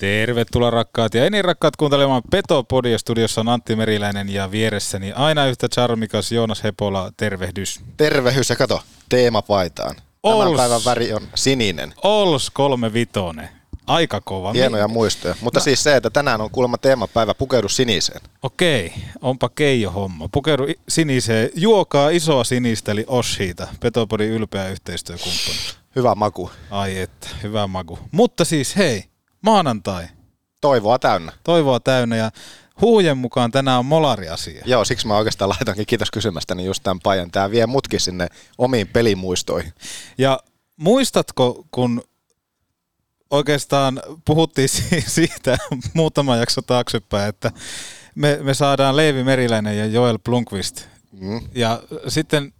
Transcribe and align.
Tervetuloa 0.00 0.70
rakkaat 0.70 1.14
ja 1.14 1.26
enin 1.26 1.44
rakkaat 1.44 1.76
kuuntelemaan 1.76 2.22
Petopodia. 2.30 2.98
Studiossa 2.98 3.40
on 3.40 3.48
Antti 3.48 3.76
Meriläinen 3.76 4.28
ja 4.28 4.50
vieressäni 4.50 5.12
aina 5.12 5.46
yhtä 5.46 5.68
charmikas 5.68 6.32
Joonas 6.32 6.64
Hepola. 6.64 7.12
Tervehdys. 7.16 7.80
Tervehys 7.96 8.50
ja 8.50 8.56
kato, 8.56 8.82
teemapaitaan. 9.08 9.96
Tämän 9.96 10.48
Ols. 10.48 10.56
päivän 10.56 10.80
väri 10.84 11.12
on 11.12 11.22
sininen. 11.34 11.94
Ols 12.02 12.50
35. 12.50 13.12
Aika 13.86 14.20
kova. 14.20 14.52
Hienoja 14.52 14.88
muistoja. 14.88 15.34
Mutta 15.40 15.60
siis 15.60 15.82
se, 15.82 15.96
että 15.96 16.10
tänään 16.10 16.40
on 16.40 16.50
kuulemma 16.50 16.78
teemapäivä 16.78 17.34
pukeudu 17.34 17.68
siniseen. 17.68 18.20
Okei, 18.42 18.92
onpa 19.22 19.48
keijo 19.48 19.90
homma. 19.90 20.28
Pukeudu 20.32 20.66
siniseen. 20.88 21.50
Juokaa 21.54 22.10
isoa 22.10 22.44
sinistä 22.44 22.92
eli 22.92 23.04
Oshiita. 23.06 23.68
Petopodin 23.80 24.30
ylpeä 24.30 24.68
yhteistyökumppani. 24.68 25.56
Hyvä 25.96 26.14
maku. 26.14 26.50
Ai 26.70 26.98
että, 26.98 27.28
hyvä 27.42 27.66
maku. 27.66 27.98
Mutta 28.10 28.44
siis 28.44 28.76
hei, 28.76 29.09
maanantai. 29.40 30.08
Toivoa 30.60 30.98
täynnä. 30.98 31.32
Toivoa 31.44 31.80
täynnä 31.80 32.16
ja 32.16 32.30
huujen 32.80 33.18
mukaan 33.18 33.50
tänään 33.50 33.78
on 33.78 33.86
molari-asia. 33.86 34.62
Joo, 34.66 34.84
siksi 34.84 35.06
mä 35.06 35.16
oikeastaan 35.16 35.48
laitankin 35.48 35.86
kiitos 35.86 36.10
kysymästäni 36.10 36.64
just 36.64 36.82
tämän 36.82 37.00
pajan. 37.02 37.30
Tää 37.30 37.50
vie 37.50 37.66
mutkin 37.66 38.00
sinne 38.00 38.28
omiin 38.58 38.88
pelimuistoihin. 38.88 39.72
Ja 40.18 40.40
muistatko, 40.76 41.64
kun 41.70 42.02
oikeastaan 43.30 44.02
puhuttiin 44.24 44.68
si- 44.74 45.04
siitä 45.06 45.58
muutama 45.94 46.36
jakso 46.36 46.62
taaksepäin, 46.62 47.28
että 47.28 47.52
me, 48.14 48.38
me 48.42 48.54
saadaan 48.54 48.96
Leivi 48.96 49.24
Meriläinen 49.24 49.78
ja 49.78 49.86
Joel 49.86 50.18
Blunkvist. 50.18 50.84
Mm. 51.12 51.40
Ja 51.54 51.82
sitten 52.08 52.52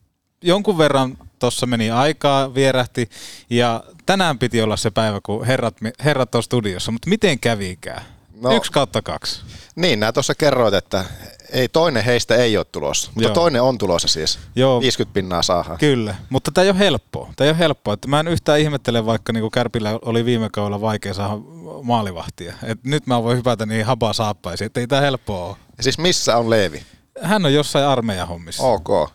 jonkun 0.42 0.78
verran 0.78 1.18
tuossa 1.40 1.66
meni 1.66 1.90
aikaa, 1.90 2.54
vierähti, 2.54 3.10
ja 3.50 3.84
tänään 4.06 4.38
piti 4.38 4.62
olla 4.62 4.76
se 4.76 4.90
päivä, 4.90 5.20
kun 5.22 5.46
herrat, 5.46 5.76
herrat 6.04 6.34
on 6.34 6.42
studiossa, 6.42 6.92
mutta 6.92 7.10
miten 7.10 7.40
kävikään? 7.40 8.02
No. 8.40 8.56
Yksi 8.56 8.72
kautta 8.72 9.02
kaksi. 9.02 9.40
Niin, 9.76 10.00
nää 10.00 10.12
tuossa 10.12 10.34
kerroit, 10.34 10.74
että 10.74 11.04
ei 11.52 11.68
toinen 11.68 12.04
heistä 12.04 12.36
ei 12.36 12.56
ole 12.56 12.66
tulossa. 12.72 13.10
Mutta 13.14 13.28
Joo. 13.28 13.34
toinen 13.34 13.62
on 13.62 13.78
tulossa 13.78 14.08
siis. 14.08 14.38
Joo. 14.56 14.80
50 14.80 15.14
pinnaa 15.14 15.42
saadaan. 15.42 15.78
Kyllä, 15.78 16.14
mutta 16.30 16.50
tämä 16.50 16.62
ei 16.62 16.70
ole 16.70 16.78
helppoa. 16.78 17.32
Tämä 17.36 17.46
ei 17.46 17.50
ole 17.50 17.58
helppoa. 17.58 17.94
Että 17.94 18.08
mä 18.08 18.20
en 18.20 18.28
yhtään 18.28 18.60
ihmettele, 18.60 19.06
vaikka 19.06 19.32
niin 19.32 19.50
Kärpillä 19.50 19.98
oli 20.02 20.24
viime 20.24 20.48
kaudella 20.52 20.80
vaikea 20.80 21.14
saada 21.14 21.34
maalivahtia. 21.82 22.54
Et 22.62 22.84
nyt 22.84 23.06
mä 23.06 23.22
voin 23.22 23.38
hypätä 23.38 23.66
niin 23.66 23.86
habaa 23.86 24.12
saappaisiin, 24.12 24.66
että 24.66 24.80
ei 24.80 24.86
tämä 24.86 25.02
helppoa 25.02 25.46
ole. 25.46 25.56
Ja 25.76 25.82
siis 25.82 25.98
missä 25.98 26.36
on 26.36 26.50
Leevi? 26.50 26.82
Hän 27.22 27.46
on 27.46 27.54
jossain 27.54 27.86
armeijan 27.86 28.28
hommissa. 28.28 28.62
Ok. 28.62 29.10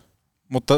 Mutta 0.48 0.74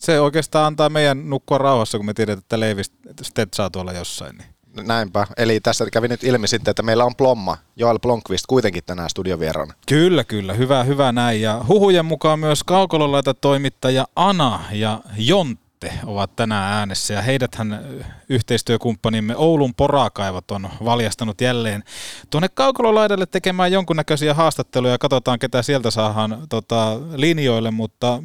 se 0.00 0.20
oikeastaan 0.20 0.66
antaa 0.66 0.88
meidän 0.88 1.30
nukkua 1.30 1.58
rauhassa, 1.58 1.98
kun 1.98 2.06
me 2.06 2.14
tiedetään, 2.14 2.38
että 2.38 2.60
Leivi 2.60 2.82
stetsaa 3.22 3.70
tuolla 3.70 3.92
jossain. 3.92 4.38
Niin. 4.38 4.48
Näinpä. 4.86 5.26
Eli 5.36 5.60
tässä 5.60 5.90
kävi 5.92 6.08
nyt 6.08 6.24
ilmi 6.24 6.48
sitten, 6.48 6.70
että 6.70 6.82
meillä 6.82 7.04
on 7.04 7.16
Plomma, 7.16 7.56
Joel 7.76 7.98
Blomqvist 7.98 8.44
kuitenkin 8.46 8.84
tänään 8.86 9.10
studiovieraana. 9.10 9.74
Kyllä, 9.88 10.24
kyllä. 10.24 10.52
Hyvä, 10.52 10.84
hyvä 10.84 11.12
näin. 11.12 11.42
Ja 11.42 11.64
huhujen 11.68 12.04
mukaan 12.04 12.38
myös 12.38 12.64
kaukololaita 12.64 13.34
toimittaja 13.34 14.06
Ana 14.16 14.60
ja 14.72 15.00
Jontte 15.16 15.92
ovat 16.06 16.36
tänään 16.36 16.72
äänessä. 16.72 17.14
Ja 17.14 17.22
heidäthän 17.22 17.84
yhteistyökumppanimme 18.28 19.36
Oulun 19.36 19.74
porakaivot 19.74 20.50
on 20.50 20.68
valjastanut 20.84 21.40
jälleen 21.40 21.84
tuonne 22.30 22.48
kaukololaidalle 22.48 23.26
tekemään 23.26 23.72
jonkunnäköisiä 23.72 24.34
haastatteluja. 24.34 24.98
Katsotaan, 24.98 25.38
ketä 25.38 25.62
sieltä 25.62 25.90
saadaan 25.90 26.46
tota, 26.48 27.00
linjoille, 27.14 27.70
mutta 27.70 28.22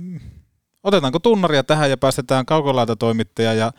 otetaanko 0.85 1.19
tunnaria 1.19 1.63
tähän 1.63 1.89
ja 1.89 1.97
päästetään 1.97 2.45
kaukolaita 2.45 2.95
toimittaja 2.95 3.53
ja 3.53 3.71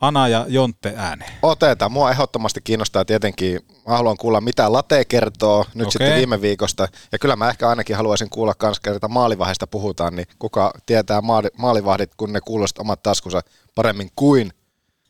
Ana 0.00 0.28
ja 0.28 0.44
Jontte 0.48 0.94
ääneen. 0.96 1.32
Otetaan. 1.42 1.92
Mua 1.92 2.10
ehdottomasti 2.10 2.60
kiinnostaa 2.64 3.04
tietenkin, 3.04 3.60
mä 3.88 3.96
haluan 3.96 4.16
kuulla 4.16 4.40
mitä 4.40 4.72
Late 4.72 5.04
kertoo 5.04 5.64
nyt 5.74 5.86
Okei. 5.86 5.90
sitten 5.92 6.16
viime 6.16 6.40
viikosta. 6.40 6.88
Ja 7.12 7.18
kyllä 7.18 7.36
mä 7.36 7.50
ehkä 7.50 7.68
ainakin 7.68 7.96
haluaisin 7.96 8.30
kuulla 8.30 8.54
kans 8.54 8.80
kertaa 8.80 9.08
maalivahista 9.08 9.66
puhutaan, 9.66 10.16
niin 10.16 10.26
kuka 10.38 10.72
tietää 10.86 11.20
maali- 11.20 11.50
maalivahdit, 11.58 12.10
kun 12.16 12.32
ne 12.32 12.40
kuulostavat 12.40 12.84
omat 12.86 13.02
taskunsa 13.02 13.40
paremmin 13.74 14.10
kuin 14.16 14.50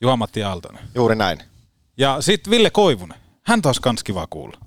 Juha-Matti 0.01 0.43
Aaltonen. 0.43 0.83
juuri 0.95 1.17
näin. 1.17 1.39
Ja 1.99 2.21
sitten 2.21 2.51
Ville 2.51 2.71
Koivunen. 2.71 3.19
Hän 3.43 3.63
taas 3.63 3.81
kans 3.81 4.05
kiva 4.05 4.27
kuulla. 4.31 4.59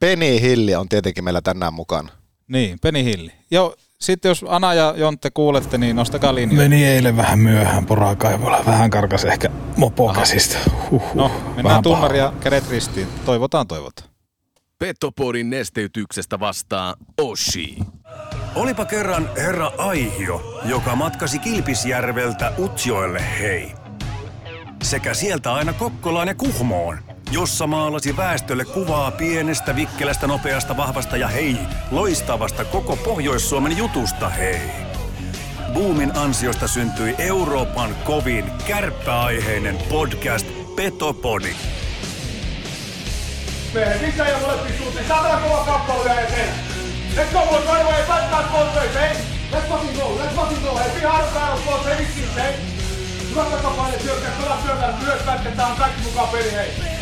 Penny 0.00 0.40
Hilli 0.40 0.74
on 0.74 0.88
tietenkin 0.88 1.24
meillä 1.24 1.40
tänään 1.40 1.74
mukana. 1.74 2.08
Niin, 2.48 2.78
Peni 2.80 3.04
Hilli. 3.04 3.32
Joo, 3.50 3.74
sitten 4.02 4.28
jos 4.28 4.44
Ana 4.48 4.74
ja 4.74 4.94
Jontte 4.96 5.30
kuulette, 5.30 5.78
niin 5.78 5.96
nostakaa 5.96 6.34
linjoja. 6.34 6.68
Meni 6.68 6.84
eilen 6.84 7.16
vähän 7.16 7.38
myöhään 7.38 7.86
porakaivolla. 7.86 8.62
Vähän 8.66 8.90
karkas 8.90 9.24
ehkä 9.24 9.50
mopokäsistä. 9.76 10.58
Huhhuh. 10.90 11.14
No, 11.14 11.28
mennään 11.28 11.64
Vähän 11.64 11.82
tunnaria 11.82 12.32
kädet 12.40 12.70
ristiin. 12.70 13.08
Toivotaan, 13.24 13.66
toivotaan. 13.66 14.08
Petopodin 14.78 15.50
nesteytyksestä 15.50 16.40
vastaa 16.40 16.94
Oshi. 17.20 17.78
Olipa 18.54 18.84
kerran 18.84 19.30
herra 19.36 19.72
Aihio, 19.78 20.60
joka 20.64 20.96
matkasi 20.96 21.38
Kilpisjärveltä 21.38 22.52
Utsjoelle 22.58 23.24
hei. 23.40 23.72
Sekä 24.82 25.14
sieltä 25.14 25.52
aina 25.52 25.72
Kokkolaan 25.72 26.28
ja 26.28 26.34
Kuhmoon, 26.34 26.98
jossa 27.32 27.66
maalasi 27.66 28.16
väestölle 28.16 28.64
kuvaa 28.64 29.10
pienestä, 29.10 29.76
vikkelästä, 29.76 30.26
nopeasta, 30.26 30.76
vahvasta 30.76 31.16
ja 31.16 31.28
hei, 31.28 31.56
loistavasta 31.90 32.64
koko 32.64 32.96
Pohjois-Suomen 32.96 33.76
jutusta 33.76 34.28
hei. 34.28 34.70
Boomin 35.72 36.18
ansiosta 36.18 36.68
syntyi 36.68 37.14
Euroopan 37.18 37.96
kovin 38.04 38.52
kärppäaiheinen 38.66 39.76
podcast 39.88 40.46
Petopodi. 40.76 41.54
Mehän 43.74 43.98
sisään 43.98 44.30
ja 44.30 44.38
molempiin 44.38 44.78
suuntiin. 44.78 45.06
Kova 45.42 45.64
kappale 45.66 46.04
vielä 46.04 46.20
eteen. 46.20 46.54
Let's 47.16 47.32
go 47.32 47.46
boys, 47.46 47.64
right 47.64 47.82
away. 47.82 48.02
Fight 48.04 48.30
back 48.30 48.52
both 48.52 48.76
ways, 48.76 48.94
hey. 48.94 49.16
Let's 49.52 49.68
fucking 49.68 49.96
go, 49.98 50.18
let's 50.24 50.34
fucking 50.34 50.62
go. 50.62 50.76
Hey, 50.78 51.00
be 51.00 51.06
hard 51.06 51.26
on 51.26 51.32
battle, 51.34 51.64
boys, 51.66 51.84
hey, 51.84 51.98
vitsi, 51.98 52.28
hey. 52.36 52.52
Hyvä 53.30 53.44
takapaine, 53.44 53.96
kova 54.42 54.58
syökkää, 54.66 54.94
myös 55.02 55.22
pätkettä 55.26 55.66
on 55.66 55.76
kaikki 55.76 56.02
mukaan 56.02 56.28
peli. 56.28 57.01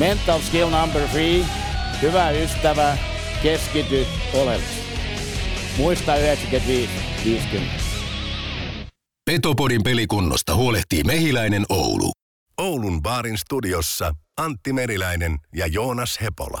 Mental 0.00 0.40
skill 0.40 0.70
number 0.70 1.08
three. 1.08 1.44
Hyvä 2.02 2.30
ystävä, 2.30 2.98
keskity 3.42 4.06
oleellisesti. 4.34 4.90
Muista 5.76 6.12
95-50. 6.16 6.20
Petopodin 9.30 9.82
pelikunnosta 9.82 10.54
huolehtii 10.54 11.04
Mehiläinen 11.04 11.64
Oulu. 11.68 12.12
Oulun 12.60 13.02
baarin 13.02 13.38
studiossa 13.38 14.14
Antti 14.36 14.72
Meriläinen 14.72 15.38
ja 15.54 15.66
Joonas 15.66 16.18
Hepola. 16.22 16.60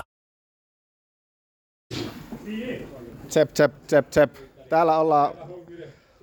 Tsep, 3.28 3.52
tsep, 3.52 3.72
tsep, 3.86 4.10
tsep. 4.10 4.34
Täällä 4.68 4.98
ollaan, 4.98 5.32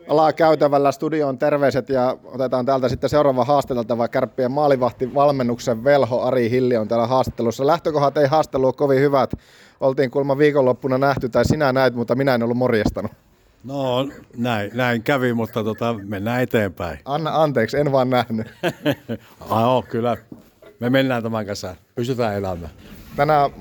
ollaan 0.07 0.35
käytävällä 0.35 0.91
studion 0.91 1.37
terveiset 1.37 1.89
ja 1.89 2.17
otetaan 2.25 2.65
täältä 2.65 2.89
sitten 2.89 3.09
seuraava 3.09 3.45
haastateltava 3.45 4.07
kärppien 4.07 4.51
maalivahti 4.51 5.13
valmennuksen 5.13 5.83
velho 5.83 6.21
Ari 6.21 6.49
Hilli 6.49 6.77
on 6.77 6.87
täällä 6.87 7.07
haastattelussa. 7.07 7.67
Lähtökohdat 7.67 8.17
ei 8.17 8.27
haastelu 8.27 8.65
ole 8.65 8.73
kovin 8.73 8.99
hyvät. 8.99 9.33
Oltiin 9.79 10.11
kuulemma 10.11 10.37
viikonloppuna 10.37 10.97
nähty 10.97 11.29
tai 11.29 11.45
sinä 11.45 11.73
näit, 11.73 11.95
mutta 11.95 12.15
minä 12.15 12.35
en 12.35 12.43
ollut 12.43 12.57
morjestanut. 12.57 13.11
No 13.63 14.09
näin, 14.37 14.71
näin 14.73 15.03
kävi, 15.03 15.33
mutta 15.33 15.63
tota, 15.63 15.95
mennään 16.03 16.41
eteenpäin. 16.41 16.99
Anna 17.05 17.43
anteeksi, 17.43 17.77
en 17.77 17.91
vaan 17.91 18.09
nähnyt. 18.09 18.47
Ai 19.49 19.61
joo, 19.63 19.85
kyllä. 19.89 20.17
Me 20.79 20.89
mennään 20.89 21.23
tämän 21.23 21.45
kanssa. 21.45 21.75
Pysytään 21.95 22.35
elämään. 22.35 22.71
Tänään 23.17 23.51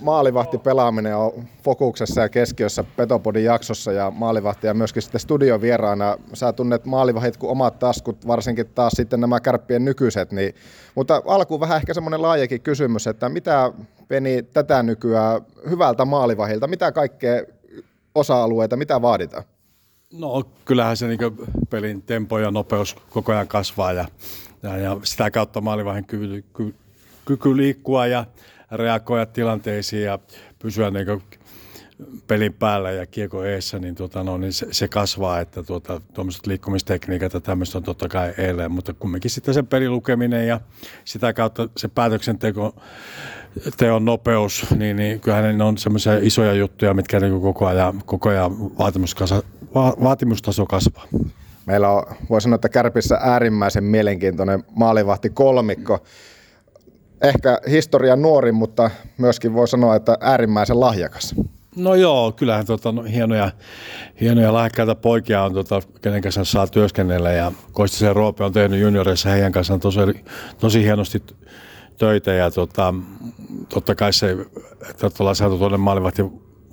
maalivahti 0.00 0.58
pelaaminen 0.58 1.16
on 1.16 1.32
fokuksessa 1.64 2.20
ja 2.20 2.28
keskiössä 2.28 2.84
Petopodin 2.96 3.44
jaksossa 3.44 3.92
ja 3.92 4.10
maalivahti 4.10 4.66
ja 4.66 4.74
myöskin 4.74 5.02
sitten 5.02 5.20
studiovieraana. 5.20 6.16
Sä 6.34 6.52
tunnet 6.52 6.84
maalivahdit 6.84 7.36
kuin 7.36 7.50
omat 7.50 7.78
taskut, 7.78 8.26
varsinkin 8.26 8.66
taas 8.74 8.92
sitten 8.92 9.20
nämä 9.20 9.40
kärppien 9.40 9.84
nykyiset. 9.84 10.32
Niin, 10.32 10.54
mutta 10.94 11.22
alkuun 11.26 11.60
vähän 11.60 11.76
ehkä 11.76 11.94
semmoinen 11.94 12.22
laajakin 12.22 12.60
kysymys, 12.60 13.06
että 13.06 13.28
mitä 13.28 13.72
Peni 14.08 14.42
tätä 14.42 14.82
nykyään 14.82 15.40
hyvältä 15.70 16.04
maalivahilta, 16.04 16.66
mitä 16.66 16.92
kaikkea 16.92 17.42
osa-alueita, 18.14 18.76
mitä 18.76 19.02
vaaditaan? 19.02 19.44
No 20.12 20.44
kyllähän 20.64 20.96
se 20.96 21.06
niin 21.06 21.18
pelin 21.70 22.02
tempo 22.02 22.38
ja 22.38 22.50
nopeus 22.50 22.96
koko 23.10 23.32
ajan 23.32 23.48
kasvaa 23.48 23.92
ja, 23.92 24.08
ja, 24.62 24.78
ja 24.78 24.96
sitä 25.02 25.30
kautta 25.30 25.60
maalivahin 25.60 26.04
kyky, 26.04 26.44
ky, 26.56 26.74
kyky 27.24 27.56
liikkua 27.56 28.06
ja 28.06 28.24
reagoida 28.72 29.26
tilanteisiin 29.26 30.02
ja 30.02 30.18
pysyä 30.58 30.90
niin 30.90 31.22
pelin 32.26 32.52
päällä 32.52 32.90
ja 32.90 33.06
kiekko 33.06 33.44
eessä, 33.44 33.78
niin, 33.78 33.94
tota, 33.94 34.24
no, 34.24 34.38
niin 34.38 34.52
se, 34.52 34.66
se, 34.70 34.88
kasvaa, 34.88 35.40
että 35.40 35.62
tuota, 35.62 36.00
tuommoiset 36.14 36.46
liikkumistekniikat 36.46 37.34
ja 37.34 37.40
tämmöistä 37.40 37.78
on 37.78 37.84
totta 37.84 38.08
kai 38.08 38.34
eilen, 38.38 38.72
mutta 38.72 38.94
kumminkin 38.94 39.30
sitten 39.30 39.54
se 39.54 39.62
pelilukeminen 39.62 40.46
ja 40.48 40.60
sitä 41.04 41.32
kautta 41.32 41.68
se 41.76 41.88
päätöksenteko 41.88 42.74
teon 43.76 44.04
nopeus, 44.04 44.66
niin, 44.78 44.96
niin 44.96 45.20
kyllähän 45.20 45.58
ne 45.58 45.64
on 45.64 45.78
semmoisia 45.78 46.18
isoja 46.22 46.52
juttuja, 46.52 46.94
mitkä 46.94 47.20
niin 47.20 47.40
koko 47.40 47.66
ajan, 47.66 48.02
koko 48.06 48.28
ajan 48.28 48.78
vaatimuskasa, 48.78 49.42
va, 49.74 49.94
vaatimustaso 50.02 50.66
kasvaa. 50.66 51.06
Meillä 51.66 51.88
on, 51.88 52.02
voi 52.30 52.40
sanoa, 52.40 52.54
että 52.54 52.68
Kärpissä 52.68 53.18
äärimmäisen 53.22 53.84
mielenkiintoinen 53.84 54.64
maalivahti 54.74 55.30
kolmikko. 55.30 56.02
Ehkä 57.22 57.58
historian 57.70 58.22
nuori, 58.22 58.52
mutta 58.52 58.90
myöskin 59.18 59.54
voi 59.54 59.68
sanoa, 59.68 59.96
että 59.96 60.18
äärimmäisen 60.20 60.80
lahjakas. 60.80 61.34
No 61.76 61.94
joo, 61.94 62.32
kyllähän 62.32 62.66
tota, 62.66 62.92
no, 62.92 63.02
hienoja, 63.02 63.50
hienoja 64.20 64.52
lahjakkaita 64.52 64.94
poikia 64.94 65.42
on, 65.42 65.54
tota, 65.54 65.82
kenen 66.02 66.22
kanssa 66.22 66.44
saa 66.44 66.66
työskennellä. 66.66 67.32
Ja 67.32 67.52
Koistisen 67.72 68.16
Roope 68.16 68.44
on 68.44 68.52
tehnyt 68.52 68.80
junioreissa 68.80 69.28
heidän 69.28 69.52
kanssaan 69.52 69.80
tosi, 69.80 70.00
tosi 70.58 70.82
hienosti 70.82 71.22
töitä. 71.98 72.32
Ja 72.32 72.50
tota, 72.50 72.94
totta 73.68 73.94
kai 73.94 74.12
se, 74.12 74.36
että 74.90 75.10
ollaan 75.20 75.36
saatu 75.36 75.58
tuonne 75.58 75.78
maalivahti 75.78 76.22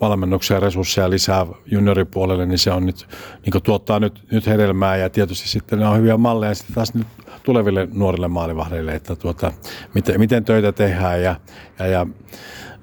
valmennuksia 0.02 0.58
ja 0.58 0.60
resursseja 0.60 1.10
lisää 1.10 1.46
junioripuolelle, 1.66 2.46
niin 2.46 2.60
se 2.60 2.72
on 2.72 2.86
nyt, 2.86 3.08
niin 3.46 3.64
tuottaa 3.64 4.00
nyt, 4.00 4.24
nyt 4.32 4.48
hedelmää 4.48 4.98
ja 4.98 5.10
tietysti 5.10 5.50
sitten 5.50 5.80
ne 5.80 5.88
on 5.88 5.98
hyviä 5.98 6.18
malleja 6.18 6.56
sitten 6.56 6.76
taas 6.76 6.94
nyt 6.94 7.08
tuleville 7.44 7.88
nuorille 7.94 8.28
maalivahdeille, 8.28 8.96
että 8.96 9.16
tuota, 9.16 9.52
miten, 9.94 10.20
miten 10.20 10.46
töitä 10.46 10.72
tehdään 10.72 11.24
ja, 11.24 11.36
ja, 11.80 11.88
ja 11.88 12.08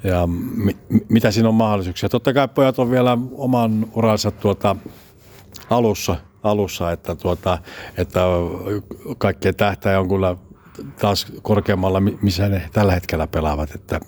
ja 0.05 0.27
mi, 0.57 0.77
mitä 1.09 1.31
siinä 1.31 1.49
on 1.49 1.55
mahdollisuuksia. 1.55 2.09
Totta 2.09 2.33
kai 2.33 2.49
pojat 2.49 2.79
on 2.79 2.91
vielä 2.91 3.19
oman 3.33 3.87
uransa 3.95 4.31
tuota 4.31 4.77
alussa, 5.71 6.17
alussa 6.43 6.93
että, 6.93 7.15
tuota, 7.15 7.59
että 7.97 8.21
kaikkien 9.19 9.55
tähtäjä 9.55 10.01
on 10.01 10.09
kyllä 10.09 10.37
taas 11.01 11.27
korkeammalla, 11.43 12.01
missä 12.01 12.49
ne 12.49 12.69
tällä 12.73 12.93
hetkellä 12.93 13.27
pelaavat. 13.27 13.75
Että, 13.75 14.01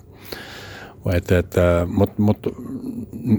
että, 1.15 1.37
että, 1.39 1.87
Mutta 1.89 2.21
mut, 2.21 2.37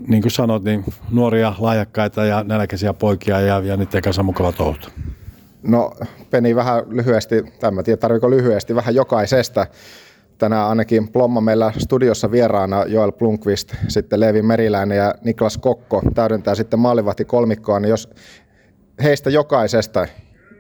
niin 0.08 0.22
kuin 0.22 0.32
sanot, 0.32 0.64
niin 0.64 0.84
nuoria, 1.10 1.54
lahjakkaita 1.58 2.24
ja 2.24 2.44
nälkäisiä 2.44 2.92
poikia 2.92 3.40
ja, 3.40 3.58
ja 3.58 3.76
niiden 3.76 4.02
kanssa 4.02 4.22
mukava 4.22 4.52
touhuta. 4.52 4.90
No 5.62 5.92
Peni 6.30 6.56
vähän 6.56 6.82
lyhyesti, 6.88 7.42
tai 7.60 7.72
en 7.78 7.84
tiedä 7.84 7.96
tarviko 7.96 8.30
lyhyesti, 8.30 8.74
vähän 8.74 8.94
jokaisesta 8.94 9.66
tänään 10.38 10.68
ainakin 10.68 11.08
Plomma 11.08 11.40
meillä 11.40 11.72
studiossa 11.78 12.30
vieraana 12.30 12.84
Joel 12.84 13.12
Plunkvist, 13.12 13.74
sitten 13.88 14.20
Leevi 14.20 14.42
Meriläinen 14.42 14.98
ja 14.98 15.14
Niklas 15.24 15.58
Kokko 15.58 16.02
täydentää 16.14 16.54
sitten 16.54 16.78
maalivahti 16.78 17.24
kolmikkoa, 17.24 17.80
niin 17.80 17.90
jos 17.90 18.10
heistä 19.02 19.30
jokaisesta 19.30 20.06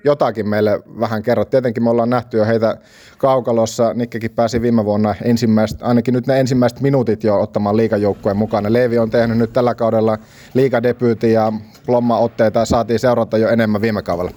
jotakin 0.04 0.48
meille 0.48 0.80
vähän 1.00 1.22
kerrot. 1.22 1.50
Tietenkin 1.50 1.82
me 1.82 1.90
ollaan 1.90 2.10
nähty 2.10 2.36
jo 2.36 2.44
heitä 2.44 2.76
kaukalossa. 3.18 3.94
Nikkekin 3.94 4.30
pääsi 4.30 4.62
viime 4.62 4.84
vuonna 4.84 5.14
ensimmäistä, 5.22 5.84
ainakin 5.84 6.14
nyt 6.14 6.26
ne 6.26 6.40
ensimmäiset 6.40 6.80
minuutit 6.80 7.24
jo 7.24 7.40
ottamaan 7.40 7.76
liikajoukkueen 7.76 8.36
mukana. 8.36 8.72
Leevi 8.72 8.98
on 8.98 9.10
tehnyt 9.10 9.38
nyt 9.38 9.52
tällä 9.52 9.74
kaudella 9.74 10.18
liikadebyytin 10.54 11.32
ja 11.32 11.52
Plomma-otteita 11.86 12.64
saatiin 12.64 12.98
seurata 12.98 13.38
jo 13.38 13.48
enemmän 13.48 13.80
viime 13.80 14.02
kaudella. 14.02 14.30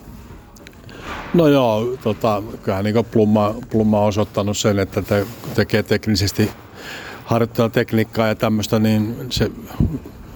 No 1.34 1.48
joo, 1.48 1.98
tota, 2.04 2.44
kyllähän 2.64 2.86
niin 2.86 3.06
Plumma, 3.12 3.56
Plumma 3.72 4.00
on 4.00 4.08
osoittanut 4.08 4.58
sen, 4.58 4.80
että 4.80 5.02
te, 5.02 5.26
tekee 5.56 5.84
teknisesti 5.84 6.52
harjoittaa 7.26 7.70
tekniikkaa 7.70 8.28
ja 8.28 8.36
tämmöistä, 8.36 8.80
niin 8.80 9.16
se 9.30 9.52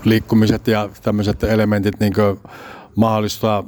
liikkumiset 0.03 0.67
ja 0.67 0.89
tämmöiset 1.03 1.43
elementit 1.43 1.99
niin 1.99 2.13
mahdollistaa 2.95 3.63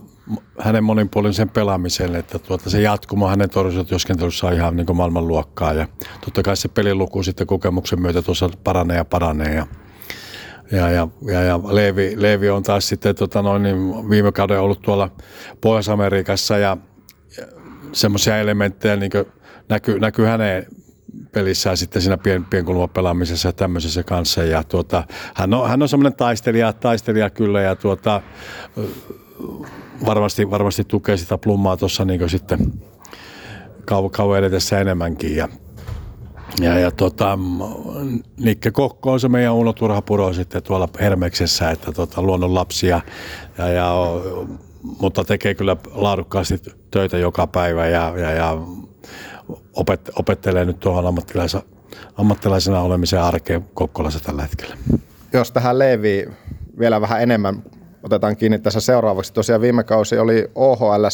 hänen 0.59 0.83
monipuolisen 0.83 1.49
pelaamisen, 1.49 2.15
että 2.15 2.39
tuota, 2.39 2.69
se 2.69 2.81
jatkumo 2.81 3.27
hänen 3.27 3.49
torjuntatyöskentelyssä 3.49 4.47
on 4.47 4.53
ihan 4.53 4.75
niin 4.75 4.95
maailmanluokkaa 4.95 5.73
ja 5.73 5.87
totta 6.25 6.43
kai 6.43 6.57
se 6.57 6.67
peliluku 6.67 7.23
sitten 7.23 7.47
kokemuksen 7.47 8.01
myötä 8.01 8.21
tuossa 8.21 8.49
paranee 8.63 8.97
ja 8.97 9.05
paranee 9.05 9.55
ja 9.55 9.67
ja, 10.71 10.89
ja, 10.89 11.07
ja, 11.21 11.41
ja 11.41 11.59
Leevi, 11.63 12.13
Leevi, 12.15 12.49
on 12.49 12.63
taas 12.63 12.87
sitten 12.87 13.15
tota 13.15 13.41
noin, 13.41 13.63
niin 13.63 14.09
viime 14.09 14.31
kauden 14.31 14.59
ollut 14.59 14.81
tuolla 14.81 15.09
Pohjois-Amerikassa 15.61 16.57
ja 16.57 16.77
semmoisia 17.93 18.37
elementtejä 18.37 18.95
niin 18.95 19.11
näkyy, 19.69 19.99
näkyy 19.99 20.25
hänen 20.25 20.65
pelissään 21.31 21.77
sitten 21.77 22.01
siinä 22.01 22.17
pien, 22.17 22.45
pelaamisessa 22.93 23.47
ja 23.47 23.53
tämmöisessä 23.53 24.03
kanssa. 24.03 24.43
Ja 24.43 24.63
tuota, 24.63 25.03
hän 25.35 25.53
on, 25.53 25.69
hän 25.69 25.81
on 25.81 25.89
semmoinen 25.89 26.17
taistelija, 26.17 26.73
taistelija 26.73 27.29
kyllä 27.29 27.61
ja 27.61 27.75
tuota, 27.75 28.21
varmasti, 30.05 30.49
varmasti 30.49 30.83
tukee 30.83 31.17
sitä 31.17 31.37
plummaa 31.37 31.77
tuossa 31.77 32.05
niin 32.05 32.29
sitten 32.29 32.73
kauan, 33.85 34.11
kauan 34.11 34.39
edetessä 34.39 34.79
enemmänkin. 34.79 35.35
Ja, 35.35 35.47
ja, 36.59 36.79
ja 36.79 36.91
tota, 36.91 37.39
Nikke 38.37 38.71
Kokko 38.71 39.11
on 39.11 39.19
se 39.19 39.27
meidän 39.27 39.53
Uno 39.53 39.73
Turhapuro 39.73 40.33
sitten 40.33 40.63
tuolla 40.63 40.89
Hermeksessä, 40.99 41.71
että 41.71 41.91
tota, 41.91 42.21
luonnon 42.21 42.53
lapsia 42.55 43.01
ja, 43.57 43.67
ja 43.67 43.93
mutta 44.99 45.23
tekee 45.23 45.55
kyllä 45.55 45.77
laadukkaasti 45.93 46.61
töitä 46.91 47.17
joka 47.17 47.47
päivä 47.47 47.87
ja, 47.87 48.13
ja, 48.17 48.31
ja 48.31 48.57
opet, 49.73 50.09
opettelee 50.15 50.65
nyt 50.65 50.79
tuohon 50.79 51.07
ammattilaisena, 51.07 51.63
ammattilaisena 52.17 52.81
olemisen 52.81 53.21
arkeen 53.21 53.65
Kokkolassa 53.73 54.19
tällä 54.19 54.41
hetkellä. 54.41 54.77
Jos 55.33 55.51
tähän 55.51 55.79
Leevi 55.79 56.27
vielä 56.79 57.01
vähän 57.01 57.21
enemmän 57.21 57.63
otetaan 58.03 58.37
kiinni 58.37 58.59
tässä 58.59 58.79
seuraavaksi. 58.79 59.33
Tosiaan 59.33 59.61
viime 59.61 59.83
kausi 59.83 60.17
oli 60.17 60.51
OHL. 60.55 61.05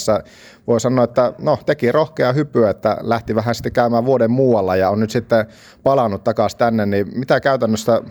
Voi 0.67 0.79
sanoa, 0.79 1.03
että 1.03 1.33
no, 1.39 1.59
teki 1.65 1.91
rohkea 1.91 2.33
hypy, 2.33 2.67
että 2.67 2.97
lähti 3.01 3.35
vähän 3.35 3.55
sitten 3.55 3.71
käymään 3.71 4.05
vuoden 4.05 4.31
muualla 4.31 4.75
ja 4.75 4.89
on 4.89 4.99
nyt 4.99 5.09
sitten 5.09 5.45
palannut 5.83 6.23
takaisin 6.23 6.59
tänne. 6.59 6.85
Niin 6.85 7.07
mitä 7.15 7.39
käytännössä 7.39 8.01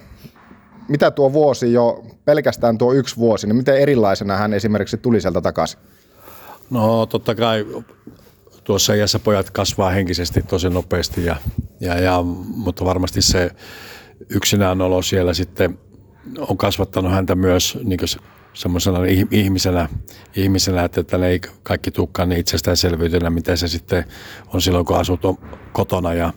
mitä 0.89 1.11
tuo 1.11 1.33
vuosi 1.33 1.73
jo, 1.73 2.05
pelkästään 2.25 2.79
tuo 2.79 2.93
yksi 2.93 3.17
vuosi, 3.17 3.47
niin 3.47 3.57
miten 3.57 3.77
erilaisena 3.77 4.37
hän 4.37 4.53
esimerkiksi 4.53 4.97
tuli 4.97 5.21
sieltä 5.21 5.41
takaisin? 5.41 5.81
No 6.71 7.07
totta 7.07 7.35
kai 7.35 7.67
tuossa 8.65 8.95
iässä 8.95 9.19
pojat 9.19 9.51
kasvaa 9.51 9.91
henkisesti 9.91 10.43
tosi 10.43 10.71
nopeasti, 10.71 11.25
ja, 11.25 11.37
ja, 11.81 12.01
ja, 12.01 12.23
mutta 12.57 12.85
varmasti 12.85 13.23
se 13.23 13.51
yksinään 14.29 14.81
olo 14.81 15.03
siellä 15.03 15.35
sitten 15.35 15.79
on 16.39 16.57
kasvattanut 16.57 17.13
häntä 17.13 17.35
myös 17.35 17.79
niin 17.85 17.99
semmoisena 18.55 18.99
ihmisenä, 19.31 19.89
ihmisenä, 20.37 20.85
että 20.85 21.19
ne 21.19 21.29
ei 21.29 21.41
kaikki 21.63 21.91
tukkaan 21.91 22.29
niin 22.29 22.41
itsestäänselvyytenä, 22.41 23.31
mitä 23.31 23.57
se 23.57 23.69
sitten 23.69 24.05
on 24.55 24.63
silloin, 24.63 24.87
kun 24.87 24.97
asut 24.97 25.21
kotona 25.73 26.15
ja 26.15 26.33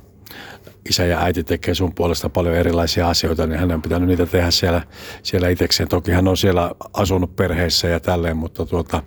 isä 0.90 1.06
ja 1.06 1.20
äiti 1.22 1.44
tekee 1.44 1.76
sun 1.76 1.96
puolesta 1.96 2.30
paljon 2.30 2.56
erilaisia 2.56 3.10
asioita, 3.10 3.48
niin 3.48 3.60
hän 3.60 3.72
on 3.72 3.82
pitänyt 3.82 4.10
niitä 4.10 4.26
tehdä 4.26 4.52
siellä, 4.52 4.82
siellä 5.24 5.50
itsekseen. 5.50 5.90
Toki 5.90 6.12
hän 6.12 6.28
on 6.28 6.38
siellä 6.38 6.72
asunut 6.94 7.36
perheessä 7.36 7.88
ja 7.88 8.00
tälleen, 8.00 8.38
mutta, 8.38 8.66
tuota, 8.66 9.04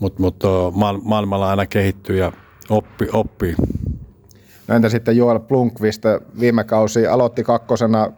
mutta, 0.00 0.22
mutta 0.22 0.48
maailmalla 1.02 1.50
aina 1.50 1.66
kehittyy 1.66 2.18
ja 2.18 2.32
oppi, 2.70 3.08
oppii. 3.12 3.54
No 4.68 4.74
entä 4.74 4.88
sitten 4.88 5.16
Joel 5.16 5.38
Plunkvist, 5.38 6.02
viime 6.40 6.64
kausi 6.64 7.06
aloitti 7.06 7.44
kakkosena, 7.44 8.12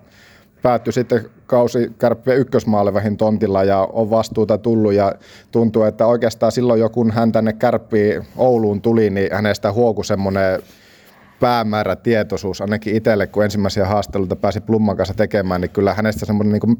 päättyi 0.63 0.93
sitten 0.93 1.31
kausi 1.49 1.93
kärppiä 1.99 2.35
ykkösmaalevähin 2.35 3.17
tontilla 3.17 3.65
ja 3.65 3.89
on 3.93 4.11
vastuuta 4.11 4.59
tullut 4.59 4.93
ja 4.93 5.13
tuntuu, 5.53 5.83
että 5.83 6.07
oikeastaan 6.07 6.53
silloin 6.53 6.81
jo 6.81 6.89
kun 6.89 7.11
hän 7.11 7.33
tänne 7.33 7.53
kärppiin 7.53 8.27
Ouluun 8.37 8.83
tuli, 8.83 9.11
niin 9.11 9.33
hänestä 9.33 9.73
huoku 9.73 10.03
semmoinen 10.03 10.63
päämäärä 11.41 11.97
tietoisuus, 11.97 12.61
ainakin 12.61 12.97
itselle, 12.97 13.27
kun 13.27 13.45
ensimmäisiä 13.45 13.87
haasteluita 13.87 14.37
pääsi 14.37 14.61
Plumman 14.61 14.97
kanssa 14.97 15.15
tekemään, 15.15 15.61
niin 15.61 15.71
kyllä 15.71 15.95
hänestä 15.95 16.27
semmoinen 16.27 16.61
niin 16.65 16.79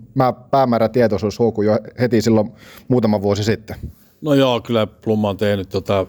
päämäärä 0.51 0.89
tietoisuus 0.89 1.39
huokui 1.39 1.67
jo 1.67 1.79
heti 2.01 2.23
silloin 2.23 2.53
muutama 2.89 3.23
vuosi 3.23 3.45
sitten. 3.45 3.77
No 4.21 4.35
joo, 4.35 4.61
kyllä 4.61 4.87
Plumma 4.87 5.29
on 5.29 5.37
tehnyt 5.37 5.69
tota, 5.69 6.07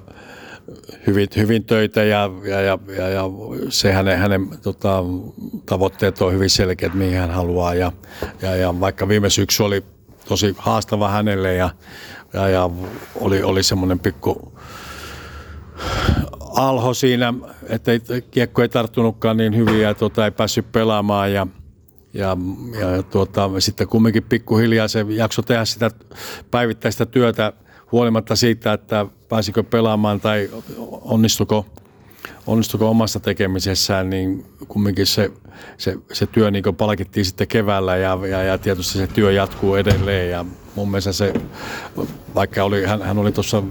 hyvin, 1.08 1.28
hyvin 1.38 1.64
töitä 1.64 2.04
ja, 2.04 2.30
ja, 2.44 2.62
ja, 2.62 2.80
ja, 2.98 3.10
ja 3.10 3.24
se 3.70 3.94
hänen, 3.94 4.18
hänen 4.18 4.48
tota, 4.64 5.04
tavoitteet 5.66 6.22
on 6.22 6.34
hyvin 6.34 6.50
selkeät, 6.50 6.94
mihin 6.94 7.20
hän 7.20 7.32
haluaa. 7.32 7.74
Ja, 7.74 7.92
ja, 8.42 8.56
ja 8.56 8.80
vaikka 8.80 9.08
viime 9.08 9.30
syksy 9.30 9.64
oli 9.64 9.84
tosi 10.28 10.56
haastava 10.58 11.10
hänelle 11.10 11.54
ja, 11.54 11.70
ja, 12.34 12.48
ja 12.48 12.70
oli, 13.16 13.44
oli 13.44 13.64
semmoinen 13.64 14.00
pikku 14.00 14.60
alho 16.40 16.94
siinä, 16.94 17.34
että 17.70 17.92
kiekko 18.32 18.62
ei 18.62 18.70
tarttunutkaan 18.70 19.38
niin 19.38 19.56
hyvin 19.56 19.82
ja 19.82 19.94
tuota, 19.94 20.26
ei 20.26 20.32
päässyt 20.32 20.72
pelaamaan 20.72 21.34
ja, 21.34 21.48
ja, 22.14 22.38
ja 22.80 23.04
tuota, 23.04 23.50
sitten 23.60 23.88
kumminkin 23.88 24.24
pikkuhiljaa 24.24 24.88
se 24.88 25.06
jakso 25.10 25.42
tehdä 25.42 25.66
sitä 25.66 25.92
päivittäistä 26.52 27.06
työtä 27.06 27.54
huolimatta 27.92 28.36
siitä, 28.36 28.74
että 28.74 29.06
pääsikö 29.30 29.64
pelaamaan 29.64 30.22
tai 30.22 30.50
onnistuko, 31.02 31.66
onnistuko 32.48 32.90
omassa 32.90 33.20
tekemisessään, 33.20 34.10
niin 34.10 34.46
kumminkin 34.68 35.06
se, 35.06 35.32
se, 35.78 35.98
se 36.14 36.28
työ 36.28 36.52
niin 36.52 36.64
palkittiin 36.78 37.26
sitten 37.26 37.48
keväällä 37.48 37.98
ja, 37.98 38.20
ja, 38.30 38.44
ja 38.44 38.58
tietysti 38.58 38.98
se 38.98 39.08
työ 39.08 39.32
jatkuu 39.32 39.76
edelleen. 39.76 40.32
Ja 40.32 40.46
mun 40.76 40.92
mielestä 40.92 41.12
se, 41.12 41.34
vaikka 42.36 42.64
oli, 42.64 42.86
hän, 42.86 43.02
hän 43.02 43.18
oli 43.18 43.32
tuossa 43.32 43.64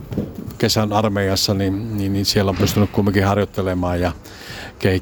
kesän 0.58 0.92
armeijassa, 0.92 1.54
niin, 1.54 1.96
niin, 1.96 2.12
niin 2.12 2.24
siellä 2.24 2.50
on 2.50 2.56
pystynyt 2.56 2.90
kumminkin 2.90 3.24
harjoittelemaan 3.24 4.00
ja 4.00 4.12
ke, 4.78 5.00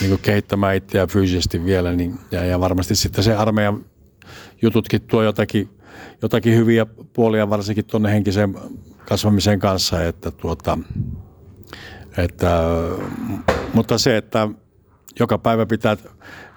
niin 0.00 0.18
kehittämään 0.18 0.76
itseään 0.76 1.08
fyysisesti 1.08 1.64
vielä 1.64 1.92
niin, 1.92 2.18
ja, 2.30 2.44
ja 2.44 2.60
varmasti 2.60 2.94
sitten 2.94 3.24
se 3.24 3.34
armeijan 3.34 3.84
jututkin 4.62 5.02
tuo 5.02 5.22
jotakin, 5.22 5.68
jotakin 6.22 6.56
hyviä 6.56 6.86
puolia 7.12 7.50
varsinkin 7.50 7.84
tuonne 7.84 8.12
henkiseen 8.12 8.54
kasvamisen 9.08 9.58
kanssa, 9.58 10.04
että 10.04 10.30
tuota, 10.30 10.78
että, 12.18 12.60
mutta 13.74 13.98
se, 13.98 14.16
että 14.16 14.48
joka 15.20 15.38
päivä 15.38 15.66
pitää 15.66 15.96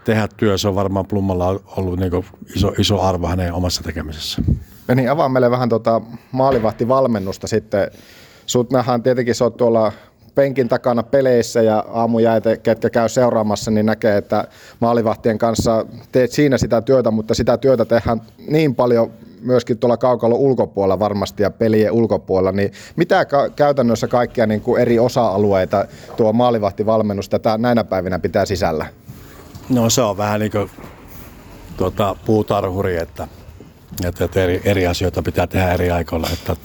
tehdä 0.03 0.27
työ, 0.37 0.57
se 0.57 0.67
on 0.67 0.75
varmaan 0.75 1.05
Plummalla 1.05 1.59
ollut 1.77 1.99
niin 1.99 2.11
iso, 2.55 2.73
iso 2.79 3.01
arvo 3.01 3.27
hänen 3.27 3.53
omassa 3.53 3.83
tekemisessä. 3.83 4.41
niin, 4.95 5.11
avaa 5.11 5.29
meille 5.29 5.51
vähän 5.51 5.69
tuota 5.69 6.01
maalivahtivalmennusta 6.31 7.47
sitten. 7.47 7.91
Sut 8.45 8.71
nähdään 8.71 9.03
tietenkin, 9.03 9.35
sä 9.35 9.43
oot 9.43 9.57
tuolla 9.57 9.91
penkin 10.35 10.69
takana 10.69 11.03
peleissä 11.03 11.61
ja 11.61 11.85
aamujäitä, 11.93 12.57
ketkä 12.57 12.89
käy 12.89 13.09
seuraamassa, 13.09 13.71
niin 13.71 13.85
näkee, 13.85 14.17
että 14.17 14.47
maalivahtien 14.79 15.37
kanssa 15.37 15.85
teet 16.11 16.31
siinä 16.31 16.57
sitä 16.57 16.81
työtä, 16.81 17.11
mutta 17.11 17.33
sitä 17.33 17.57
työtä 17.57 17.85
tehdään 17.85 18.21
niin 18.47 18.75
paljon 18.75 19.11
myöskin 19.41 19.77
tuolla 19.77 19.97
kaukalon 19.97 20.39
ulkopuolella 20.39 20.99
varmasti 20.99 21.43
ja 21.43 21.51
pelien 21.51 21.91
ulkopuolella, 21.91 22.51
niin 22.51 22.71
mitä 22.95 23.25
ka- 23.25 23.49
käytännössä 23.49 24.07
kaikkia 24.07 24.45
niin 24.45 24.61
kuin 24.61 24.81
eri 24.81 24.99
osa-alueita 24.99 25.85
tuo 26.17 26.33
maalivahtivalmennus 26.33 27.29
tätä 27.29 27.57
näinä 27.57 27.83
päivinä 27.83 28.19
pitää 28.19 28.45
sisällä? 28.45 28.85
No 29.69 29.89
se 29.89 30.01
on 30.01 30.17
vähän 30.17 30.39
niin 30.39 30.51
kuin 30.51 30.69
tuota, 31.77 32.15
puutarhuri, 32.25 32.97
että, 32.97 33.27
että, 34.05 34.43
eri, 34.43 34.61
eri 34.65 34.87
asioita 34.87 35.21
pitää 35.21 35.47
tehdä 35.47 35.73
eri 35.73 35.91
aikoilla, 35.91 36.29
että 36.33 36.55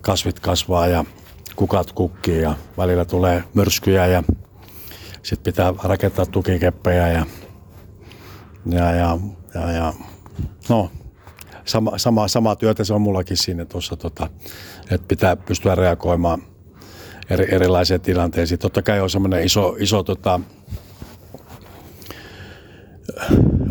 kasvit 0.00 0.40
kasvaa 0.40 0.86
ja 0.86 1.04
kukat 1.56 1.92
kukkii 1.92 2.42
ja 2.42 2.54
välillä 2.78 3.04
tulee 3.04 3.44
myrskyjä 3.54 4.06
ja 4.06 4.22
sitten 5.22 5.52
pitää 5.52 5.74
rakentaa 5.82 6.26
tukikeppejä 6.26 7.08
ja, 7.08 7.26
ja, 8.66 8.92
ja, 8.92 9.18
ja, 9.54 9.72
ja 9.72 9.92
no, 10.68 10.90
sama, 11.64 11.98
sama, 11.98 12.28
sama 12.28 12.56
työtä 12.56 12.84
se 12.84 12.94
on 12.94 13.00
mullakin 13.00 13.36
siinä 13.36 13.64
tuossa, 13.64 13.96
tota, 13.96 14.28
että 14.90 15.08
pitää 15.08 15.36
pystyä 15.36 15.74
reagoimaan 15.74 16.42
eri, 17.30 17.54
erilaisiin 17.54 18.00
tilanteisiin. 18.00 18.58
Totta 18.58 18.82
kai 18.82 19.00
on 19.00 19.10
semmoinen 19.10 19.44
iso, 19.44 19.76
iso 19.78 20.02
tota, 20.02 20.40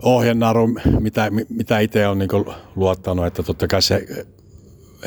ohjenaru, 0.02 0.68
mitä, 1.00 1.32
mitä 1.50 1.80
itse 1.80 2.08
on 2.08 2.20
niin 2.20 2.30
luottanut, 2.76 3.26
että 3.26 3.44
totta 3.44 3.68
kai 3.68 3.82
se 3.82 4.08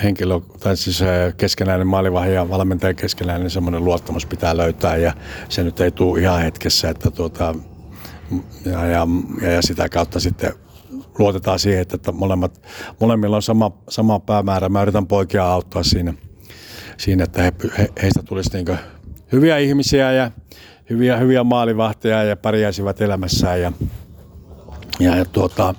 henkilö, 0.02 0.40
tai 0.60 0.76
siis 0.76 1.00
keskenäinen 1.36 1.86
maalivahja 1.86 2.32
ja 2.34 2.48
valmentajan 2.48 2.96
keskenäinen 2.96 3.50
semmoinen 3.50 3.84
luottamus 3.84 4.26
pitää 4.26 4.56
löytää 4.56 4.96
ja 4.96 5.12
se 5.48 5.62
nyt 5.62 5.80
ei 5.80 5.90
tule 5.90 6.20
ihan 6.20 6.42
hetkessä, 6.42 6.90
että 6.90 7.10
tuota, 7.10 7.54
ja, 8.64 8.86
ja, 8.86 9.06
ja, 9.54 9.62
sitä 9.62 9.88
kautta 9.88 10.20
sitten 10.20 10.52
luotetaan 11.18 11.58
siihen, 11.58 11.80
että 11.80 12.12
molemmat, 12.12 12.62
molemmilla 13.00 13.36
on 13.36 13.42
sama, 13.42 13.70
sama 13.88 14.20
päämäärä. 14.20 14.68
Mä 14.68 14.82
yritän 14.82 15.06
poikia 15.06 15.46
auttaa 15.46 15.82
siinä, 15.82 16.14
siinä 16.96 17.24
että 17.24 17.42
he, 17.42 17.52
he, 17.78 17.88
heistä 18.02 18.22
tulisi 18.22 18.50
niin 18.52 18.78
hyviä 19.32 19.58
ihmisiä 19.58 20.12
ja 20.12 20.30
hyviä, 20.90 21.16
hyviä 21.16 21.44
maalivahteja 21.44 22.24
ja 22.24 22.36
pärjäisivät 22.36 23.00
elämässään. 23.00 23.60
Ja, 23.60 23.72
ja, 25.00 25.16
ja 25.16 25.24
tuota, 25.24 25.74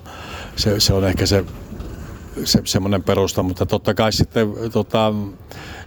se, 0.56 0.80
se, 0.80 0.94
on 0.94 1.08
ehkä 1.08 1.26
se, 1.26 1.46
se 2.44 2.62
semmoinen 2.66 3.04
perusta, 3.04 3.44
mutta 3.44 3.66
totta 3.66 3.94
kai 3.94 4.12
sitten 4.12 4.54
tota, 4.74 5.14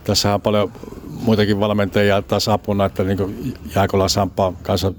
tässä 0.08 0.34
on 0.34 0.40
paljon 0.40 0.72
muitakin 1.10 1.60
valmentajia 1.60 2.22
taas 2.22 2.48
apuna, 2.48 2.84
että 2.84 3.04
niin 3.04 3.54
Jaakola 3.74 4.08
Sampa 4.08 4.52
kanssa 4.62 4.92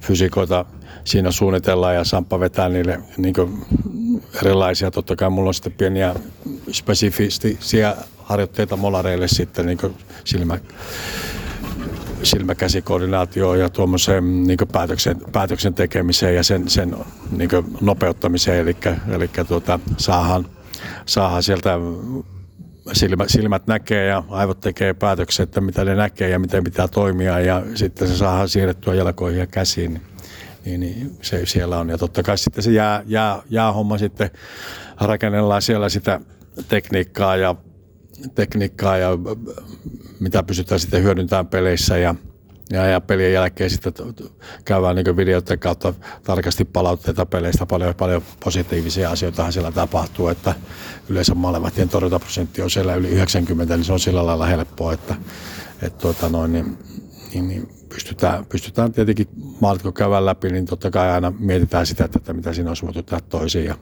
fysikoita 0.00 0.64
siinä 1.04 1.30
suunnitellaan 1.30 1.94
ja 1.94 2.04
Sampa 2.04 2.40
vetää 2.40 2.68
niille 2.68 3.00
niin 3.16 3.34
erilaisia. 4.42 4.90
Totta 4.90 5.16
kai 5.16 5.30
mulla 5.30 5.48
on 5.48 5.54
sitten 5.54 5.72
pieniä 5.72 6.14
spesifisiä 6.72 7.96
harjoitteita 8.18 8.76
molareille 8.76 9.28
sitten 9.28 9.66
niin 9.66 9.78
silmä, 10.24 10.58
silmäkäsikoordinaatioon 12.22 13.60
ja 13.60 13.68
tuommoiseen 13.68 14.44
niin 14.44 14.58
päätöksen, 14.72 15.16
päätöksen 15.32 15.74
tekemiseen 15.74 16.34
ja 16.34 16.42
sen, 16.42 16.68
sen 16.68 16.96
niin 17.30 17.50
nopeuttamiseen. 17.80 18.58
Eli, 18.58 18.76
eli 19.10 19.30
tuota, 19.48 19.80
saahan, 19.96 20.46
saahan 21.06 21.42
sieltä 21.42 21.78
silmä, 22.92 23.24
silmät 23.28 23.66
näkee 23.66 24.06
ja 24.06 24.22
aivot 24.28 24.60
tekee 24.60 24.94
päätöksiä, 24.94 25.42
että 25.42 25.60
mitä 25.60 25.84
ne 25.84 25.94
näkee 25.94 26.28
ja 26.28 26.38
miten 26.38 26.64
pitää 26.64 26.88
toimia 26.88 27.40
ja 27.40 27.62
sitten 27.74 28.08
se 28.08 28.16
saadaan 28.16 28.48
siirrettyä 28.48 28.94
jalkoihin 28.94 29.40
ja 29.40 29.46
käsiin. 29.46 30.00
Niin, 30.64 30.80
niin 30.80 31.16
se 31.22 31.46
siellä 31.46 31.78
on. 31.78 31.88
Ja 31.88 31.98
totta 31.98 32.22
kai 32.22 32.38
sitten 32.38 32.64
se 32.64 32.70
jää, 32.70 33.02
jää, 33.06 33.42
jäähomma 33.50 33.98
sitten 33.98 34.30
rakennellaan 35.00 35.62
siellä 35.62 35.88
sitä 35.88 36.20
tekniikkaa 36.68 37.36
ja, 37.36 37.54
tekniikkaa 38.34 38.96
ja 38.96 39.10
mitä 40.20 40.42
pystytään 40.42 40.80
sitten 40.80 41.02
hyödyntämään 41.02 41.46
peleissä 41.46 41.98
ja, 41.98 42.14
ja, 42.70 42.86
ja 42.86 43.00
pelien 43.00 43.32
jälkeen 43.32 43.70
sitten 43.70 43.92
käydään 44.64 44.96
niin 44.96 45.16
videoiden 45.16 45.58
kautta 45.58 45.94
tarkasti 46.24 46.64
palautteita 46.64 47.26
peleistä. 47.26 47.66
Paljon, 47.66 47.94
paljon 47.94 48.22
positiivisia 48.44 49.10
asioita 49.10 49.50
siellä 49.50 49.72
tapahtuu, 49.72 50.28
että 50.28 50.54
yleensä 51.08 51.34
maalevahtien 51.34 51.88
torjuntaprosentti 51.88 52.62
on 52.62 52.70
siellä 52.70 52.94
yli 52.94 53.08
90, 53.08 53.76
niin 53.76 53.84
se 53.84 53.92
on 53.92 54.00
sillä 54.00 54.26
lailla 54.26 54.46
helppoa, 54.46 54.92
että, 54.92 55.14
että 55.82 55.98
tuota 55.98 56.28
noin, 56.28 56.52
niin, 56.52 56.78
niin, 57.34 57.48
niin 57.48 57.68
pystytään, 57.88 58.46
pystytään 58.46 58.92
tietenkin 58.92 59.28
maalit 59.60 59.82
kun 59.82 59.94
käydään 59.94 60.26
läpi, 60.26 60.48
niin 60.52 60.66
totta 60.66 60.90
kai 60.90 61.10
aina 61.10 61.32
mietitään 61.38 61.86
sitä, 61.86 62.04
että 62.04 62.32
mitä 62.32 62.52
siinä 62.52 62.70
olisi 62.70 62.86
voitu 62.86 63.02
tehdä 63.02 63.22
toisiin 63.28 63.64
ja 63.64 63.74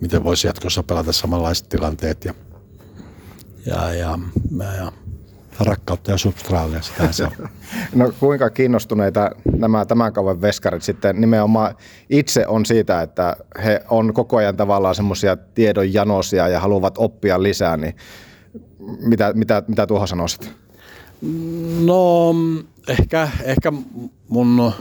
miten 0.00 0.24
voisi 0.24 0.46
jatkossa 0.46 0.82
pelata 0.82 1.12
samanlaiset 1.12 1.68
tilanteet 1.68 2.24
ja, 2.24 2.34
ja, 3.66 3.94
ja, 3.94 4.18
ja 4.76 4.92
rakkautta 5.64 6.10
ja 6.10 6.18
substraalia, 6.18 6.82
sitä 6.82 7.12
se 7.12 7.24
on. 7.24 7.30
No 7.94 8.12
kuinka 8.20 8.50
kiinnostuneita 8.50 9.30
nämä 9.56 9.84
tämän 9.84 10.12
kauan 10.12 10.42
veskarit 10.42 10.82
sitten 10.82 11.20
nimenomaan 11.20 11.74
itse 12.10 12.46
on 12.46 12.66
siitä, 12.66 13.02
että 13.02 13.36
he 13.64 13.80
on 13.90 14.14
koko 14.14 14.36
ajan 14.36 14.56
tavallaan 14.56 14.94
semmoisia 14.94 15.36
tiedonjanosia 15.36 16.48
ja 16.48 16.60
haluavat 16.60 16.94
oppia 16.98 17.42
lisää, 17.42 17.76
niin 17.76 17.96
mitä, 19.00 19.32
mitä, 19.34 19.62
mitä 19.68 19.86
tuohon 19.86 20.08
sanoisit? 20.08 20.52
No 21.84 22.34
ehkä, 22.88 23.28
ehkä 23.44 23.72
mun 24.28 24.72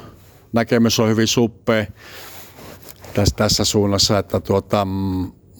näkemys 0.53 0.99
on 0.99 1.09
hyvin 1.09 1.27
suppea 1.27 1.85
tässä, 3.13 3.35
tässä 3.35 3.65
suunnassa, 3.65 4.19
että 4.19 4.39
tuota, 4.39 4.87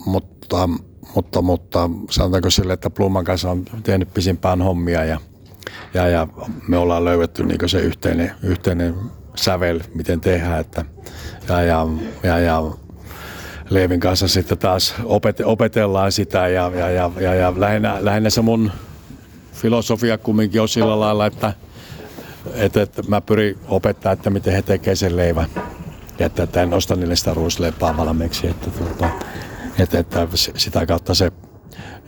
mutta, 0.06 0.70
mutta, 1.16 1.42
mutta 1.42 1.90
sanotaanko 2.10 2.50
sille, 2.50 2.74
että 2.74 2.90
Pluman 2.90 3.24
kanssa 3.24 3.52
on 3.52 3.66
tehnyt 3.84 4.14
pisimpään 4.14 4.62
hommia 4.62 5.06
ja, 5.06 5.20
ja, 5.94 6.08
ja 6.08 6.28
me 6.68 6.78
ollaan 6.78 7.06
löydetty 7.06 7.44
niin 7.44 7.70
se 7.70 7.80
yhteinen, 7.80 8.32
yhteinen 8.44 8.96
sävel, 9.36 9.80
miten 9.94 10.22
tehdään, 10.22 10.60
että, 10.60 10.86
ja, 11.48 11.62
ja, 11.62 11.88
ja, 12.24 12.40
ja 12.40 12.64
Leevin 13.70 14.00
kanssa 14.00 14.28
sitten 14.28 14.58
taas 14.58 14.96
opet, 15.04 15.42
opetellaan 15.46 16.12
sitä 16.12 16.48
ja, 16.48 16.72
ja, 16.76 16.90
ja, 16.90 17.12
ja, 17.20 17.34
ja 17.34 17.54
lähinnä, 17.58 17.98
lähinnä 18.00 18.30
se 18.30 18.42
mun 18.42 18.72
filosofia 19.54 20.18
kumminkin 20.18 20.62
on 20.62 20.70
sillä 20.70 21.00
lailla, 21.00 21.26
että, 21.26 21.54
että, 22.54 22.82
että 22.82 23.02
mä 23.08 23.22
pyrin 23.22 23.58
opettaa, 23.68 24.12
että 24.12 24.30
miten 24.30 24.54
he 24.54 24.62
tekevät 24.62 25.00
sen 25.00 25.18
leivän. 25.18 25.48
Ja 26.20 26.26
että, 26.26 26.44
että 26.44 26.62
en 26.62 26.74
osta 26.74 26.96
niille 26.96 27.16
sitä 27.16 27.34
ruisleipää 27.34 27.98
valmiiksi. 27.98 28.48
Että, 28.48 28.70
tuota, 28.70 29.10
että, 29.80 30.00
että 30.00 30.28
sitä 30.36 30.86
kautta 30.86 31.14
se, 31.14 31.32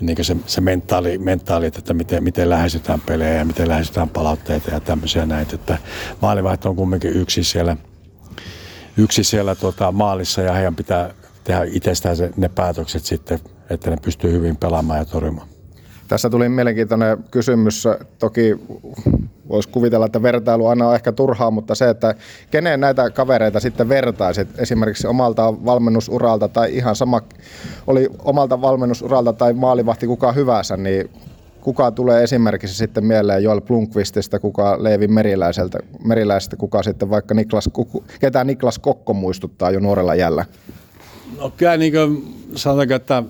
niin 0.01 0.25
se, 0.25 0.35
se 0.45 0.61
mentaali, 0.61 1.17
mentaali, 1.17 1.65
että 1.65 1.93
miten, 1.93 2.23
miten 2.23 2.49
lähestytään 2.49 3.01
pelejä 3.01 3.33
ja 3.33 3.45
miten 3.45 3.67
lähestytään 3.67 4.09
palautteita 4.09 4.71
ja 4.71 4.79
tämmöisiä 4.79 5.25
näitä. 5.25 5.55
Että 5.55 5.77
maalivaihto 6.21 6.69
on 6.69 6.75
kumminkin 6.75 7.13
yksi 7.13 7.43
siellä, 7.43 7.77
yksi 8.97 9.23
siellä 9.23 9.55
tuota, 9.55 9.91
maalissa 9.91 10.41
ja 10.41 10.53
heidän 10.53 10.75
pitää 10.75 11.13
tehdä 11.43 11.61
itsestään 11.71 12.17
se, 12.17 12.31
ne 12.37 12.49
päätökset 12.49 13.05
sitten, 13.05 13.39
että 13.69 13.89
ne 13.89 13.97
pystyy 13.97 14.31
hyvin 14.31 14.57
pelaamaan 14.57 14.99
ja 14.99 15.05
torjumaan. 15.05 15.47
Tässä 16.07 16.29
tuli 16.29 16.49
mielenkiintoinen 16.49 17.23
kysymys. 17.31 17.87
Toki 18.19 18.55
voisi 19.51 19.69
kuvitella, 19.69 20.05
että 20.05 20.23
vertailu 20.23 20.67
aina 20.67 20.87
on 20.87 20.95
ehkä 20.95 21.11
turhaa, 21.11 21.51
mutta 21.51 21.75
se, 21.75 21.89
että 21.89 22.15
kenen 22.51 22.79
näitä 22.79 23.09
kavereita 23.09 23.59
sitten 23.59 23.89
vertaisit 23.89 24.59
esimerkiksi 24.59 25.07
omalta 25.07 25.53
valmennusuralta 25.65 26.47
tai 26.47 26.75
ihan 26.75 26.95
sama 26.95 27.21
oli 27.87 28.09
omalta 28.19 28.61
valmennusuralta 28.61 29.33
tai 29.33 29.53
maalivahti 29.53 30.07
kuka 30.07 30.31
hyvänsä, 30.31 30.77
niin 30.77 31.09
kuka 31.61 31.91
tulee 31.91 32.23
esimerkiksi 32.23 32.75
sitten 32.75 33.05
mieleen 33.05 33.43
Joel 33.43 33.61
Blomqvistista, 33.61 34.39
kuka 34.39 34.83
Leevi 34.83 35.07
Meriläiseltä, 35.07 35.79
Meriläisestä, 36.03 36.55
kuka 36.55 36.83
sitten 36.83 37.09
vaikka 37.09 37.33
Niklas, 37.33 37.69
ketä 38.19 38.43
Niklas 38.43 38.79
Kokko 38.79 39.13
muistuttaa 39.13 39.71
jo 39.71 39.79
nuorella 39.79 40.15
jällä? 40.15 40.45
No 41.37 41.51
kyllä 41.57 41.77
niin 41.77 41.93
kuin, 41.93 42.35
sanotaanko, 42.55 42.93
että 42.93 43.23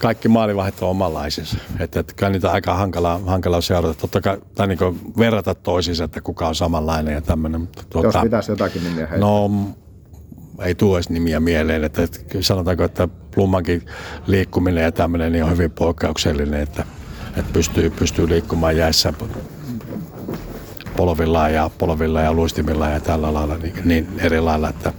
kaikki 0.00 0.28
maalivahit 0.28 0.82
on 0.82 0.88
omanlaisensa. 0.88 1.56
Että, 1.80 2.00
että 2.00 2.14
kyllä 2.14 2.30
niitä 2.30 2.50
aika 2.50 2.74
hankala, 2.74 3.20
hankala 3.26 3.60
seurata. 3.60 4.00
Totta 4.00 4.20
kai, 4.20 4.38
tai 4.54 4.66
niin 4.66 4.78
verrata 5.18 5.54
toisiinsa, 5.54 6.04
että 6.04 6.20
kuka 6.20 6.48
on 6.48 6.54
samanlainen 6.54 7.14
ja 7.14 7.20
tämmöinen. 7.20 7.68
Tuota, 7.90 8.06
Jos 8.08 8.22
pitäisi 8.22 8.52
jotakin 8.52 8.84
nimiä 8.84 9.06
heittää. 9.06 9.18
No, 9.18 9.50
ei 10.62 10.74
tule 10.74 10.96
edes 10.96 11.10
nimiä 11.10 11.40
mieleen. 11.40 11.84
Että, 11.84 12.02
että 12.02 12.18
sanotaanko, 12.40 12.84
että 12.84 13.08
Plummankin 13.34 13.86
liikkuminen 14.26 14.84
ja 14.84 14.92
tämmöinen 14.92 15.32
niin 15.32 15.44
on 15.44 15.50
hyvin 15.50 15.70
poikkeuksellinen, 15.70 16.60
että, 16.60 16.84
että 17.36 17.52
pystyy, 17.52 17.90
pystyy 17.90 18.28
liikkumaan 18.28 18.76
jäissä 18.76 19.12
polvilla 21.00 21.48
ja, 21.48 21.70
polvilla 21.78 22.20
ja 22.20 22.32
luistimilla 22.32 22.88
ja 22.88 23.00
tällä 23.00 23.34
lailla 23.34 23.58
niin, 23.58 23.74
niin 23.84 24.08
eri 24.18 24.40
lailla, 24.40 24.68
että 24.68 24.92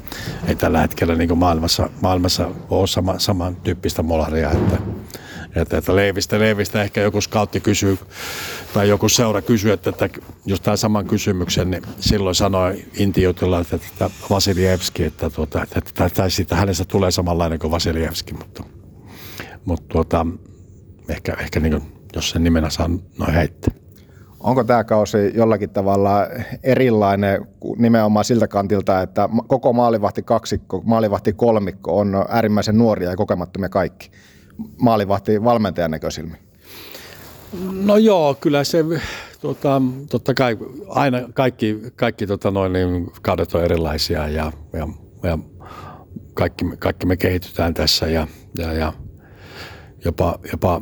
ei 0.47 0.55
tällä 0.55 0.81
hetkellä 0.81 1.15
niin 1.15 1.37
maailmassa, 1.37 1.89
maailmassa 2.01 2.51
ole 2.69 2.87
sama, 2.87 3.19
samantyyppistä 3.19 4.03
molaria, 4.03 4.51
että, 4.51 4.77
että, 5.55 5.77
että 5.77 5.95
Leivistä, 5.95 6.39
Leivistä 6.39 6.83
ehkä 6.83 7.01
joku 7.01 7.21
scoutti 7.21 7.59
kysyy 7.59 7.97
tai 8.73 8.89
joku 8.89 9.09
seura 9.09 9.41
kysyy, 9.41 9.71
että, 9.71 9.89
että 9.89 10.09
jos 10.45 10.61
tämä 10.61 10.75
saman 10.77 11.05
kysymyksen, 11.05 11.71
niin 11.71 11.83
silloin 11.99 12.35
sanoi 12.35 12.85
Intiutilla, 12.93 13.59
että, 13.59 13.75
että 13.75 14.09
Vasilievski, 14.29 15.03
että, 15.03 15.29
tuota, 15.29 15.63
että, 15.63 15.79
että, 15.79 16.05
että 16.05 16.29
siitä 16.29 16.55
hänestä 16.55 16.85
tulee 16.85 17.11
samanlainen 17.11 17.59
kuin 17.59 17.71
Vasilievski, 17.71 18.33
mutta, 18.33 18.63
mutta 19.65 19.87
tuota, 19.87 20.25
ehkä, 21.09 21.33
ehkä 21.39 21.59
niin 21.59 21.71
kuin, 21.71 21.83
jos 22.15 22.29
sen 22.29 22.43
nimenä 22.43 22.69
saa 22.69 22.89
noin 23.17 23.33
heittää. 23.33 23.80
Onko 24.43 24.63
tämä 24.63 24.83
kausi 24.83 25.17
jollakin 25.35 25.69
tavalla 25.69 26.27
erilainen 26.63 27.47
nimenomaan 27.77 28.25
siltä 28.25 28.47
kantilta, 28.47 29.01
että 29.01 29.29
koko 29.47 29.73
maalivahti 29.73 30.23
kaksikko, 30.23 30.81
maalivahti 30.85 31.33
kolmikko 31.33 31.97
on 31.97 32.25
äärimmäisen 32.29 32.77
nuoria 32.77 33.09
ja 33.09 33.15
kokemattomia 33.15 33.69
kaikki 33.69 34.11
maalivahti 34.81 35.43
valmentajan 35.43 35.91
näkösilmi? 35.91 36.35
No 37.71 37.97
joo, 37.97 38.33
kyllä 38.33 38.63
se, 38.63 38.85
tota, 39.41 39.81
totta 40.09 40.33
kai 40.33 40.57
aina 40.89 41.21
kaikki, 41.33 41.81
kaikki 41.95 42.27
tota 42.27 42.51
noin, 42.51 42.73
niin 42.73 43.11
kaudet 43.21 43.55
on 43.55 43.63
erilaisia 43.63 44.27
ja, 44.27 44.51
ja, 44.73 44.87
ja 45.23 45.37
kaikki, 46.33 46.65
kaikki 46.79 47.05
me 47.05 47.17
kehitytään 47.17 47.73
tässä 47.73 48.07
ja, 48.07 48.27
ja, 48.57 48.73
ja 48.73 48.93
jopa, 50.05 50.39
jopa 50.51 50.81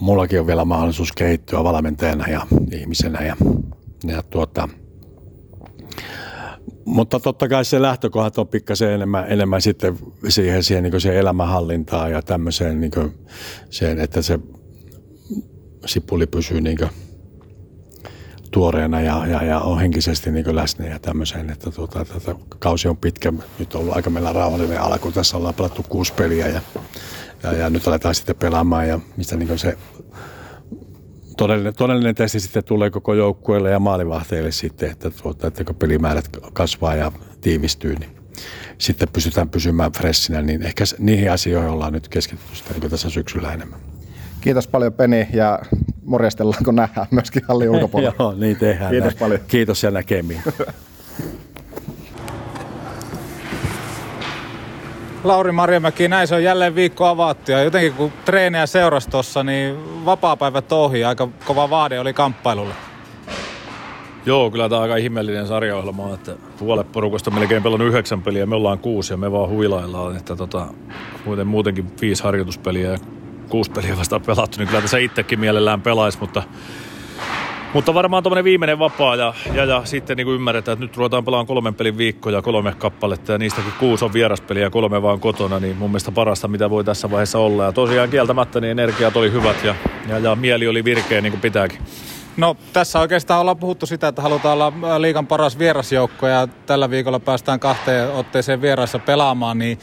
mullakin 0.00 0.40
on 0.40 0.46
vielä 0.46 0.64
mahdollisuus 0.64 1.12
kehittyä 1.12 1.64
valmentajana 1.64 2.28
ja 2.28 2.46
ihmisenä. 2.72 3.24
Ja, 3.24 3.36
ja 4.04 4.22
tuota, 4.22 4.68
mutta 6.84 7.20
totta 7.20 7.48
kai 7.48 7.64
se 7.64 7.82
lähtökohdat 7.82 8.38
on 8.38 8.48
pikkasen 8.48 8.90
enemmän, 8.90 9.24
enemmän 9.28 9.62
sitten 9.62 9.98
siihen, 10.28 10.62
siihen, 10.62 10.82
niin 10.82 11.00
siihen 11.00 11.18
elämänhallintaan 11.18 12.12
ja 12.12 12.22
tämmöiseen, 12.22 12.80
niin 12.80 12.92
siihen, 13.70 13.98
että 14.00 14.22
se 14.22 14.38
sipuli 15.86 16.26
pysyy 16.26 16.60
niin 16.60 16.78
tuoreena 18.50 19.00
ja, 19.00 19.26
ja, 19.26 19.44
ja 19.44 19.60
on 19.60 19.80
henkisesti 19.80 20.30
niin 20.30 20.56
läsnä 20.56 20.86
ja 20.86 20.98
tämmöiseen, 20.98 21.50
että 21.50 21.70
tuota, 21.70 22.04
tätä 22.04 22.34
kausi 22.58 22.88
on 22.88 22.96
pitkä. 22.96 23.32
Nyt 23.58 23.74
on 23.74 23.80
ollut 23.80 23.96
aika 23.96 24.10
meillä 24.10 24.32
rauhallinen 24.32 24.80
alku. 24.80 25.12
Tässä 25.12 25.36
ollaan 25.36 25.54
pelattu 25.54 25.84
kuusi 25.88 26.12
peliä 26.12 26.48
ja 26.48 26.60
ja, 27.42 27.52
ja 27.52 27.70
nyt 27.70 27.88
aletaan 27.88 28.14
sitten 28.14 28.36
pelaamaan 28.36 28.88
ja 28.88 29.00
mistä 29.16 29.36
niin 29.36 29.58
se 29.58 29.76
todellinen, 31.36 31.74
todellinen 31.74 32.14
testi 32.14 32.40
sitten 32.40 32.64
tulee 32.64 32.90
koko 32.90 33.14
joukkueelle 33.14 33.70
ja 33.70 33.78
maalivahteille 33.78 34.52
sitten, 34.52 34.90
että, 34.90 35.10
tuota, 35.10 35.46
että 35.46 35.64
kun 35.64 35.74
pelimäärät 35.74 36.28
kasvaa 36.52 36.94
ja 36.94 37.12
tiivistyy, 37.40 37.94
niin 37.94 38.10
sitten 38.78 39.08
pystytään 39.12 39.48
pysymään 39.48 39.92
freshinä, 39.92 40.42
niin 40.42 40.62
ehkä 40.62 40.84
niihin 40.98 41.32
asioihin 41.32 41.70
ollaan 41.70 41.92
nyt 41.92 42.08
keskitytty 42.08 42.80
niin 42.80 42.90
tässä 42.90 43.10
syksyllä 43.10 43.52
enemmän. 43.52 43.80
Kiitos 44.40 44.68
paljon 44.68 44.92
Peni 44.92 45.28
ja 45.32 45.58
morjestellaan, 46.04 46.64
kun 46.64 46.74
nähdään 46.74 47.06
myöskin 47.10 47.42
hallin 47.48 47.70
ulkopuolella. 47.74 48.14
Joo, 48.18 48.34
niin 48.34 48.56
tehdään. 48.56 48.90
Kiitos 48.90 49.12
näin. 49.12 49.18
paljon. 49.18 49.40
Kiitos 49.48 49.82
ja 49.82 49.90
näkemiin. 49.90 50.42
Lauri 55.24 55.52
Marjamäki, 55.52 56.08
näin 56.08 56.28
se 56.28 56.34
on 56.34 56.42
jälleen 56.42 56.74
viikko 56.74 57.06
avattu 57.06 57.52
ja 57.52 57.62
jotenkin 57.62 57.92
kun 57.92 58.12
treenejä 58.24 58.66
seurasi 58.66 59.10
tuossa, 59.10 59.42
niin 59.42 60.04
vapaa-päivät 60.04 60.72
ohi, 60.72 61.04
aika 61.04 61.28
kova 61.44 61.70
vaade 61.70 62.00
oli 62.00 62.12
kamppailulle. 62.12 62.74
Joo, 64.26 64.50
kyllä 64.50 64.68
tämä 64.68 64.76
on 64.76 64.82
aika 64.82 64.96
ihmeellinen 64.96 65.46
sarjaohjelma, 65.46 66.14
että 66.14 66.36
puolet 66.58 66.92
porukasta 66.92 67.30
melkein 67.30 67.62
pelannut 67.62 67.88
yhdeksän 67.88 68.22
peliä, 68.22 68.46
me 68.46 68.54
ollaan 68.54 68.78
kuusi 68.78 69.12
ja 69.12 69.16
me 69.16 69.32
vaan 69.32 69.48
huilaillaan, 69.48 70.16
että 70.16 70.36
tota, 70.36 70.66
muuten 71.24 71.46
muutenkin 71.46 71.92
viisi 72.00 72.22
harjoituspeliä 72.22 72.90
ja 72.90 72.98
kuusi 73.48 73.70
peliä 73.70 73.96
vasta 73.98 74.20
pelattu, 74.20 74.58
niin 74.58 74.68
kyllä 74.68 74.80
tässä 74.80 74.98
itsekin 74.98 75.40
mielellään 75.40 75.82
pelaisi, 75.82 76.18
mutta 76.20 76.42
mutta 77.74 77.94
varmaan 77.94 78.22
tuommoinen 78.22 78.44
viimeinen 78.44 78.78
vapaa 78.78 79.16
ja, 79.16 79.34
ja, 79.54 79.64
ja 79.64 79.82
sitten 79.84 80.16
niin 80.16 80.24
kuin 80.24 80.34
ymmärretään, 80.34 80.72
että 80.72 80.84
nyt 80.84 80.96
ruvetaan 80.96 81.24
pelaamaan 81.24 81.46
kolmen 81.46 81.74
pelin 81.74 81.98
viikkoja, 81.98 82.42
kolme 82.42 82.74
kappaletta 82.78 83.32
ja 83.32 83.38
niistäkin 83.38 83.72
kuusi 83.78 84.04
on 84.04 84.12
vieraspeliä 84.12 84.62
ja 84.62 84.70
kolme 84.70 85.02
vaan 85.02 85.20
kotona, 85.20 85.60
niin 85.60 85.76
mun 85.76 85.90
mielestä 85.90 86.12
parasta 86.12 86.48
mitä 86.48 86.70
voi 86.70 86.84
tässä 86.84 87.10
vaiheessa 87.10 87.38
olla. 87.38 87.64
Ja 87.64 87.72
tosiaan 87.72 88.10
kieltämättä 88.10 88.60
niin 88.60 88.70
energiat 88.70 89.16
oli 89.16 89.32
hyvät 89.32 89.64
ja, 89.64 89.74
ja, 90.08 90.18
ja 90.18 90.34
mieli 90.36 90.68
oli 90.68 90.84
virkeä 90.84 91.20
niin 91.20 91.32
kuin 91.32 91.40
pitääkin. 91.40 91.78
No 92.36 92.56
tässä 92.72 93.00
oikeastaan 93.00 93.40
ollaan 93.40 93.56
puhuttu 93.56 93.86
sitä, 93.86 94.08
että 94.08 94.22
halutaan 94.22 94.54
olla 94.54 95.00
liikan 95.00 95.26
paras 95.26 95.58
vierasjoukko 95.58 96.26
ja 96.26 96.48
tällä 96.66 96.90
viikolla 96.90 97.20
päästään 97.20 97.60
kahteen 97.60 98.12
otteeseen 98.12 98.62
vieraissa 98.62 98.98
pelaamaan, 98.98 99.58
niin 99.58 99.78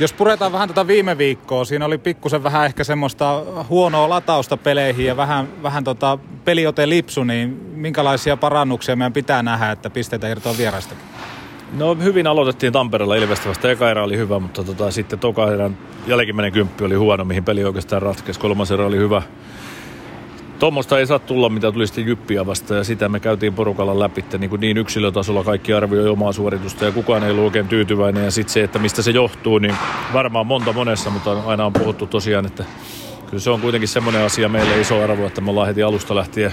jos 0.00 0.12
puretaan 0.12 0.52
vähän 0.52 0.68
tätä 0.68 0.86
viime 0.86 1.18
viikkoa, 1.18 1.64
siinä 1.64 1.84
oli 1.84 1.98
pikkusen 1.98 2.42
vähän 2.42 2.66
ehkä 2.66 2.84
semmoista 2.84 3.42
huonoa 3.68 4.08
latausta 4.08 4.56
peleihin 4.56 5.06
ja 5.06 5.16
vähän, 5.16 5.48
vähän 5.62 5.84
tota 5.84 6.18
peliote 6.44 6.88
lipsu, 6.88 7.24
niin 7.24 7.48
minkälaisia 7.74 8.36
parannuksia 8.36 8.96
meidän 8.96 9.12
pitää 9.12 9.42
nähdä, 9.42 9.70
että 9.70 9.90
pisteitä 9.90 10.28
irtoa 10.28 10.56
vierasta? 10.58 10.94
No 11.72 11.94
hyvin 11.94 12.26
aloitettiin 12.26 12.72
Tampereella 12.72 13.14
Ilvestävästä. 13.14 13.70
Eka 13.70 13.90
erä 13.90 14.04
oli 14.04 14.16
hyvä, 14.16 14.38
mutta 14.38 14.64
tota, 14.64 14.90
sitten 14.90 15.18
toka 15.18 15.52
erän 15.52 15.78
jälkimmäinen 16.06 16.52
kymppi 16.52 16.84
oli 16.84 16.94
huono, 16.94 17.24
mihin 17.24 17.44
peli 17.44 17.64
oikeastaan 17.64 18.02
ratkesi. 18.02 18.40
Kolmas 18.40 18.70
erä 18.70 18.86
oli 18.86 18.96
hyvä, 18.96 19.22
Tuommoista 20.58 20.98
ei 20.98 21.06
saa 21.06 21.18
tulla, 21.18 21.48
mitä 21.48 21.72
tuli 21.72 21.86
sitten 21.86 22.06
Jyppiä 22.06 22.46
vasta 22.46 22.74
ja 22.74 22.84
sitä 22.84 23.08
me 23.08 23.20
käytiin 23.20 23.54
porukalla 23.54 23.98
läpi. 23.98 24.24
Niin, 24.38 24.50
kuin 24.50 24.60
niin 24.60 24.78
yksilötasolla 24.78 25.44
kaikki 25.44 25.72
arvioi 25.72 26.08
omaa 26.08 26.32
suoritusta 26.32 26.84
ja 26.84 26.92
kukaan 26.92 27.24
ei 27.24 27.30
ollut 27.30 27.44
oikein 27.44 27.68
tyytyväinen. 27.68 28.24
Ja 28.24 28.30
sitten 28.30 28.52
se, 28.52 28.64
että 28.64 28.78
mistä 28.78 29.02
se 29.02 29.10
johtuu, 29.10 29.58
niin 29.58 29.74
varmaan 30.12 30.46
monta 30.46 30.72
monessa, 30.72 31.10
mutta 31.10 31.42
aina 31.46 31.66
on 31.66 31.72
puhuttu 31.72 32.06
tosiaan, 32.06 32.46
että 32.46 32.64
kyllä 33.26 33.40
se 33.40 33.50
on 33.50 33.60
kuitenkin 33.60 33.88
semmoinen 33.88 34.22
asia 34.24 34.48
meille 34.48 34.80
iso 34.80 35.02
arvo, 35.02 35.26
että 35.26 35.40
me 35.40 35.50
ollaan 35.50 35.66
heti 35.66 35.82
alusta 35.82 36.14
lähtien 36.14 36.52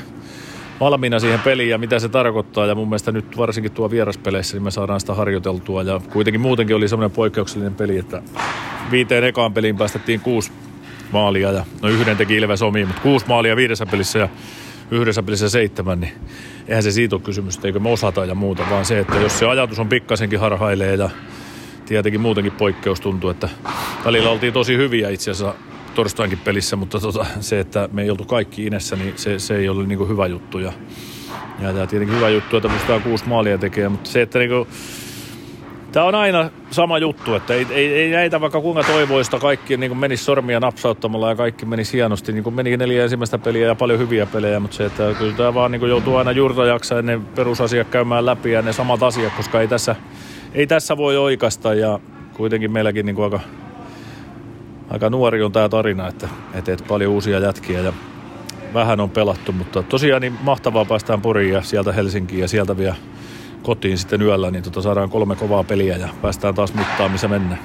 valmiina 0.80 1.20
siihen 1.20 1.40
peliin 1.40 1.70
ja 1.70 1.78
mitä 1.78 2.00
se 2.00 2.10
tarkoittaa. 2.10 2.66
Ja 2.66 2.76
mun 2.76 2.90
mielestä 2.90 3.12
nyt 3.12 3.38
varsinkin 3.38 3.72
tuo 3.72 3.92
vieraspeleissä 3.92 4.56
niin 4.56 4.64
me 4.64 4.72
saadaan 4.72 5.00
sitä 5.00 5.14
harjoiteltua. 5.14 5.84
Ja 5.84 6.02
kuitenkin 6.14 6.42
muutenkin 6.42 6.76
oli 6.76 6.88
semmoinen 6.88 7.16
poikkeuksellinen 7.16 7.76
peli, 7.76 7.98
että 7.98 8.22
viiteen 8.92 9.24
ekaan 9.24 9.54
peliin 9.54 9.78
päästettiin 9.78 10.20
kuusi 10.20 10.52
maalia 11.12 11.52
ja 11.52 11.66
no 11.82 11.90
yhden 11.90 12.18
teki 12.18 12.36
Ilves 12.36 12.62
omiin, 12.62 12.88
mutta 12.88 13.02
kuusi 13.02 13.28
maalia 13.28 13.56
viidessä 13.56 13.86
pelissä 13.86 14.20
ja 14.20 14.30
yhdessä 14.92 15.24
pelissä 15.24 15.50
seitsemän, 15.50 16.00
niin 16.00 16.14
eihän 16.68 16.84
se 16.84 16.92
siitä 16.92 17.16
ole 17.16 17.22
kysymys, 17.22 17.60
eikö 17.64 17.80
me 17.80 17.90
osata 17.90 18.26
ja 18.26 18.36
muuta, 18.36 18.64
vaan 18.70 18.86
se, 18.86 19.00
että 19.00 19.16
jos 19.16 19.40
se 19.40 19.46
ajatus 19.46 19.80
on 19.80 19.90
pikkasenkin 19.90 20.40
harhailee 20.40 20.96
ja 20.96 21.10
tietenkin 21.86 22.22
muutenkin 22.22 22.54
poikkeus 22.54 23.00
tuntuu, 23.00 23.30
että 23.30 23.50
välillä 24.06 24.30
oltiin 24.30 24.54
tosi 24.54 24.78
hyviä 24.78 25.10
itse 25.10 25.32
asiassa 25.32 25.56
torstainkin 25.96 26.40
pelissä, 26.40 26.76
mutta 26.76 27.00
tota, 27.00 27.26
se, 27.40 27.60
että 27.60 27.90
me 27.92 28.02
ei 28.02 28.10
oltu 28.10 28.26
kaikki 28.26 28.66
inessä, 28.66 28.96
niin 28.96 29.14
se, 29.16 29.40
se 29.40 29.58
ei 29.58 29.70
ole 29.70 29.88
niin 29.88 30.10
hyvä 30.10 30.28
juttu. 30.28 30.60
Ja, 30.60 30.74
ja, 31.62 31.72
ja 31.72 31.88
tietenkin 31.88 32.18
hyvä 32.18 32.30
juttu, 32.30 32.58
että 32.58 32.70
pystytään 32.70 33.02
kuusi 33.02 33.28
maalia 33.28 33.58
tekemään, 33.58 33.92
mutta 33.92 34.10
se, 34.10 34.22
että 34.22 34.40
niin 34.40 34.50
kuin, 34.50 34.68
Tämä 35.96 36.06
on 36.06 36.16
aina 36.16 36.50
sama 36.72 36.98
juttu, 36.98 37.34
että 37.34 37.54
ei, 37.54 37.68
ei, 37.70 37.94
ei 37.94 38.12
näitä 38.12 38.42
vaikka 38.42 38.62
kuinka 38.62 38.84
toivoista 38.84 39.40
kaikki 39.40 39.78
niin 39.78 39.98
menisi 39.98 40.24
sormia 40.24 40.60
napsauttamalla 40.60 41.30
ja 41.30 41.36
kaikki 41.36 41.66
menisi 41.66 41.94
hienosti. 41.94 42.32
Niin 42.32 42.44
kuin 42.44 42.54
meni 42.54 42.78
neljä 42.78 43.04
ensimmäistä 43.04 43.38
peliä 43.38 43.68
ja 43.68 43.76
paljon 43.76 44.00
hyviä 44.00 44.26
pelejä, 44.26 44.60
mutta 44.60 44.78
se, 44.78 44.86
että 44.86 45.14
kyllä 45.18 45.34
tämä 45.34 45.54
vaan 45.54 45.72
niin 45.72 45.90
joutuu 45.90 46.16
aina 46.16 46.32
juurtajaksa 46.32 47.00
ennen 47.00 47.22
perusasiat 47.26 47.88
käymään 47.90 48.26
läpi 48.26 48.52
ja 48.52 48.62
ne 48.62 48.74
samat 48.74 49.04
asiat, 49.04 49.34
koska 49.38 49.62
ei 49.62 49.68
tässä, 49.68 49.96
ei 50.54 50.68
tässä 50.68 50.98
voi 50.98 51.18
oikasta 51.18 51.74
ja 51.74 52.00
kuitenkin 52.34 52.72
meilläkin 52.72 53.06
niin 53.06 53.16
kuin 53.16 53.24
aika, 53.24 53.40
aika 54.90 55.10
nuori 55.10 55.44
on 55.44 55.52
tämä 55.52 55.70
tarina, 55.70 56.08
että, 56.08 56.30
että, 56.54 56.74
että 56.74 56.86
paljon 56.88 57.12
uusia 57.12 57.40
jätkiä 57.40 57.82
ja 57.82 57.94
vähän 58.74 59.00
on 59.00 59.10
pelattu, 59.10 59.52
mutta 59.52 59.84
tosiaan 59.84 60.22
niin 60.22 60.38
mahtavaa 60.42 60.86
päästään 60.86 61.22
Poriin 61.22 61.54
ja 61.54 61.62
sieltä 61.62 61.92
Helsinkiin 61.92 62.42
ja 62.42 62.48
sieltä 62.48 62.78
vielä 62.78 62.96
kotiin 63.66 63.98
sitten 63.98 64.22
yöllä, 64.22 64.52
niin 64.52 64.64
tota 64.64 64.82
saadaan 64.82 65.10
kolme 65.10 65.36
kovaa 65.36 65.64
peliä 65.64 65.98
ja 65.98 66.10
päästään 66.22 66.56
taas 66.56 66.74
mittaan, 66.74 67.12
missä 67.12 67.28
mennään. 67.28 67.60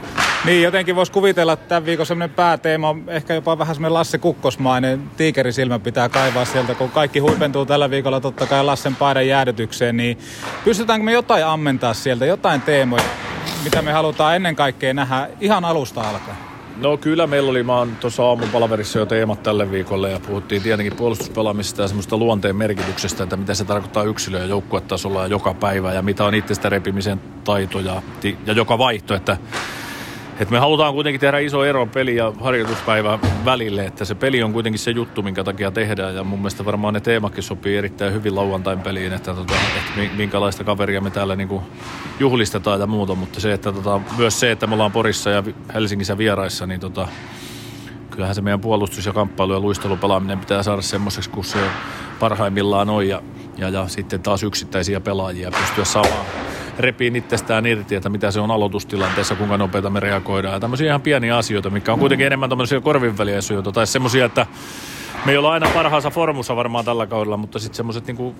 Niin, 0.44 0.62
jotenkin 0.62 0.96
voisi 0.96 1.12
kuvitella, 1.12 1.52
että 1.52 1.68
tämän 1.68 1.86
viikon 1.86 2.06
semmoinen 2.06 2.36
pääteema 2.36 2.88
on 2.88 3.02
ehkä 3.06 3.34
jopa 3.34 3.58
vähän 3.58 3.74
semmoinen 3.74 3.94
Lasse 3.94 4.18
Kukkosmainen. 4.18 5.02
Tiikerisilmä 5.16 5.78
pitää 5.78 6.08
kaivaa 6.08 6.44
sieltä, 6.44 6.74
kun 6.74 6.90
kaikki 6.90 7.18
huipentuu 7.18 7.66
tällä 7.66 7.90
viikolla 7.90 8.20
totta 8.20 8.46
kai 8.46 8.64
Lassen 8.64 8.96
paidan 8.96 9.28
jäädytykseen, 9.28 9.96
niin 9.96 10.18
pystytäänkö 10.64 11.04
me 11.04 11.12
jotain 11.12 11.46
ammentaa 11.46 11.94
sieltä, 11.94 12.26
jotain 12.26 12.60
teemoja, 12.60 13.04
mitä 13.64 13.82
me 13.82 13.92
halutaan 13.92 14.36
ennen 14.36 14.56
kaikkea 14.56 14.94
nähdä 14.94 15.28
ihan 15.40 15.64
alusta 15.64 16.00
alkaen? 16.00 16.49
No 16.80 16.96
kyllä 16.96 17.26
meillä 17.26 17.50
oli, 17.50 17.62
mä 17.62 17.78
oon 17.78 17.96
tuossa 17.96 18.22
aamupalaverissa 18.22 18.98
jo 18.98 19.06
teemat 19.06 19.42
tälle 19.42 19.70
viikolle 19.70 20.10
ja 20.10 20.20
puhuttiin 20.20 20.62
tietenkin 20.62 20.96
puolustuspelaamista 20.96 21.82
ja 21.82 21.88
semmoista 21.88 22.16
luonteen 22.16 22.56
merkityksestä, 22.56 23.22
että 23.22 23.36
mitä 23.36 23.54
se 23.54 23.64
tarkoittaa 23.64 24.02
yksilö- 24.02 24.38
ja 24.38 24.44
joukkuetasolla 24.44 25.22
ja 25.22 25.26
joka 25.26 25.54
päivä 25.54 25.92
ja 25.92 26.02
mitä 26.02 26.24
on 26.24 26.34
itsestä 26.34 26.68
repimisen 26.68 27.20
taito 27.44 27.80
ja, 27.80 28.02
ja 28.46 28.52
joka 28.52 28.78
vaihto, 28.78 29.14
että 29.14 29.36
et 30.40 30.50
me 30.50 30.58
halutaan 30.58 30.94
kuitenkin 30.94 31.20
tehdä 31.20 31.38
iso 31.38 31.64
ero 31.64 31.86
peli- 31.86 32.16
ja 32.16 32.32
harjoituspäivän 32.40 33.18
välille, 33.44 33.84
että 33.84 34.04
se 34.04 34.14
peli 34.14 34.42
on 34.42 34.52
kuitenkin 34.52 34.78
se 34.78 34.90
juttu, 34.90 35.22
minkä 35.22 35.44
takia 35.44 35.70
tehdään. 35.70 36.14
Ja 36.14 36.24
mun 36.24 36.38
mielestä 36.38 36.64
varmaan 36.64 36.94
ne 36.94 37.00
teemakin 37.00 37.42
sopii 37.42 37.76
erittäin 37.76 38.12
hyvin 38.12 38.34
lauantain 38.34 38.80
peliin, 38.80 39.12
että, 39.12 39.34
tota, 39.34 39.54
että 39.76 40.16
minkälaista 40.16 40.64
kaveria 40.64 41.00
me 41.00 41.10
täällä 41.10 41.36
niinku 41.36 41.62
juhlistetaan 42.20 42.80
ja 42.80 42.86
muuta. 42.86 43.14
Mutta 43.14 43.40
se, 43.40 43.52
että 43.52 43.72
tota, 43.72 44.00
myös 44.18 44.40
se, 44.40 44.50
että 44.50 44.66
me 44.66 44.74
ollaan 44.74 44.92
Porissa 44.92 45.30
ja 45.30 45.44
Helsingissä 45.74 46.18
vieraissa, 46.18 46.66
niin 46.66 46.80
tota, 46.80 47.08
kyllähän 48.10 48.34
se 48.34 48.42
meidän 48.42 48.60
puolustus 48.60 49.06
ja 49.06 49.12
kamppailu 49.12 49.52
ja 49.52 49.60
luistelupelaaminen 49.60 50.38
pitää 50.38 50.62
saada 50.62 50.82
semmoiseksi, 50.82 51.30
kun 51.30 51.44
se 51.44 51.58
parhaimmillaan 52.20 52.90
on. 52.90 53.08
Ja, 53.08 53.22
ja, 53.58 53.68
ja 53.68 53.88
sitten 53.88 54.22
taas 54.22 54.42
yksittäisiä 54.42 55.00
pelaajia 55.00 55.50
pystyä 55.50 55.84
saamaan 55.84 56.26
repiin 56.80 57.16
itsestään 57.16 57.66
irti, 57.66 57.94
että 57.94 58.08
mitä 58.08 58.30
se 58.30 58.40
on 58.40 58.50
aloitustilanteessa, 58.50 59.34
kuinka 59.34 59.56
nopeita 59.56 59.90
me 59.90 60.00
reagoidaan. 60.00 60.54
Ja 60.54 60.60
tämmöisiä 60.60 60.86
ihan 60.86 61.00
pieniä 61.00 61.36
asioita, 61.36 61.70
mikä 61.70 61.92
on 61.92 61.98
kuitenkin 61.98 62.26
enemmän 62.26 62.48
tämmöisiä 62.48 62.80
korvinväliasioita 62.80 63.72
tai 63.72 63.86
semmoisia, 63.86 64.24
että 64.24 64.46
me 65.24 65.32
ei 65.32 65.38
olla 65.38 65.52
aina 65.52 65.70
parhaassa 65.74 66.10
formussa 66.10 66.56
varmaan 66.56 66.84
tällä 66.84 67.06
kaudella, 67.06 67.36
mutta 67.36 67.58
sitten 67.58 67.76
semmoiset 67.76 68.06
niinku, 68.06 68.34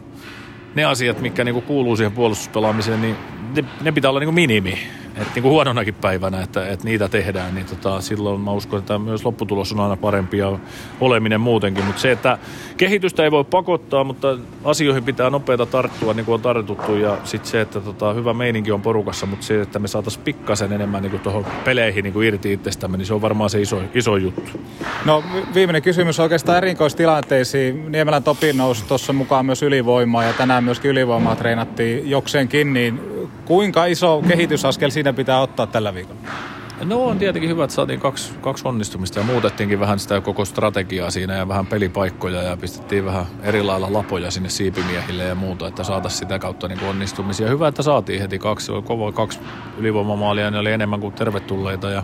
ne 0.75 0.85
asiat, 0.85 1.21
mitkä 1.21 1.45
niinku 1.45 1.61
kuuluu 1.61 1.97
siihen 1.97 2.13
puolustuspelaamiseen, 2.13 3.03
niin 3.03 3.17
ne, 3.55 3.65
ne 3.81 3.93
pitää 3.93 4.11
olla 4.11 4.21
niinku 4.21 4.33
minimi 4.33 4.79
että 5.17 5.35
niin 5.35 5.43
kuin 5.43 5.53
huononakin 5.53 5.95
päivänä, 5.95 6.43
että, 6.43 6.69
että 6.69 6.85
niitä 6.85 7.09
tehdään, 7.09 7.55
niin 7.55 7.67
tota, 7.67 8.01
silloin 8.01 8.41
mä 8.41 8.53
uskon, 8.53 8.79
että 8.79 8.99
myös 8.99 9.25
lopputulos 9.25 9.73
on 9.73 9.81
aina 9.81 9.97
parempi 9.97 10.39
ja 10.39 10.59
oleminen 11.01 11.41
muutenkin. 11.41 11.85
Mutta 11.85 12.01
se, 12.01 12.13
että 12.13 12.39
kehitystä 12.77 13.25
ei 13.25 13.31
voi 13.31 13.45
pakottaa, 13.45 14.05
mutta 14.05 14.39
asioihin 14.65 15.05
pitää 15.05 15.31
nopeita 15.31 15.67
tarttua 15.67 16.15
niin 16.15 16.27
kuin 16.27 16.35
on 16.35 16.41
tartuttu 16.41 16.97
ja 16.97 17.19
sitten 17.25 17.51
se, 17.51 17.61
että 17.61 17.81
tota, 17.81 18.13
hyvä 18.13 18.35
meininki 18.35 18.73
on 18.73 18.83
porukassa, 18.83 19.27
mutta 19.27 19.47
se, 19.47 19.61
että 19.61 19.79
me 19.79 19.89
saataisiin 19.89 20.25
pikkasen 20.25 20.73
enemmän 20.73 21.03
niin 21.03 21.21
tuohon 21.21 21.47
peleihin 21.65 22.03
niin 22.03 22.13
kuin 22.13 22.29
irti 22.29 22.53
itsestämme, 22.53 22.97
niin 22.97 23.07
se 23.07 23.15
on 23.15 23.23
varmaan 23.23 23.51
se 23.51 23.61
iso, 23.61 23.83
iso 23.95 24.17
juttu. 24.17 24.51
No 25.05 25.25
viimeinen 25.55 25.83
kysymys 25.83 26.21
oikeastaan 26.21 26.59
erikoistilanteisiin. 26.59 27.93
Niemelän 27.93 28.23
Topi 28.23 28.53
nousi 28.53 28.85
tuossa 28.85 29.13
mukaan 29.13 29.47
myös 29.47 29.63
ylivoimaa 29.63 30.25
ja 30.25 30.33
tänään 30.33 30.65
myöskin 30.65 30.91
ylivoimaa 30.91 31.37
treenattiin 31.37 32.11
jokseenkin, 32.11 32.73
niin 32.73 33.01
kuinka 33.51 33.87
iso 33.87 34.23
kehitysaskel 34.29 34.91
siinä 34.91 35.13
pitää 35.13 35.41
ottaa 35.41 35.67
tällä 35.67 35.95
viikolla? 35.95 36.21
No 36.85 37.05
on 37.05 37.19
tietenkin 37.19 37.51
hyvä, 37.51 37.65
että 37.65 37.75
saatiin 37.75 38.01
kaksi, 38.01 38.33
kaksi 38.41 38.69
onnistumista 38.69 39.19
ja 39.19 39.25
muutettiinkin 39.25 39.81
vähän 39.81 39.99
sitä 39.99 40.21
koko 40.21 40.45
strategiaa 40.45 41.11
siinä 41.11 41.37
ja 41.37 41.49
vähän 41.49 41.67
pelipaikkoja 41.67 42.43
ja 42.43 42.57
pistettiin 42.57 43.05
vähän 43.05 43.27
eri 43.43 43.63
lailla 43.63 43.93
lapoja 43.93 44.31
sinne 44.31 44.49
siipimiehille 44.49 45.25
ja 45.25 45.35
muuta, 45.35 45.69
että 45.69 45.85
saataisiin 45.85 46.19
sitä 46.19 46.39
kautta 46.39 46.69
niin 46.69 46.85
onnistumisia. 46.85 47.49
Hyvä, 47.49 47.69
että 47.69 47.83
saatiin 47.83 48.21
heti 48.21 48.39
kaksi, 48.39 48.73
oli 48.73 48.83
kova 48.83 49.13
kaksi 49.13 49.39
ylivoimamaalia, 49.79 50.51
ne 50.51 50.59
oli 50.59 50.73
enemmän 50.73 51.01
kuin 51.01 51.15
tervetulleita 51.15 51.91
ja 51.91 52.03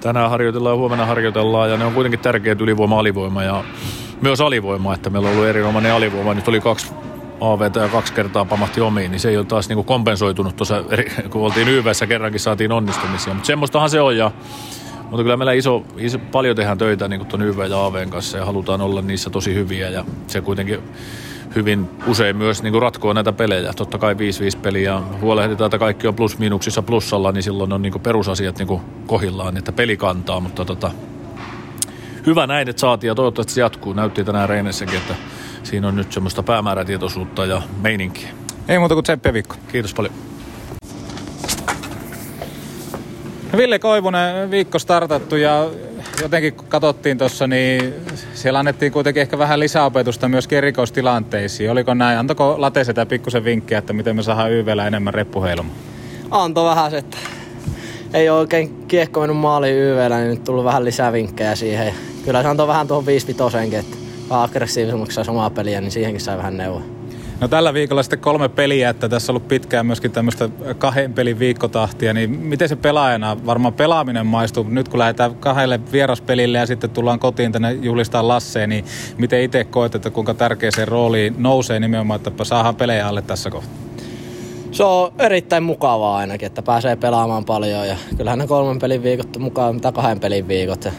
tänään 0.00 0.30
harjoitellaan 0.30 0.74
ja 0.74 0.78
huomenna 0.78 1.06
harjoitellaan 1.06 1.70
ja 1.70 1.76
ne 1.76 1.84
on 1.84 1.94
kuitenkin 1.94 2.20
tärkeät 2.20 2.60
ylivoima-alivoima 2.60 3.42
ja 3.42 3.64
myös 4.20 4.40
alivoima, 4.40 4.94
että 4.94 5.10
meillä 5.10 5.28
on 5.28 5.34
ollut 5.34 5.48
erinomainen 5.48 5.92
alivoima. 5.92 6.34
Nyt 6.34 6.48
oli 6.48 6.60
kaksi 6.60 6.86
AVT 7.40 7.76
ja 7.76 7.88
kaksi 7.88 8.12
kertaa 8.12 8.44
pamahti 8.44 8.80
omiin, 8.80 9.10
niin 9.10 9.20
se 9.20 9.28
ei 9.28 9.36
ole 9.36 9.44
taas 9.44 9.68
niin 9.68 9.76
kuin 9.76 9.86
kompensoitunut 9.86 10.56
tuossa, 10.56 10.84
kun 11.30 11.42
oltiin 11.42 11.68
YVssä 11.68 12.06
kerrankin 12.06 12.40
saatiin 12.40 12.72
onnistumisia. 12.72 13.34
Mutta 13.34 13.46
semmoistahan 13.46 13.90
se 13.90 14.00
on 14.00 14.16
ja 14.16 14.30
mutta 15.10 15.22
kyllä 15.22 15.36
meillä 15.36 15.52
iso, 15.52 15.84
iso, 15.96 16.18
paljon 16.18 16.56
tehdään 16.56 16.78
töitä 16.78 17.08
niin 17.08 17.26
tuon 17.26 17.42
YV 17.42 17.58
ja 17.70 17.84
AVn 17.84 18.10
kanssa 18.10 18.38
ja 18.38 18.44
halutaan 18.44 18.80
olla 18.80 19.02
niissä 19.02 19.30
tosi 19.30 19.54
hyviä 19.54 19.88
ja 19.88 20.04
se 20.26 20.40
kuitenkin 20.40 20.80
hyvin 21.54 21.88
usein 22.06 22.36
myös 22.36 22.62
niin 22.62 22.82
ratkoo 22.82 23.12
näitä 23.12 23.32
pelejä. 23.32 23.72
Totta 23.72 23.98
kai 23.98 24.14
5-5 24.14 24.16
peliä 24.62 25.00
huolehditaan, 25.20 25.66
että 25.66 25.78
kaikki 25.78 26.06
on 26.06 26.14
plus-miinuksissa 26.14 26.82
plussalla, 26.82 27.32
niin 27.32 27.42
silloin 27.42 27.72
on 27.72 27.82
niin 27.82 28.00
perusasiat 28.00 28.58
niin 28.58 28.80
kohillaan, 29.06 29.56
että 29.56 29.72
peli 29.72 29.96
kantaa, 29.96 30.40
mutta 30.40 30.64
tota, 30.64 30.90
hyvä 32.26 32.46
näin, 32.46 32.68
että 32.68 32.80
saatiin 32.80 33.08
ja 33.08 33.14
toivottavasti 33.14 33.52
se 33.52 33.60
jatkuu. 33.60 33.92
Näytti 33.92 34.24
tänään 34.24 34.48
Reinessäkin, 34.48 34.96
että 34.96 35.14
siinä 35.66 35.88
on 35.88 35.96
nyt 35.96 36.12
semmoista 36.12 36.42
päämäärätietoisuutta 36.42 37.46
ja 37.46 37.62
meininkiä. 37.82 38.28
Ei 38.68 38.78
muuta 38.78 38.94
kuin 38.94 39.04
tsemppiä 39.04 39.32
viikko. 39.32 39.54
Kiitos 39.72 39.94
paljon. 39.94 40.14
Ville 43.56 43.78
Koivunen 43.78 44.50
viikko 44.50 44.78
startattu 44.78 45.36
ja 45.36 45.68
jotenkin 46.22 46.52
kun 46.52 46.66
katsottiin 46.68 47.18
tuossa, 47.18 47.46
niin 47.46 47.94
siellä 48.34 48.58
annettiin 48.58 48.92
kuitenkin 48.92 49.20
ehkä 49.20 49.38
vähän 49.38 49.60
lisäopetusta 49.60 50.28
myös 50.28 50.48
erikoistilanteisiin. 50.50 51.70
Oliko 51.70 51.94
näin? 51.94 52.18
Antako 52.18 52.54
Late 52.58 52.84
sitä 52.84 53.06
pikkusen 53.06 53.44
vinkkiä, 53.44 53.78
että 53.78 53.92
miten 53.92 54.16
me 54.16 54.22
saadaan 54.22 54.52
YVllä 54.52 54.86
enemmän 54.86 55.14
reppuheilumaa? 55.14 55.74
Anto 56.30 56.64
vähän 56.64 56.90
se, 56.90 56.98
että 56.98 57.16
ei 58.14 58.30
ole 58.30 58.38
oikein 58.38 58.86
kiekko 58.88 59.20
mennyt 59.20 59.36
maaliin 59.36 59.76
YVllä, 59.76 60.18
niin 60.18 60.30
nyt 60.30 60.44
tullut 60.44 60.64
vähän 60.64 60.84
lisää 60.84 61.12
vinkkejä 61.12 61.54
siihen. 61.54 61.94
Kyllä 62.24 62.42
se 62.42 62.48
antoi 62.48 62.68
vähän 62.68 62.86
tuohon 62.86 63.06
5 63.06 63.36
että 63.78 64.05
aggressiivisemmaksi 64.30 65.24
samaa 65.24 65.50
peliä, 65.50 65.80
niin 65.80 65.90
siihenkin 65.90 66.20
sai 66.20 66.38
vähän 66.38 66.56
neuvoa. 66.56 66.82
No 67.40 67.48
tällä 67.48 67.74
viikolla 67.74 68.02
sitten 68.02 68.18
kolme 68.18 68.48
peliä, 68.48 68.88
että 68.88 69.08
tässä 69.08 69.32
on 69.32 69.36
ollut 69.36 69.48
pitkään 69.48 69.86
myöskin 69.86 70.10
tämmöistä 70.10 70.48
kahden 70.78 71.12
pelin 71.12 71.38
viikkotahtia, 71.38 72.14
niin 72.14 72.30
miten 72.30 72.68
se 72.68 72.76
pelaajana, 72.76 73.46
varmaan 73.46 73.74
pelaaminen 73.74 74.26
maistuu, 74.26 74.64
nyt 74.68 74.88
kun 74.88 74.98
lähdetään 74.98 75.34
kahdelle 75.34 75.80
vieraspelille 75.92 76.58
ja 76.58 76.66
sitten 76.66 76.90
tullaan 76.90 77.18
kotiin 77.18 77.52
tänne 77.52 77.72
juhlistaa 77.72 78.28
Lasseen, 78.28 78.68
niin 78.68 78.84
miten 79.18 79.42
itse 79.42 79.64
koet, 79.64 79.94
että 79.94 80.10
kuinka 80.10 80.34
tärkeä 80.34 80.70
se 80.70 80.84
rooli 80.84 81.32
nousee 81.38 81.80
nimenomaan, 81.80 82.20
että 82.26 82.44
saadaan 82.44 82.76
pelejä 82.76 83.08
alle 83.08 83.22
tässä 83.22 83.50
kohtaa? 83.50 83.74
Se 84.72 84.84
on 84.84 85.12
erittäin 85.18 85.62
mukavaa 85.62 86.16
ainakin, 86.16 86.46
että 86.46 86.62
pääsee 86.62 86.96
pelaamaan 86.96 87.44
paljon 87.44 87.88
ja 87.88 87.96
kyllähän 88.16 88.38
ne 88.38 88.46
kolmen 88.46 88.78
pelin 88.78 89.02
viikot 89.02 89.38
mukaan 89.38 89.74
mitä 89.74 89.92
kahden 89.92 90.20
pelin 90.20 90.48
viikot. 90.48 90.84
Ja 90.84 90.92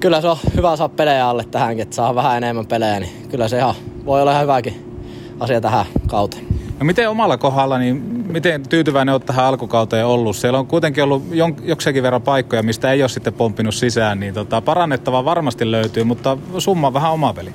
kyllä 0.00 0.20
se 0.20 0.28
on 0.28 0.36
hyvä 0.56 0.76
saada 0.76 0.94
pelejä 0.96 1.28
alle 1.28 1.44
tähänkin, 1.44 1.82
että 1.82 1.96
saa 1.96 2.14
vähän 2.14 2.36
enemmän 2.36 2.66
pelejä, 2.66 3.00
niin 3.00 3.28
kyllä 3.30 3.48
se 3.48 3.58
ihan 3.58 3.74
voi 4.04 4.22
olla 4.22 4.30
ihan 4.30 4.42
hyväkin 4.42 5.00
asia 5.40 5.60
tähän 5.60 5.86
kauteen. 6.06 6.46
No 6.80 6.84
miten 6.84 7.10
omalla 7.10 7.36
kohdalla, 7.36 7.78
niin 7.78 7.96
miten 8.28 8.68
tyytyväinen 8.68 9.12
olet 9.12 9.26
tähän 9.26 9.44
alkukauteen 9.44 10.06
ollut? 10.06 10.36
Siellä 10.36 10.58
on 10.58 10.66
kuitenkin 10.66 11.04
ollut 11.04 11.22
jokseenkin 11.62 12.02
verran 12.02 12.22
paikkoja, 12.22 12.62
mistä 12.62 12.92
ei 12.92 13.02
ole 13.02 13.08
sitten 13.08 13.32
pomppinut 13.32 13.74
sisään, 13.74 14.20
niin 14.20 14.34
tota, 14.34 14.60
parannettavaa 14.60 15.24
varmasti 15.24 15.70
löytyy, 15.70 16.04
mutta 16.04 16.38
summa 16.58 16.92
vähän 16.92 17.12
oma 17.12 17.32
peli. 17.32 17.52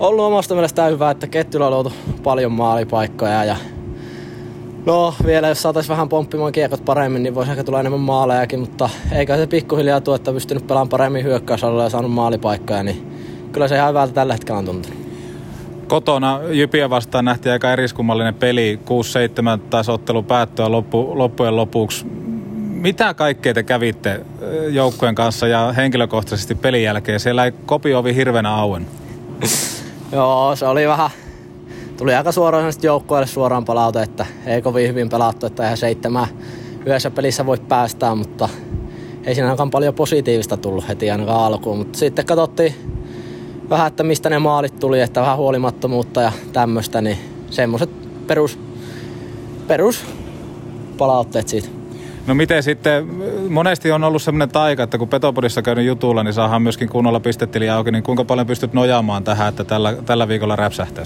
Ollut 0.00 0.24
omasta 0.24 0.54
mielestään 0.54 0.92
hyvä, 0.92 1.10
että 1.10 1.26
ketjulla 1.26 1.66
on 1.66 1.72
luotu 1.72 1.92
paljon 2.22 2.52
maalipaikkoja 2.52 3.44
ja 3.44 3.56
No 4.86 5.14
vielä 5.26 5.48
jos 5.48 5.62
saataisiin 5.62 5.90
vähän 5.90 6.08
pomppimaan 6.08 6.52
kiekot 6.52 6.84
paremmin, 6.84 7.22
niin 7.22 7.34
voisi 7.34 7.50
ehkä 7.50 7.64
tulla 7.64 7.80
enemmän 7.80 8.00
maalejakin, 8.00 8.60
mutta 8.60 8.90
eikä 9.12 9.36
se 9.36 9.46
pikkuhiljaa 9.46 10.00
tuo, 10.00 10.14
että 10.14 10.32
pystynyt 10.32 10.66
pelaamaan 10.66 10.88
paremmin 10.88 11.24
hyökkäysalalla 11.24 11.82
ja 11.82 11.90
saanut 11.90 12.12
maalipaikkoja, 12.12 12.82
niin 12.82 13.06
kyllä 13.52 13.68
se 13.68 13.76
ihan 13.76 13.88
hyvältä 13.88 14.12
tällä 14.12 14.32
hetkellä 14.32 14.58
on 14.58 14.64
tuntunut. 14.64 14.98
Kotona 15.88 16.40
Jypiä 16.50 16.90
vastaan 16.90 17.24
nähtiin 17.24 17.52
aika 17.52 17.72
eriskummallinen 17.72 18.34
peli, 18.34 18.80
6-7 19.56 19.60
taas 19.70 19.88
ottelu 19.88 20.22
päättyä 20.22 20.70
loppu, 20.70 21.18
loppujen 21.18 21.56
lopuksi. 21.56 22.06
Mitä 22.56 23.14
kaikkea 23.14 23.54
te 23.54 23.62
kävitte 23.62 24.20
joukkueen 24.70 25.14
kanssa 25.14 25.46
ja 25.48 25.72
henkilökohtaisesti 25.72 26.54
pelin 26.54 26.82
jälkeen? 26.82 27.20
Siellä 27.20 27.44
ei 27.44 27.52
kopiovi 27.66 28.14
hirveänä 28.14 28.54
auen. 28.54 28.86
Joo, 30.12 30.56
se 30.56 30.66
oli 30.66 30.88
vähän 30.88 31.10
tuli 32.00 32.14
aika 32.14 32.32
suoraan 32.32 32.72
joukkueelle 32.82 33.26
suoraan 33.26 33.64
palaute, 33.64 34.02
että 34.02 34.26
ei 34.46 34.62
kovin 34.62 34.88
hyvin 34.88 35.08
pelattu, 35.08 35.46
että 35.46 35.64
ihan 35.64 35.76
seitsemän 35.76 36.26
yhdessä 36.86 37.10
pelissä 37.10 37.46
voi 37.46 37.58
päästää, 37.68 38.14
mutta 38.14 38.48
ei 39.24 39.34
siinä 39.34 39.48
ainakaan 39.48 39.70
paljon 39.70 39.94
positiivista 39.94 40.56
tullut 40.56 40.88
heti 40.88 41.10
ainakaan 41.10 41.44
alkuun. 41.44 41.78
Mutta 41.78 41.98
sitten 41.98 42.26
katsottiin 42.26 42.74
vähän, 43.70 43.86
että 43.86 44.02
mistä 44.02 44.30
ne 44.30 44.38
maalit 44.38 44.78
tuli, 44.78 45.00
että 45.00 45.20
vähän 45.20 45.36
huolimattomuutta 45.36 46.20
ja 46.20 46.32
tämmöistä, 46.52 47.00
niin 47.00 47.18
semmoiset 47.50 47.90
perus, 48.26 48.58
perus 49.66 50.04
palautteet 50.98 51.48
siitä. 51.48 51.68
No 52.26 52.34
miten 52.34 52.62
sitten, 52.62 53.06
monesti 53.48 53.92
on 53.92 54.04
ollut 54.04 54.22
semmoinen 54.22 54.48
taika, 54.48 54.82
että 54.82 54.98
kun 54.98 55.08
Petopodissa 55.08 55.62
käynyt 55.62 55.86
jutulla, 55.86 56.22
niin 56.22 56.34
saadaan 56.34 56.62
myöskin 56.62 56.88
kunnolla 56.88 57.20
pistetili 57.20 57.70
auki, 57.70 57.90
niin 57.90 58.02
kuinka 58.02 58.24
paljon 58.24 58.46
pystyt 58.46 58.72
nojaamaan 58.72 59.24
tähän, 59.24 59.48
että 59.48 59.64
tällä, 59.64 59.96
tällä 60.06 60.28
viikolla 60.28 60.56
räpsähtää 60.56 61.04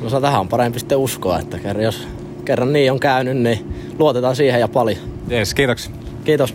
No 0.00 0.20
tähän 0.20 0.40
on 0.40 0.48
parempi 0.48 0.78
sitten 0.78 0.98
uskoa, 0.98 1.38
että 1.38 1.58
kerran, 1.58 1.84
jos 1.84 2.08
kerran 2.44 2.72
niin 2.72 2.92
on 2.92 3.00
käynyt, 3.00 3.36
niin 3.36 3.74
luotetaan 3.98 4.36
siihen 4.36 4.60
ja 4.60 4.68
paljon. 4.68 4.98
Jees, 5.28 5.54
kiitoksia. 5.54 5.94
Kiitos. 6.24 6.54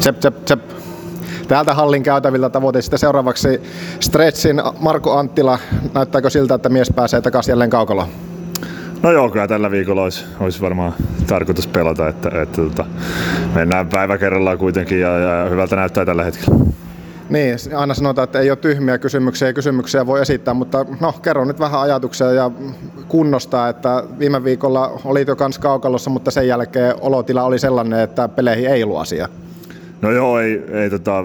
Tsep, 0.00 0.18
tsep, 0.18 0.44
tsep. 0.44 0.60
Täältä 1.48 1.74
hallin 1.74 2.02
käytävillä 2.02 2.50
tavoite 2.50 2.82
sitten 2.82 2.98
seuraavaksi 2.98 3.60
Stretchin 4.00 4.62
Marko 4.80 5.18
Anttila. 5.18 5.58
Näyttääkö 5.94 6.30
siltä, 6.30 6.54
että 6.54 6.68
mies 6.68 6.92
pääsee 6.94 7.20
takaisin 7.20 7.52
jälleen 7.52 7.70
kaukaloon? 7.70 8.08
No 9.02 9.12
joo, 9.12 9.30
kyllä 9.30 9.48
tällä 9.48 9.70
viikolla 9.70 10.02
olisi, 10.02 10.24
olisi 10.40 10.60
varmaan 10.60 10.94
tarkoitus 11.26 11.66
pelata, 11.66 12.08
että, 12.08 12.28
että, 12.28 12.42
että 12.42 12.62
tota, 12.62 12.86
mennään 13.54 13.88
päivä 13.88 14.18
kerrallaan 14.18 14.58
kuitenkin 14.58 15.00
ja, 15.00 15.18
ja 15.18 15.48
hyvältä 15.50 15.76
näyttää 15.76 16.04
tällä 16.04 16.24
hetkellä. 16.24 16.64
Niin, 17.30 17.56
aina 17.76 17.94
sanotaan, 17.94 18.24
että 18.24 18.40
ei 18.40 18.50
ole 18.50 18.56
tyhmiä 18.56 18.98
kysymyksiä 18.98 19.48
ja 19.48 19.52
kysymyksiä 19.52 20.06
voi 20.06 20.20
esittää, 20.20 20.54
mutta 20.54 20.86
no 21.00 21.12
kerro 21.12 21.44
nyt 21.44 21.60
vähän 21.60 21.80
ajatuksia 21.80 22.32
ja 22.32 22.50
kunnosta, 23.08 23.68
että 23.68 24.04
viime 24.18 24.44
viikolla 24.44 25.00
olit 25.04 25.28
jo 25.28 25.36
kans 25.36 25.58
kaukalossa, 25.58 26.10
mutta 26.10 26.30
sen 26.30 26.48
jälkeen 26.48 26.94
olotila 27.00 27.42
oli 27.42 27.58
sellainen, 27.58 28.00
että 28.00 28.28
peleihin 28.28 28.70
ei 28.70 28.84
ollut 28.84 28.98
asia. 28.98 29.28
No 30.02 30.10
joo, 30.10 30.40
ei, 30.40 30.62
ei, 30.72 30.90
tota, 30.90 31.24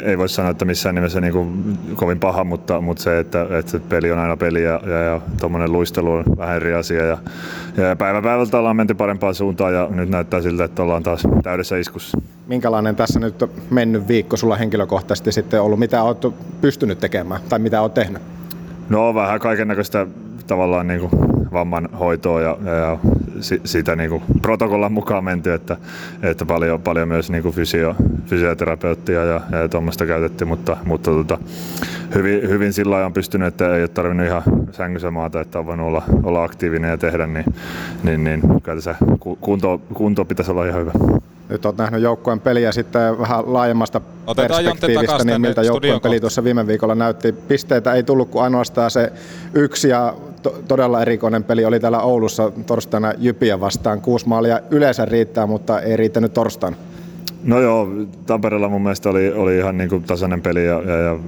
ei 0.00 0.18
voi 0.18 0.28
sanoa, 0.28 0.50
että 0.50 0.64
missään 0.64 0.94
nimessä 0.94 1.20
niin 1.20 1.32
kuin 1.32 1.78
kovin 1.94 2.20
paha, 2.20 2.44
mutta, 2.44 2.80
mutta 2.80 3.02
se, 3.02 3.18
että, 3.18 3.46
että 3.58 3.80
peli 3.88 4.12
on 4.12 4.18
aina 4.18 4.36
peli 4.36 4.62
ja, 4.62 4.80
ja, 4.86 4.98
ja 5.02 5.20
tuommoinen 5.40 5.72
luistelu 5.72 6.12
on 6.12 6.24
vähän 6.36 6.56
eri 6.56 6.74
asia. 6.74 7.04
Ja, 7.04 7.18
ja 7.76 7.96
päivä 7.96 8.22
päivältä 8.22 8.58
ollaan 8.58 8.76
menty 8.76 8.94
parempaan 8.94 9.34
suuntaan 9.34 9.74
ja 9.74 9.88
nyt 9.90 10.08
näyttää 10.08 10.40
siltä, 10.42 10.64
että 10.64 10.82
ollaan 10.82 11.02
taas 11.02 11.22
täydessä 11.42 11.76
iskussa. 11.76 12.18
Minkälainen 12.46 12.96
tässä 12.96 13.20
nyt 13.20 13.44
mennyt 13.70 14.08
viikko 14.08 14.36
sulla 14.36 14.56
henkilökohtaisesti 14.56 15.32
sitten 15.32 15.62
ollut? 15.62 15.78
Mitä 15.78 16.02
olet 16.02 16.26
pystynyt 16.60 17.00
tekemään 17.00 17.40
tai 17.48 17.58
mitä 17.58 17.80
olet 17.80 17.94
tehnyt? 17.94 18.22
No 18.88 19.14
vähän 19.14 19.40
kaiken 19.40 19.68
näköistä 19.68 20.06
tavallaan 20.46 20.86
niin 20.86 21.00
kuin 21.00 21.10
vamman 21.52 21.88
hoitoa 22.00 22.40
ja, 22.40 22.56
ja, 22.64 22.72
ja 22.72 22.98
sitä 23.64 23.96
niin 23.96 24.10
kuin 24.10 24.22
protokollan 24.42 24.92
mukaan 24.92 25.24
menty, 25.24 25.52
että, 25.52 25.76
että 26.22 26.46
paljon, 26.46 26.82
paljon 26.82 27.08
myös 27.08 27.30
niin 27.30 27.42
kuin 27.42 27.54
fysio, 27.54 27.96
fysioterapeuttia 28.26 29.24
ja, 29.24 29.40
ja 29.52 29.68
tuommoista 29.68 30.06
käytetty, 30.06 30.44
mutta, 30.44 30.76
mutta 30.84 31.10
tota, 31.10 31.38
hyvin, 32.14 32.48
hyvin 32.48 32.72
sillä 32.72 32.90
lailla 32.90 33.06
on 33.06 33.12
pystynyt, 33.12 33.48
että 33.48 33.76
ei 33.76 33.82
ole 33.82 33.88
tarvinnut 33.88 34.26
ihan 34.26 34.42
sängyssä 34.70 35.10
maata, 35.10 35.40
että 35.40 35.58
on 35.58 35.66
voinut 35.66 35.86
olla, 35.86 36.02
olla 36.22 36.44
aktiivinen 36.44 36.90
ja 36.90 36.98
tehdä, 36.98 37.26
niin, 37.26 37.44
niin, 38.02 38.24
niin 38.24 38.40
kyllä 38.40 38.74
tässä 38.74 38.94
kunto, 39.40 39.80
kunto 39.94 40.24
pitäisi 40.24 40.50
olla 40.50 40.66
ihan 40.66 40.80
hyvä. 40.80 40.92
Nyt 41.48 41.66
olet 41.66 41.76
nähnyt 41.76 42.02
joukkueen 42.02 42.40
peliä 42.40 42.72
sitten 42.72 43.18
vähän 43.18 43.52
laajemmasta 43.52 44.00
Otetaan 44.26 44.64
perspektiivistä, 44.64 45.24
niin 45.24 45.40
miltä 45.40 45.62
joukkueen 45.62 46.00
peli 46.00 46.20
tuossa 46.20 46.44
viime 46.44 46.66
viikolla 46.66 46.94
näytti. 46.94 47.32
Pisteitä 47.32 47.92
ei 47.92 48.02
tullut 48.02 48.30
kuin 48.30 48.44
ainoastaan 48.44 48.90
se 48.90 49.12
yksi 49.54 49.88
ja 49.88 50.14
to- 50.42 50.58
todella 50.68 51.02
erikoinen 51.02 51.44
peli 51.44 51.64
oli 51.64 51.80
täällä 51.80 52.00
Oulussa 52.00 52.52
torstaina 52.66 53.12
Jypiä 53.18 53.60
vastaan. 53.60 54.00
Kuusi 54.00 54.28
maalia 54.28 54.60
yleensä 54.70 55.04
riittää, 55.04 55.46
mutta 55.46 55.80
ei 55.80 55.96
riittänyt 55.96 56.34
torstaina. 56.34 56.76
No 57.44 57.60
joo, 57.60 57.88
Tampereella 58.26 58.68
mun 58.68 58.82
mielestä 58.82 59.10
oli, 59.10 59.32
oli 59.32 59.58
ihan 59.58 59.78
niin 59.78 59.90
kuin 59.90 60.02
tasainen 60.02 60.40
peli 60.40 60.66
ja, 60.66 60.82
ja, 60.82 60.96
ja 60.96 61.18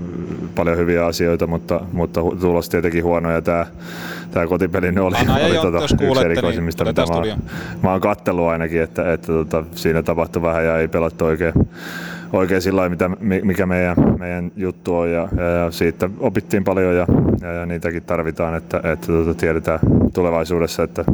paljon 0.55 0.79
hyviä 0.79 1.07
asioita, 1.07 1.46
mutta, 1.46 1.81
mutta 1.92 2.20
tulos 2.40 2.68
tietenkin 2.68 3.05
huono 3.05 3.31
ja 3.31 3.42
tämä 3.42 3.66
tämä 4.31 4.46
kotipeli 4.46 4.92
nyt 4.92 5.05
oli, 5.05 5.16
Anna, 5.16 5.37
oli 5.37 5.55
tota, 5.55 5.83
yksi 5.83 5.96
kuulette, 5.96 6.24
erikoisimmista, 6.24 6.85
niin 6.85 6.94
mitä 6.98 7.12
mä, 7.12 7.42
mä 7.83 7.90
oon 7.90 8.00
kattellut 8.00 8.48
ainakin, 8.48 8.83
että, 8.83 9.12
että 9.12 9.27
tota, 9.27 9.64
siinä 9.74 10.03
tapahtui 10.03 10.42
vähän 10.42 10.64
ja 10.64 10.79
ei 10.79 10.88
pelattu 10.88 11.24
oikein, 11.24 11.53
oikein 12.38 12.62
sillä 12.62 12.79
lailla, 12.79 12.90
mitä, 12.90 13.09
mi- 13.09 13.40
mikä 13.44 13.66
meidän, 13.66 13.97
meidän 14.18 14.53
juttu 14.57 14.97
on 14.97 15.11
ja, 15.11 15.29
ja, 15.37 15.70
siitä 15.70 16.11
opittiin 16.20 16.64
paljon 16.64 16.97
ja, 16.97 17.07
ja, 17.40 17.53
ja 17.53 17.66
niitäkin 17.66 18.03
tarvitaan, 18.03 18.55
että, 18.55 18.77
että 18.77 19.07
tota, 19.07 19.35
tiedetään 19.35 19.79
tulevaisuudessa, 20.14 20.83
että 20.83 21.05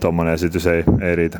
tuommoinen 0.00 0.34
esitys 0.34 0.66
ei, 0.66 0.84
ei 1.00 1.16
riitä. 1.16 1.38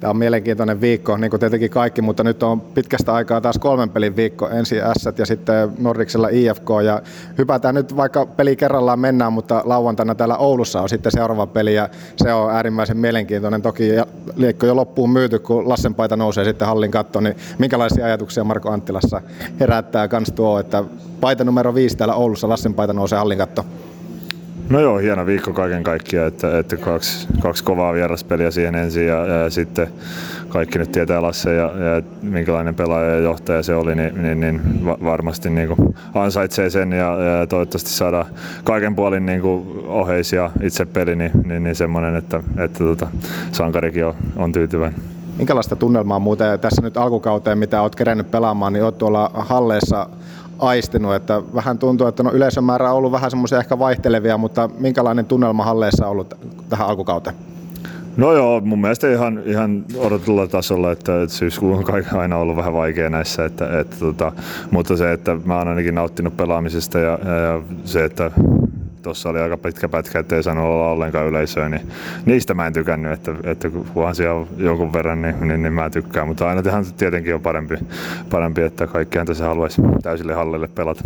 Tämä 0.00 0.10
on 0.10 0.16
mielenkiintoinen 0.16 0.80
viikko, 0.80 1.16
niin 1.16 1.30
kuin 1.30 1.40
tietenkin 1.40 1.70
kaikki, 1.70 2.02
mutta 2.02 2.24
nyt 2.24 2.42
on 2.42 2.60
pitkästä 2.60 3.14
aikaa 3.14 3.40
taas 3.40 3.58
kolmen 3.58 3.90
pelin 3.90 4.16
viikko. 4.16 4.48
Ensin 4.48 4.78
S 4.98 5.08
ja 5.18 5.26
sitten 5.26 5.72
Nordiksella 5.78 6.28
IFK. 6.28 6.68
Ja 6.84 7.02
hypätään 7.38 7.74
nyt 7.74 7.96
vaikka 7.96 8.26
peli 8.26 8.56
kerrallaan 8.56 8.98
mennään, 8.98 9.32
mutta 9.32 9.62
lauantaina 9.64 10.14
täällä 10.14 10.36
Oulussa 10.36 10.80
on 10.80 10.88
sitten 10.88 11.12
seuraava 11.12 11.46
peli 11.46 11.74
ja 11.74 11.88
se 12.16 12.32
on 12.32 12.50
äärimmäisen 12.50 12.96
mielenkiintoinen. 12.96 13.62
Toki 13.62 13.88
ja 13.88 14.06
liekko 14.36 14.66
jo 14.66 14.76
loppuun 14.76 15.10
myyty, 15.10 15.38
kun 15.38 15.68
Lassen 15.68 15.94
paita 15.94 16.16
nousee 16.16 16.44
sitten 16.44 16.68
hallin 16.68 16.90
kattoon, 16.90 17.24
niin 17.24 17.36
minkälaisia 17.58 18.04
ajatuksia 18.04 18.44
Marko 18.44 18.70
Anttilassa 18.70 19.22
herättää 19.60 20.08
kans 20.08 20.32
tuo, 20.32 20.58
että 20.58 20.84
paita 21.20 21.44
numero 21.44 21.74
viisi 21.74 21.96
täällä 21.96 22.14
Oulussa, 22.14 22.48
Lassen 22.48 22.74
paita 22.74 22.92
nousee 22.92 23.18
hallin 23.18 23.38
kattoon. 23.38 23.66
No 24.70 24.80
joo, 24.80 24.98
hieno 24.98 25.26
viikko 25.26 25.52
kaiken 25.52 25.82
kaikkiaan, 25.82 26.28
että, 26.28 26.58
että 26.58 26.76
kaksi, 26.76 27.28
kaksi 27.40 27.64
kovaa 27.64 27.92
vieraspeliä 27.92 28.50
siihen 28.50 28.74
ensin 28.74 29.06
ja, 29.06 29.26
ja 29.26 29.50
sitten 29.50 29.88
kaikki 30.48 30.78
nyt 30.78 30.92
tietää 30.92 31.22
Lasse 31.22 31.54
ja, 31.54 31.62
ja 31.62 32.02
minkälainen 32.22 32.74
pelaaja 32.74 33.10
ja 33.10 33.20
johtaja 33.20 33.62
se 33.62 33.74
oli, 33.74 33.94
niin, 33.94 34.22
niin, 34.22 34.40
niin 34.40 34.84
va- 34.84 34.98
varmasti 35.04 35.50
niin 35.50 35.68
kuin 35.68 35.96
ansaitsee 36.14 36.70
sen 36.70 36.92
ja, 36.92 37.18
ja 37.18 37.46
toivottavasti 37.46 37.90
saadaan 37.90 38.26
kaiken 38.64 38.94
puolin 38.96 39.26
niin 39.26 39.40
kuin 39.40 39.66
oheis 39.86 40.32
ja 40.32 40.50
itse 40.62 40.84
peli, 40.84 41.16
niin, 41.16 41.30
niin, 41.44 41.62
niin 41.62 41.76
semmoinen, 41.76 42.16
että, 42.16 42.42
että 42.58 42.78
tota, 42.84 43.06
sankarikin 43.52 44.04
on, 44.04 44.14
on 44.36 44.52
tyytyväinen. 44.52 45.00
Minkälaista 45.38 45.76
tunnelmaa 45.76 46.18
muuten 46.18 46.60
tässä 46.60 46.82
nyt 46.82 46.96
alkukauteen, 46.96 47.58
mitä 47.58 47.82
olet 47.82 47.94
kerennyt 47.94 48.30
pelaamaan, 48.30 48.72
niin 48.72 48.84
olet 48.84 48.98
tuolla 48.98 49.30
halleissa 49.34 50.08
aistinut, 50.58 51.14
että 51.14 51.42
vähän 51.54 51.78
tuntuu, 51.78 52.06
että 52.06 52.22
no 52.22 52.32
yleisömäärä 52.32 52.90
on 52.90 52.96
ollut 52.96 53.12
vähän 53.12 53.30
semmoisia 53.30 53.58
ehkä 53.58 53.78
vaihtelevia, 53.78 54.38
mutta 54.38 54.70
minkälainen 54.78 55.26
tunnelma 55.26 55.64
halleissa 55.64 56.06
on 56.06 56.12
ollut 56.12 56.34
tähän 56.68 56.88
alkukauteen? 56.88 57.36
No 58.16 58.32
joo, 58.32 58.60
mun 58.60 58.80
mielestä 58.80 59.12
ihan, 59.12 59.42
ihan 59.44 59.84
odotetulla 59.98 60.46
tasolla, 60.46 60.92
että, 60.92 61.22
että 61.22 61.36
syyskuu 61.36 61.72
on 61.72 61.84
aina 62.18 62.36
ollut 62.36 62.56
vähän 62.56 62.72
vaikea 62.72 63.10
näissä, 63.10 63.44
että, 63.44 63.80
että, 63.80 63.96
tota, 63.98 64.32
mutta 64.70 64.96
se, 64.96 65.12
että 65.12 65.36
mä 65.44 65.58
oon 65.58 65.68
ainakin 65.68 65.94
nauttinut 65.94 66.36
pelaamisesta 66.36 66.98
ja, 66.98 67.10
ja 67.10 67.62
se, 67.84 68.04
että 68.04 68.30
tuossa 69.06 69.28
oli 69.28 69.40
aika 69.40 69.56
pitkä 69.56 69.88
pätkä, 69.88 70.18
ettei 70.18 70.42
saanut 70.42 70.64
olla 70.64 70.90
ollenkaan 70.90 71.26
yleisöä, 71.26 71.68
niin 71.68 71.88
niistä 72.24 72.54
mä 72.54 72.66
en 72.66 72.72
tykännyt, 72.72 73.12
että, 73.12 73.34
että 73.44 73.70
kunhan 73.94 74.14
siellä 74.14 74.34
on 74.34 74.48
jonkun 74.56 74.92
verran, 74.92 75.22
niin, 75.22 75.48
niin, 75.48 75.62
niin 75.62 75.72
mä 75.72 75.90
tykkään, 75.90 76.28
mutta 76.28 76.48
aina 76.48 76.62
tähän 76.62 76.84
tietenkin 76.96 77.34
on 77.34 77.40
parempi, 77.40 77.74
parempi 78.30 78.62
että 78.62 78.86
kaikkihan 78.86 79.26
tässä 79.26 79.44
haluaisi 79.44 79.82
täysille 80.02 80.34
hallille 80.34 80.68
pelata. 80.68 81.02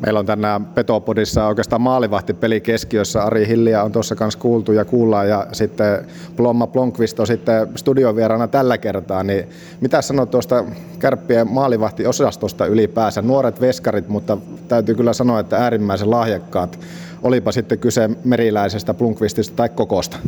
Meillä 0.00 0.20
on 0.20 0.26
tänään 0.26 0.64
Petopodissa 0.64 1.46
oikeastaan 1.46 1.80
maalivahtipeli 1.80 2.60
keskiössä. 2.60 3.22
Ari 3.22 3.46
Hilliä 3.46 3.82
on 3.82 3.92
tuossa 3.92 4.14
kanssa 4.14 4.40
kuultu 4.40 4.72
ja 4.72 4.84
kuullaan 4.84 5.28
ja 5.28 5.46
sitten 5.52 6.06
Plomma 6.36 6.66
Blomqvist 6.66 7.20
on 7.20 7.26
sitten 7.26 7.68
studiovieraana 7.74 8.48
tällä 8.48 8.78
kertaa. 8.78 9.22
Niin 9.22 9.48
mitä 9.80 10.02
sanot 10.02 10.30
tuosta 10.30 10.64
kärppien 10.98 11.48
maalivahtiosastosta 11.50 12.66
ylipäänsä? 12.66 13.22
Nuoret 13.22 13.60
veskarit, 13.60 14.08
mutta 14.08 14.38
täytyy 14.68 14.94
kyllä 14.94 15.12
sanoa, 15.12 15.40
että 15.40 15.56
äärimmäisen 15.56 16.10
lahjakkaat. 16.10 16.78
Olipa 17.26 17.52
sitten 17.52 17.78
kyse 17.78 18.10
meriläisestä, 18.24 18.94
Blomqvistista 18.94 19.56
tai 19.56 19.68
kokosta. 19.68 20.18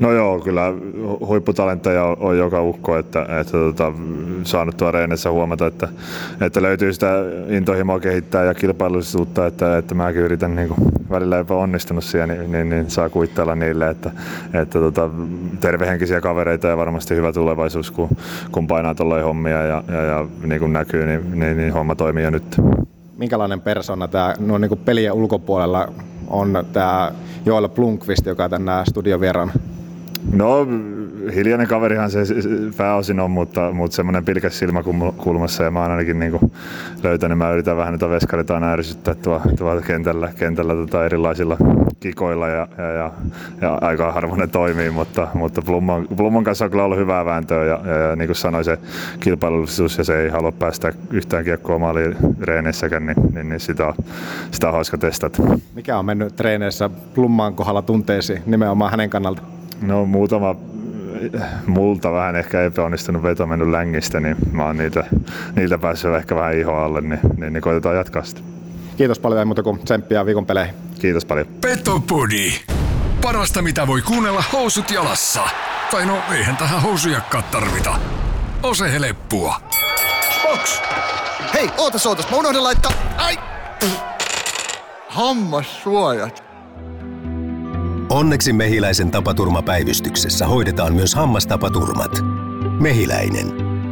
No 0.00 0.12
joo, 0.12 0.40
kyllä 0.40 0.72
huipputalentteja 1.26 2.04
on, 2.04 2.16
on 2.20 2.38
joka 2.38 2.62
ukko, 2.62 2.96
että, 2.96 3.22
että 3.40 3.52
tota, 3.52 3.92
saanut 4.44 4.76
tuolla 4.76 4.92
reenessä 4.92 5.30
huomata, 5.30 5.66
että, 5.66 5.88
että 6.40 6.62
löytyy 6.62 6.92
sitä 6.92 7.12
intohimoa 7.48 8.00
kehittää 8.00 8.44
ja 8.44 8.54
kilpailullisuutta, 8.54 9.46
että, 9.46 9.78
että 9.78 9.94
mäkin 9.94 10.22
yritän 10.22 10.56
niin 10.56 10.68
kuin, 10.68 10.80
välillä 11.10 11.36
jopa 11.36 11.56
onnistunut 11.56 12.04
siellä, 12.04 12.34
niin, 12.34 12.52
niin, 12.52 12.68
niin 12.68 12.90
saa 12.90 13.08
kuittailla 13.08 13.54
niille, 13.54 13.88
että, 13.88 14.10
että 14.54 14.78
tota, 14.78 15.10
tervehenkisiä 15.60 16.20
kavereita 16.20 16.68
ja 16.68 16.76
varmasti 16.76 17.14
hyvä 17.14 17.32
tulevaisuus, 17.32 17.90
kun, 17.90 18.08
kun 18.52 18.66
painaa 18.66 18.94
tuolla 18.94 19.22
hommia 19.22 19.62
ja, 19.62 19.82
ja, 19.88 20.02
ja 20.02 20.26
niin 20.42 20.60
kuin 20.60 20.72
näkyy, 20.72 21.06
niin, 21.06 21.40
niin, 21.40 21.56
niin 21.56 21.72
homma 21.72 21.94
toimii 21.94 22.24
jo 22.24 22.30
nyt. 22.30 22.56
Minkälainen 23.16 23.60
persona 23.60 24.08
tämä 24.08 24.34
no, 24.40 24.58
niin 24.58 24.78
pelien 24.84 25.12
ulkopuolella 25.12 25.88
on 26.30 26.64
tämä 26.72 27.12
Joel 27.46 27.68
Blomqvist, 27.68 28.26
joka 28.26 28.48
tänään 28.48 28.86
studiovieraana? 28.86 29.52
No 30.32 30.66
hiljainen 31.34 31.66
kaverihan 31.66 32.10
se 32.10 32.20
pääosin 32.76 33.20
on, 33.20 33.30
mutta, 33.30 33.72
mutta 33.72 33.96
semmoinen 33.96 34.24
pilkäs 34.24 34.58
silmä 34.58 34.82
kulmassa 35.16 35.64
ja 35.64 35.70
mä 35.70 35.82
oon 35.82 35.90
ainakin 35.90 36.18
niin 36.18 36.32
kuin 36.32 36.52
löytänyt, 37.02 37.38
mä 37.38 37.52
yritän 37.52 37.76
vähän 37.76 37.92
niitä 37.92 38.08
veskareita 38.08 38.54
aina 38.54 38.72
ärsyttää 38.72 39.14
tuolla, 39.14 39.44
tuolla 39.58 39.82
kentällä, 39.82 40.32
kentällä 40.38 40.74
tota 40.74 41.04
erilaisilla 41.04 41.56
kikoilla 42.00 42.48
ja, 42.48 42.68
ja, 42.78 42.84
ja, 42.84 43.12
ja 43.60 43.78
aika 43.80 44.12
harvoin 44.12 44.40
ne 44.40 44.46
toimii, 44.46 44.90
mutta, 44.90 45.28
mutta 45.34 45.62
Blumman, 45.62 46.08
Blumman 46.16 46.44
kanssa 46.44 46.64
on 46.64 46.70
kyllä 46.70 46.84
ollut 46.84 46.98
hyvää 46.98 47.24
vääntöä 47.24 47.64
ja, 47.64 47.80
ja, 47.84 47.96
ja 47.96 48.16
niin 48.16 48.28
kuin 48.28 48.36
sanoin 48.36 48.64
se 48.64 48.78
kilpailullisuus 49.20 49.98
ja 49.98 50.04
se 50.04 50.22
ei 50.22 50.28
halua 50.28 50.52
päästä 50.52 50.92
yhtään 51.10 51.44
kiekkoa 51.44 51.78
maaliin 51.78 52.16
reeneissäkään, 52.40 53.06
niin, 53.06 53.16
niin, 53.34 53.48
niin 53.48 53.60
sitä, 53.60 53.86
on, 53.86 53.94
sitä 54.50 54.66
on 54.66 54.72
hauska 54.72 54.98
testata. 54.98 55.42
Mikä 55.74 55.98
on 55.98 56.04
mennyt 56.04 56.36
treeneissä 56.36 56.90
Blumman 57.14 57.54
kohdalla 57.54 57.82
tunteesi 57.82 58.42
nimenomaan 58.46 58.90
hänen 58.90 59.10
kannalta? 59.10 59.42
No 59.82 60.06
muutama 60.06 60.56
multa 61.66 62.12
vähän 62.12 62.36
ehkä 62.36 62.64
epäonnistunut 62.64 63.22
veto 63.22 63.46
mennyt 63.46 63.68
längistä, 63.68 64.20
niin 64.20 64.36
mä 64.52 64.64
oon 64.64 64.76
niitä, 64.76 65.04
niiltä 65.56 65.78
päässyt 65.78 66.14
ehkä 66.14 66.36
vähän 66.36 66.58
iho 66.58 66.72
alle, 66.72 67.00
niin, 67.00 67.20
niin, 67.36 67.52
niin 67.52 67.62
koitetaan 67.62 67.96
jatkaa 67.96 68.22
sitä. 68.24 68.40
Kiitos 68.96 69.18
paljon, 69.18 69.38
ei 69.38 69.44
muuta 69.44 69.62
kuin 69.62 69.78
tsemppiä 69.78 70.26
viikon 70.26 70.46
peleihin. 70.46 70.74
Kiitos 71.00 71.24
paljon. 71.24 71.46
Petopodi. 71.60 72.52
Parasta 73.22 73.62
mitä 73.62 73.86
voi 73.86 74.02
kuunnella 74.02 74.44
housut 74.52 74.90
jalassa. 74.90 75.40
Tai 75.90 76.06
no, 76.06 76.18
eihän 76.32 76.56
tähän 76.56 76.82
housujakkaan 76.82 77.44
tarvita. 77.44 77.96
Ose 78.62 78.92
heleppua. 78.92 79.60
Box! 80.42 80.80
Hei, 81.54 81.70
ootas 81.78 82.06
ootas, 82.06 82.30
mä 82.30 82.36
unohdin 82.36 82.64
laittaa... 82.64 82.92
Ai! 83.16 83.38
Hammassuojat. 85.08 86.47
Onneksi 88.10 88.52
Mehiläisen 88.52 89.10
tapaturmapäivystyksessä 89.10 90.46
hoidetaan 90.46 90.94
myös 90.94 91.14
hammastapaturmat. 91.14 92.10
Mehiläinen. 92.80 93.46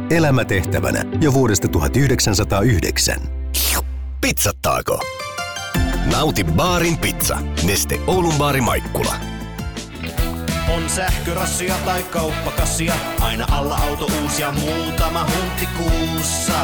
Elämätehtävänä 0.09 1.03
jo 1.21 1.33
vuodesta 1.33 1.67
1909. 1.67 3.17
Pizzattaako? 4.21 4.99
Nauti 6.11 6.43
baarin 6.43 6.97
pizza. 6.97 7.37
Neste 7.63 7.99
Oulun 8.07 8.33
baari 8.37 8.61
Maikkula. 8.61 9.15
On 10.75 10.89
sähkörassia 10.89 11.75
tai 11.85 12.03
kauppakassia, 12.03 12.93
aina 13.19 13.45
alla 13.51 13.75
auto 13.77 14.07
uusia 14.23 14.51
muutama 14.51 15.25
huntti 15.35 15.67
kuussa. 15.77 16.59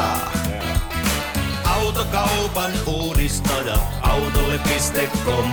Autokaupan 1.64 2.72
uudistaja, 2.86 3.78
autolle.com. 4.02 5.52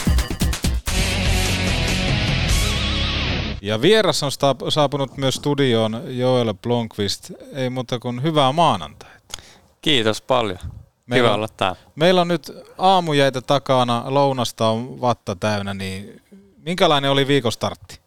Ja 3.61 3.81
vieras 3.81 4.23
on 4.23 4.31
saapunut 4.69 5.17
myös 5.17 5.35
studioon 5.35 6.03
Joel 6.07 6.53
Blomqvist. 6.53 7.31
Ei 7.53 7.69
muuta 7.69 7.99
kuin 7.99 8.23
hyvää 8.23 8.51
maanantaita. 8.51 9.35
Kiitos 9.81 10.21
paljon. 10.21 10.59
Meillä 11.05 11.27
Hyvä 11.27 11.35
olla 11.35 11.47
täällä. 11.47 11.77
Meillä 11.95 12.21
on 12.21 12.27
nyt 12.27 12.51
aamujäitä 12.77 13.41
takana, 13.41 14.03
lounasta 14.07 14.67
on 14.67 15.01
vatta 15.01 15.35
täynnä, 15.35 15.73
niin 15.73 16.21
minkälainen 16.57 17.11
oli 17.11 17.27
viikon 17.27 17.51
startti? 17.51 17.99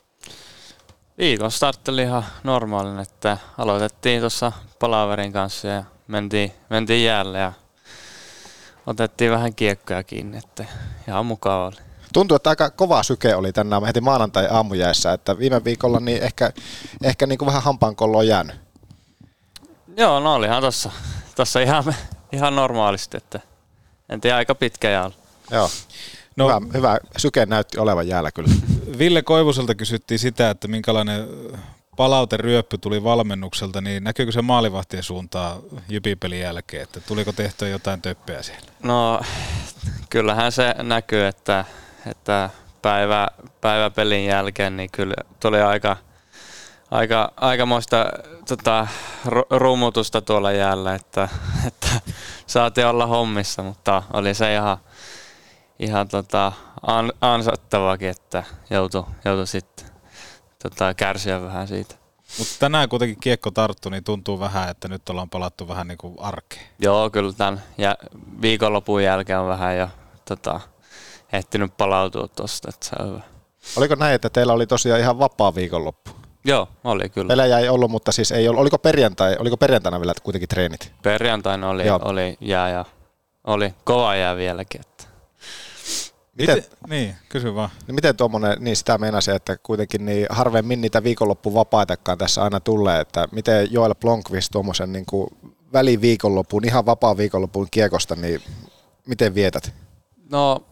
Viikon 1.19 1.51
startti 1.51 1.91
oli 1.91 2.03
ihan 2.03 2.25
normaalinen, 2.45 3.03
että 3.03 3.39
aloitettiin 3.59 4.21
tuossa 4.21 4.53
palaverin 4.79 5.33
kanssa 5.33 5.69
ja 5.69 5.85
mentiin, 6.07 6.53
mentiin 6.71 7.05
jäälle 7.05 7.39
ja 7.39 7.53
otettiin 8.87 9.31
vähän 9.31 9.55
kiekkoja 9.55 10.03
kiinni, 10.03 10.39
että 10.39 10.65
ihan 11.09 11.27
mukava 11.27 11.67
oli. 11.67 11.94
Tuntuu, 12.15 12.37
että 12.37 12.51
aika 12.51 12.71
kova 12.71 13.03
syke 13.03 13.35
oli 13.35 13.53
tänään 13.53 13.85
heti 13.85 14.01
maanantai 14.01 14.47
aamujäissä, 14.51 15.13
että 15.13 15.39
viime 15.39 15.65
viikolla 15.65 16.01
niin 16.01 16.23
ehkä, 16.23 16.53
ehkä 17.03 17.27
niin 17.27 17.39
kuin 17.39 17.47
vähän 17.47 17.63
hampaankollo 17.63 18.19
on 18.19 18.27
jäänyt. 18.27 18.57
Joo, 19.97 20.21
no 20.21 20.35
olihan 20.35 20.63
tossa, 20.63 20.91
tossa 21.37 21.61
ihan, 21.61 21.95
ihan 22.33 22.57
normaalisti, 22.57 23.17
että 23.17 23.41
en 24.09 24.21
tiedä 24.21 24.37
aika 24.37 24.55
pitkä 24.55 24.91
jäällä. 24.91 25.17
Joo. 25.51 25.71
No, 26.37 26.49
hyvä, 26.49 26.61
hyvä 26.75 26.99
syke 27.17 27.47
näytti 27.47 27.79
olevan 27.79 28.09
jäällä 28.09 28.33
kyllä. 28.33 28.51
Ville 28.99 29.23
Koivuselta 29.23 29.75
kysyttiin 29.75 30.19
sitä, 30.19 30.51
että 30.51 30.69
minkälainen 30.69 31.29
palauteryöppy 31.97 32.79
tuli 32.79 33.05
valmennukselta, 33.05 33.81
niin 33.81 34.05
näkyykö 34.05 34.33
se 34.33 34.43
maalivahtien 34.43 35.03
suuntaan 35.03 35.63
jypipelin 35.89 36.41
jälkeen, 36.41 36.83
että 36.83 37.01
tuliko 37.01 37.33
tehtyä 37.33 37.69
jotain 37.69 38.03
töppejä 38.03 38.43
siellä? 38.43 38.67
No 38.83 39.21
kyllähän 40.11 40.53
se 40.53 40.75
näkyy, 40.83 41.27
että, 41.27 41.65
että 42.07 42.51
päivä, 42.83 43.29
päiväpelin 43.61 44.27
jälkeen 44.27 44.77
niin 44.77 44.91
kyllä 44.91 45.15
tuli 45.41 45.61
aika, 45.61 45.97
aika, 46.91 47.33
aikamoista 47.37 48.07
tota, 48.49 48.87
ru- 49.27 49.47
rumutusta 49.51 50.21
tuolla 50.21 50.53
jäällä, 50.53 50.95
että, 50.95 51.29
että 51.67 51.89
saatiin 52.47 52.87
olla 52.87 53.07
hommissa, 53.07 53.63
mutta 53.63 54.03
oli 54.13 54.35
se 54.35 54.55
ihan, 54.55 54.79
ihan 55.79 56.09
tota, 56.09 56.53
an, 56.83 57.13
ansattavakin, 57.21 58.09
että 58.09 58.43
joutui, 58.71 59.05
joutui 59.25 59.47
sitten 59.47 59.87
tota, 60.63 60.95
kärsiä 60.95 61.43
vähän 61.43 61.69
siitä. 61.69 61.95
Mutta 62.39 62.55
tänään 62.59 62.89
kuitenkin 62.89 63.21
kiekko 63.21 63.51
tarttu, 63.51 63.89
niin 63.89 64.05
tuntuu 64.05 64.41
vähän, 64.41 64.71
että 64.71 64.89
nyt 64.89 65.09
ollaan 65.09 65.31
palattu 65.31 65.69
vähän 65.69 65.89
niin 65.89 65.99
kuin 65.99 66.15
arkeen. 66.19 66.67
Joo, 66.79 67.11
kyllä 67.11 67.33
tämän 67.33 67.63
ja 67.79 67.97
viikonlopun 68.43 69.03
jälkeen 69.03 69.39
on 69.39 69.49
vähän 69.49 69.79
jo 69.79 69.89
tota, 70.25 70.61
ehtinyt 71.33 71.77
palautua 71.77 72.29
tuosta, 72.29 72.69
että 72.69 72.87
se 72.87 72.97
on 72.99 73.09
hyvä. 73.09 73.21
Oliko 73.77 73.95
näin, 73.95 74.15
että 74.15 74.31
teillä 74.31 74.53
oli 74.53 74.67
tosiaan 74.67 75.01
ihan 75.01 75.19
vapaa 75.19 75.55
viikonloppu? 75.55 76.11
Joo, 76.45 76.69
oli 76.85 77.09
kyllä. 77.09 77.29
Pelejä 77.29 77.59
ei 77.59 77.69
ollut, 77.69 77.91
mutta 77.91 78.13
siis 78.13 78.33
ei 78.33 78.49
ollut. 78.49 78.61
Oliko 78.61 78.79
perjantai, 78.79 79.37
oliko 79.39 79.57
perjantaina 79.57 80.01
vielä 80.01 80.13
kuitenkin 80.23 80.49
treenit? 80.49 80.93
Perjantaina 81.03 81.69
oli, 81.69 81.87
Joo. 81.87 82.01
oli 82.03 82.37
jää 82.41 82.71
ja 82.71 82.85
oli 83.45 83.75
kova 83.85 84.17
jää 84.17 84.37
vieläkin. 84.37 84.81
Että. 84.81 85.05
Miten, 86.39 86.57
Miten, 86.57 86.71
niin, 86.89 87.17
kysy 87.29 87.55
vaan. 87.55 87.71
niin 87.87 87.95
miten 87.95 88.17
tuommoinen, 88.17 88.57
niin 88.61 88.77
sitä 88.77 88.99
meinasin, 88.99 89.35
että 89.35 89.57
kuitenkin 89.63 90.07
niin 90.07 90.27
harvemmin 90.31 90.81
niitä 90.81 91.03
viikonloppuvapaitakaan 91.03 92.19
tässä 92.19 92.43
aina 92.43 92.61
tulee, 92.61 93.01
että 93.01 93.29
miten 93.33 93.73
Joel 93.73 93.95
Blomqvist 93.95 94.49
tuommoisen 94.53 94.93
niin 94.93 95.07
kuin 95.07 95.29
väliviikonlopun, 95.73 96.65
ihan 96.65 96.87
vapaa 96.87 97.17
viikonlopun 97.17 97.67
kiekosta, 97.71 98.17
niin 98.17 98.43
miten 99.07 99.35
vietät? 99.35 99.73
No 100.31 100.63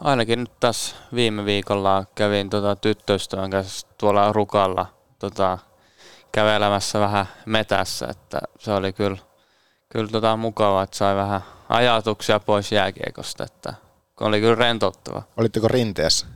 ainakin 0.00 0.40
nyt 0.40 0.52
tässä 0.60 0.96
viime 1.14 1.44
viikolla 1.44 2.04
kävin 2.14 2.50
tota 2.50 2.76
tyttöystävän 2.76 3.50
kanssa 3.50 3.86
tuolla 3.98 4.32
Rukalla 4.32 4.86
tota, 5.18 5.58
kävelemässä 6.32 7.00
vähän 7.00 7.26
metässä, 7.46 8.06
että 8.10 8.38
se 8.58 8.72
oli 8.72 8.92
kyllä, 8.92 9.18
kyllä 9.88 10.08
tota 10.10 10.36
mukavaa, 10.36 10.82
että 10.82 10.96
sai 10.96 11.16
vähän 11.16 11.40
ajatuksia 11.68 12.40
pois 12.40 12.72
jääkiekosta, 12.72 13.44
että 13.44 13.74
oli 14.20 14.40
kyllä 14.40 14.54
rentouttava. 14.54 15.22
Olitteko 15.36 15.68
rinteessä? 15.68 16.26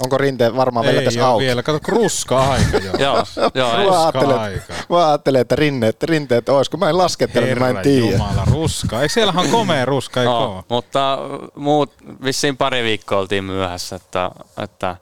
Onko 0.00 0.18
rinteet 0.18 0.56
varmaan 0.56 0.86
vielä 0.86 0.98
Ei 0.98 1.04
tässä 1.04 1.26
oo 1.26 1.32
auki? 1.32 1.44
vielä, 1.44 1.62
kato 1.62 1.78
ruska-aika 1.88 2.76
jo. 2.76 2.92
Joo, 2.98 3.16
joo, 3.54 3.78
ei. 3.78 3.86
mä, 3.90 4.02
ajattelen, 4.02 4.62
mä 4.88 5.08
ajattelen, 5.08 5.40
että 5.40 5.56
rinteet, 5.56 6.02
rinteet 6.02 6.48
olisi, 6.48 6.70
kun 6.70 6.80
mä 6.80 6.88
en 6.90 6.98
laskettele, 6.98 7.46
niin 7.46 7.58
mä 7.58 7.68
en 7.68 7.76
tiedä. 7.82 8.10
Jumala, 8.12 8.44
ruska. 8.50 9.02
Eikö 9.02 9.12
siellähän 9.14 9.44
on 9.44 9.50
komea 9.50 9.84
ruska, 9.84 10.20
eikö 10.20 10.30
No, 10.30 10.38
oo? 10.38 10.64
mutta 10.68 11.18
muut, 11.54 11.92
vissiin 12.24 12.56
pari 12.56 12.82
viikkoa 12.82 13.18
oltiin 13.18 13.44
myöhässä, 13.44 13.96
että, 13.96 14.30
että 14.62 14.96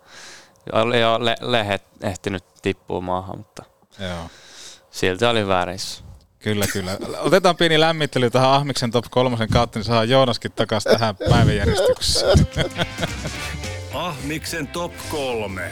oli 0.73 1.01
jo 1.01 1.25
le- 1.25 1.37
lehet 1.41 1.83
ehtinyt 2.03 2.45
tippua 2.63 3.01
maahan, 3.01 3.39
mutta 3.39 3.63
Joo. 4.01 4.31
silti 4.91 5.25
oli 5.25 5.47
väärissä. 5.49 6.05
Kyllä, 6.39 6.67
kyllä. 6.73 6.97
Otetaan 7.19 7.57
pieni 7.57 7.81
lämmittely 7.81 8.31
tähän 8.31 8.51
Ahmiksen 8.51 8.91
top 8.91 9.05
kolmosen 9.11 9.49
kautta, 9.49 9.79
niin 9.79 9.85
saadaan 9.85 10.09
Joonaskin 10.09 10.53
takaisin 10.53 10.93
tähän 10.93 11.17
päiväjärjestykseen. 11.31 12.39
Ahmiksen 13.95 14.69
top 14.69 14.93
kolme. 15.11 15.71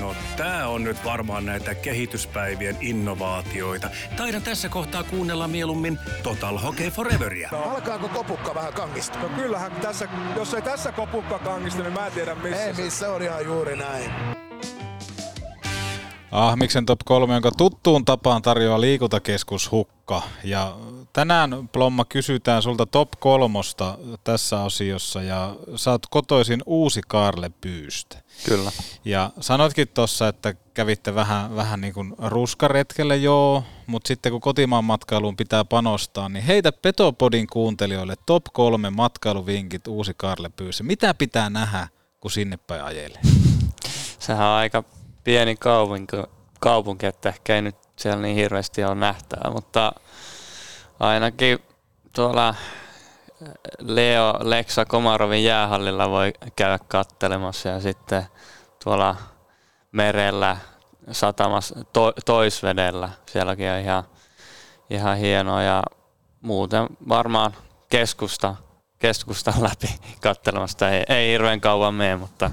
No 0.00 0.14
tää 0.36 0.68
on 0.68 0.84
nyt 0.84 1.04
varmaan 1.04 1.46
näitä 1.46 1.74
kehityspäivien 1.74 2.76
innovaatioita. 2.80 3.90
Taidan 4.16 4.42
tässä 4.42 4.68
kohtaa 4.68 5.02
kuunnella 5.02 5.48
mieluummin 5.48 5.98
Total 6.22 6.58
Hockey 6.58 6.90
Foreveria. 6.90 7.50
Alkaako 7.52 8.08
kopukka 8.08 8.54
vähän 8.54 8.72
kangista? 8.72 9.18
No 9.18 9.28
kyllähän 9.28 9.72
tässä, 9.72 10.08
jos 10.36 10.54
ei 10.54 10.62
tässä 10.62 10.92
kopukka 10.92 11.38
kangista, 11.38 11.82
niin 11.82 11.92
mä 11.92 12.06
en 12.06 12.12
tiedä 12.12 12.34
missä. 12.34 12.64
Ei 12.64 12.72
missä, 12.72 13.10
on 13.10 13.22
ihan 13.22 13.44
juuri 13.44 13.76
näin. 13.76 14.10
Ahmiksen 16.30 16.86
top 16.86 17.00
3, 17.04 17.34
jonka 17.34 17.50
tuttuun 17.50 18.04
tapaan 18.04 18.42
tarjoaa 18.42 18.80
liikuntakeskus 18.80 19.70
Hukka. 19.70 20.22
Ja 20.44 20.76
tänään, 21.14 21.68
Plomma, 21.72 22.04
kysytään 22.04 22.62
sulta 22.62 22.86
top 22.86 23.08
kolmosta 23.18 23.98
tässä 24.24 24.60
osiossa 24.60 25.22
ja 25.22 25.56
sä 25.76 25.90
oot 25.90 26.06
kotoisin 26.10 26.62
uusi 26.66 27.00
Kaarle 27.08 27.50
Pyystä. 27.60 28.18
Kyllä. 28.46 28.72
Ja 29.04 29.30
sanoitkin 29.40 29.88
tuossa, 29.88 30.28
että 30.28 30.54
kävitte 30.74 31.14
vähän, 31.14 31.56
vähän 31.56 31.80
niin 31.80 31.94
kuin 31.94 32.14
ruskaretkellä, 32.18 33.14
joo, 33.14 33.64
mutta 33.86 34.08
sitten 34.08 34.32
kun 34.32 34.40
kotimaan 34.40 34.84
matkailuun 34.84 35.36
pitää 35.36 35.64
panostaa, 35.64 36.28
niin 36.28 36.44
heitä 36.44 36.72
Petopodin 36.72 37.46
kuuntelijoille 37.46 38.14
top 38.26 38.44
kolme 38.52 38.90
matkailuvinkit 38.90 39.86
uusi 39.86 40.12
Kaarle 40.16 40.48
Pyyssä. 40.48 40.84
Mitä 40.84 41.14
pitää 41.14 41.50
nähdä, 41.50 41.88
kun 42.20 42.30
sinne 42.30 42.56
päin 42.56 42.84
ajelee? 42.84 43.20
Sehän 44.18 44.46
on 44.46 44.54
aika 44.54 44.84
pieni 45.24 45.56
kaupunki, 45.56 46.16
kaupunki, 46.60 47.06
että 47.06 47.28
ehkä 47.28 47.54
ei 47.54 47.62
nyt 47.62 47.76
siellä 47.96 48.22
niin 48.22 48.36
hirveästi 48.36 48.84
ole 48.84 48.94
nähtävää, 48.94 49.50
mutta 49.50 49.92
ainakin 51.00 51.58
tuolla 52.12 52.54
Leo 53.78 54.34
Leksa 54.40 54.84
Komarovin 54.84 55.44
jäähallilla 55.44 56.10
voi 56.10 56.32
käydä 56.56 56.78
kattelemassa 56.88 57.68
ja 57.68 57.80
sitten 57.80 58.26
tuolla 58.84 59.16
merellä 59.92 60.56
satamassa 61.12 61.84
to, 61.92 62.12
toisvedellä. 62.24 63.10
Sielläkin 63.26 63.70
on 63.70 63.78
ihan, 63.78 64.04
ihan 64.90 65.16
hienoa 65.16 65.62
ja 65.62 65.82
muuten 66.40 66.86
varmaan 67.08 67.54
keskusta, 67.88 68.56
keskustan 68.98 69.62
läpi 69.68 69.94
katselemasta. 70.20 70.90
Ei, 70.90 71.04
ei 71.08 71.32
hirveän 71.32 71.60
kauan 71.60 71.94
mene, 71.94 72.16
mutta 72.16 72.50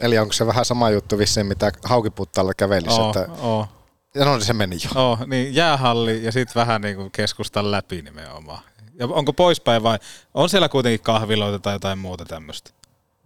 Eli 0.00 0.18
onko 0.18 0.32
se 0.32 0.46
vähän 0.46 0.64
sama 0.64 0.90
juttu 0.90 1.18
vissiin, 1.18 1.46
mitä 1.46 1.72
haukiputtaalla 1.84 2.54
kävelisi? 2.54 3.00
Oo, 3.00 3.06
että... 3.06 3.26
oo. 3.40 3.68
Ja 4.14 4.24
no 4.24 4.36
niin 4.36 4.44
se 4.44 4.52
meni 4.52 4.76
jo. 4.84 5.10
Oh, 5.10 5.18
niin 5.26 5.54
jäähalli 5.54 6.24
ja 6.24 6.32
sitten 6.32 6.54
vähän 6.54 6.80
niin 6.80 6.96
kuin 6.96 7.10
keskustan 7.10 7.70
läpi 7.70 8.02
nimenomaan. 8.02 8.62
Ja 8.98 9.06
onko 9.06 9.32
poispäin 9.32 9.82
vai 9.82 9.98
on 10.34 10.48
siellä 10.48 10.68
kuitenkin 10.68 11.00
kahviloita 11.00 11.58
tai 11.58 11.74
jotain 11.74 11.98
muuta 11.98 12.24
tämmöistä? 12.24 12.70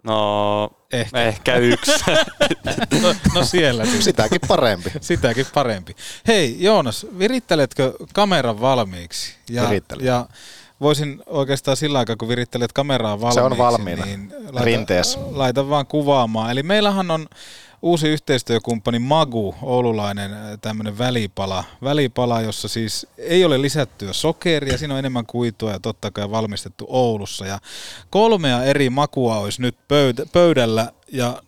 no 0.05 0.71
Ehkä. 0.93 1.23
ehkä 1.23 1.57
yksi. 1.57 1.93
no, 3.03 3.15
no 3.35 3.45
siellä. 3.45 3.85
siis. 3.87 4.05
Sitäkin 4.05 4.41
parempi. 4.49 4.93
Sitäkin 5.01 5.47
parempi. 5.55 5.97
Hei 6.27 6.57
Joonas, 6.61 7.07
viritteletkö 7.19 7.93
kameran 8.15 8.61
valmiiksi? 8.61 9.35
Ja, 9.51 9.63
Virittelen. 9.63 10.07
ja 10.07 10.27
voisin 10.81 11.23
oikeastaan 11.27 11.77
sillä 11.77 11.99
aikaa, 11.99 12.17
kun 12.17 12.29
virittelet 12.29 12.73
kameraa 12.73 13.21
valmiiksi, 13.21 13.35
Se 13.41 13.43
on 13.43 13.59
valmiina. 13.59 14.05
niin 14.05 14.33
Rinteessä. 14.61 15.19
laita, 15.21 15.39
laita 15.39 15.69
vaan 15.69 15.87
kuvaamaan. 15.87 16.51
Eli 16.51 16.63
meillähän 16.63 17.11
on 17.11 17.27
uusi 17.83 18.09
yhteistyökumppani 18.09 18.99
Magu, 18.99 19.55
oululainen 19.63 20.31
tämmöinen 20.61 20.99
välipala. 20.99 21.65
Välipala, 21.83 22.41
jossa 22.41 22.69
siis 22.69 23.07
ei 23.19 23.45
ole 23.45 23.63
lisättyä 23.63 24.13
sokeria, 24.13 24.79
siinä 24.79 24.95
on 24.95 24.99
enemmän 24.99 25.27
kuitua 25.27 25.71
ja 25.71 25.81
totta 25.81 26.11
kai 26.11 26.31
valmistettu 26.31 26.87
Oulussa. 26.89 27.47
Ja 27.47 27.59
kolmea 28.11 28.65
eri 28.65 28.91
makua 28.91 29.39
olisi 29.39 29.63
nyt 29.63 29.77
pöytä, 29.89 30.27
pöydällä 30.33 30.93
ja 31.13 31.43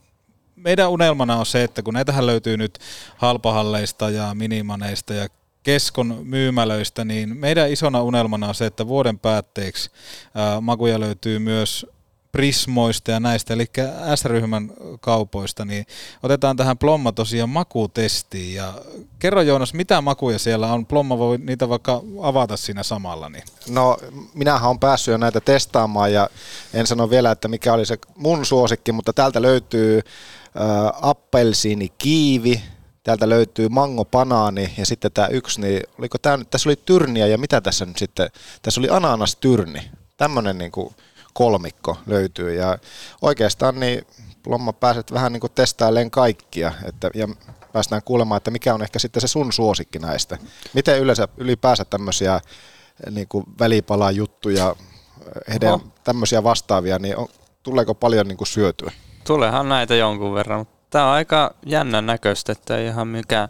meidän 0.56 0.90
unelmana 0.90 1.36
on 1.36 1.46
se, 1.46 1.64
että 1.64 1.82
kun 1.82 1.94
näitähän 1.94 2.26
löytyy 2.26 2.56
nyt 2.56 2.78
halpahalleista 3.16 4.10
ja 4.10 4.34
minimaneista 4.34 5.14
ja 5.14 5.28
keskon 5.62 6.20
myymälöistä, 6.24 7.04
niin 7.04 7.36
meidän 7.36 7.70
isona 7.70 8.02
unelmana 8.02 8.48
on 8.48 8.54
se, 8.54 8.66
että 8.66 8.86
vuoden 8.86 9.18
päätteeksi 9.18 9.90
ää, 10.34 10.60
makuja 10.60 11.00
löytyy 11.00 11.38
myös 11.38 11.86
Prismoista 12.32 13.10
ja 13.10 13.20
näistä, 13.20 13.54
eli 13.54 13.66
S-ryhmän 14.14 14.70
kaupoista, 15.00 15.64
niin 15.64 15.86
otetaan 16.22 16.56
tähän 16.56 16.78
Plomma 16.78 17.12
tosiaan 17.12 17.50
makutestiin. 17.50 18.54
Ja 18.54 18.74
kerro 19.18 19.42
Joonas, 19.42 19.74
mitä 19.74 20.00
makuja 20.00 20.38
siellä 20.38 20.72
on? 20.72 20.86
Plomma 20.86 21.18
voi 21.18 21.38
niitä 21.38 21.68
vaikka 21.68 22.02
avata 22.22 22.56
siinä 22.56 22.82
samalla. 22.82 23.28
Niin. 23.28 23.44
No, 23.68 23.96
minähän 24.34 24.70
on 24.70 24.78
päässyt 24.78 25.12
jo 25.12 25.18
näitä 25.18 25.40
testaamaan 25.40 26.12
ja 26.12 26.30
en 26.74 26.86
sano 26.86 27.10
vielä, 27.10 27.30
että 27.30 27.48
mikä 27.48 27.72
oli 27.72 27.86
se 27.86 27.98
mun 28.16 28.46
suosikki, 28.46 28.92
mutta 28.92 29.12
täältä 29.12 29.42
löytyy 29.42 30.02
appelsiini 31.02 31.92
kiivi, 31.98 32.62
täältä 33.02 33.28
löytyy 33.28 33.68
mango 33.68 34.04
banaani 34.04 34.74
ja 34.78 34.86
sitten 34.86 35.12
tämä 35.12 35.28
yksi, 35.28 35.60
niin 35.60 35.82
oliko 35.98 36.18
tämä 36.18 36.36
nyt, 36.36 36.50
tässä 36.50 36.68
oli 36.68 36.76
tyrniä 36.84 37.26
ja 37.26 37.38
mitä 37.38 37.60
tässä 37.60 37.84
nyt 37.84 37.98
sitten, 37.98 38.30
tässä 38.62 38.80
oli 38.80 38.88
ananas 38.90 39.36
tyrni, 39.36 39.90
tämmöinen 40.16 40.58
niin 40.58 40.70
kuin 40.70 40.94
kolmikko 41.38 41.96
löytyy 42.06 42.54
ja 42.54 42.78
oikeastaan 43.22 43.80
niin 43.80 44.06
Lomma 44.46 44.72
pääset 44.72 45.12
vähän 45.12 45.32
niin 45.32 45.40
kuin 45.40 45.52
testailemaan 45.54 46.10
kaikkia 46.10 46.72
että, 46.84 47.10
ja 47.14 47.28
päästään 47.72 48.02
kuulemaan, 48.04 48.36
että 48.36 48.50
mikä 48.50 48.74
on 48.74 48.82
ehkä 48.82 48.98
sitten 48.98 49.20
se 49.20 49.28
sun 49.28 49.52
suosikki 49.52 49.98
näistä. 49.98 50.38
Miten 50.74 50.98
yleensä 50.98 51.28
ylipäänsä 51.36 51.84
tämmöisiä 51.84 52.40
niin 53.10 53.28
kuin 53.28 53.44
välipalajuttuja, 53.58 54.76
heidän 55.48 55.70
No. 55.70 55.80
tämmöisiä 56.04 56.42
vastaavia, 56.42 56.98
niin 56.98 57.16
on, 57.16 57.28
tuleeko 57.62 57.94
paljon 57.94 58.28
niin 58.28 58.38
kuin 58.38 58.48
syötyä? 58.48 58.92
Tuleehan 59.26 59.68
näitä 59.68 59.94
jonkun 59.94 60.34
verran, 60.34 60.58
mutta 60.58 60.76
tämä 60.90 61.06
on 61.06 61.12
aika 61.12 61.54
jännän 61.66 62.06
näköistä, 62.06 62.52
että 62.52 62.76
ei 62.76 62.86
ihan 62.86 63.08
mikään 63.08 63.48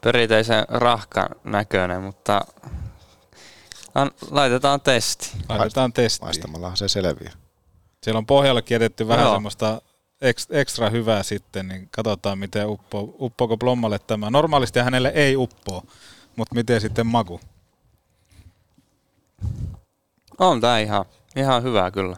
perinteisen 0.00 0.64
rahkan 0.68 1.28
näköinen, 1.44 2.02
mutta 2.02 2.40
an, 3.96 4.10
laitetaan 4.30 4.80
testi. 4.80 5.30
Laitetaan 5.48 5.92
testiin. 5.92 6.26
Maistamallahan 6.26 6.76
se 6.76 6.88
selviää. 6.88 7.32
Siellä 8.02 8.18
on 8.18 8.26
pohjallekin 8.26 8.74
jätetty 8.74 9.08
vähän 9.08 9.24
Joo. 9.24 9.34
semmoista 9.34 9.82
eks- 10.20 10.48
ekstra 10.50 10.90
hyvää 10.90 11.22
sitten, 11.22 11.68
niin 11.68 11.88
katsotaan 11.90 12.38
miten 12.38 12.68
uppoo, 12.68 13.14
uppoako 13.20 13.56
Plommalle 13.56 13.98
tämä. 13.98 14.30
Normaalisti 14.30 14.78
hänelle 14.78 15.12
ei 15.14 15.36
uppoo, 15.36 15.82
mutta 16.36 16.54
miten 16.54 16.80
sitten 16.80 17.06
maku? 17.06 17.40
On 20.38 20.60
tämä 20.60 20.78
ihan, 20.78 21.04
ihan 21.36 21.62
hyvä 21.62 21.90
kyllä. 21.90 22.16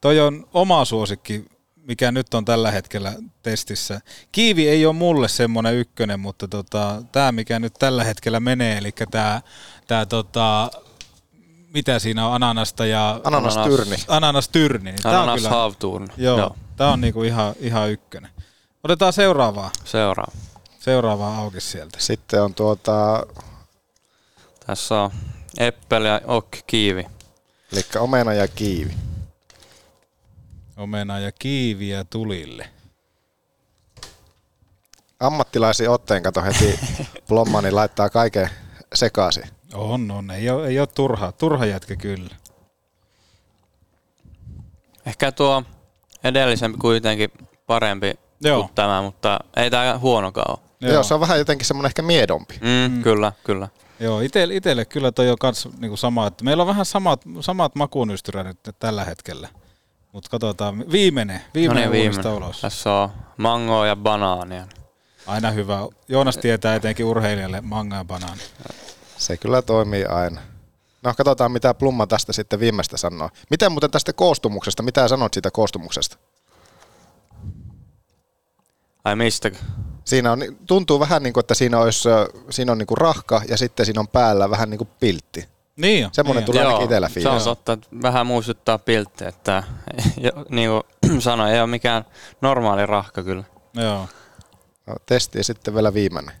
Toi 0.00 0.20
on 0.20 0.48
oma 0.54 0.84
suosikki, 0.84 1.44
mikä 1.76 2.12
nyt 2.12 2.34
on 2.34 2.44
tällä 2.44 2.70
hetkellä 2.70 3.12
testissä. 3.42 4.00
Kiivi 4.32 4.68
ei 4.68 4.86
ole 4.86 4.94
mulle 4.94 5.28
semmoinen 5.28 5.74
ykkönen, 5.74 6.20
mutta 6.20 6.48
tota, 6.48 7.02
tämä 7.12 7.32
mikä 7.32 7.58
nyt 7.58 7.74
tällä 7.78 8.04
hetkellä 8.04 8.40
menee, 8.40 8.78
eli 8.78 8.92
tämä 9.10 9.42
tää, 9.86 10.06
tota, 10.06 10.70
mitä 11.76 11.98
siinä 11.98 12.26
on, 12.26 12.34
ananasta 12.34 12.86
ja... 12.86 13.20
Ananastyrni. 13.24 13.96
Ananastyrni. 14.08 14.92
Niin 14.92 15.06
Ananas 15.06 15.36
kyllä- 15.40 15.48
Havturn. 15.50 16.08
Joo, 16.16 16.38
Joo. 16.38 16.56
tämä 16.76 16.90
on 16.92 17.00
niinku 17.00 17.22
ihan, 17.22 17.54
ihan 17.60 17.90
ykkönen. 17.90 18.30
Otetaan 18.84 19.12
seuraavaa. 19.12 19.70
Seuraava. 19.84 20.32
Seuraavaa 20.78 21.38
auki 21.38 21.60
sieltä. 21.60 21.98
Sitten 22.00 22.42
on 22.42 22.54
tuota, 22.54 23.26
Tässä 24.66 24.94
on 25.00 25.10
Eppel 25.58 26.04
ja 26.04 26.20
Ok 26.26 26.48
Kiivi. 26.66 27.06
eli 27.72 27.84
omena 27.98 28.32
ja 28.34 28.48
kiivi. 28.48 28.94
Omena 30.76 31.18
ja 31.18 31.32
kiiviä 31.32 32.04
tulille. 32.04 32.68
Ammattilaisia 35.20 35.90
otteen 35.90 36.22
kato 36.22 36.42
heti 36.42 36.78
Plomma, 37.28 37.62
niin 37.62 37.74
laittaa 37.76 38.10
kaiken 38.10 38.50
sekaisin. 38.94 39.44
On, 39.76 40.10
on. 40.10 40.30
Ei 40.30 40.50
ole, 40.50 40.68
ei 40.68 40.78
ole 40.78 40.86
turha, 40.86 41.32
turha 41.32 41.66
jätkä 41.66 41.96
kyllä. 41.96 42.34
Ehkä 45.06 45.32
tuo 45.32 45.62
edellisempi 46.24 46.78
kuitenkin 46.78 47.30
parempi 47.66 48.14
Joo. 48.40 48.60
kuin 48.60 48.74
tämä, 48.74 49.02
mutta 49.02 49.38
ei 49.56 49.70
tämä 49.70 49.98
huonokaan 49.98 50.50
ole. 50.50 50.66
Joo. 50.80 50.92
Joo, 50.92 51.02
se 51.02 51.14
on 51.14 51.20
vähän 51.20 51.38
jotenkin 51.38 51.66
semmoinen 51.66 51.88
ehkä 51.88 52.02
miedompi. 52.02 52.58
Mm, 52.60 52.96
mm. 52.96 53.02
Kyllä, 53.02 53.32
kyllä. 53.44 53.68
Joo, 54.00 54.20
itelle, 54.20 54.54
itelle 54.54 54.84
kyllä 54.84 55.12
toi 55.12 55.30
on 55.30 55.38
kans 55.38 55.68
niinku 55.78 55.96
sama, 55.96 56.26
että 56.26 56.44
meillä 56.44 56.62
on 56.62 56.66
vähän 56.66 56.86
samat, 56.86 57.22
samat 57.40 57.74
makunystyrät 57.74 58.46
nyt 58.46 58.76
tällä 58.78 59.04
hetkellä. 59.04 59.48
Mutta 60.12 60.30
katsotaan, 60.30 60.84
viimeinen, 60.92 61.40
viimeinen 61.54 61.84
No 61.84 61.90
niin, 61.92 62.02
uunista 62.02 62.34
ulos. 62.34 62.60
Tässä 62.60 62.92
on 62.92 63.10
mangoa 63.36 63.86
ja 63.86 63.96
banaania. 63.96 64.66
Aina 65.26 65.50
hyvä. 65.50 65.78
Joonas 66.08 66.36
tietää 66.36 66.74
etenkin 66.74 67.06
urheilijalle 67.06 67.60
manga 67.60 67.96
ja 67.96 68.04
banaani. 68.04 68.40
Se 69.18 69.36
kyllä 69.36 69.62
toimii 69.62 70.04
aina. 70.04 70.40
No 71.02 71.14
katsotaan 71.16 71.52
mitä 71.52 71.74
Plumma 71.74 72.06
tästä 72.06 72.32
sitten 72.32 72.60
viimeistä 72.60 72.96
sanoo. 72.96 73.30
Miten 73.50 73.72
muuten 73.72 73.90
tästä 73.90 74.12
koostumuksesta, 74.12 74.82
mitä 74.82 75.08
sanot 75.08 75.34
siitä 75.34 75.50
koostumuksesta? 75.50 76.16
Ai 79.04 79.16
mistä? 79.16 79.50
Siinä 80.04 80.32
on, 80.32 80.42
tuntuu 80.66 81.00
vähän 81.00 81.22
niin 81.22 81.32
kuin, 81.32 81.42
että 81.42 81.54
siinä, 81.54 81.78
olisi, 81.78 82.08
siinä 82.50 82.72
on 82.72 82.78
niin 82.78 82.86
kuin 82.86 82.98
rahka 82.98 83.42
ja 83.48 83.56
sitten 83.56 83.86
siinä 83.86 84.00
on 84.00 84.08
päällä 84.08 84.50
vähän 84.50 84.70
niin 84.70 84.78
kuin 84.78 84.90
piltti. 85.00 85.48
Niin 85.76 86.02
jo. 86.02 86.08
Semmoinen 86.12 86.40
niin 86.40 86.46
tulee 86.46 86.64
ainakin 86.64 86.84
itsellä 86.84 87.08
se 87.08 87.14
fiilis. 87.14 87.32
on 87.32 87.56
totta, 87.56 87.72
että 87.72 87.88
vähän 88.02 88.26
muistuttaa 88.26 88.78
pilttiä, 88.78 89.28
että 89.28 89.62
jo, 90.16 90.32
niin 90.48 90.70
kuin 90.70 91.22
sanoin, 91.22 91.52
ei 91.52 91.60
ole 91.60 91.66
mikään 91.66 92.04
normaali 92.40 92.86
rahka 92.86 93.22
kyllä. 93.22 93.44
Joo. 93.74 94.08
No, 94.86 94.94
testi 95.06 95.38
ja 95.38 95.44
sitten 95.44 95.74
vielä 95.74 95.94
viimeinen. 95.94 96.34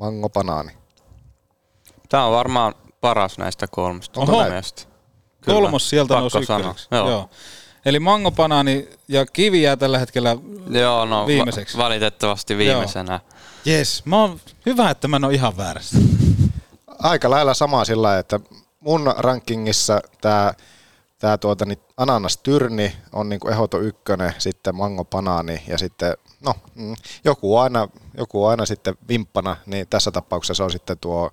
Mango 0.00 0.28
banaani. 0.28 0.72
Tämä 2.08 2.24
on 2.24 2.32
varmaan 2.32 2.74
paras 3.00 3.38
näistä 3.38 3.66
kolmesta. 3.70 4.20
Oho. 4.20 4.42
mielestä. 4.42 4.82
Kyllä, 5.40 5.60
Kolmos 5.60 5.90
sieltä 5.90 6.08
pakko 6.14 6.20
nousi 6.20 6.38
ykköseksi. 6.38 6.88
Joo. 6.90 7.10
Joo. 7.10 7.30
Eli 7.84 8.00
mango, 8.00 8.30
banaani 8.30 8.88
ja 9.08 9.26
kivi 9.26 9.62
jää 9.62 9.76
tällä 9.76 9.98
hetkellä 9.98 10.36
Joo, 10.70 11.04
no 11.04 11.26
viimeiseksi. 11.26 11.78
Va- 11.78 11.84
valitettavasti 11.84 12.56
viimeisenä. 12.58 13.20
Jes, 13.64 14.02
mä 14.04 14.20
oon, 14.20 14.40
hyvä, 14.66 14.90
että 14.90 15.08
mä 15.08 15.16
en 15.16 15.24
ole 15.24 15.34
ihan 15.34 15.56
väärässä. 15.56 15.98
Aika 16.98 17.30
lailla 17.30 17.54
sama 17.54 17.84
sillä 17.84 18.02
lailla, 18.02 18.20
että 18.20 18.40
mun 18.80 19.14
rankingissa 19.16 20.00
tämä 20.20 20.54
tää 21.18 21.38
tuota, 21.38 21.64
niin 21.64 21.78
ananas 21.96 22.36
tyrni 22.36 22.96
on 23.12 23.28
niin 23.28 23.50
ehdoton 23.50 23.82
ykkönen, 23.82 24.34
sitten 24.38 24.76
mango 24.76 25.04
banaani 25.04 25.62
ja 25.68 25.78
sitten 25.78 26.14
no, 26.40 26.54
mm, 26.74 26.94
joku, 27.24 27.56
aina, 27.56 27.88
joku 28.16 28.44
aina 28.44 28.66
sitten 28.66 28.94
vimppana, 29.08 29.56
niin 29.66 29.86
tässä 29.90 30.10
tapauksessa 30.10 30.54
se 30.54 30.62
on 30.62 30.70
sitten 30.70 30.98
tuo 30.98 31.30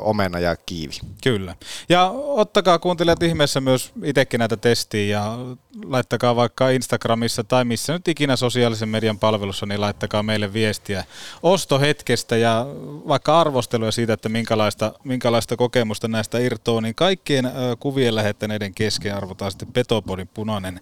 omena 0.00 0.38
ja 0.38 0.56
kiivi. 0.56 0.94
Kyllä. 1.22 1.56
Ja 1.88 2.10
ottakaa 2.14 2.78
kuuntelijat 2.78 3.22
ihmeessä 3.22 3.60
myös 3.60 3.92
itsekin 4.04 4.38
näitä 4.38 4.56
testiä 4.56 5.18
ja 5.18 5.38
laittakaa 5.84 6.36
vaikka 6.36 6.70
Instagramissa 6.70 7.44
tai 7.44 7.64
missä 7.64 7.92
nyt 7.92 8.08
ikinä 8.08 8.36
sosiaalisen 8.36 8.88
median 8.88 9.18
palvelussa, 9.18 9.66
niin 9.66 9.80
laittakaa 9.80 10.22
meille 10.22 10.52
viestiä 10.52 11.04
ostohetkestä 11.42 12.36
ja 12.36 12.66
vaikka 13.08 13.40
arvosteluja 13.40 13.92
siitä, 13.92 14.12
että 14.12 14.28
minkälaista, 14.28 14.92
minkälaista 15.04 15.56
kokemusta 15.56 16.08
näistä 16.08 16.38
irtoaa, 16.38 16.80
niin 16.80 16.94
kaikkien 16.94 17.50
kuvien 17.80 18.14
lähettäneiden 18.14 18.74
kesken 18.74 19.16
arvotaan 19.16 19.50
sitten 19.50 19.72
Petopodin 19.72 20.28
punainen 20.28 20.80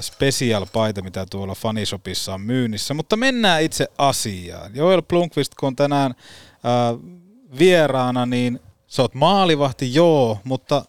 special-paita, 0.00 1.02
mitä 1.02 1.26
tuolla 1.30 1.54
fanisopissa 1.54 2.34
on 2.34 2.40
myynnissä. 2.40 2.94
Mutta 2.94 3.16
mennään 3.16 3.62
itse 3.62 3.88
asiaan. 3.98 4.70
Joel 4.74 5.02
Blomqvist, 5.02 5.54
kun 5.54 5.66
on 5.66 5.76
tänään 5.76 6.14
vieraana, 7.58 8.26
niin 8.26 8.60
sä 8.86 9.02
oot 9.02 9.14
maalivahti, 9.14 9.94
joo, 9.94 10.38
mutta 10.44 10.84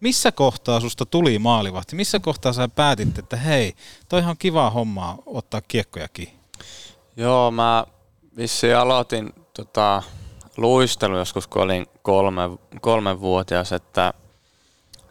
missä 0.00 0.32
kohtaa 0.32 0.80
susta 0.80 1.06
tuli 1.06 1.38
maalivahti? 1.38 1.96
Missä 1.96 2.18
kohtaa 2.20 2.52
sä 2.52 2.68
päätit, 2.68 3.18
että 3.18 3.36
hei, 3.36 3.74
toihan 4.08 4.30
on 4.30 4.36
kiva 4.38 4.70
hommaa 4.70 5.18
ottaa 5.26 5.60
kiekkoja 5.60 6.08
kiinni? 6.08 6.38
Joo, 7.16 7.50
mä 7.50 7.86
vissiin 8.36 8.76
aloitin 8.76 9.32
tota, 9.54 10.02
luistelu 10.56 11.18
joskus, 11.18 11.46
kun 11.46 11.62
olin 11.62 11.86
kolme, 12.02 12.42
kolmevuotias, 12.80 13.72
että, 13.72 14.14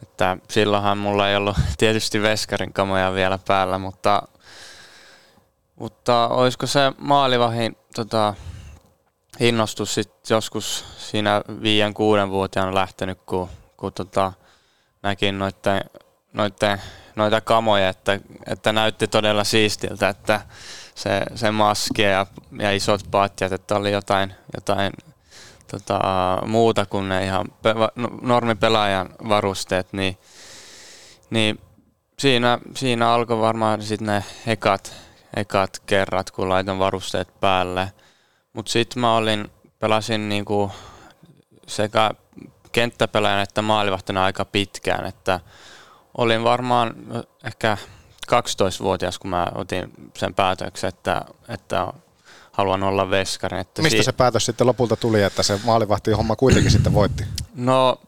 että 0.01 0.37
silloinhan 0.49 0.97
mulla 0.97 1.29
ei 1.29 1.35
ollut 1.35 1.57
tietysti 1.77 2.21
veskarin 2.21 2.73
kamoja 2.73 3.13
vielä 3.13 3.39
päällä, 3.47 3.77
mutta, 3.77 4.23
mutta 5.75 6.27
olisiko 6.27 6.67
se 6.67 6.79
maalivahin 6.97 7.77
tota, 7.95 8.33
innostus 9.39 9.93
sit 9.93 10.29
joskus 10.29 10.85
siinä 10.97 11.41
viiden 11.61 11.93
kuuden 11.93 12.29
vuotiaana 12.29 12.75
lähtenyt, 12.75 13.19
kun, 13.25 13.49
kun 13.77 13.93
tota, 13.93 14.33
näkin 15.03 15.39
noitten, 15.39 15.81
noitten, 16.33 16.81
noita 17.15 17.41
kamoja, 17.41 17.89
että, 17.89 18.19
että 18.47 18.71
näytti 18.71 19.07
todella 19.07 19.43
siistiltä, 19.43 20.09
että 20.09 20.41
se, 20.95 21.21
se 21.35 21.51
maski 21.51 22.01
ja, 22.01 22.25
ja 22.59 22.71
isot 22.71 23.01
patjat, 23.11 23.51
että 23.51 23.75
oli 23.75 23.91
jotain, 23.91 24.33
jotain 24.53 24.93
tota, 25.71 25.99
muuta 26.45 26.85
kuin 26.85 27.09
ne 27.09 27.25
ihan 27.25 27.45
pe- 27.61 27.73
no- 27.95 28.19
normipelaajan 28.21 29.09
varusteet, 29.29 29.93
niin, 29.93 30.17
niin 31.29 31.59
siinä, 32.19 32.59
siinä 32.75 33.11
alkoi 33.11 33.39
varmaan 33.39 33.81
sitten 33.81 34.07
ne 34.07 34.23
ekat, 34.47 34.93
ekat 35.35 35.81
kerrat, 35.85 36.31
kun 36.31 36.49
laitan 36.49 36.79
varusteet 36.79 37.39
päälle. 37.39 37.91
Mutta 38.55 38.71
sitten 38.71 39.01
mä 39.01 39.15
olin, 39.15 39.51
pelasin 39.79 40.29
niinku 40.29 40.71
sekä 41.67 42.11
kenttäpelaajana 42.71 43.41
että 43.41 43.61
maalivahtina 43.61 44.23
aika 44.23 44.45
pitkään, 44.45 45.05
että 45.05 45.39
olin 46.17 46.43
varmaan 46.43 46.93
ehkä 47.43 47.77
12-vuotias, 48.31 49.19
kun 49.19 49.29
mä 49.29 49.47
otin 49.55 49.91
sen 50.17 50.33
päätöksen, 50.33 50.87
että, 50.87 51.21
että 51.49 51.87
haluan 52.51 52.83
olla 52.83 53.09
veskari. 53.09 53.59
Että 53.59 53.81
Mistä 53.81 54.03
se 54.03 54.11
päätös 54.11 54.45
sitten 54.45 54.67
lopulta 54.67 54.95
tuli, 54.95 55.23
että 55.23 55.43
se 55.43 55.59
maalivahti 55.65 56.11
homma 56.11 56.35
kuitenkin 56.35 56.71
sitten 56.71 56.93
voitti? 56.93 57.23
No, 57.55 57.99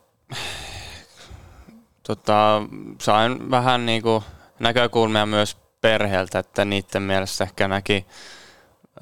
tota, 2.03 2.61
sain 3.01 3.51
vähän 3.51 3.85
niinku 3.85 4.23
näkökulmia 4.59 5.25
myös 5.25 5.57
perheeltä, 5.81 6.39
että 6.39 6.65
niiden 6.65 7.01
mielestä 7.01 7.43
ehkä 7.43 7.67
näki 7.67 8.05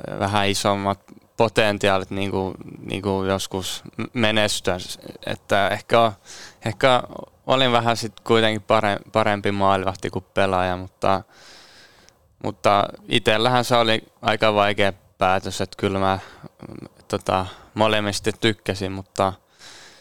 äh, 0.09 0.19
vähän 0.19 0.47
isommat 0.49 0.99
potentiaalit 1.38 2.09
niin 2.09 2.31
kuin, 2.31 2.55
niin 2.79 3.01
kuin 3.01 3.29
joskus 3.29 3.83
menestyä. 4.13 4.77
Että 5.25 5.67
ehkä, 5.67 6.11
ehkä 6.65 7.03
olin 7.47 7.71
vähän 7.71 7.97
sitten 7.97 8.23
kuitenkin 8.23 8.61
pare- 8.61 9.09
parempi 9.11 9.51
maalivahti 9.51 10.09
kuin 10.09 10.25
pelaaja, 10.33 10.77
mutta, 10.77 11.21
mutta 12.43 12.83
itsellähän 13.07 13.65
se 13.65 13.75
oli 13.75 14.03
aika 14.21 14.53
vaikea 14.53 14.93
päätös, 15.17 15.61
että 15.61 15.77
kyllä 15.77 15.99
mä 15.99 16.19
tota, 17.07 17.45
molemmista 17.73 18.31
tykkäsin, 18.31 18.91
mutta 18.91 19.33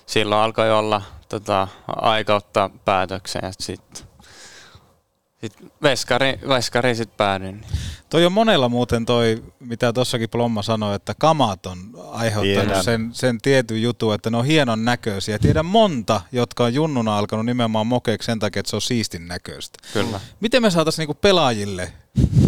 silloin 0.06 0.40
alkoi 0.42 0.72
olla 0.72 1.02
tota, 1.28 1.68
aika 1.86 2.34
ottaa 2.34 2.70
päätöksen 2.84 3.40
ja 3.44 3.52
sitten 3.58 4.14
sit 5.40 5.72
veskari, 5.82 6.38
veskari 6.48 6.94
sitten 6.94 7.16
päädyin. 7.16 7.66
Toi 8.14 8.26
on 8.26 8.32
monella 8.32 8.68
muuten 8.68 9.06
toi, 9.06 9.44
mitä 9.60 9.92
tuossakin 9.92 10.30
Plomma 10.30 10.62
sanoi, 10.62 10.94
että 10.94 11.14
kamat 11.18 11.66
on 11.66 11.78
aiheuttanut 12.10 12.64
Tiedän. 12.64 12.84
sen, 12.84 13.10
sen 13.12 13.40
tietyn 13.40 13.82
jutun, 13.82 14.14
että 14.14 14.30
ne 14.30 14.36
on 14.36 14.44
hienon 14.44 14.84
näköisiä. 14.84 15.38
Tiedän 15.38 15.66
monta, 15.66 16.20
jotka 16.32 16.64
on 16.64 16.74
junnuna 16.74 17.18
alkanut 17.18 17.46
nimenomaan 17.46 17.86
mokeeksi 17.86 18.26
sen 18.26 18.38
takia, 18.38 18.60
että 18.60 18.70
se 18.70 18.76
on 18.76 18.82
siistin 18.82 19.28
näköistä. 19.28 19.78
Kyllä. 19.92 20.20
Miten 20.40 20.62
me 20.62 20.70
saataisiin 20.70 21.02
niinku 21.02 21.14
pelaajille 21.14 21.92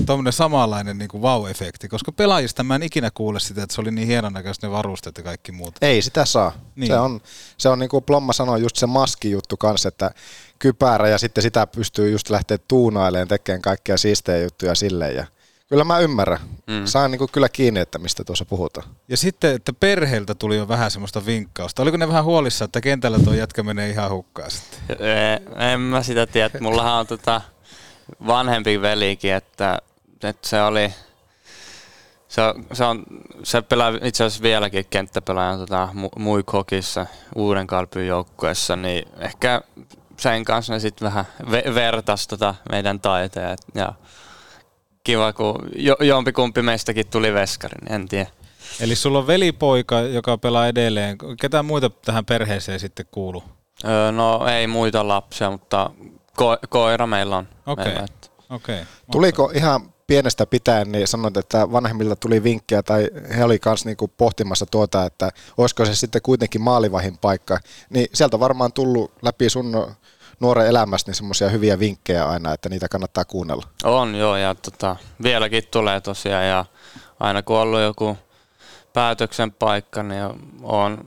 tuommoinen 0.06 0.32
samanlainen 0.32 0.98
niinku 0.98 1.20
wow-efekti, 1.20 1.88
koska 1.88 2.12
pelaajista 2.12 2.64
mä 2.64 2.74
en 2.74 2.82
ikinä 2.82 3.10
kuule 3.10 3.40
sitä, 3.40 3.62
että 3.62 3.74
se 3.74 3.80
oli 3.80 3.90
niin 3.90 4.08
hienon 4.08 4.32
näköistä 4.32 4.66
ne 4.66 4.70
varusteet 4.70 5.18
ja 5.18 5.24
kaikki 5.24 5.52
muut. 5.52 5.74
Ei 5.80 6.02
sitä 6.02 6.24
saa. 6.24 6.50
Niin. 6.50 6.62
Niin. 6.76 6.88
Se 6.88 6.98
on, 6.98 7.20
se 7.58 7.68
on 7.68 7.78
niin 7.78 7.90
kuin 7.90 8.04
Plomma 8.04 8.32
sanoi, 8.32 8.62
just 8.62 8.76
se 8.76 8.86
maskijuttu 8.86 9.56
kanssa, 9.56 9.88
että 9.88 10.10
kypärä 10.58 11.08
ja 11.08 11.18
sitten 11.18 11.42
sitä 11.42 11.66
pystyy 11.66 12.10
just 12.10 12.30
lähteä 12.30 12.58
tuunailemaan, 12.68 13.28
tekemään 13.28 13.62
kaikkia 13.62 13.96
siistejä 13.96 14.42
juttuja 14.42 14.74
silleen. 14.74 15.16
Ja 15.16 15.26
kyllä 15.68 15.84
mä 15.84 15.98
ymmärrän. 15.98 16.40
Mm. 16.66 16.86
Saan 16.86 17.10
niin 17.10 17.18
kuin 17.18 17.30
kyllä 17.32 17.48
kiinni, 17.48 17.80
että 17.80 17.98
mistä 17.98 18.24
tuossa 18.24 18.44
puhutaan. 18.44 18.88
Ja 19.08 19.16
sitten, 19.16 19.54
että 19.54 19.72
perheeltä 19.72 20.34
tuli 20.34 20.56
jo 20.56 20.68
vähän 20.68 20.90
semmoista 20.90 21.26
vinkkausta. 21.26 21.82
Oliko 21.82 21.96
ne 21.96 22.08
vähän 22.08 22.24
huolissa, 22.24 22.64
että 22.64 22.80
kentällä 22.80 23.18
tuo 23.18 23.34
jätkä 23.34 23.62
menee 23.62 23.90
ihan 23.90 24.10
hukkaan 24.10 24.50
sitten? 24.50 24.98
En 25.72 25.80
mä 25.80 26.02
sitä 26.02 26.26
tiedä. 26.26 26.50
Mullahan 26.60 26.94
on 26.94 27.06
tota 27.06 27.40
vanhempi 28.26 28.80
velikin, 28.80 29.32
että, 29.32 29.78
että 30.22 30.48
se 30.48 30.62
oli, 30.62 30.94
se, 32.28 32.42
on- 32.42 32.66
se, 32.72 32.84
on, 32.84 33.04
se 33.42 33.62
pelaa 33.62 33.92
itse 34.02 34.24
asiassa 34.24 34.42
vieläkin 34.42 34.86
kenttäpelaajan 34.90 35.58
tota, 35.58 35.88
Mu- 35.92 36.18
Muikhokissa 36.22 37.06
uuden 37.34 37.66
kalpyn 37.66 38.06
joukkueessa, 38.06 38.76
niin 38.76 39.08
ehkä 39.18 39.60
sen 40.16 40.44
kanssa 40.44 40.72
ne 40.72 40.80
sitten 40.80 41.06
vähän 41.06 41.24
ve- 41.42 41.74
vertas 41.74 42.26
tota 42.28 42.54
meidän 42.70 43.00
taiteja. 43.00 43.56
Ja 43.74 43.92
kiva, 45.06 45.32
kun 45.32 45.58
jo, 45.76 45.96
jompikumpi 46.00 46.62
meistäkin 46.62 47.06
tuli 47.06 47.34
veskarin, 47.34 47.84
niin 47.84 47.92
en 47.94 48.08
tiedä. 48.08 48.30
Eli 48.80 48.96
sulla 48.96 49.18
on 49.18 49.26
velipoika, 49.26 50.00
joka 50.00 50.38
pelaa 50.38 50.66
edelleen. 50.68 51.18
Ketä 51.40 51.62
muita 51.62 51.90
tähän 51.90 52.24
perheeseen 52.24 52.80
sitten 52.80 53.06
kuuluu? 53.10 53.42
Öö, 53.84 54.12
no 54.12 54.46
ei 54.46 54.66
muita 54.66 55.08
lapsia, 55.08 55.50
mutta 55.50 55.90
ko- 56.32 56.66
koira 56.68 57.06
meillä 57.06 57.36
on. 57.36 57.48
Okei. 57.66 57.84
Meillä, 57.84 58.04
että- 58.04 58.28
Okei. 58.50 58.80
Tuliko 59.12 59.50
ihan 59.54 59.92
pienestä 60.06 60.46
pitäen, 60.46 60.92
niin 60.92 61.08
sanoit, 61.08 61.36
että 61.36 61.72
vanhemmilta 61.72 62.16
tuli 62.16 62.42
vinkkejä 62.42 62.82
tai 62.82 63.08
he 63.36 63.44
oli 63.44 63.58
myös 63.64 63.84
niinku 63.84 64.08
pohtimassa 64.08 64.66
tuota, 64.66 65.04
että 65.06 65.30
olisiko 65.58 65.84
se 65.84 65.94
sitten 65.94 66.22
kuitenkin 66.22 66.60
maalivahin 66.62 67.18
paikka. 67.18 67.58
Niin 67.90 68.06
sieltä 68.14 68.40
varmaan 68.40 68.72
tullut 68.72 69.12
läpi 69.22 69.50
sun 69.50 69.94
nuoren 70.40 70.66
elämästä 70.66 71.08
niin 71.08 71.16
semmoisia 71.16 71.48
hyviä 71.48 71.78
vinkkejä 71.78 72.28
aina, 72.28 72.52
että 72.52 72.68
niitä 72.68 72.88
kannattaa 72.88 73.24
kuunnella. 73.24 73.66
On 73.84 74.14
joo, 74.14 74.36
ja 74.36 74.54
tota, 74.54 74.96
vieläkin 75.22 75.62
tulee 75.70 76.00
tosiaan, 76.00 76.46
ja 76.46 76.64
aina 77.20 77.42
kun 77.42 77.56
on 77.56 77.62
ollut 77.62 77.80
joku 77.80 78.16
päätöksen 78.92 79.52
paikka, 79.52 80.02
niin 80.02 80.22
on 80.62 80.98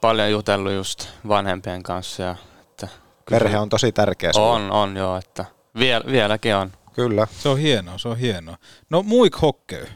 paljon 0.00 0.30
jutellut 0.30 0.72
just 0.72 1.08
vanhempien 1.28 1.82
kanssa. 1.82 2.22
Ja, 2.22 2.36
että 2.60 2.88
Perhe 3.30 3.58
on 3.58 3.68
tosi 3.68 3.92
tärkeä. 3.92 4.32
sulle. 4.32 4.46
On, 4.48 4.70
on 4.70 4.96
joo, 4.96 5.16
että 5.16 5.44
viel, 5.78 6.02
vieläkin 6.06 6.54
on. 6.54 6.72
Kyllä. 6.92 7.26
Se 7.38 7.48
on 7.48 7.58
hienoa, 7.58 7.98
se 7.98 8.08
on 8.08 8.16
hienoa. 8.18 8.56
No 8.90 9.02
Muik 9.02 9.42
Hockey, 9.42 9.86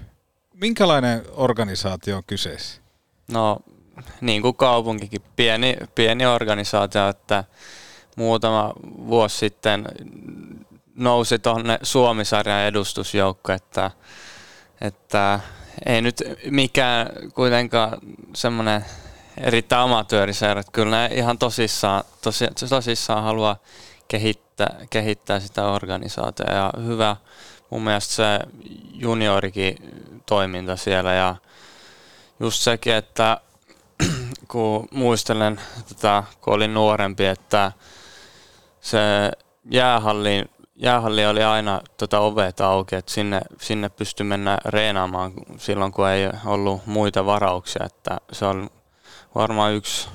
minkälainen 0.54 1.22
organisaatio 1.32 2.16
on 2.16 2.22
kyseessä? 2.26 2.80
No, 3.32 3.58
niin 4.20 4.42
kuin 4.42 4.56
kaupunkikin, 4.56 5.22
pieni, 5.36 5.76
pieni 5.94 6.26
organisaatio, 6.26 7.08
että 7.08 7.44
muutama 8.16 8.72
vuosi 8.82 9.36
sitten 9.36 9.88
nousi 10.94 11.38
tuonne 11.38 11.78
Suomisarjan 11.82 12.62
edustusjoukko, 12.62 13.52
että, 13.52 13.90
että 14.80 15.40
ei 15.86 16.02
nyt 16.02 16.22
mikään 16.50 17.06
kuitenkaan 17.34 17.98
semmoinen 18.34 18.84
erittäin 19.40 19.82
amatööriseura, 19.82 20.60
että 20.60 20.72
kyllä 20.72 21.08
ne 21.08 21.14
ihan 21.14 21.38
tosissaan, 21.38 22.04
tosi, 22.22 22.46
tosissaan 22.68 23.24
haluaa 23.24 23.56
kehittää, 24.08 24.76
kehittää 24.90 25.40
sitä 25.40 25.64
organisaatiota. 25.64 26.52
Ja 26.52 26.72
hyvä 26.86 27.16
mun 27.70 27.82
mielestä 27.82 28.14
se 28.14 28.24
juniorikin 28.92 29.76
toiminta 30.26 30.76
siellä. 30.76 31.14
Ja 31.14 31.36
just 32.40 32.62
sekin, 32.62 32.94
että 32.94 33.40
kun 34.48 34.88
muistelen 34.90 35.60
tätä, 35.88 36.22
kun 36.40 36.54
olin 36.54 36.74
nuorempi, 36.74 37.24
että 37.24 37.72
se 38.84 39.30
jäähalli, 39.70 40.44
jäähalli 40.76 41.26
oli 41.26 41.42
aina 41.44 41.80
tota 41.96 42.20
ovet 42.20 42.60
auki, 42.60 42.96
että 42.96 43.12
sinne, 43.12 43.40
sinne 43.60 43.88
pystyi 43.88 44.26
mennä 44.26 44.58
reenaamaan 44.64 45.32
silloin, 45.56 45.92
kun 45.92 46.08
ei 46.08 46.28
ollut 46.44 46.86
muita 46.86 47.26
varauksia, 47.26 47.86
että 47.86 48.18
se 48.32 48.44
on 48.44 48.70
varmaan 49.34 49.72
yksi, 49.72 50.08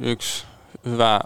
yksi 0.00 0.44
hyvä, 0.84 1.20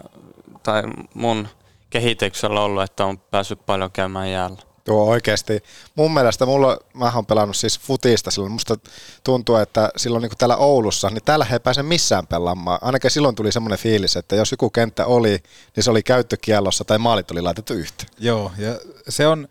tai 0.63 0.83
mun 1.13 1.47
kehityksellä 1.89 2.61
ollut, 2.61 2.83
että 2.83 3.05
on 3.05 3.19
päässyt 3.19 3.65
paljon 3.65 3.91
käymään 3.91 4.31
jäällä. 4.31 4.68
Tuo 4.89 5.03
oikeasti, 5.03 5.63
mun 5.95 6.13
mielestä 6.13 6.45
mulla, 6.45 6.77
mä 6.93 7.11
oon 7.15 7.25
pelannut 7.25 7.55
siis 7.55 7.79
futista 7.79 8.31
silloin, 8.31 8.51
musta 8.51 8.75
tuntuu, 9.23 9.55
että 9.55 9.91
silloin 9.97 10.21
niin 10.21 10.29
kuin 10.29 10.37
täällä 10.37 10.57
Oulussa, 10.57 11.09
niin 11.09 11.23
täällä 11.25 11.45
he 11.45 11.55
ei 11.55 11.59
pääse 11.59 11.83
missään 11.83 12.27
pelaamaan. 12.27 12.79
Ainakin 12.81 13.11
silloin 13.11 13.35
tuli 13.35 13.51
semmoinen 13.51 13.79
fiilis, 13.79 14.15
että 14.15 14.35
jos 14.35 14.51
joku 14.51 14.69
kenttä 14.69 15.05
oli, 15.05 15.43
niin 15.75 15.83
se 15.83 15.91
oli 15.91 16.03
käyttökiellossa 16.03 16.83
tai 16.83 16.97
maalit 16.97 17.31
oli 17.31 17.41
laitettu 17.41 17.73
yhteen. 17.73 18.09
Joo, 18.19 18.51
ja 18.57 18.79
se 19.09 19.27
on, 19.27 19.47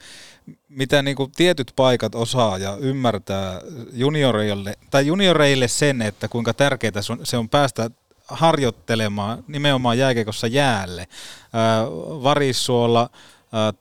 mitä 0.69 1.03
niin 1.03 1.17
kuin 1.17 1.33
tietyt 1.37 1.73
paikat 1.77 2.15
osaa 2.15 2.59
ja 2.59 2.77
ymmärtää 2.81 3.61
junioreille, 3.93 4.75
tai 4.91 5.07
junioreille 5.07 5.69
sen, 5.69 6.03
että 6.03 6.29
kuinka 6.29 6.55
tärkeää 6.55 7.03
se 7.25 7.37
on 7.37 7.49
päästä 7.49 7.91
harjoittelemaan 8.29 9.45
nimenomaan 9.49 9.99
jääkekossa 9.99 10.47
jäälle. 10.47 11.09
Ää, 11.53 11.87
Varissuolla, 12.23 13.11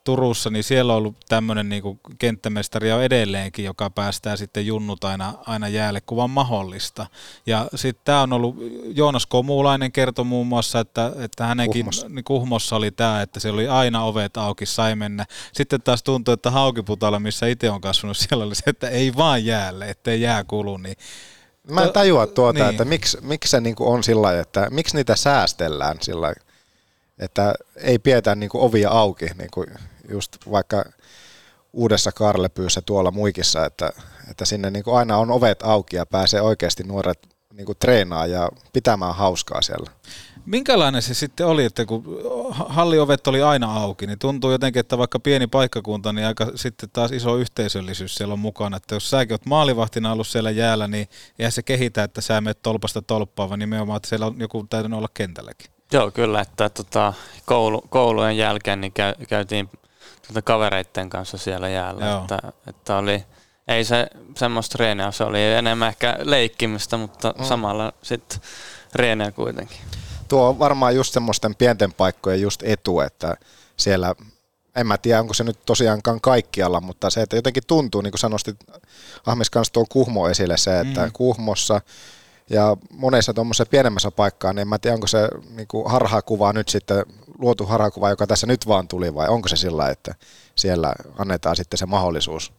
Turussa, 0.03 0.49
niin 0.49 0.63
siellä 0.63 0.93
on 0.93 0.97
ollut 0.97 1.15
tämmöinen 1.29 1.69
niin 1.69 1.99
kenttämestari 2.19 2.89
ja 2.89 3.03
edelleenkin, 3.03 3.65
joka 3.65 3.89
päästää 3.89 4.35
sitten 4.35 4.65
junnut 4.65 5.03
aina, 5.03 5.33
aina 5.45 5.67
jäälle, 5.67 6.01
kun 6.01 6.17
vaan 6.17 6.29
mahdollista. 6.29 7.07
Ja 7.45 7.67
sitten 7.75 8.01
tämä 8.05 8.21
on 8.21 8.33
ollut, 8.33 8.55
Joonas 8.83 9.25
Komulainen 9.25 9.91
kertoi 9.91 10.25
muun 10.25 10.47
muassa, 10.47 10.79
että, 10.79 11.11
että 11.19 11.45
hänenkin 11.45 11.85
Kuhmossa. 11.85 12.09
Niin 12.09 12.23
Kuhmossa 12.23 12.75
oli 12.75 12.91
tämä, 12.91 13.21
että 13.21 13.39
se 13.39 13.49
oli 13.49 13.67
aina 13.67 14.03
ovet 14.03 14.37
auki, 14.37 14.65
sai 14.65 14.95
mennä. 14.95 15.25
Sitten 15.53 15.81
taas 15.81 16.03
tuntuu, 16.03 16.33
että 16.33 16.51
Haukiputalla, 16.51 17.19
missä 17.19 17.47
itse 17.47 17.69
on 17.69 17.81
kasvanut, 17.81 18.17
siellä 18.27 18.45
oli 18.45 18.55
se, 18.55 18.63
että 18.67 18.89
ei 18.89 19.15
vaan 19.15 19.45
jäälle, 19.45 19.89
ettei 19.89 20.21
jää 20.21 20.43
kulu, 20.43 20.77
niin 20.77 20.95
Mä 21.71 21.83
en 21.83 21.93
tajua 21.93 22.27
tuota, 22.27 22.59
niin. 22.59 22.69
että 22.69 22.85
miksi, 22.85 23.17
miksi 23.21 23.51
se 23.51 23.61
niinku 23.61 23.91
on 23.91 24.03
sillä 24.03 24.39
että 24.39 24.67
miksi 24.71 24.95
niitä 24.95 25.15
säästellään 25.15 25.97
sillä 26.01 26.33
että 27.19 27.55
ei 27.75 27.99
pidetä 27.99 28.35
niinku 28.35 28.65
ovia 28.65 28.89
auki, 28.89 29.25
niinku 29.37 29.65
just 30.09 30.37
vaikka 30.51 30.85
uudessa 31.73 32.11
Karlepyyssä 32.11 32.81
tuolla 32.81 33.11
muikissa, 33.11 33.65
että, 33.65 33.89
että 34.31 34.45
sinne 34.45 34.71
niinku 34.71 34.91
aina 34.91 35.17
on 35.17 35.31
ovet 35.31 35.63
auki 35.63 35.95
ja 35.95 36.05
pääsee 36.05 36.41
oikeasti 36.41 36.83
nuoret 36.83 37.19
niinku 37.53 37.75
treenaa 37.75 38.25
ja 38.25 38.49
pitämään 38.73 39.15
hauskaa 39.15 39.61
siellä. 39.61 39.91
Minkälainen 40.45 41.01
se 41.01 41.13
sitten 41.13 41.47
oli, 41.47 41.65
että 41.65 41.85
kun 41.85 42.03
halliovet 42.51 43.27
oli 43.27 43.41
aina 43.41 43.73
auki, 43.73 44.07
niin 44.07 44.19
tuntuu 44.19 44.51
jotenkin, 44.51 44.79
että 44.79 44.97
vaikka 44.97 45.19
pieni 45.19 45.47
paikkakunta, 45.47 46.13
niin 46.13 46.27
aika 46.27 46.51
sitten 46.55 46.89
taas 46.93 47.11
iso 47.11 47.37
yhteisöllisyys 47.37 48.15
siellä 48.15 48.33
on 48.33 48.39
mukana. 48.39 48.77
Että 48.77 48.95
jos 48.95 49.09
säkin 49.09 49.33
oot 49.33 49.45
maalivahtina 49.45 50.11
ollut 50.11 50.27
siellä 50.27 50.51
jäällä, 50.51 50.87
niin 50.87 51.07
eihän 51.39 51.51
se 51.51 51.63
kehitä, 51.63 52.03
että 52.03 52.21
sä 52.21 52.41
menet 52.41 52.61
tolpasta 52.61 53.01
tolppaan, 53.01 53.49
vaan 53.49 53.59
nimenomaan, 53.59 53.97
että 53.97 54.09
siellä 54.09 54.25
on 54.25 54.39
joku 54.39 54.65
täytynyt 54.69 54.97
olla 54.97 55.09
kentälläkin. 55.13 55.76
Joo, 55.93 56.11
kyllä, 56.11 56.41
että 56.41 56.69
tota, 56.69 57.13
koulu, 57.45 57.81
koulujen 57.89 58.37
jälkeen 58.37 58.81
niin 58.81 58.93
käy, 58.93 59.13
käytiin 59.29 59.69
tota 60.27 60.41
kavereiden 60.41 61.09
kanssa 61.09 61.37
siellä 61.37 61.69
jäällä, 61.69 62.17
että, 62.17 62.39
että 62.67 62.97
oli, 62.97 63.23
ei 63.67 63.85
se 63.85 64.07
semmoista 64.35 64.73
treeniä, 64.73 65.11
se 65.11 65.23
oli 65.23 65.43
enemmän 65.43 65.89
ehkä 65.89 66.17
leikkimistä, 66.23 66.97
mutta 66.97 67.33
mm. 67.37 67.45
samalla 67.45 67.93
sitten 68.01 68.39
reeniä 68.95 69.31
kuitenkin 69.31 69.79
tuo 70.27 70.49
on 70.49 70.59
varmaan 70.59 70.95
just 70.95 71.13
semmoisten 71.13 71.55
pienten 71.55 71.93
paikkojen 71.93 72.41
just 72.41 72.63
etu, 72.63 72.99
että 72.99 73.35
siellä, 73.77 74.15
en 74.75 74.87
mä 74.87 74.97
tiedä 74.97 75.19
onko 75.19 75.33
se 75.33 75.43
nyt 75.43 75.65
tosiaankaan 75.65 76.21
kaikkialla, 76.21 76.81
mutta 76.81 77.09
se, 77.09 77.21
että 77.21 77.35
jotenkin 77.35 77.63
tuntuu, 77.67 78.01
niin 78.01 78.11
kuin 78.11 78.19
sanoisit 78.19 78.57
Ahmis 79.25 79.49
kanssa 79.49 79.73
tuon 79.73 79.85
Kuhmo 79.89 80.29
esille 80.29 80.57
se, 80.57 80.79
että 80.79 81.05
mm. 81.05 81.11
Kuhmossa 81.13 81.81
ja 82.49 82.77
monessa 82.91 83.33
tuommoisessa 83.33 83.65
pienemmässä 83.65 84.11
paikkaa, 84.11 84.53
niin 84.53 84.61
en 84.61 84.67
mä 84.67 84.79
tiedä, 84.79 84.93
onko 84.93 85.07
se 85.07 85.27
niin 85.55 85.67
kuin 85.67 85.91
harhakuva 85.91 86.53
nyt 86.53 86.69
sitten, 86.69 87.05
luotu 87.37 87.65
harhakuva, 87.65 88.09
joka 88.09 88.27
tässä 88.27 88.47
nyt 88.47 88.67
vaan 88.67 88.87
tuli, 88.87 89.15
vai 89.15 89.27
onko 89.27 89.47
se 89.47 89.55
sillä, 89.55 89.89
että 89.89 90.15
siellä 90.55 90.93
annetaan 91.17 91.55
sitten 91.55 91.77
se 91.77 91.85
mahdollisuus? 91.85 92.53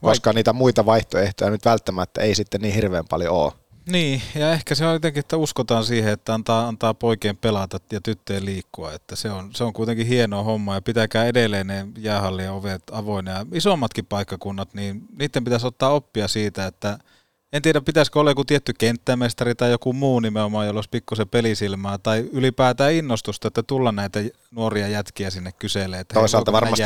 Koska 0.00 0.32
niitä 0.32 0.52
muita 0.52 0.86
vaihtoehtoja 0.86 1.50
nyt 1.50 1.64
välttämättä 1.64 2.20
ei 2.20 2.34
sitten 2.34 2.60
niin 2.60 2.74
hirveän 2.74 3.04
paljon 3.08 3.34
ole. 3.34 3.52
Niin, 3.88 4.22
ja 4.34 4.52
ehkä 4.52 4.74
se 4.74 4.86
on 4.86 4.92
jotenkin, 4.92 5.20
että 5.20 5.36
uskotaan 5.36 5.84
siihen, 5.84 6.12
että 6.12 6.34
antaa, 6.34 6.68
antaa 6.68 6.94
poikien 6.94 7.36
pelata 7.36 7.78
ja 7.92 8.00
tyttöjen 8.00 8.44
liikkua, 8.44 8.92
että 8.92 9.16
se 9.16 9.30
on, 9.30 9.50
se 9.54 9.64
on 9.64 9.72
kuitenkin 9.72 10.06
hienoa 10.06 10.42
homma 10.42 10.74
ja 10.74 10.82
pitäkää 10.82 11.24
edelleen 11.24 11.66
ne 11.66 11.86
jäähallien 11.98 12.52
ovet 12.52 12.82
avoinna 12.92 13.30
ja 13.30 13.46
isommatkin 13.52 14.06
paikkakunnat, 14.06 14.74
niin 14.74 15.02
niiden 15.18 15.44
pitäisi 15.44 15.66
ottaa 15.66 15.90
oppia 15.90 16.28
siitä, 16.28 16.66
että 16.66 16.98
en 17.54 17.62
tiedä, 17.62 17.80
pitäisikö 17.80 18.20
olla 18.20 18.30
joku 18.30 18.44
tietty 18.44 18.72
kenttämestari 18.78 19.54
tai 19.54 19.70
joku 19.70 19.92
muu 19.92 20.20
nimenomaan, 20.20 20.66
jolla 20.66 20.78
olisi 20.78 20.90
pikkusen 20.90 21.28
pelisilmää 21.28 21.98
tai 21.98 22.28
ylipäätään 22.32 22.92
innostusta, 22.92 23.48
että 23.48 23.62
tulla 23.62 23.92
näitä 23.92 24.20
nuoria 24.50 24.88
jätkiä 24.88 25.30
sinne 25.30 25.52
kyselee. 25.52 26.00
Että 26.00 26.14
toisaalta, 26.14 26.52
varmasti, 26.52 26.84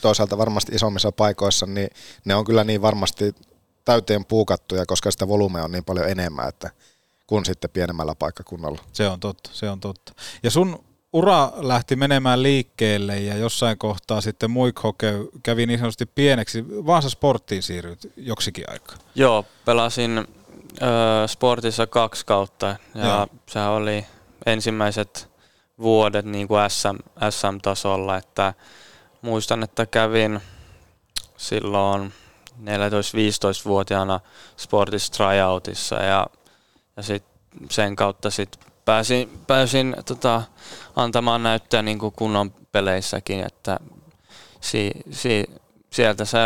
toisaalta 0.00 0.38
varmasti 0.38 0.74
isommissa 0.74 1.12
paikoissa, 1.12 1.66
niin 1.66 1.90
ne 2.24 2.34
on 2.34 2.44
kyllä 2.44 2.64
niin 2.64 2.82
varmasti 2.82 3.34
täyteen 3.84 4.24
puukattuja, 4.24 4.86
koska 4.86 5.10
sitä 5.10 5.28
volumea 5.28 5.64
on 5.64 5.72
niin 5.72 5.84
paljon 5.84 6.08
enemmän, 6.08 6.48
että 6.48 6.70
kuin 7.26 7.44
sitten 7.44 7.70
pienemmällä 7.70 8.14
paikkakunnalla. 8.14 8.82
Se 8.92 9.08
on 9.08 9.20
totta, 9.20 9.50
se 9.52 9.70
on 9.70 9.80
totta. 9.80 10.12
Ja 10.42 10.50
sun 10.50 10.84
ura 11.12 11.52
lähti 11.56 11.96
menemään 11.96 12.42
liikkeelle 12.42 13.20
ja 13.20 13.36
jossain 13.36 13.78
kohtaa 13.78 14.20
sitten 14.20 14.50
Muikhoke 14.50 15.14
kävi 15.42 15.66
niin 15.66 15.78
sanotusti 15.78 16.06
pieneksi. 16.06 16.64
Vaasa 16.86 17.10
Sporttiin 17.10 17.62
siirryt 17.62 18.12
joksikin 18.16 18.64
aikaa. 18.70 18.96
Joo, 19.14 19.44
pelasin 19.64 20.18
ö, 20.18 20.24
Sportissa 21.26 21.86
kaksi 21.86 22.26
kautta 22.26 22.66
ja 22.94 23.06
Joo. 23.06 23.26
se 23.46 23.60
oli 23.60 24.06
ensimmäiset 24.46 25.30
vuodet 25.78 26.24
niin 26.24 26.48
kuin 26.48 26.70
SM, 26.70 26.96
SM-tasolla, 27.30 28.16
että 28.16 28.54
muistan, 29.22 29.62
että 29.62 29.86
kävin 29.86 30.40
silloin 31.36 32.12
14-15-vuotiaana 32.64 34.20
Sportissa 34.56 35.12
tryoutissa 35.12 35.96
ja, 35.96 36.26
ja 36.96 37.02
sit 37.02 37.24
sen 37.70 37.96
kautta 37.96 38.30
sit 38.30 38.58
pääsin, 38.84 39.40
pääsin 39.46 39.96
tota, 40.04 40.42
antamaan 40.96 41.42
näyttöä 41.42 41.82
niin 41.82 41.98
kuin 41.98 42.12
kunnon 42.16 42.52
peleissäkin, 42.72 43.40
että 43.40 43.80
si, 44.60 44.90
si, 45.10 45.44
sieltä 45.90 46.24
se 46.24 46.38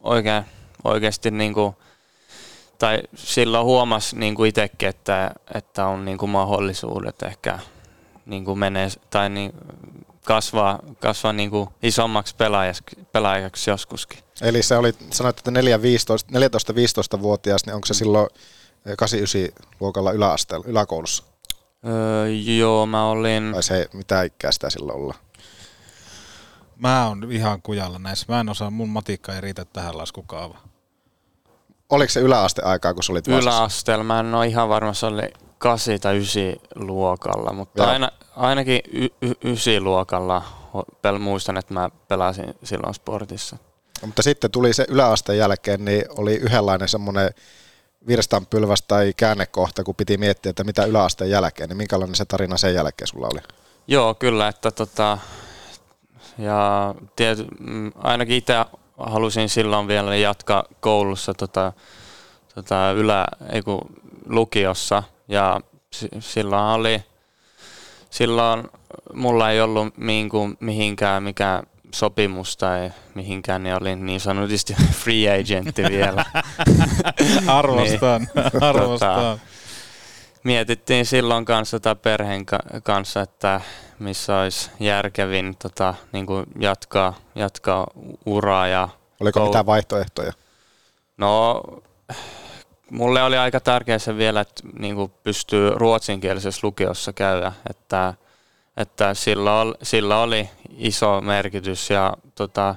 oikein, 0.00 0.44
oikeasti 0.84 1.30
niin 1.30 1.54
kuin, 1.54 1.76
tai 2.78 3.02
silloin 3.14 3.64
huomasi 3.64 4.18
niin 4.18 4.34
kuin 4.34 4.48
itsekin, 4.48 4.88
että, 4.88 5.30
että 5.54 5.86
on 5.86 6.04
niin 6.04 6.18
kuin 6.18 6.30
mahdollisuudet 6.30 7.22
ehkä 7.22 7.58
niin 8.26 8.44
kuin 8.44 8.58
menee, 8.58 8.88
tai 9.10 9.30
niin, 9.30 9.52
kasvaa, 10.24 10.78
kasvaa 11.00 11.32
niin 11.32 11.50
kuin 11.50 11.68
isommaksi 11.82 12.36
pelaajaksi, 12.36 12.82
pelaajaksi 13.12 13.70
joskuskin. 13.70 14.18
Eli 14.42 14.62
se 14.62 14.76
oli, 14.76 14.92
sanoit, 15.10 15.38
että 15.38 15.50
14-15-vuotias, 15.50 17.66
niin 17.66 17.74
onko 17.74 17.86
se 17.86 17.94
silloin 17.94 18.28
89-luokalla 18.88 20.12
yläasteella, 20.12 20.64
yläkoulussa? 20.68 21.24
Öö, 21.86 22.28
joo, 22.28 22.86
mä 22.86 23.06
olin... 23.06 23.52
Vai 23.54 23.62
se, 23.62 23.88
mitä 23.92 24.22
ikää 24.22 24.52
sitä 24.52 24.70
silloin 24.70 24.98
olla? 24.98 25.14
Mä 26.76 27.08
oon 27.08 27.32
ihan 27.32 27.62
kujalla 27.62 27.98
näissä. 27.98 28.26
Mä 28.28 28.40
en 28.40 28.48
osaa, 28.48 28.70
mun 28.70 28.88
matikka 28.88 29.34
ei 29.34 29.40
riitä 29.40 29.64
tähän 29.64 29.98
laskukaavaan. 29.98 30.62
Oliko 31.90 32.10
se 32.10 32.20
yläaste 32.20 32.62
aikaa, 32.62 32.94
kun 32.94 33.02
sä 33.02 33.12
olit 33.12 33.28
Yläasteella, 33.28 34.04
mä 34.04 34.20
en 34.20 34.34
ole 34.34 34.46
ihan 34.46 34.68
varma, 34.68 34.92
se 34.92 35.06
oli 35.06 35.22
8 35.58 36.00
tai 36.00 36.16
9 36.16 36.42
luokalla, 36.74 37.52
mutta 37.52 37.90
aina, 37.90 38.10
ainakin 38.36 38.80
y- 38.92 39.08
y- 39.22 39.32
9 39.44 39.84
luokalla 39.84 40.42
pel- 41.06 41.18
muistan, 41.18 41.56
että 41.56 41.74
mä 41.74 41.90
pelasin 42.08 42.54
silloin 42.64 42.94
sportissa. 42.94 43.56
No, 44.02 44.06
mutta 44.06 44.22
sitten 44.22 44.50
tuli 44.50 44.72
se 44.74 44.84
yläasteen 44.88 45.38
jälkeen, 45.38 45.84
niin 45.84 46.04
oli 46.16 46.34
yhdenlainen 46.34 46.88
semmoinen 46.88 47.30
virstanpylväs 48.06 48.82
tai 48.82 49.12
käännekohta, 49.16 49.84
kun 49.84 49.94
piti 49.94 50.18
miettiä, 50.18 50.50
että 50.50 50.64
mitä 50.64 50.84
yläasteen 50.84 51.30
jälkeen, 51.30 51.68
niin 51.68 51.76
minkälainen 51.76 52.14
se 52.14 52.24
tarina 52.24 52.56
sen 52.56 52.74
jälkeen 52.74 53.08
sulla 53.08 53.28
oli? 53.32 53.40
Joo, 53.86 54.14
kyllä, 54.14 54.48
että 54.48 54.70
tota, 54.70 55.18
ja 56.38 56.94
tiety, 57.16 57.46
mm, 57.60 57.92
ainakin 57.94 58.36
itse 58.36 58.54
halusin 58.98 59.48
silloin 59.48 59.88
vielä 59.88 60.16
jatkaa 60.16 60.64
koulussa 60.80 61.34
tota, 61.34 61.72
tota 62.54 62.92
ylä, 62.92 63.26
ei 63.52 63.62
kun, 63.62 63.80
lukiossa 64.26 65.02
ja 65.28 65.60
silloin 66.20 66.62
oli, 66.62 67.02
silloin 68.10 68.68
mulla 69.14 69.50
ei 69.50 69.60
ollut 69.60 69.94
mihinkään 70.60 71.22
mikä 71.22 71.62
sopimus 71.94 72.56
tai 72.56 72.90
mihinkään, 73.14 73.62
niin 73.62 73.74
olin 73.74 74.06
niin 74.06 74.20
sanotusti 74.20 74.74
free 75.02 75.40
agentti 75.40 75.82
vielä. 75.82 76.24
arvostan, 77.46 78.20
niin, 78.20 78.64
arvostan. 78.64 79.14
Tota, 79.14 79.38
mietittiin 80.44 81.06
silloin 81.06 81.44
kanssa 81.44 81.80
tota 81.80 81.94
perheen 81.94 82.46
kanssa, 82.82 83.20
että 83.20 83.60
missä 83.98 84.38
olisi 84.38 84.70
järkevin 84.80 85.56
tota, 85.62 85.94
niin 86.12 86.26
kuin 86.26 86.46
jatkaa, 86.58 87.14
jatkaa 87.34 87.86
uraa. 88.26 88.68
Ja 88.68 88.88
Oliko 89.20 89.40
koul- 89.40 89.46
mitään 89.46 89.66
vaihtoehtoja? 89.66 90.32
No 91.16 91.62
mulle 92.90 93.22
oli 93.22 93.36
aika 93.36 93.60
tärkeää 93.60 93.98
se 93.98 94.16
vielä, 94.16 94.40
että 94.40 94.62
niin 94.78 94.94
kuin 94.94 95.12
pystyy 95.22 95.70
ruotsinkielisessä 95.70 96.60
lukiossa 96.62 97.12
käydä, 97.12 97.52
että, 97.70 98.14
että 98.80 99.14
sillä, 99.14 99.60
oli, 99.60 99.74
sillä 99.82 100.20
oli 100.20 100.50
iso 100.76 101.20
merkitys 101.20 101.90
ja 101.90 102.16
tota, 102.34 102.74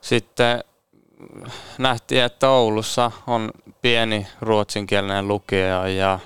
sitten 0.00 0.64
nähtiin, 1.78 2.22
että 2.22 2.48
Oulussa 2.50 3.10
on 3.26 3.50
pieni 3.82 4.26
ruotsinkielinen 4.40 5.28
lukio 5.28 5.86
ja, 5.86 6.18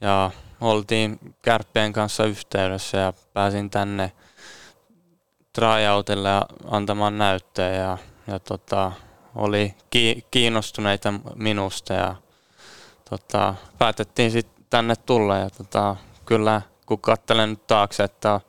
ja 0.00 0.30
oltiin 0.60 1.18
kärppien 1.42 1.92
kanssa 1.92 2.24
yhteydessä 2.24 2.98
ja 2.98 3.12
pääsin 3.32 3.70
tänne 3.70 4.12
tryoutille 5.52 6.28
antamaan 6.70 7.18
näyttöä 7.18 7.70
ja, 7.70 7.98
ja 8.26 8.38
tota, 8.38 8.92
oli 9.34 9.74
ki- 9.90 10.24
kiinnostuneita 10.30 11.14
minusta 11.34 11.92
ja 11.92 12.14
tota, 13.10 13.54
päätettiin 13.78 14.30
sitten 14.30 14.64
tänne 14.70 14.96
tulla 14.96 15.36
ja 15.36 15.50
tota, 15.50 15.96
kyllä 16.26 16.62
kun 16.88 17.00
katselen 17.00 17.50
nyt 17.50 17.66
taakse, 17.66 18.04
että 18.04 18.40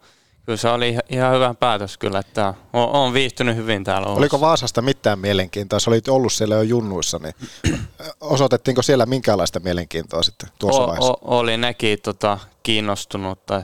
kyllä 0.46 0.58
se 0.58 0.70
oli 0.70 0.98
ihan 1.10 1.34
hyvä 1.34 1.54
päätös 1.54 1.98
kyllä, 1.98 2.20
että 2.20 2.54
olen 2.74 3.14
viihtynyt 3.14 3.56
hyvin 3.56 3.84
täällä 3.84 4.08
Oulussa. 4.08 4.20
Oliko 4.20 4.42
Vaasasta 4.42 4.82
mitään 4.82 5.20
mielenkiintoa? 5.20 5.80
Sä 5.80 5.92
olit 5.92 6.08
ollut 6.08 6.34
siellä 6.34 6.56
jo 6.56 6.62
junnuissa, 6.62 7.20
niin 7.20 7.34
osoitettiinko 8.22 8.82
siellä 8.82 9.06
minkälaista 9.06 9.60
mielenkiintoa 9.60 10.24
sitten 10.24 10.50
tuossa 10.60 10.82
o, 10.82 10.88
vaiheessa? 10.88 11.12
O, 11.12 11.18
oli 11.22 11.58
nekin 11.58 12.02
tota, 12.02 12.40
kiinnostunutta 12.64 13.64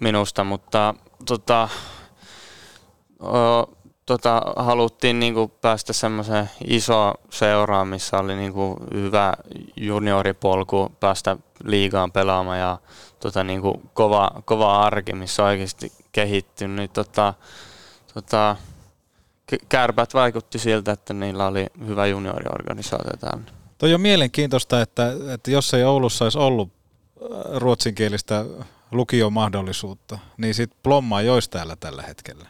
minusta, 0.00 0.44
mutta 0.44 0.94
tota, 1.26 1.68
o, 3.20 3.70
tota, 4.06 4.42
haluttiin 4.56 5.20
niinku 5.20 5.48
päästä 5.48 5.92
semmoiseen 5.92 6.50
iso 6.66 7.14
seuraan, 7.30 7.88
missä 7.88 8.18
oli 8.18 8.36
niinku 8.36 8.76
hyvä 8.94 9.32
junioripolku 9.76 10.92
päästä 11.00 11.36
liigaan 11.64 12.12
pelaamaan 12.12 12.58
ja 12.58 12.78
tota, 13.20 13.44
niinku 13.44 13.82
kova, 13.94 14.30
kova 14.44 14.82
arki, 14.82 15.12
missä 15.12 15.44
oikeasti 15.44 15.92
kehittynyt. 16.12 16.76
Niin, 16.76 16.90
tota, 16.90 17.34
tota, 18.14 18.56
kärpät 19.68 20.14
vaikutti 20.14 20.58
siltä, 20.58 20.92
että 20.92 21.14
niillä 21.14 21.46
oli 21.46 21.66
hyvä 21.86 22.06
junioriorganisaatio 22.06 23.16
täällä. 23.20 23.44
Toi 23.78 23.94
on 23.94 24.00
mielenkiintoista, 24.00 24.80
että, 24.80 25.12
että 25.34 25.50
jos 25.50 25.74
ei 25.74 25.84
Oulussa 25.84 26.24
olisi 26.24 26.38
ollut 26.38 26.68
äh, 26.68 27.28
ruotsinkielistä 27.56 28.44
lukiomahdollisuutta, 28.90 30.18
niin 30.36 30.54
sitten 30.54 30.78
Plomma 30.82 31.20
ei 31.20 31.28
olisi 31.28 31.50
täällä 31.50 31.76
tällä 31.76 32.02
hetkellä. 32.02 32.48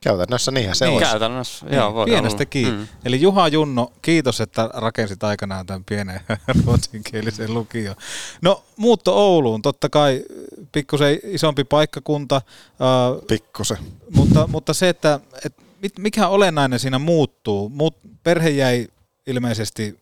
Käytännössä 0.00 0.50
niinhän 0.50 0.76
se 0.76 0.84
niin, 0.84 0.96
olisi. 0.96 1.10
Käytännössä, 1.10 1.66
niin, 1.66 1.76
joo, 1.76 1.94
voi 1.94 2.06
Pienestä 2.06 2.36
olla. 2.36 2.50
kiinni. 2.50 2.78
Mm. 2.78 2.88
Eli 3.04 3.20
Juha 3.20 3.48
Junno, 3.48 3.92
kiitos, 4.02 4.40
että 4.40 4.70
rakensit 4.74 5.24
aikanaan 5.24 5.66
tämän 5.66 5.84
pienen 5.84 6.20
ruotsinkielisen 6.64 7.54
lukion. 7.54 7.96
No 8.42 8.64
muutto 8.76 9.16
Ouluun, 9.16 9.62
totta 9.62 9.88
kai 9.88 10.24
pikkusen 10.72 11.18
isompi 11.22 11.64
paikkakunta. 11.64 12.36
Äh, 12.36 13.26
Pikkusen. 13.28 13.78
Mutta, 14.14 14.46
mutta 14.46 14.74
se, 14.74 14.88
että, 14.88 15.20
että 15.44 15.62
mikä 15.98 16.28
olennainen 16.28 16.78
siinä 16.78 16.98
muuttuu. 16.98 17.68
Muut, 17.68 17.96
perhe 18.22 18.50
jäi 18.50 18.88
ilmeisesti 19.26 19.98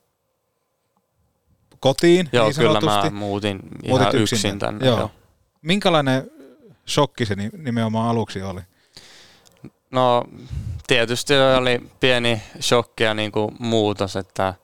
kotiin 1.81 2.29
Joo, 2.33 2.47
niin 2.47 2.57
kyllä 2.57 2.81
mä 2.81 3.11
muutin 3.11 3.61
ihan 3.85 4.01
Muutit 4.01 4.21
yksin 4.21 4.59
tänne. 4.59 4.87
Joo. 4.87 4.99
Joo. 4.99 5.11
Minkälainen 5.63 6.31
shokki 6.89 7.27
se 7.27 7.35
ni- 7.35 7.51
nimenomaan 7.57 8.11
aluksi 8.11 8.43
oli? 8.43 8.61
No 9.91 10.25
tietysti 10.87 11.35
oli 11.59 11.91
pieni 12.01 12.43
shokki 12.61 13.05
ja 13.05 13.15
niin 13.15 13.33
kuin 13.33 13.57
muutos, 13.59 14.17
että, 14.17 14.55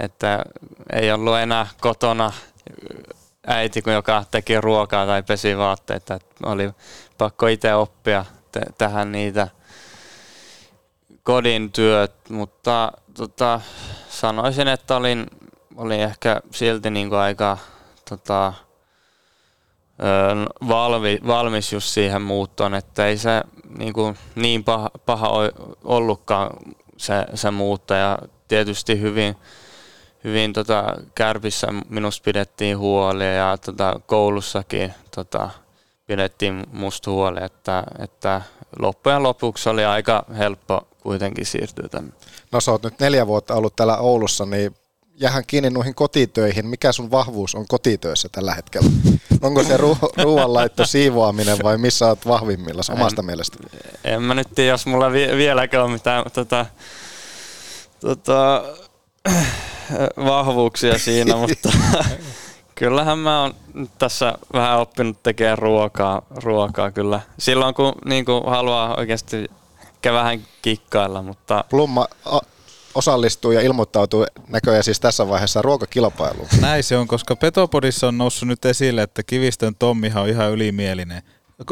että 0.00 0.44
ei 0.92 1.12
ollut 1.12 1.36
enää 1.36 1.66
kotona 1.80 2.32
äiti, 3.46 3.82
joka 3.86 4.24
teki 4.30 4.60
ruokaa 4.60 5.06
tai 5.06 5.22
pesi 5.22 5.58
vaatteita. 5.58 6.18
Oli 6.42 6.70
pakko 7.18 7.46
itse 7.46 7.74
oppia 7.74 8.24
te- 8.52 8.72
tähän 8.78 9.12
niitä 9.12 9.48
kodin 11.22 11.72
työt, 11.72 12.14
mutta 12.30 12.92
tota, 13.14 13.60
sanoisin, 14.08 14.68
että 14.68 14.96
olin, 14.96 15.26
olin 15.76 16.00
ehkä 16.00 16.40
silti 16.50 16.90
niin 16.90 17.08
kuin 17.08 17.18
aika 17.18 17.58
tota, 18.08 18.52
valmi, 20.68 21.18
valmis 21.26 21.72
just 21.72 21.88
siihen 21.88 22.22
muuttoon, 22.22 22.74
että 22.74 23.06
ei 23.06 23.18
se 23.18 23.42
niin, 23.78 23.92
kuin 23.92 24.18
niin 24.34 24.64
paha, 24.64 24.90
paha 25.06 25.30
ollutkaan 25.84 26.50
se, 26.96 27.26
se 27.34 27.50
muutto 27.50 27.94
ja 27.94 28.18
tietysti 28.48 29.00
hyvin, 29.00 29.36
hyvin 30.24 30.52
tota, 30.52 30.84
kärpissä 31.14 31.66
minusta 31.88 32.24
pidettiin 32.24 32.78
huoli 32.78 33.36
ja 33.36 33.58
tota, 33.64 34.00
koulussakin 34.06 34.94
tota, 35.14 35.50
pidettiin 36.06 36.66
musta 36.72 37.10
huoli, 37.10 37.44
että, 37.44 37.84
että 37.98 38.42
loppujen 38.78 39.22
lopuksi 39.22 39.68
oli 39.68 39.84
aika 39.84 40.24
helppo 40.38 40.88
kuitenkin 41.00 41.46
siirtyä 41.46 41.88
tänne. 41.88 42.12
No 42.52 42.60
sä 42.60 42.70
oot 42.70 42.82
nyt 42.82 43.00
neljä 43.00 43.26
vuotta 43.26 43.54
ollut 43.54 43.76
täällä 43.76 43.96
Oulussa, 43.96 44.46
niin 44.46 44.74
jähän 45.20 45.44
kiinni 45.46 45.70
noihin 45.70 45.94
kotitöihin. 45.94 46.66
Mikä 46.66 46.92
sun 46.92 47.10
vahvuus 47.10 47.54
on 47.54 47.66
kotitöissä 47.68 48.28
tällä 48.32 48.54
hetkellä? 48.54 48.90
Onko 49.42 49.62
se 49.64 49.76
ru- 49.76 50.10
ruoanlaitto, 50.24 50.86
siivoaminen 50.86 51.58
vai 51.62 51.78
missä 51.78 52.06
oot 52.06 52.26
vahvimmilla 52.26 52.82
omasta 52.92 53.22
En- 53.22 53.26
mielestä? 53.26 53.56
En 54.04 54.22
mä 54.22 54.34
nyt 54.34 54.48
tiedä, 54.54 54.70
jos 54.70 54.86
mulla 54.86 55.12
vi- 55.12 55.36
vieläkään 55.36 55.84
on 55.84 55.90
mitään 55.90 56.24
tota, 56.32 56.66
tota, 58.00 58.64
vahvuuksia 60.26 60.98
siinä, 60.98 61.36
mutta 61.46 61.72
kyllähän 62.74 63.18
mä 63.18 63.40
oon 63.42 63.54
tässä 63.98 64.34
vähän 64.52 64.78
oppinut 64.78 65.22
tekemään 65.22 65.58
ruokaa, 65.58 66.22
ruokaa 66.44 66.90
kyllä. 66.90 67.20
Silloin 67.38 67.74
kun 67.74 67.92
niin 68.04 68.24
kuin 68.24 68.44
haluaa 68.46 68.94
oikeasti 68.96 69.46
ehkä 69.82 70.12
vähän 70.12 70.42
kikkailla, 70.62 71.22
mutta 71.22 71.64
Plumma 71.70 72.06
a- 72.24 72.40
osallistuu 72.94 73.52
ja 73.52 73.60
ilmoittautuu 73.60 74.26
näköjään 74.48 74.84
siis 74.84 75.00
tässä 75.00 75.28
vaiheessa 75.28 75.62
ruokakilpailuun. 75.62 76.48
Näin 76.60 76.84
se 76.84 76.96
on, 76.96 77.08
koska 77.08 77.36
Petopodissa 77.36 78.08
on 78.08 78.18
noussut 78.18 78.48
nyt 78.48 78.64
esille, 78.64 79.02
että 79.02 79.22
Kivistön 79.22 79.74
Tommihan 79.78 80.22
on 80.22 80.28
ihan 80.28 80.50
ylimielinen 80.50 81.22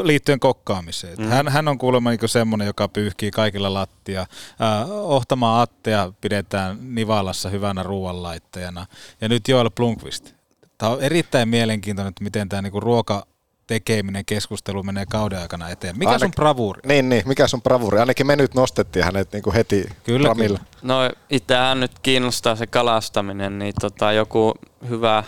liittyen 0.03 0.41
kokkaamiseen. 0.41 1.19
Mm. 1.19 1.29
Hän, 1.29 1.49
hän 1.49 1.69
on 1.69 1.79
kuulemma 1.79 2.11
niin 2.11 2.29
semmoinen, 2.29 2.67
joka 2.67 2.89
pyyhkii 2.89 3.31
kaikilla 3.31 3.75
lattia. 3.75 4.21
Äh, 4.21 4.91
Ohtamaa 4.91 5.63
Attea 5.63 6.13
pidetään 6.21 6.95
Nivalassa 6.95 7.49
hyvänä 7.49 7.83
ruoanlaittajana. 7.83 8.87
Ja 9.21 9.29
nyt 9.29 9.49
Joel 9.49 9.71
Plunkvist. 9.71 10.35
Tämä 10.79 10.93
on 10.93 11.03
erittäin 11.03 11.49
mielenkiintoinen, 11.49 12.09
että 12.09 12.25
miten 12.25 12.49
tämä 12.49 12.63
niinku 12.63 12.81
ruoka 12.81 13.27
tekeminen, 13.67 14.25
keskustelu 14.25 14.83
menee 14.83 15.07
kauden 15.07 15.39
aikana 15.39 15.69
eteen. 15.71 15.99
Mikä 15.99 16.11
Ainakin- 16.11 16.21
sun 16.27 16.33
bravuuri? 16.37 16.81
Niin, 16.87 17.09
niin. 17.09 17.23
Mikä 17.27 17.47
sun 17.47 17.63
bravuri? 17.63 17.99
Ainakin 17.99 18.27
me 18.27 18.37
nyt 18.37 18.55
nostettiin 18.55 19.05
hänet 19.05 19.33
niin 19.33 19.43
kuin 19.43 19.55
heti 19.55 19.89
Kyllä, 20.05 20.29
ramille. 20.29 20.59
No 20.83 20.99
itsehän 21.31 21.81
nyt 21.81 21.99
kiinnostaa 21.99 22.57
se 22.57 22.67
kalastaminen, 22.67 23.59
niin 23.59 23.75
tota, 23.81 24.13
joku 24.13 24.55
hyvä, 24.89 25.25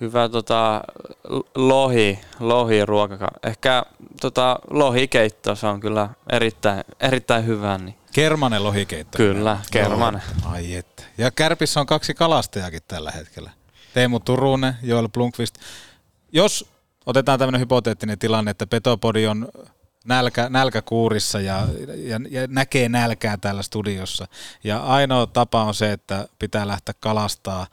hyvä 0.00 0.28
tota, 0.28 0.82
l- 1.28 1.40
lohi, 1.54 2.18
lohiruoka. 2.40 3.28
Ehkä 3.42 3.82
tota, 4.20 4.58
lohikeitto, 4.70 5.54
se 5.54 5.66
on 5.66 5.80
kyllä 5.80 6.08
erittäin, 6.32 6.84
erittäin 7.00 7.46
hyvä. 7.46 7.78
Niin. 7.78 7.94
Kermanen 8.12 8.64
lohikeitto. 8.64 9.16
Kyllä, 9.18 9.58
Kermanen. 9.70 10.22
Joo. 10.42 10.52
Ai 10.52 10.74
että. 10.74 11.02
Ja 11.18 11.30
Kärpissä 11.30 11.80
on 11.80 11.86
kaksi 11.86 12.14
kalastajakin 12.14 12.80
tällä 12.88 13.10
hetkellä. 13.10 13.50
Teemu 13.94 14.20
Turunen, 14.20 14.74
Joel 14.82 15.08
Blunkvist. 15.08 15.54
Jos 16.32 16.69
otetaan 17.06 17.38
tämmöinen 17.38 17.60
hypoteettinen 17.60 18.18
tilanne, 18.18 18.50
että 18.50 18.66
Petopodi 18.66 19.26
on 19.26 19.48
nälkä, 20.04 20.48
nälkäkuurissa 20.48 21.40
ja, 21.40 21.68
ja, 21.96 22.20
ja 22.30 22.46
näkee 22.46 22.88
nälkää 22.88 23.36
täällä 23.36 23.62
studiossa. 23.62 24.28
Ja 24.64 24.78
ainoa 24.78 25.26
tapa 25.26 25.64
on 25.64 25.74
se, 25.74 25.92
että 25.92 26.28
pitää 26.38 26.68
lähteä 26.68 26.94
kalastaa. 27.00 27.66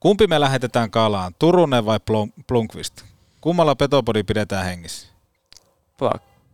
Kumpi 0.00 0.26
me 0.26 0.40
lähetetään 0.40 0.90
kalaan, 0.90 1.34
Turunen 1.38 1.86
vai 1.86 2.00
Blunkvist? 2.46 3.02
Kummalla 3.40 3.74
Petopodi 3.74 4.22
pidetään 4.22 4.64
hengissä? 4.64 5.08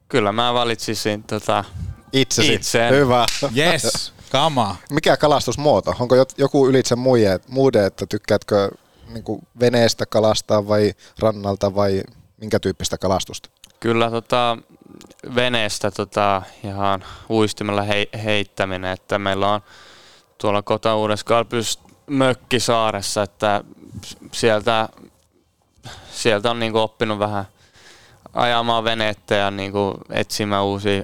Kyllä 0.08 0.32
mä 0.32 0.54
valitsisin 0.54 1.22
tota, 1.22 1.64
Itsesi. 2.12 2.54
itseen. 2.54 2.94
Hyvä. 2.94 3.26
Yes, 3.56 4.12
kama. 4.30 4.76
Mikä 4.90 5.16
kalastusmuoto? 5.16 5.94
Onko 6.00 6.14
joku 6.38 6.68
ylitse 6.68 6.96
muiden, 6.96 7.40
muiden 7.48 7.86
että 7.86 8.06
tykkäätkö 8.06 8.70
niin 9.14 9.24
kuin 9.24 9.46
veneestä 9.60 10.06
kalastaa 10.06 10.68
vai 10.68 10.94
rannalta 11.18 11.74
vai 11.74 12.02
minkä 12.36 12.60
tyyppistä 12.60 12.98
kalastusta? 12.98 13.50
Kyllä 13.80 14.10
tota, 14.10 14.58
veneestä 15.34 15.90
tota, 15.90 16.42
ihan 16.64 17.04
uistimella 17.30 17.82
hei, 17.82 18.08
heittäminen, 18.24 18.92
että 18.92 19.18
meillä 19.18 19.48
on 19.48 19.60
tuolla 20.38 20.62
kota 20.62 20.96
Uudessa 20.96 21.44
mökkisaaressa, 22.06 23.22
että 23.22 23.64
sieltä, 24.32 24.88
sieltä 26.12 26.50
on 26.50 26.58
niinku 26.58 26.78
oppinut 26.78 27.18
vähän 27.18 27.44
ajamaan 28.32 28.84
venettä 28.84 29.34
ja 29.34 29.50
niinku 29.50 29.94
etsimään 30.10 30.64
uusia, 30.64 31.02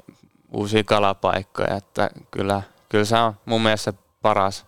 uusia 0.52 0.84
kalapaikkoja, 0.84 1.76
että 1.76 2.10
kyllä, 2.30 2.62
kyllä 2.88 3.04
se 3.04 3.16
on 3.16 3.34
mun 3.44 3.62
mielestä 3.62 3.92
paras, 4.22 4.64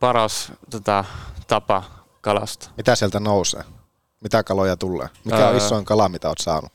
paras 0.00 0.52
tota, 0.70 1.04
tapa 1.46 2.03
kalasta. 2.24 2.70
Mitä 2.76 2.94
sieltä 2.94 3.20
nousee? 3.20 3.64
Mitä 4.20 4.42
kaloja 4.42 4.76
tulee? 4.76 5.08
Mikä 5.24 5.36
on 5.48 5.52
Öö. 5.52 5.56
isoin 5.56 5.84
kala, 5.84 6.08
mitä 6.08 6.28
oot 6.28 6.38
saanut? 6.38 6.72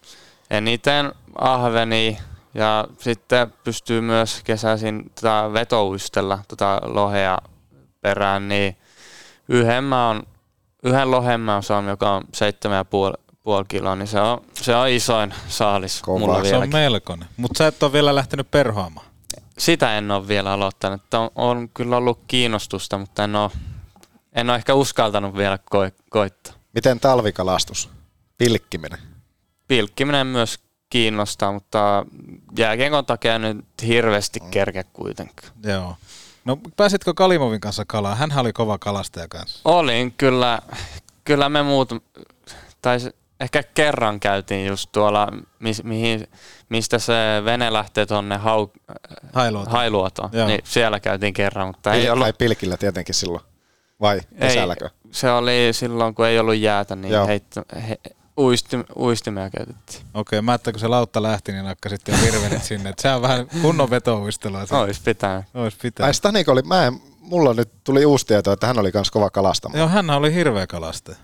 Eniten 0.49 1.11
ahveni 1.35 2.17
ja 2.53 2.87
sitten 2.99 3.53
pystyy 3.63 4.01
myös 4.01 4.41
kesäisin 4.43 5.11
tota 5.15 5.49
vetouistella 5.53 6.39
tota 6.47 6.81
lohea 6.83 7.37
perään, 8.01 8.47
niin 8.49 8.77
yhden, 9.49 9.83
mä 9.83 10.09
on, 10.09 10.23
yhden 10.83 11.11
lohen 11.11 11.39
mä 11.39 11.53
oon 11.53 11.63
saanut, 11.63 11.89
joka 11.89 12.11
on 12.15 12.23
7,5 12.23 13.65
kiloa, 13.67 13.95
niin 13.95 14.07
se 14.07 14.19
on, 14.21 14.41
se 14.53 14.75
on 14.75 14.89
isoin 14.89 15.33
saalis 15.47 16.01
mulla 16.07 16.35
Se 16.35 16.41
vieläkin. 16.41 16.63
on 16.75 16.81
melkoinen. 16.81 17.27
Mutta 17.37 17.57
sä 17.57 17.67
et 17.67 17.83
ole 17.83 17.93
vielä 17.93 18.15
lähtenyt 18.15 18.51
perhoamaan. 18.51 19.05
Sitä 19.57 19.97
en 19.97 20.11
ole 20.11 20.27
vielä 20.27 20.51
aloittanut. 20.51 21.13
On, 21.13 21.29
on 21.35 21.69
kyllä 21.73 21.97
ollut 21.97 22.19
kiinnostusta, 22.27 22.97
mutta 22.97 23.23
en 23.23 23.35
ole, 23.35 23.51
en 24.33 24.49
ole 24.49 24.57
ehkä 24.57 24.73
uskaltanut 24.73 25.37
vielä 25.37 25.55
ko- 25.75 26.03
koittaa. 26.09 26.53
Miten 26.73 26.99
talvikalastus? 26.99 27.89
Pilkkiminen. 28.37 28.99
Pilkkiminen 29.67 30.27
myös 30.27 30.59
kiinnostaa, 30.89 31.51
mutta 31.51 32.05
jääkiekon 32.57 33.05
takia 33.05 33.39
nyt 33.39 33.65
hirveästi 33.87 34.39
kerke 34.51 34.83
kuitenkin. 34.83 35.49
Joo. 35.63 35.95
No 36.45 36.57
pääsitkö 36.75 37.13
Kalimovin 37.13 37.61
kanssa 37.61 37.85
kalaan? 37.87 38.17
Hän 38.17 38.37
oli 38.37 38.53
kova 38.53 38.77
kalastaja 38.77 39.27
kanssa. 39.27 39.59
Olin 39.65 40.13
kyllä, 40.17 40.59
kyllä 41.23 41.49
me 41.49 41.63
muut, 41.63 41.89
tai 42.81 42.97
ehkä 43.39 43.63
kerran 43.63 44.19
käytiin 44.19 44.67
just 44.67 44.89
tuolla, 44.91 45.27
mis, 45.59 45.83
mihin, 45.83 46.27
mistä 46.69 46.99
se 46.99 47.13
vene 47.45 47.73
lähtee 47.73 48.05
tuonne 48.05 48.37
hau, 48.37 48.67
Hailuotoon. 49.33 49.71
hailuotoon. 49.71 50.29
Joo. 50.33 50.47
Niin 50.47 50.61
siellä 50.63 50.99
käytiin 50.99 51.33
kerran, 51.33 51.67
mutta 51.67 51.93
ei 51.93 52.05
Pil- 52.05 52.09
ollut, 52.11 52.23
Tai 52.25 52.33
pilkillä 52.33 52.77
tietenkin 52.77 53.15
silloin. 53.15 53.43
Vai 54.01 54.21
kesälläkö? 54.39 54.85
ei, 54.85 54.91
se 55.11 55.31
oli 55.31 55.69
silloin 55.71 56.15
kun 56.15 56.27
ei 56.27 56.39
ollut 56.39 56.55
jäätä, 56.55 56.95
niin 56.95 57.13
Joo. 57.13 57.27
heitto, 57.27 57.61
he, 57.89 57.97
uistim, 58.39 58.83
uistimia 58.95 59.49
käytettiin. 59.49 60.05
Okei, 60.13 60.41
mä 60.41 60.51
ajattelin, 60.51 60.73
kun 60.73 60.79
se 60.79 60.87
lautta 60.87 61.23
lähti, 61.23 61.51
niin 61.51 61.65
nakkasit 61.65 62.07
jo 62.07 62.13
virvelit 62.23 62.63
sinne. 62.63 62.93
Se 62.99 63.09
on 63.13 63.21
vähän 63.21 63.47
kunnon 63.61 63.89
vetouistelua. 63.89 64.65
Ois 64.71 64.99
pitänyt. 64.99 65.45
Ois 65.53 65.75
pitänyt. 65.75 66.05
Ai 66.07 66.13
Stanik 66.13 66.49
oli, 66.49 66.61
mä 66.61 66.85
en, 66.87 67.01
mulla 67.21 67.53
nyt 67.53 67.69
tuli 67.83 68.05
uusi 68.05 68.25
tieto, 68.25 68.51
että 68.51 68.67
hän 68.67 68.79
oli 68.79 68.91
myös 68.93 69.11
kova 69.11 69.29
kalastamaan. 69.29 69.79
Joo, 69.79 69.87
hän 69.87 70.09
oli 70.09 70.33
hirveä 70.33 70.67
kalastaja. 70.67 71.17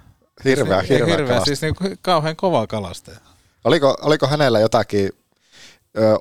Hirveä, 0.45 0.79
Siis- 0.79 0.89
hirveä, 0.89 1.07
hirveä 1.07 1.27
kalastaja. 1.27 1.55
siis 1.55 1.61
niin 1.61 1.97
kauhean 2.01 2.35
kova 2.35 2.67
kalastaja. 2.67 3.17
Oliko, 3.63 3.97
oliko 4.01 4.27
hänellä 4.27 4.59
jotakin 4.59 5.09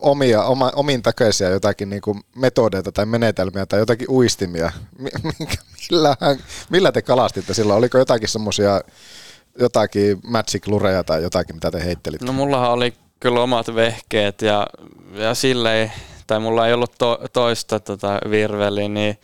omia, 0.01 0.43
oma, 0.43 0.73
omin 0.77 1.03
takeisia 1.03 1.51
jotakin 1.51 1.91
niinku 1.91 2.21
metodeita 2.37 2.93
tai 2.93 3.07
menetelmiä 3.07 3.67
tai 3.67 3.79
jotakin 3.79 4.11
uistimia? 4.11 4.73
Millä, 5.91 6.17
millä 6.71 6.93
te 6.93 7.03
kalastitte 7.03 7.55
silloin? 7.55 7.79
Oliko 7.79 7.99
jotakin 7.99 8.29
semmoisia 8.29 8.81
jotakin 9.59 10.19
magic 10.23 10.67
lureja 10.67 11.05
tai 11.05 11.23
jotakin, 11.23 11.57
mitä 11.57 11.71
te 11.71 11.85
heittelitte? 11.85 12.27
No 12.27 12.33
mullahan 12.33 12.71
oli 12.71 12.95
kyllä 13.21 13.43
omat 13.43 13.75
vehkeet 13.75 14.43
ja, 14.43 14.67
ja 15.15 15.35
silleen, 15.35 15.93
tai 16.27 16.41
mulla 16.41 16.67
ei 16.67 16.75
ollut 16.75 16.93
to, 16.99 17.19
toista 17.33 17.81
tota 17.81 18.21
virveliä, 18.31 18.89
niin 18.89 19.19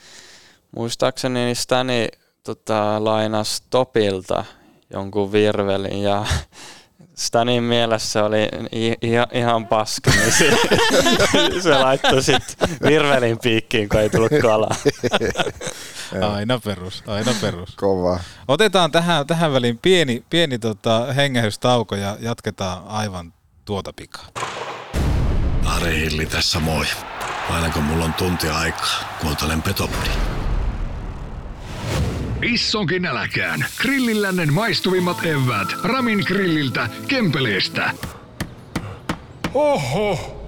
muistaakseni 0.77 1.45
niin 1.45 1.57
Stani 1.57 2.09
tota, 2.45 3.05
lainas 3.05 3.63
Topilta 3.71 4.45
jonkun 4.93 5.33
virvelin 5.33 6.03
ja 6.03 6.27
Stanin 7.21 7.63
mielessä 7.63 8.25
oli 8.25 8.49
i- 8.77 8.97
ihan, 9.03 9.27
ihan 9.33 9.67
paska, 9.67 10.11
niin 10.11 10.33
se, 10.33 10.51
se 11.63 11.69
laittoi 11.71 12.23
sitten 12.23 12.69
virvelin 12.83 13.39
piikkiin, 13.39 13.89
kun 13.89 14.01
ei 14.01 14.11
tullut 14.11 14.33
kalaa. 14.43 14.75
Aina 16.35 16.61
perus, 16.65 17.05
aina 17.07 17.33
perus. 17.41 17.77
Kovaa. 17.77 18.21
Otetaan 18.49 18.93
tähän, 18.93 19.27
tähän 19.27 19.53
väliin 19.53 19.79
pieni, 19.79 20.25
pieni 20.31 20.59
tota, 20.59 21.13
hengähdystauko 21.13 21.95
ja 21.97 22.17
jatketaan 22.21 22.83
aivan 22.89 23.33
tuota 23.65 23.93
pikaa. 23.93 24.27
Ari 25.67 25.99
Hilli 26.01 26.27
tässä 26.27 26.61
moi. 26.61 26.87
Aina 27.51 27.71
kun 27.71 27.83
mulla 27.83 28.05
on 28.05 28.15
tunti 28.15 28.49
aikaa, 28.49 29.17
kuuntelen 29.21 29.63
Petopodi. 29.63 30.11
Issonkin 32.43 33.07
äläkään. 33.07 33.65
Grillillännen 33.83 34.53
maistuvimmat 34.53 35.27
evät. 35.27 35.69
Ramin 35.85 36.23
grilliltä, 36.27 36.89
Kempeleestä. 37.09 37.91
Oho, 39.55 40.41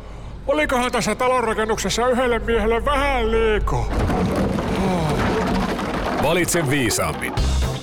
olikohan 0.46 0.92
tässä 0.92 1.14
talonrakennuksessa 1.14 2.08
yhdelle 2.08 2.38
miehelle 2.38 2.84
vähän 2.84 3.30
liikaa? 3.30 3.88
Valitse 6.22 6.70
viisaammin. 6.70 7.32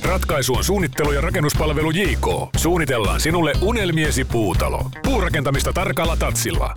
Ratkaisu 0.04 0.56
on 0.56 0.64
suunnittelu 0.64 1.12
ja 1.12 1.22
rakennuspalvelu 1.22 1.92
JK. 1.92 2.28
Suunnitellaan 2.58 3.22
sinulle 3.22 3.54
unelmiesi 3.62 4.26
puutalo. 4.26 4.86
Puurakentamista 5.04 5.74
tarkalla 5.74 6.18
tatsilla. 6.18 6.76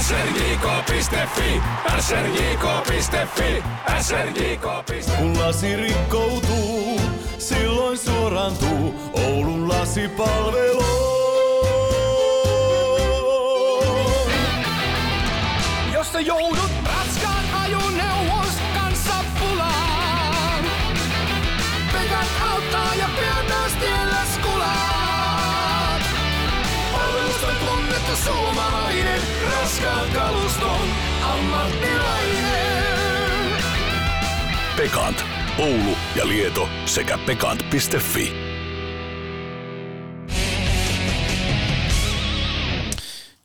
srjk.fi, 0.00 1.60
srjk.fi, 2.00 3.62
srjk.fi. 4.00 5.16
Kun 5.18 5.38
lasi 5.38 5.76
rikkoutuu, 5.76 7.00
silloin 7.38 7.98
suorantuu 7.98 8.94
Oulun 9.12 9.68
lasipalvelu. 9.68 10.84
Jos 15.92 16.12
sä 16.12 16.20
joudut 16.20 16.59
suomalainen, 28.24 29.20
raskaan 29.52 30.10
kaluston 30.10 30.88
ammattilainen. 31.22 32.70
Pekant. 34.76 35.24
Oulu 35.58 35.96
ja 36.16 36.28
Lieto 36.28 36.68
sekä 36.86 37.18
pekant.fi. 37.18 38.32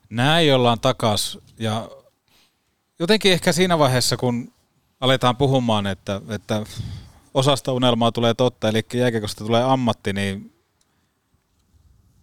Näin 0.09 0.55
ollaan 0.55 0.79
takas 0.79 1.37
ja 1.59 1.89
jotenkin 2.99 3.31
ehkä 3.31 3.51
siinä 3.51 3.79
vaiheessa, 3.79 4.17
kun 4.17 4.53
aletaan 5.01 5.37
puhumaan, 5.37 5.87
että, 5.87 6.21
että 6.29 6.65
osasta 7.33 7.73
unelmaa 7.73 8.11
tulee 8.11 8.33
totta, 8.33 8.69
eli 8.69 8.81
jääkiekosta 8.93 9.45
tulee 9.45 9.63
ammatti, 9.63 10.13
niin 10.13 10.54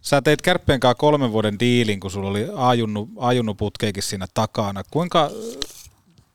sä 0.03 0.23
teit 0.23 0.43
Kärppien 0.43 0.81
kanssa 0.81 0.95
kolmen 0.95 1.33
vuoden 1.33 1.59
diilin, 1.61 2.01
kun 2.01 2.11
sulla 2.11 2.29
oli 2.29 2.49
ajunnu, 2.57 3.09
ajunnu 3.19 3.55
putkeikin 3.55 4.03
siinä 4.03 4.27
takana. 4.35 4.83
Kuinka 4.91 5.31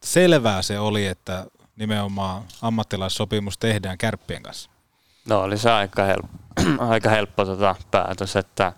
selvää 0.04 0.62
se 0.62 0.80
oli, 0.80 1.08
että 1.08 1.46
nimenomaan 1.76 2.44
ammattilaissopimus 2.62 3.58
tehdään 3.58 3.98
Kärppien 3.98 4.44
kanssa? 4.44 4.70
No 5.26 5.42
oli 5.42 5.58
se 5.58 5.72
aika 5.72 6.04
helppo, 6.04 6.38
aika 6.90 7.10
helppo 7.10 7.46
tota 7.46 7.76
päätös, 7.92 8.36
että 8.36 8.74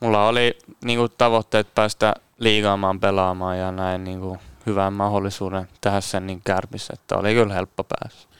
mulla 0.00 0.28
oli 0.28 0.58
niinku 0.84 1.08
tavoitteet 1.08 1.74
päästä 1.74 2.14
liigaamaan 2.38 3.00
pelaamaan 3.00 3.58
ja 3.58 3.72
näin 3.72 4.04
niinku 4.04 4.38
hyvän 4.66 4.92
mahdollisuuden 4.92 5.68
tehdä 5.80 6.00
sen 6.00 6.26
niin 6.26 6.40
kärpissä, 6.44 6.94
että 6.94 7.16
oli 7.16 7.34
kyllä 7.34 7.54
helppo 7.54 7.84
päästä. 7.84 8.35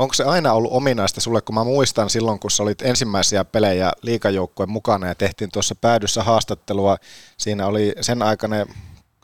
Onko 0.00 0.14
se 0.14 0.24
aina 0.24 0.52
ollut 0.52 0.72
ominaista 0.72 1.20
sulle, 1.20 1.40
kun 1.40 1.54
mä 1.54 1.64
muistan 1.64 2.10
silloin, 2.10 2.38
kun 2.38 2.50
sä 2.50 2.62
olit 2.62 2.82
ensimmäisiä 2.82 3.44
pelejä 3.44 3.92
liikajoukkueen 4.02 4.70
mukana 4.70 5.06
ja 5.06 5.14
tehtiin 5.14 5.50
tuossa 5.50 5.74
päädyssä 5.74 6.22
haastattelua, 6.22 6.96
siinä 7.36 7.66
oli 7.66 7.92
sen 8.00 8.22
aikainen, 8.22 8.66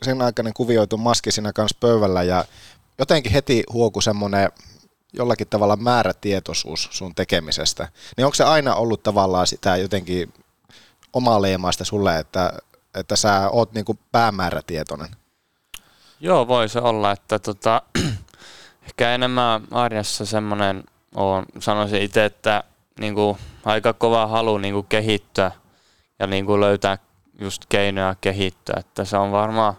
sen 0.03 0.23
aikainen 0.23 0.55
kuvioitu 0.55 0.97
maski 0.97 1.33
siinä 1.33 1.53
kanssa 1.53 1.77
pöydällä 1.81 2.23
ja 2.23 2.45
jotenkin 2.99 3.33
heti 3.33 3.65
huoku 3.73 4.01
semmoinen 4.01 4.51
jollakin 5.13 5.49
tavalla 5.49 5.77
määrätietoisuus 5.77 6.89
sun 6.93 7.15
tekemisestä. 7.15 7.89
Niin 8.17 8.25
onko 8.25 8.35
se 8.35 8.45
aina 8.45 8.75
ollut 8.75 9.03
tavallaan 9.03 9.47
sitä 9.47 9.77
jotenkin 9.77 10.33
omaa 11.13 11.43
leemaista 11.43 11.85
sulle, 11.85 12.19
että, 12.19 12.53
että 12.95 13.17
sä 13.17 13.51
oot 13.51 13.73
niinku 13.73 13.99
päämäärätietoinen? 14.13 15.09
Joo, 16.21 16.49
voi 16.49 16.69
se 16.69 16.79
olla, 16.79 17.13
että 17.13 17.39
tota, 17.39 17.83
ehkä 18.87 19.15
enemmän 19.15 19.63
arjessa 19.71 20.27
semmoinen 20.27 20.85
on, 21.15 21.45
sanoisin 21.59 22.03
itse, 22.03 22.25
että 22.25 22.65
niinku, 23.01 23.39
aika 23.65 23.93
kova 23.93 24.27
halu 24.27 24.59
niinku, 24.59 24.83
kehittyä 24.83 25.53
ja 26.19 26.27
niinku, 26.27 26.61
löytää 26.61 26.99
just 27.39 27.63
keinoja 27.69 28.17
kehittyä, 28.21 28.75
että 28.79 29.05
se 29.05 29.17
on 29.17 29.33
varmaan 29.33 29.75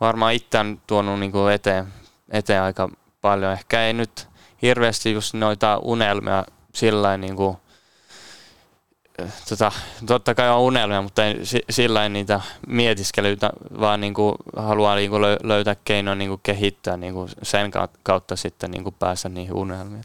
varmaan 0.00 0.34
itseään 0.34 0.80
tuonut 0.86 1.20
niinku, 1.20 1.46
eteen, 1.46 1.86
eteen 2.30 2.62
aika 2.62 2.88
paljon. 3.20 3.52
Ehkä 3.52 3.86
ei 3.86 3.92
nyt 3.92 4.28
hirveästi 4.62 5.12
just 5.12 5.34
noita 5.34 5.78
unelmia 5.78 6.44
sillä 6.74 7.16
niinku, 7.16 7.60
tota, 9.48 9.72
totta 10.06 10.34
kai 10.34 10.50
on 10.50 10.60
unelmia, 10.60 11.02
mutta 11.02 11.26
ei 11.26 11.40
sillä 11.70 12.02
ei 12.02 12.08
niitä 12.08 12.40
mietiskelyitä, 12.66 13.50
vaan 13.80 14.00
niin 14.00 14.14
kuin 14.14 14.34
haluaa 14.56 14.94
niin 14.94 15.10
kuin 15.10 15.22
löytää 15.42 15.76
keinoa 15.84 16.14
niin 16.14 16.28
kuin 16.28 16.40
kehittää 16.42 16.96
niin 16.96 17.14
kuin 17.14 17.30
sen 17.42 17.70
kautta 18.02 18.36
sitten 18.36 18.70
niin 18.70 18.82
kuin 18.82 18.94
päästä 18.98 19.28
niihin 19.28 19.54
unelmiin. 19.54 20.04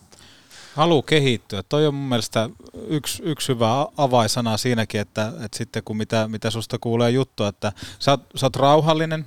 Halu 0.75 1.01
kehittyä. 1.01 1.63
Toi 1.69 1.87
on 1.87 1.93
mun 1.93 2.09
mielestä 2.09 2.49
yksi, 2.87 3.23
yksi 3.23 3.47
hyvä 3.47 3.87
avaisana 3.97 4.57
siinäkin, 4.57 5.01
että, 5.01 5.33
että 5.45 5.57
sitten 5.57 5.83
kun 5.83 5.97
mitä, 5.97 6.27
mitä 6.27 6.51
susta 6.51 6.77
kuulee 6.81 7.09
juttua, 7.09 7.47
että 7.47 7.71
sä 7.99 8.11
oot, 8.11 8.21
sä 8.35 8.45
oot 8.45 8.55
rauhallinen 8.55 9.25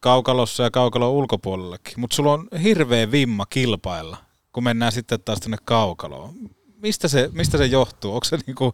kaukalossa 0.00 0.62
ja 0.62 0.70
kaukalon 0.70 1.10
ulkopuolellekin, 1.10 1.94
mutta 1.96 2.16
sulla 2.16 2.32
on 2.32 2.48
hirveä 2.62 3.10
vimma 3.10 3.46
kilpailla, 3.46 4.16
kun 4.52 4.64
mennään 4.64 4.92
sitten 4.92 5.20
taas 5.24 5.40
tänne 5.40 5.56
kaukaloon 5.64 6.34
mistä 6.82 7.08
se, 7.08 7.30
mistä 7.32 7.58
se 7.58 7.66
johtuu? 7.66 8.14
Onko 8.14 8.24
se 8.24 8.38
niinku, 8.46 8.72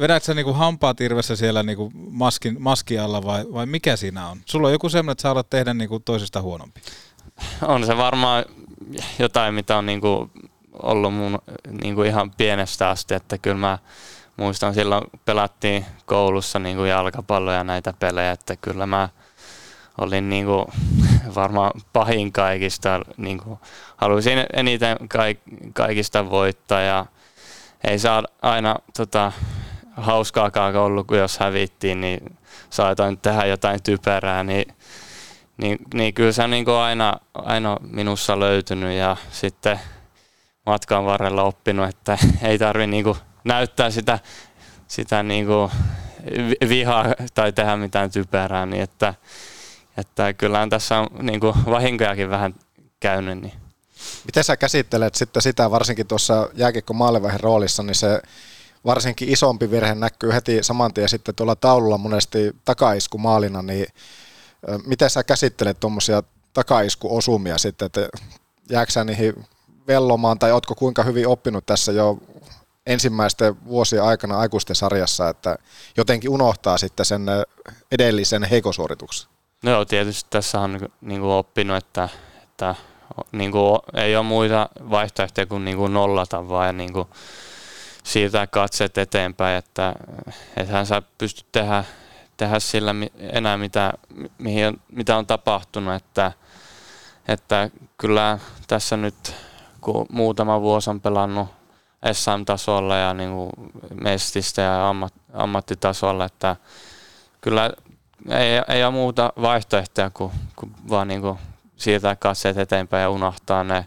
vedät 0.00 0.22
sä 0.22 0.34
niinku 0.34 0.52
hampaat 0.52 1.00
irvessä 1.00 1.36
siellä 1.36 1.62
niinku 1.62 1.92
maskin, 1.94 2.56
maski 2.62 2.98
alla 2.98 3.24
vai, 3.24 3.44
vai 3.52 3.66
mikä 3.66 3.96
siinä 3.96 4.28
on? 4.28 4.40
Sulla 4.44 4.66
on 4.66 4.72
joku 4.72 4.88
semmoinen, 4.88 5.12
että 5.12 5.22
sä 5.22 5.30
alat 5.30 5.50
tehdä 5.50 5.74
niinku 5.74 6.00
toisesta 6.00 6.42
huonompi. 6.42 6.80
On 7.62 7.86
se 7.86 7.96
varmaan 7.96 8.44
jotain, 9.18 9.54
mitä 9.54 9.76
on 9.76 9.86
niinku 9.86 10.30
ollut 10.72 11.14
mun 11.14 11.38
niinku 11.82 12.02
ihan 12.02 12.30
pienestä 12.30 12.90
asti, 12.90 13.14
että 13.14 13.38
kyllä 13.38 13.56
mä 13.56 13.78
muistan 14.36 14.74
silloin 14.74 15.04
pelattiin 15.24 15.86
koulussa 16.06 16.58
niinku 16.58 16.84
jalkapalloja 16.84 17.58
ja 17.58 17.64
näitä 17.64 17.92
pelejä, 17.98 18.32
että 18.32 18.56
kyllä 18.56 18.86
mä 18.86 19.08
olin 19.98 20.28
niinku 20.28 20.66
varmaan 21.34 21.70
pahin 21.92 22.32
kaikista. 22.32 23.00
Niinku, 23.16 23.60
halusin 23.96 24.44
eniten 24.52 24.96
kaikista 25.72 26.30
voittaa 26.30 26.80
ja 26.80 27.06
ei 27.84 27.98
saa 27.98 28.22
aina 28.42 28.76
tota, 28.96 29.32
hauskaakaan 29.96 30.76
ollut, 30.76 31.06
kun 31.06 31.18
jos 31.18 31.38
hävittiin, 31.38 32.00
niin 32.00 32.38
saatoin 32.70 33.18
tehdä 33.18 33.44
jotain 33.44 33.82
typerää, 33.82 34.44
niin, 34.44 34.74
niin, 35.56 35.78
niin 35.94 36.14
kyllä 36.14 36.32
se 36.32 36.42
on 36.42 36.50
niin 36.50 36.68
aina, 36.68 37.14
aina 37.34 37.76
minussa 37.90 38.40
löytynyt 38.40 38.92
ja 38.92 39.16
sitten 39.30 39.80
matkan 40.66 41.04
varrella 41.04 41.42
oppinut, 41.42 41.88
että 41.88 42.18
ei 42.42 42.58
tarvi 42.58 42.86
niin 42.86 43.14
näyttää 43.44 43.90
sitä, 43.90 44.18
sitä 44.88 45.22
niin 45.22 45.46
vihaa 46.68 47.04
tai 47.34 47.52
tehdä 47.52 47.76
mitään 47.76 48.10
typerää, 48.10 48.66
niin 48.66 48.82
että, 48.82 49.14
että 49.96 50.32
kyllähän 50.32 50.70
tässä 50.70 50.98
on 50.98 51.08
niin 51.22 51.40
vahinkojakin 51.42 52.30
vähän 52.30 52.54
käynyt. 53.00 53.40
Niin. 53.40 53.52
Miten 54.24 54.44
sä 54.44 54.56
käsittelet 54.56 55.14
sitten 55.14 55.42
sitä, 55.42 55.70
varsinkin 55.70 56.06
tuossa 56.06 56.48
jääkiekko 56.54 56.94
maalivahin 56.94 57.40
roolissa, 57.40 57.82
niin 57.82 57.94
se 57.94 58.22
varsinkin 58.84 59.28
isompi 59.28 59.70
virhe 59.70 59.94
näkyy 59.94 60.32
heti 60.32 60.62
saman 60.62 60.94
tien 60.94 61.08
sitten 61.08 61.34
tuolla 61.34 61.56
taululla 61.56 61.98
monesti 61.98 62.56
takaisku 62.64 63.18
maalina, 63.18 63.62
niin 63.62 63.86
miten 64.86 65.10
sä 65.10 65.24
käsittelet 65.24 65.80
tuommoisia 65.80 66.22
takaiskuosumia 66.52 67.58
sitten, 67.58 67.86
että 67.86 68.08
jääksä 68.70 69.04
niihin 69.04 69.46
vellomaan 69.86 70.38
tai 70.38 70.52
ootko 70.52 70.74
kuinka 70.74 71.02
hyvin 71.02 71.28
oppinut 71.28 71.66
tässä 71.66 71.92
jo 71.92 72.18
ensimmäisten 72.86 73.64
vuosien 73.66 74.02
aikana 74.02 74.38
aikuisten 74.38 74.76
sarjassa, 74.76 75.28
että 75.28 75.58
jotenkin 75.96 76.30
unohtaa 76.30 76.78
sitten 76.78 77.06
sen 77.06 77.26
edellisen 77.92 78.44
heikosuorituksen? 78.44 79.31
No 79.62 79.70
joo, 79.70 79.84
tietysti 79.84 80.30
tässä 80.30 80.60
on 80.60 80.78
kuin 81.20 81.32
oppinut, 81.32 81.76
että, 81.76 82.08
että 82.42 82.74
niin 83.32 83.52
kuin, 83.52 83.78
ei 83.94 84.16
ole 84.16 84.24
muita 84.24 84.68
vaihtoehtoja 84.90 85.46
kuin, 85.46 85.64
niin 85.64 85.76
kuin 85.76 85.92
nollata 85.92 86.48
vaan 86.48 86.66
ja 86.66 86.72
kuin, 86.92 87.08
siirtää 88.04 88.46
katseet 88.46 88.98
eteenpäin, 88.98 89.56
että 89.56 89.94
ethän 90.56 90.86
sä 90.86 91.02
pysty 91.18 91.44
tehdä, 91.52 91.84
tehdä 92.36 92.60
sillä 92.60 92.94
enää 93.18 93.56
mitä, 93.56 93.92
mihin 94.38 94.66
on, 94.66 94.76
mitä 94.92 95.16
on 95.16 95.26
tapahtunut, 95.26 95.94
että, 95.94 96.32
että 97.28 97.70
kyllä 97.98 98.38
tässä 98.66 98.96
nyt 98.96 99.34
kun 99.80 100.06
muutama 100.10 100.60
vuosi 100.60 100.90
on 100.90 101.00
pelannut 101.00 101.48
SM-tasolla 102.12 102.96
ja 102.96 103.14
niin 103.14 103.30
kuin 103.30 103.50
mestistä 104.00 104.62
ja 104.62 104.88
ammat, 104.88 105.14
ammattitasolla, 105.32 106.24
että 106.24 106.56
kyllä 107.40 107.70
ei, 108.28 108.76
ei 108.76 108.84
ole 108.84 108.92
muuta 108.92 109.32
vaihtoehtoja 109.42 110.10
kuin, 110.10 110.32
kuin 110.56 110.72
vaan 110.88 111.08
niin 111.08 111.20
kuin 111.20 111.38
siirtää 111.76 112.16
katseet 112.16 112.58
eteenpäin 112.58 113.02
ja 113.02 113.10
unohtaa 113.10 113.64
ne, 113.64 113.86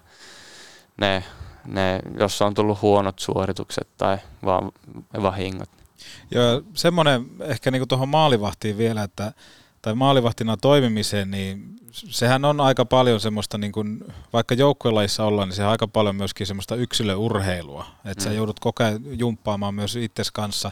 ne, 0.98 1.24
ne, 1.68 2.00
jos 2.20 2.42
on 2.42 2.54
tullut 2.54 2.82
huonot 2.82 3.20
suoritukset 3.20 3.88
tai 3.98 4.18
vaan 4.46 4.72
vahingot. 5.22 5.70
Joo, 6.32 6.62
semmoinen 6.74 7.26
ehkä 7.40 7.72
niin 7.72 7.88
tuohon 7.88 8.10
maalivahtiin 8.10 8.78
vielä, 8.78 9.04
että 9.04 9.34
tai 9.82 9.96
maalivahtina 9.96 10.58
toimimiseen, 10.58 11.32
niin 11.32 11.76
sehän 11.92 12.46
on 12.46 12.62
aika 12.62 12.86
paljon 12.86 13.20
semmoista, 13.20 13.58
niin 13.58 13.72
kuin, 13.72 14.04
vaikka 14.34 14.56
joukkuelajissa 14.56 15.26
ollaan, 15.26 15.50
niin 15.50 15.56
se 15.56 15.64
on 15.64 15.70
aika 15.70 15.88
paljon 15.88 16.16
myöskin 16.16 16.48
semmoista 16.48 16.76
yksilöurheilua, 16.76 17.86
että 18.06 18.24
mm. 18.24 18.30
sä 18.30 18.34
joudut 18.34 18.60
koko 18.60 18.84
ajan 18.84 19.20
jumppaamaan 19.20 19.76
myös 19.76 19.96
itses 19.96 20.32
kanssa. 20.32 20.72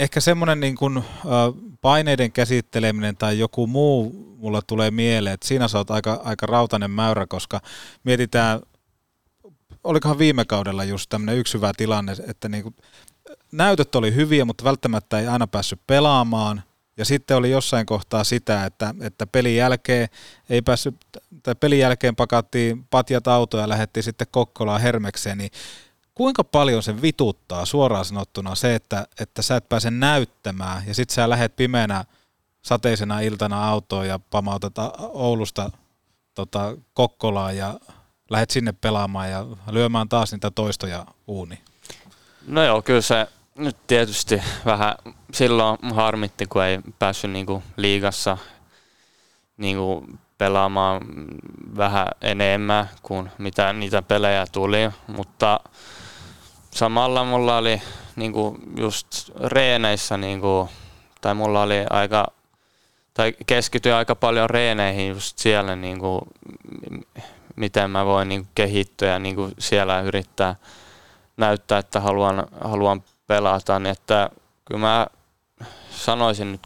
Ehkä 0.00 0.20
semmoinen 0.20 0.60
niin 0.60 0.76
kuin, 0.76 1.04
paineiden 1.80 2.32
käsitteleminen 2.32 3.16
tai 3.16 3.38
joku 3.38 3.66
muu 3.66 4.30
mulle 4.38 4.60
tulee 4.66 4.90
mieleen, 4.90 5.34
että 5.34 5.48
siinä 5.48 5.68
sä 5.68 5.78
oot 5.78 5.90
aika, 5.90 6.20
aika 6.24 6.46
rautainen 6.46 6.90
mäyrä, 6.90 7.26
koska 7.26 7.60
mietitään, 8.04 8.60
olikohan 9.84 10.18
viime 10.18 10.44
kaudella 10.44 10.84
just 10.84 11.08
tämmöinen 11.08 11.38
yksi 11.38 11.54
hyvä 11.54 11.72
tilanne, 11.76 12.16
että 12.26 12.48
niin 12.48 12.62
kuin, 12.62 12.74
näytöt 13.52 13.94
oli 13.94 14.14
hyviä, 14.14 14.44
mutta 14.44 14.64
välttämättä 14.64 15.18
ei 15.18 15.26
aina 15.26 15.46
päässyt 15.46 15.80
pelaamaan, 15.86 16.62
ja 16.96 17.04
sitten 17.04 17.36
oli 17.36 17.50
jossain 17.50 17.86
kohtaa 17.86 18.24
sitä, 18.24 18.64
että, 18.64 18.94
että 19.00 19.26
pelin 19.26 19.56
jälkeen 19.56 20.08
ei 20.50 20.62
päässyt, 20.62 20.96
tai 21.42 21.54
pelin 21.54 21.78
jälkeen 21.78 22.16
pakattiin 22.16 22.84
patjat 22.90 23.28
autoja 23.28 23.62
ja 23.62 23.68
lähdettiin 23.68 24.04
sitten 24.04 24.26
Kokkolaan 24.30 24.80
Hermekseen, 24.80 25.38
niin 25.38 25.50
kuinka 26.20 26.44
paljon 26.44 26.82
se 26.82 27.02
vituttaa 27.02 27.64
suoraan 27.66 28.04
sanottuna 28.04 28.54
se, 28.54 28.74
että, 28.74 29.06
että 29.20 29.42
sä 29.42 29.56
et 29.56 29.68
pääse 29.68 29.90
näyttämään 29.90 30.82
ja 30.86 30.94
sitten 30.94 31.14
sä 31.14 31.30
lähdet 31.30 31.56
pimeänä 31.56 32.04
sateisena 32.62 33.20
iltana 33.20 33.68
autoon 33.68 34.08
ja 34.08 34.18
pamautat 34.30 34.74
Oulusta 34.98 35.70
tota, 36.34 36.76
Kokkolaan 36.94 37.56
ja 37.56 37.80
lähdet 38.30 38.50
sinne 38.50 38.72
pelaamaan 38.72 39.30
ja 39.30 39.46
lyömään 39.70 40.08
taas 40.08 40.32
niitä 40.32 40.50
toistoja 40.50 41.06
uuni. 41.26 41.58
No 42.46 42.64
joo, 42.64 42.82
kyllä 42.82 43.00
se 43.00 43.26
nyt 43.54 43.76
tietysti 43.86 44.42
vähän 44.64 44.94
silloin 45.32 45.78
harmitti, 45.94 46.46
kun 46.46 46.64
ei 46.64 46.78
päässyt 46.98 47.30
niinku 47.30 47.62
liigassa 47.76 48.38
niinku 49.56 50.06
pelaamaan 50.38 51.02
vähän 51.76 52.06
enemmän 52.20 52.88
kuin 53.02 53.30
mitä 53.38 53.72
niitä 53.72 54.02
pelejä 54.02 54.46
tuli, 54.52 54.90
mutta 55.06 55.60
samalla 56.70 57.24
mulla 57.24 57.56
oli 57.56 57.82
niinku 58.16 58.58
just 58.76 59.30
reeneissä, 59.44 60.16
niinku, 60.16 60.68
tai 61.20 61.34
mulla 61.34 61.62
oli 61.62 61.86
aika, 61.90 62.26
tai 63.14 63.34
keskityin 63.46 63.94
aika 63.94 64.14
paljon 64.14 64.50
reeneihin 64.50 65.08
just 65.08 65.38
siellä, 65.38 65.76
niinku, 65.76 66.28
miten 67.56 67.90
mä 67.90 68.06
voin 68.06 68.28
niinku 68.28 68.48
kehittyä 68.54 69.08
ja 69.08 69.18
niinku 69.18 69.50
siellä 69.58 70.00
yrittää 70.00 70.56
näyttää, 71.36 71.78
että 71.78 72.00
haluan, 72.00 72.46
haluan 72.60 73.02
pelata, 73.26 73.78
niin 73.78 73.92
että 73.92 74.30
kyllä 74.64 74.80
mä 74.80 75.06
sanoisin 75.90 76.52
nyt 76.52 76.60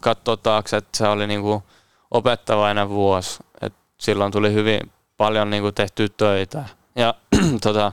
katsoa 0.00 0.36
taakse, 0.36 0.76
että 0.76 0.98
se 0.98 1.08
oli 1.08 1.26
niinku 1.26 1.62
opettavainen 2.10 2.88
vuosi. 2.88 3.38
Et 3.60 3.74
silloin 3.98 4.32
tuli 4.32 4.52
hyvin 4.52 4.80
paljon 5.16 5.50
niinku 5.50 5.72
tehtyä 5.72 6.08
töitä. 6.16 6.64
Ja 6.96 7.14
tota, 7.62 7.92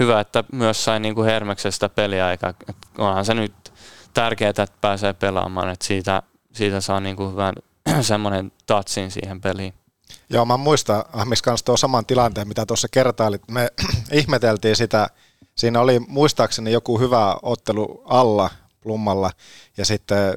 hyvä, 0.00 0.20
että 0.20 0.44
myös 0.52 0.84
sai 0.84 1.00
niin 1.00 1.14
kuin 1.14 1.26
Hermeksestä 1.26 1.88
peliaikaa. 1.88 2.54
Onhan 2.98 3.24
se 3.24 3.34
nyt 3.34 3.72
tärkeää, 4.14 4.50
että 4.50 4.68
pääsee 4.80 5.12
pelaamaan, 5.12 5.68
että 5.68 5.86
siitä, 5.86 6.22
siitä 6.52 6.80
saa 6.80 7.00
niin 7.00 7.16
kuin 7.16 7.32
hyvän 7.32 7.54
semmoinen 8.00 8.52
tatsin 8.66 9.10
siihen 9.10 9.40
peliin. 9.40 9.74
Joo, 10.30 10.44
mä 10.44 10.56
muistan 10.56 11.04
Ahmis 11.12 11.42
kanssa 11.42 11.64
tuo 11.64 11.76
saman 11.76 12.06
tilanteen, 12.06 12.48
mitä 12.48 12.66
tuossa 12.66 12.88
kertailit. 12.90 13.42
Me 13.50 13.68
ihmeteltiin 14.12 14.76
sitä, 14.76 15.08
siinä 15.54 15.80
oli 15.80 16.00
muistaakseni 16.00 16.72
joku 16.72 16.98
hyvä 16.98 17.36
ottelu 17.42 18.02
alla 18.04 18.50
plummalla 18.80 19.30
ja 19.76 19.84
sitten 19.84 20.34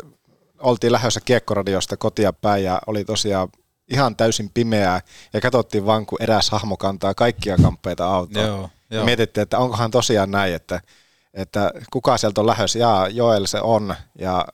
oltiin 0.59 0.91
lähdössä 0.91 1.21
kiekkoradiosta 1.25 1.97
kotia 1.97 2.33
päin 2.33 2.63
ja 2.63 2.81
oli 2.87 3.05
tosiaan 3.05 3.49
ihan 3.91 4.15
täysin 4.15 4.51
pimeää 4.53 5.01
ja 5.33 5.41
katsottiin 5.41 5.85
vaan, 5.85 6.05
kun 6.05 6.21
eräs 6.21 6.49
hahmo 6.49 6.77
kantaa 6.77 7.13
kaikkia 7.13 7.57
kamppeita 7.57 8.05
autoa. 8.05 8.43
Joo. 8.43 8.69
Joo. 8.93 9.05
mietittiin, 9.05 9.41
että 9.41 9.57
onkohan 9.57 9.91
tosiaan 9.91 10.31
näin, 10.31 10.53
että, 10.53 10.81
että 11.33 11.71
kuka 11.91 12.17
sieltä 12.17 12.41
on 12.41 12.47
lähdössä, 12.47 12.79
ja 12.79 13.07
Joel 13.11 13.45
se 13.45 13.61
on, 13.61 13.95
ja 14.19 14.45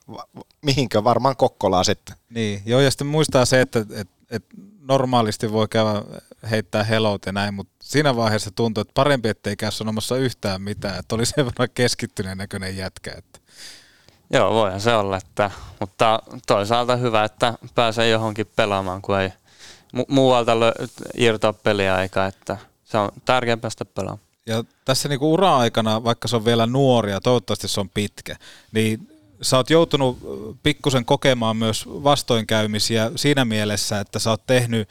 mihinkö 0.62 1.04
varmaan 1.04 1.36
Kokkolaa 1.36 1.84
sitten. 1.84 2.16
Niin, 2.30 2.62
joo, 2.66 2.80
ja 2.80 2.92
sitten 2.92 3.08
muistaa 3.08 3.46
se, 3.46 3.62
että, 3.62 3.80
että, 3.80 4.14
että 4.32 4.56
normaalisti 4.82 5.52
voi 5.52 5.68
käydä 5.68 6.04
heittää 6.50 6.84
helot 6.84 7.26
ja 7.26 7.32
näin, 7.32 7.54
mutta 7.54 7.74
siinä 7.84 8.16
vaiheessa 8.16 8.52
tuntui, 8.52 8.82
että 8.82 8.92
parempi, 8.94 9.30
ettei 9.30 9.56
käy 9.56 9.72
sanomassa 9.72 10.18
yhtään 10.18 10.62
mitään, 10.62 11.00
että 11.00 11.16
oli 11.16 11.26
sen 11.26 11.46
verran 11.46 11.68
keskittyneen 11.74 12.38
näköinen 12.38 12.78
jätkä. 12.78 13.14
Että. 13.18 13.40
Joo, 14.34 14.54
voihan 14.54 14.82
se 14.82 14.96
olla, 14.96 15.18
että, 15.18 15.52
mutta 15.80 16.20
toisaalta 16.48 16.96
hyvä, 16.96 17.24
että 17.24 17.54
pääsee 17.76 18.10
johonkin 18.10 18.48
pelaamaan, 18.56 19.02
kun 19.02 19.20
ei 19.20 19.30
mu- 19.98 20.06
muualta 20.08 20.54
lö- 20.56 20.88
irtoa 21.18 21.54
peliaikaa, 21.54 22.26
että 22.26 22.58
se 22.84 22.98
on 22.98 23.10
tärkeää 23.26 23.58
päästä 23.58 23.86
pelaamaan. 23.86 24.29
Ja 24.50 24.64
tässä 24.86 25.10
niinku 25.10 25.34
ura-aikana, 25.34 26.04
vaikka 26.04 26.28
se 26.28 26.36
on 26.36 26.46
vielä 26.46 26.66
nuoria, 26.66 27.22
toivottavasti 27.22 27.68
se 27.68 27.80
on 27.80 27.90
pitkä, 27.90 28.36
niin 28.72 29.08
sä 29.42 29.58
oot 29.58 29.70
joutunut 29.70 30.18
pikkusen 30.64 31.06
kokemaan 31.06 31.58
myös 31.58 31.86
vastoinkäymisiä 31.88 33.12
siinä 33.16 33.46
mielessä, 33.46 34.00
että 34.00 34.20
sä 34.20 34.30
oot 34.30 34.46
tehnyt 34.48 34.90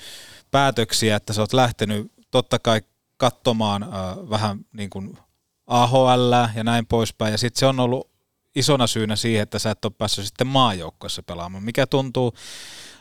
päätöksiä, 0.51 1.17
että 1.17 1.33
sä 1.33 1.41
oot 1.41 1.53
lähtenyt 1.53 2.13
totta 2.31 2.59
kai 2.59 2.81
katsomaan 3.17 3.83
äh, 3.83 3.91
vähän 4.31 4.59
niin 4.73 4.91
kuin 4.91 5.19
AHL 5.67 6.33
ja 6.55 6.65
näin 6.65 6.87
poispäin, 6.87 7.33
ja 7.33 7.39
sitten 7.39 7.61
se 7.61 7.67
on 7.67 7.81
ollut 7.81 8.11
isona 8.55 8.87
syynä 8.87 9.17
siihen, 9.17 9.43
että 9.43 9.59
sä 9.59 9.71
et 9.71 9.85
ole 9.85 9.93
päässyt 9.99 10.27
sitten 10.27 10.47
maajoukkoissa 10.47 11.23
pelaamaan, 11.23 11.65
mikä 11.65 11.87
tuntuu 11.87 12.35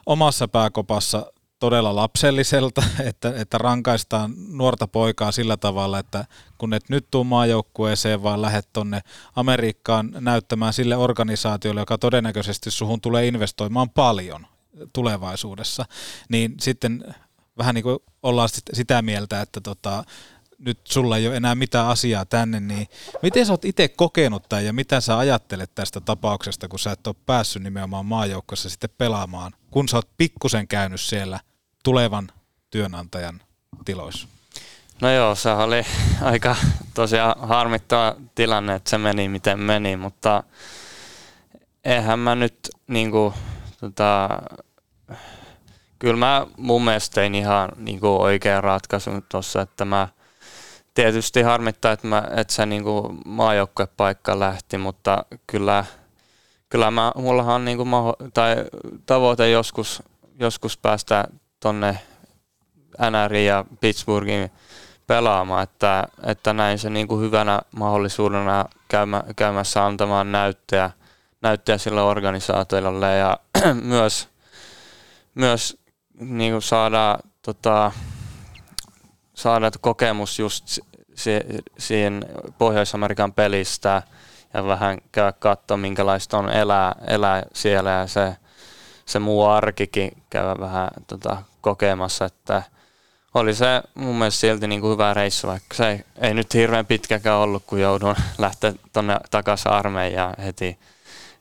omassa 0.06 0.48
pääkopassa 0.48 1.32
todella 1.60 1.96
lapselliselta, 1.96 2.84
että, 3.10 3.34
että 3.36 3.58
rankaistaan 3.58 4.34
nuorta 4.50 4.88
poikaa 4.88 5.32
sillä 5.32 5.58
tavalla, 5.58 6.00
että 6.00 6.26
kun 6.58 6.74
et 6.74 6.90
nyt 6.90 7.08
tuu 7.12 7.24
maajoukkueeseen, 7.24 8.24
vaan 8.24 8.42
lähdet 8.42 8.70
tonne 8.74 9.02
Amerikkaan 9.36 10.12
näyttämään 10.20 10.74
sille 10.74 10.98
organisaatiolle, 10.98 11.82
joka 11.82 11.98
todennäköisesti 11.98 12.72
suhun 12.72 13.02
tulee 13.02 13.28
investoimaan 13.28 13.90
paljon 13.90 14.48
tulevaisuudessa, 14.94 15.86
niin 16.30 16.56
sitten 16.62 17.16
vähän 17.58 17.76
niin 17.76 17.84
kuin 17.84 18.00
ollaan 18.24 18.50
sitä 18.74 19.02
mieltä, 19.02 19.42
että 19.42 19.62
tota, 19.62 20.04
nyt 20.58 20.80
sulla 20.84 21.18
ei 21.18 21.28
ole 21.28 21.36
enää 21.36 21.56
mitään 21.56 21.88
asiaa 21.88 22.26
tänne, 22.26 22.60
niin 22.60 22.88
miten 23.22 23.46
sä 23.46 23.54
oot 23.54 23.66
itse 23.66 23.88
kokenut 23.88 24.50
tämän 24.50 24.66
ja 24.66 24.74
mitä 24.74 25.02
sä 25.02 25.18
ajattelet 25.18 25.76
tästä 25.76 26.02
tapauksesta, 26.02 26.68
kun 26.68 26.80
sä 26.80 26.92
et 26.92 27.08
ole 27.08 27.16
päässyt 27.26 27.64
nimenomaan 27.64 28.06
maajoukkossa 28.06 28.70
sitten 28.70 28.90
pelaamaan, 28.98 29.52
kun 29.72 29.88
sä 29.88 29.98
oot 29.98 30.10
pikkusen 30.18 30.68
käynyt 30.68 31.02
siellä 31.02 31.40
tulevan 31.84 32.28
työnantajan 32.70 33.42
tiloissa? 33.86 34.28
No 35.02 35.12
joo, 35.12 35.36
se 35.36 35.50
oli 35.50 35.84
aika 36.22 36.56
tosiaan 36.94 37.48
harmittava 37.48 38.16
tilanne, 38.36 38.76
että 38.76 38.90
se 38.90 38.98
meni 38.98 39.30
miten 39.30 39.60
meni, 39.60 39.98
mutta 39.98 40.44
eihän 41.84 42.20
mä 42.20 42.36
nyt 42.36 42.70
niinku, 42.88 43.34
tota, 43.80 44.30
kyllä 46.00 46.18
mä 46.18 46.48
mun 46.58 46.86
mielestä 46.86 47.16
tein 47.16 47.36
ihan 47.36 47.70
niinku 47.76 48.22
oikean 48.22 48.64
ratkaisun 48.64 49.24
tuossa, 49.32 49.62
että 49.62 49.86
mä 49.86 50.08
tietysti 50.98 51.42
harmittaa, 51.42 51.92
että, 51.92 52.08
mä, 52.08 52.24
että 52.36 52.54
se 52.54 52.66
niinku 52.66 53.16
maajoukkuepaikka 53.26 54.40
lähti, 54.40 54.78
mutta 54.78 55.26
kyllä, 55.48 55.86
kyllä 56.70 56.92
mä, 56.92 57.12
mullahan 57.16 57.56
on 57.56 57.66
niinku 57.66 57.86
maho, 57.86 58.16
tai 58.34 58.56
tavoite 59.06 59.50
joskus, 59.50 60.04
joskus 60.40 60.78
päästä 60.78 61.28
tonne 61.60 62.00
NRI 63.12 63.46
ja 63.46 63.66
Pittsburghin 63.80 64.52
pelaamaan, 65.08 65.64
että, 65.64 66.08
että 66.24 66.54
näin 66.54 66.80
se 66.80 66.90
niin 66.90 67.08
kuin 67.08 67.22
hyvänä 67.22 67.62
mahdollisuudena 67.72 68.66
käymä, 68.88 69.24
käymässä 69.36 69.86
antamaan 69.86 70.32
näyttöä, 70.32 70.92
näyttöä 71.42 71.78
sille 71.78 72.02
organisaatiolle 72.02 73.16
ja 73.16 73.40
myös, 73.74 74.30
myös 75.36 75.78
niin 76.20 76.54
kuin 76.54 76.62
saada, 76.62 77.20
tota, 77.42 77.92
saada 79.34 79.72
kokemus 79.82 80.40
just 80.40 80.80
si, 81.18 81.32
siihen 81.78 82.26
Pohjois-Amerikan 82.58 83.34
pelistä 83.34 84.02
ja 84.54 84.68
vähän 84.68 84.98
käydä 85.12 85.32
katsoa, 85.32 85.78
minkälaista 85.78 86.38
on 86.38 86.50
elää, 86.50 86.96
elää 87.08 87.44
siellä. 87.54 87.90
Ja 87.90 88.08
se, 88.08 88.36
se 89.06 89.20
muu 89.20 89.46
arkikin 89.46 90.12
käydä 90.30 90.56
vähän 90.60 90.90
tota, 91.08 91.38
kokemassa, 91.62 92.26
että 92.26 92.64
oli 93.34 93.56
se 93.56 93.84
mun 93.96 94.16
mielestä 94.16 94.40
silti 94.40 94.68
niin 94.68 94.82
kuin 94.82 94.92
hyvä 94.92 95.14
reissu, 95.14 95.48
vaikka 95.48 95.76
se 95.76 95.90
ei, 95.90 96.04
ei 96.22 96.34
nyt 96.34 96.54
hirveän 96.54 96.86
pitkäkään 96.86 97.38
ollut, 97.38 97.64
kun 97.68 97.82
joudun 97.82 98.16
lähteä 98.38 98.74
tuonne 98.94 99.18
takaisin 99.32 99.72
armeijaan 99.72 100.36
heti, 100.44 100.80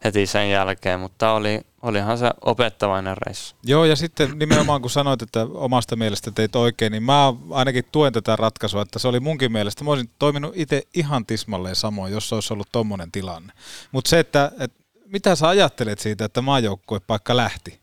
heti 0.07 0.27
sen 0.27 0.51
jälkeen, 0.51 1.01
mutta 1.01 1.33
oli, 1.33 1.61
olihan 1.83 2.19
se 2.19 2.31
opettavainen 2.41 3.17
reissu. 3.27 3.57
Joo, 3.63 3.85
ja 3.85 3.97
sitten 3.97 4.39
nimenomaan 4.39 4.81
kun 4.81 4.91
sanoit, 4.91 5.23
että 5.23 5.47
omasta 5.55 5.97
mielestä 5.97 6.31
teit 6.31 6.57
oikein, 6.57 6.93
niin 6.93 7.03
mä 7.03 7.33
ainakin 7.51 7.85
tuen 7.93 8.13
tätä 8.13 8.37
ratkaisua, 8.37 8.83
että 8.83 8.99
se 8.99 9.09
oli 9.09 9.21
munkin 9.21 9.53
mielestä, 9.53 9.85
mä 9.85 9.91
olisin 9.91 10.11
toiminut 10.19 10.53
itse 10.55 10.83
ihan 10.95 11.27
tismalleen 11.27 11.77
samoin, 11.77 12.13
jos 12.13 12.33
olisi 12.33 12.53
ollut 12.53 12.69
tommonen 12.73 13.13
tilanne. 13.13 13.53
Mutta 13.93 14.09
se, 14.09 14.19
että, 14.19 14.53
että 14.59 14.83
mitä 15.07 15.37
sä 15.37 15.49
ajattelet 15.49 15.99
siitä, 15.99 16.25
että 16.25 16.43
maajoukkuepaikka 16.43 17.37
lähti? 17.37 17.81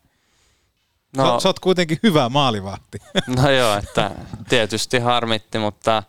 No, 1.18 1.40
sä, 1.40 1.44
sä 1.44 1.50
oot 1.50 1.60
kuitenkin 1.60 2.00
hyvä 2.04 2.30
maalivahti. 2.30 2.98
No 3.38 3.50
joo, 3.52 3.78
että 3.78 4.12
tietysti 4.50 5.00
harmitti, 5.00 5.60
mutta 5.60 6.04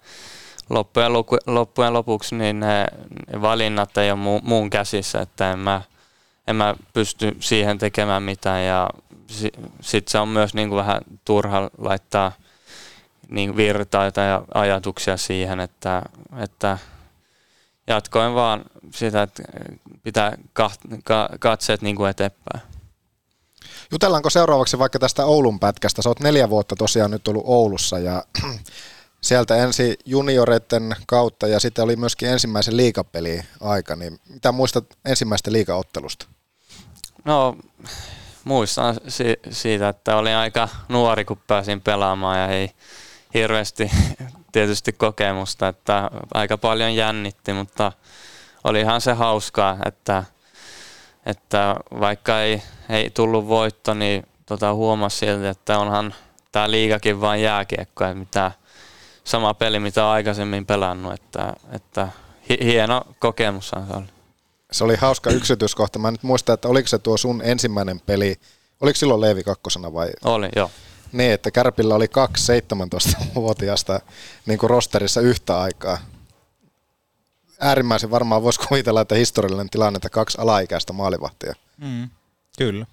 loppujen, 0.71 1.13
luku, 1.13 1.37
loppujen 1.47 1.93
lopuksi 1.93 2.35
niin 2.35 2.61
ne, 2.61 2.87
ne 3.33 3.43
valinnat 3.43 3.99
ei 3.99 4.11
ole 4.11 4.19
mu, 4.19 4.41
muun 4.43 4.71
käsissä, 4.71 5.21
että 5.21 5.53
en 5.53 5.59
mä, 5.59 5.83
en 6.47 6.57
mä 6.57 6.75
pysty 6.93 7.37
siihen 7.41 7.79
tekemään 7.79 8.23
mitään 8.23 8.65
ja 8.67 8.91
si, 9.27 9.53
sitten 9.81 10.13
se 10.13 10.19
on 10.19 10.29
myös 10.29 10.55
niin 10.55 10.69
kuin 10.69 10.77
vähän 10.77 11.03
turha 11.25 11.71
laittaa 11.79 12.33
niin 13.29 13.57
virtaita 13.57 14.21
ja 14.21 14.43
ajatuksia 14.55 15.17
siihen, 15.17 15.61
että, 15.61 16.03
että 16.39 16.79
jatkoin 17.87 18.35
vaan 18.35 18.65
sitä, 18.95 19.23
että 19.23 19.43
pitää 20.03 20.37
katseet 21.39 21.83
niin 21.83 21.97
kuin 21.97 22.11
eteenpäin. 22.11 22.63
Jutellaanko 23.93 24.31
seuraavaksi 24.31 24.79
vaikka 24.79 24.99
tästä 24.99 25.25
Oulun 25.25 25.61
pätkästä? 25.61 26.03
Sä 26.03 26.09
oot 26.09 26.21
neljä 26.21 26.51
vuotta 26.51 26.77
tosiaan 26.77 27.11
nyt 27.11 27.29
ollut 27.29 27.45
Oulussa 27.47 27.99
ja 27.99 28.25
sieltä 29.25 29.57
ensi 29.57 29.99
junioreiden 30.05 30.97
kautta 31.07 31.47
ja 31.47 31.61
sitten 31.61 31.85
oli 31.85 31.97
myöskin 31.97 32.29
ensimmäisen 32.29 32.77
liikapeli 32.77 33.41
aika. 33.61 33.97
Niin 33.97 34.21
mitä 34.29 34.53
muistat 34.53 34.85
ensimmäistä 35.05 35.53
liikaottelusta? 35.53 36.27
No 37.25 37.57
muistan 38.45 38.97
si- 39.09 39.41
siitä, 39.51 39.89
että 39.89 40.17
olin 40.17 40.37
aika 40.37 40.69
nuori 40.89 41.25
kun 41.25 41.41
pääsin 41.47 41.81
pelaamaan 41.81 42.39
ja 42.39 42.49
ei 42.49 42.71
hirveästi 43.35 43.91
tietysti 44.53 44.93
kokemusta, 44.93 45.69
että 45.69 46.11
aika 46.35 46.59
paljon 46.59 46.95
jännitti, 46.95 47.53
mutta 47.53 47.93
olihan 48.65 49.01
se 49.01 49.13
hauskaa, 49.13 49.79
että 49.87 50.25
että 51.27 51.77
vaikka 52.01 52.41
ei, 52.41 52.63
ei 52.89 53.11
tullut 53.11 53.49
voitto, 53.49 53.95
niin 53.95 54.27
tota, 54.47 54.75
huomasi 54.75 55.19
silti, 55.19 55.47
että 55.47 55.79
onhan 55.79 56.15
tämä 56.53 56.71
liigakin 56.71 57.21
vain 57.21 57.43
jääkiekko, 57.43 58.05
että 58.05 58.19
mitä, 58.19 58.53
sama 59.25 59.55
peli, 59.55 59.81
mitä 59.81 60.11
aikaisemmin 60.11 60.67
pelannut, 60.67 61.13
että, 61.13 61.53
että 61.73 62.09
hieno 62.61 63.03
kokemus 63.19 63.69
se 63.69 63.77
oli. 63.97 64.07
Se 64.73 64.85
oli 64.85 64.97
hauska 64.97 65.31
yksityiskohta. 65.31 65.99
Mä 65.99 66.11
nyt 66.11 66.23
muistan, 66.23 66.55
että 66.55 66.69
oliko 66.69 66.89
se 66.89 66.99
tuo 66.99 67.17
sun 67.17 67.43
ensimmäinen 67.45 68.01
peli, 68.01 68.37
oliko 68.81 68.97
silloin 68.97 69.21
Leevi 69.21 69.43
kakkosena 69.43 69.93
vai? 69.93 70.09
Oli, 70.25 70.49
joo. 70.57 70.71
Niin, 71.13 71.33
että 71.33 71.51
Kärpillä 71.51 71.95
oli 71.95 72.09
kaksi 72.09 72.53
17-vuotiaasta 72.53 74.01
niin 74.47 74.59
kuin 74.59 74.71
rosterissa 74.71 75.21
yhtä 75.21 75.61
aikaa 75.61 75.99
äärimmäisen 77.61 78.11
varmaan 78.11 78.43
voisi 78.43 78.61
kuvitella, 78.69 79.01
että 79.01 79.15
historiallinen 79.15 79.71
tilanne, 79.71 79.97
että 79.97 80.11
kaksi 80.11 80.39
alaikäistä 80.41 80.93
maalivahtia. 80.93 81.55
Mm, 81.77 82.09
kyllä. 82.59 82.87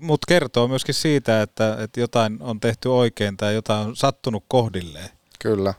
Mutta 0.00 0.24
kertoo 0.28 0.68
myöskin 0.68 0.94
siitä, 0.94 1.42
että, 1.42 1.76
että 1.80 2.00
jotain 2.00 2.42
on 2.42 2.60
tehty 2.60 2.88
oikein 2.88 3.36
tai 3.36 3.54
jotain 3.54 3.88
on 3.88 3.96
sattunut 3.96 4.44
kohdilleen. 4.48 5.10
Kyllä. 5.42 5.74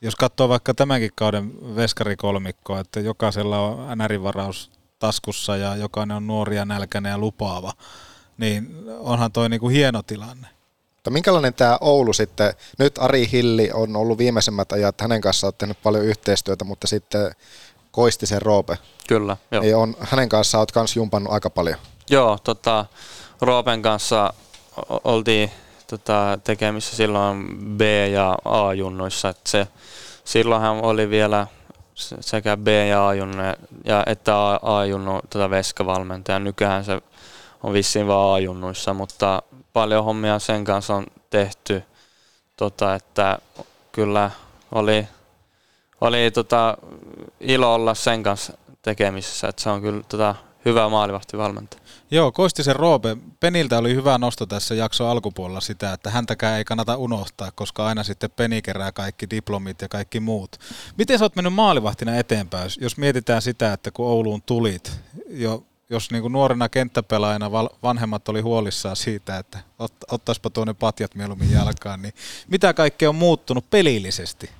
Jos 0.00 0.16
katsoo 0.16 0.48
vaikka 0.48 0.74
tämänkin 0.74 1.10
kauden 1.14 1.76
veskarikolmikkoa, 1.76 2.80
että 2.80 3.00
jokaisella 3.00 3.60
on 3.60 3.98
NR-varaus 3.98 4.70
taskussa 4.98 5.56
ja 5.56 5.76
jokainen 5.76 6.16
on 6.16 6.26
nuoria, 6.26 6.64
nälkäinen 6.64 7.10
ja 7.10 7.18
lupaava, 7.18 7.72
niin 8.38 8.84
onhan 8.98 9.32
toi 9.32 9.48
niinku 9.48 9.68
hieno 9.68 10.02
tilanne. 10.02 10.48
Mutta 10.94 11.10
minkälainen 11.10 11.54
tämä 11.54 11.78
Oulu 11.80 12.12
sitten, 12.12 12.54
nyt 12.78 12.98
Ari 12.98 13.28
Hilli 13.32 13.70
on 13.74 13.96
ollut 13.96 14.18
viimeisemmät 14.18 14.72
ajat, 14.72 15.00
hänen 15.00 15.20
kanssaan 15.20 15.48
on 15.48 15.54
tehnyt 15.58 15.82
paljon 15.82 16.04
yhteistyötä, 16.04 16.64
mutta 16.64 16.86
sitten 16.86 17.32
Koistisen 17.90 18.42
Roope. 18.42 18.78
Kyllä, 19.08 19.36
joo. 19.50 19.62
Niin 19.62 19.76
on, 19.76 19.96
hänen 20.00 20.28
kanssaan 20.28 20.60
olet 20.60 20.74
myös 20.74 20.96
jumpannut 20.96 21.32
aika 21.32 21.50
paljon. 21.50 21.78
Joo, 22.10 22.38
tota, 22.44 22.86
Roopen 23.40 23.82
kanssa 23.82 24.34
oltiin 25.04 25.50
tota, 25.90 26.38
tekemissä 26.44 26.96
silloin 26.96 27.58
B- 27.76 28.10
ja 28.12 28.36
A-junnuissa, 28.44 29.28
että 29.28 29.50
se, 29.50 29.66
silloin 30.24 30.62
hän 30.62 30.72
oli 30.72 31.10
vielä 31.10 31.46
sekä 32.20 32.56
B- 32.56 32.68
ja 32.88 33.08
A-junnu 33.08 33.42
ja 33.84 34.02
että 34.06 34.34
A-junnu 34.62 35.20
tota 35.30 35.50
veskavalmentaja. 35.50 36.38
Nykyään 36.38 36.84
se 36.84 37.02
on 37.62 37.72
vissiin 37.72 38.06
vaan 38.06 38.34
A-junnuissa, 38.34 38.94
mutta 38.94 39.42
paljon 39.72 40.04
hommia 40.04 40.38
sen 40.38 40.64
kanssa 40.64 40.94
on 40.94 41.06
tehty 41.30 41.82
tota, 42.56 42.94
että 42.94 43.38
kyllä 43.92 44.30
oli, 44.72 45.08
oli 46.00 46.30
tota, 46.30 46.78
ilo 47.40 47.74
olla 47.74 47.94
sen 47.94 48.22
kanssa 48.22 48.52
tekemisissä, 48.82 49.48
että 49.48 49.62
se 49.62 49.70
on 49.70 49.80
kyllä 49.80 50.02
tota, 50.08 50.34
hyvä 50.64 50.88
maalivahtivalmentaja. 50.88 51.79
Joo, 52.12 52.32
Koistisen 52.32 52.76
Roope, 52.76 53.16
Peniltä 53.40 53.78
oli 53.78 53.94
hyvä 53.94 54.18
nosto 54.18 54.46
tässä 54.46 54.74
jakson 54.74 55.08
alkupuolella 55.08 55.60
sitä, 55.60 55.92
että 55.92 56.10
häntäkään 56.10 56.58
ei 56.58 56.64
kannata 56.64 56.96
unohtaa, 56.96 57.50
koska 57.54 57.86
aina 57.86 58.02
sitten 58.02 58.30
Peni 58.30 58.62
kerää 58.62 58.92
kaikki 58.92 59.30
diplomit 59.30 59.82
ja 59.82 59.88
kaikki 59.88 60.20
muut. 60.20 60.56
Miten 60.98 61.18
sä 61.18 61.24
oot 61.24 61.36
mennyt 61.36 61.54
maalivahtina 61.54 62.16
eteenpäin, 62.16 62.70
jos 62.80 62.96
mietitään 62.96 63.42
sitä, 63.42 63.72
että 63.72 63.90
kun 63.90 64.06
Ouluun 64.06 64.42
tulit, 64.42 64.92
jo, 65.28 65.64
jos 65.90 66.10
niin 66.10 66.22
kuin 66.22 66.32
nuorena 66.32 66.68
kenttäpelaajana 66.68 67.52
vanhemmat 67.82 68.28
oli 68.28 68.40
huolissaan 68.40 68.96
siitä, 68.96 69.38
että 69.38 69.58
ot, 69.78 69.92
ottaispa 70.10 70.50
tuonne 70.50 70.74
patjat 70.74 71.14
mieluummin 71.14 71.52
jalkaan, 71.52 72.02
niin 72.02 72.14
mitä 72.48 72.74
kaikkea 72.74 73.08
on 73.08 73.14
muuttunut 73.14 73.70
pelillisesti? 73.70 74.50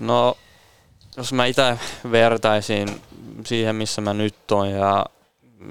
No, 0.00 0.36
jos 1.16 1.32
mä 1.32 1.46
itse 1.46 1.78
vertaisin 2.10 3.00
siihen, 3.46 3.76
missä 3.76 4.00
mä 4.00 4.14
nyt 4.14 4.50
oon 4.50 4.70
ja 4.70 5.06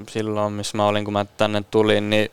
silloin, 0.09 0.53
missä 0.53 0.77
mä 0.77 0.85
olin, 0.85 1.05
kun 1.05 1.13
mä 1.13 1.25
tänne 1.25 1.63
tulin, 1.71 2.09
niin 2.09 2.31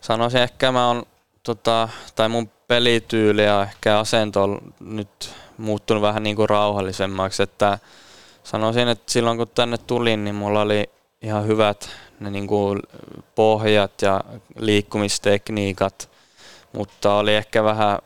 sanoisin 0.00 0.40
ehkä 0.40 0.72
mä 0.72 0.88
on, 0.88 1.02
tota, 1.42 1.88
tai 2.14 2.28
mun 2.28 2.50
pelityyli 2.68 3.44
ja 3.44 3.62
ehkä 3.62 3.98
asento 3.98 4.42
on 4.42 4.58
nyt 4.80 5.34
muuttunut 5.58 6.02
vähän 6.02 6.22
niin 6.22 6.36
kuin 6.36 6.48
rauhallisemmaksi, 6.48 7.42
että 7.42 7.78
sanoisin, 8.44 8.88
että 8.88 9.12
silloin 9.12 9.36
kun 9.36 9.48
tänne 9.54 9.78
tulin, 9.78 10.24
niin 10.24 10.34
mulla 10.34 10.60
oli 10.60 10.90
ihan 11.22 11.46
hyvät 11.46 11.90
ne 12.20 12.30
niin 12.30 12.46
kuin 12.46 12.82
pohjat 13.34 14.02
ja 14.02 14.20
liikkumistekniikat, 14.58 16.10
mutta 16.72 17.14
oli 17.14 17.34
ehkä 17.34 17.64
vähän 17.64 17.98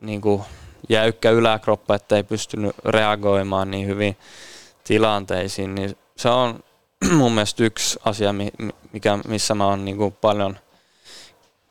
niin 0.00 0.20
kuin 0.20 0.42
jäykkä 0.88 1.30
yläkroppa, 1.30 1.94
että 1.94 2.16
ei 2.16 2.22
pystynyt 2.22 2.76
reagoimaan 2.84 3.70
niin 3.70 3.86
hyvin 3.86 4.16
tilanteisiin, 4.84 5.74
niin 5.74 5.96
se 6.16 6.28
on 6.28 6.64
mun 7.18 7.32
mielestä 7.32 7.64
yksi 7.64 7.98
asia, 8.04 8.34
mikä, 8.92 9.18
missä 9.28 9.54
mä 9.54 9.66
oon 9.66 9.84
niin 9.84 9.96
kuin 9.96 10.12
paljon, 10.12 10.58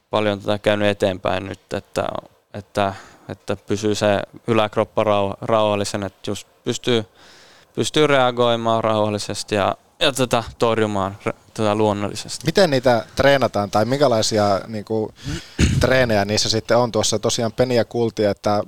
paljon 0.09 0.39
tätä 0.39 0.59
käynyt 0.59 0.87
eteenpäin 0.87 1.45
nyt, 1.45 1.73
että, 1.73 2.07
että, 2.53 2.93
että 3.29 3.55
pysyy 3.55 3.95
se 3.95 4.21
yläkroppa 4.47 5.03
rauh- 5.03 5.37
rauhallisen, 5.41 6.03
että 6.03 6.31
just 6.31 6.47
pystyy, 6.63 7.05
pystyy 7.75 8.07
reagoimaan 8.07 8.83
rauhallisesti 8.83 9.55
ja, 9.55 9.77
ja 9.99 10.11
tätä 10.11 10.43
torjumaan 10.59 11.17
tätä 11.53 11.75
luonnollisesti. 11.75 12.45
Miten 12.45 12.69
niitä 12.69 13.05
treenataan 13.15 13.71
tai 13.71 13.85
minkälaisia 13.85 14.61
niin 14.67 14.85
kuin, 14.85 15.13
treenejä 15.79 16.25
niissä 16.25 16.49
sitten 16.49 16.77
on? 16.77 16.91
Tuossa 16.91 17.19
tosiaan 17.19 17.53
Peniä 17.53 17.85
kuultiin, 17.85 18.29
että 18.29 18.63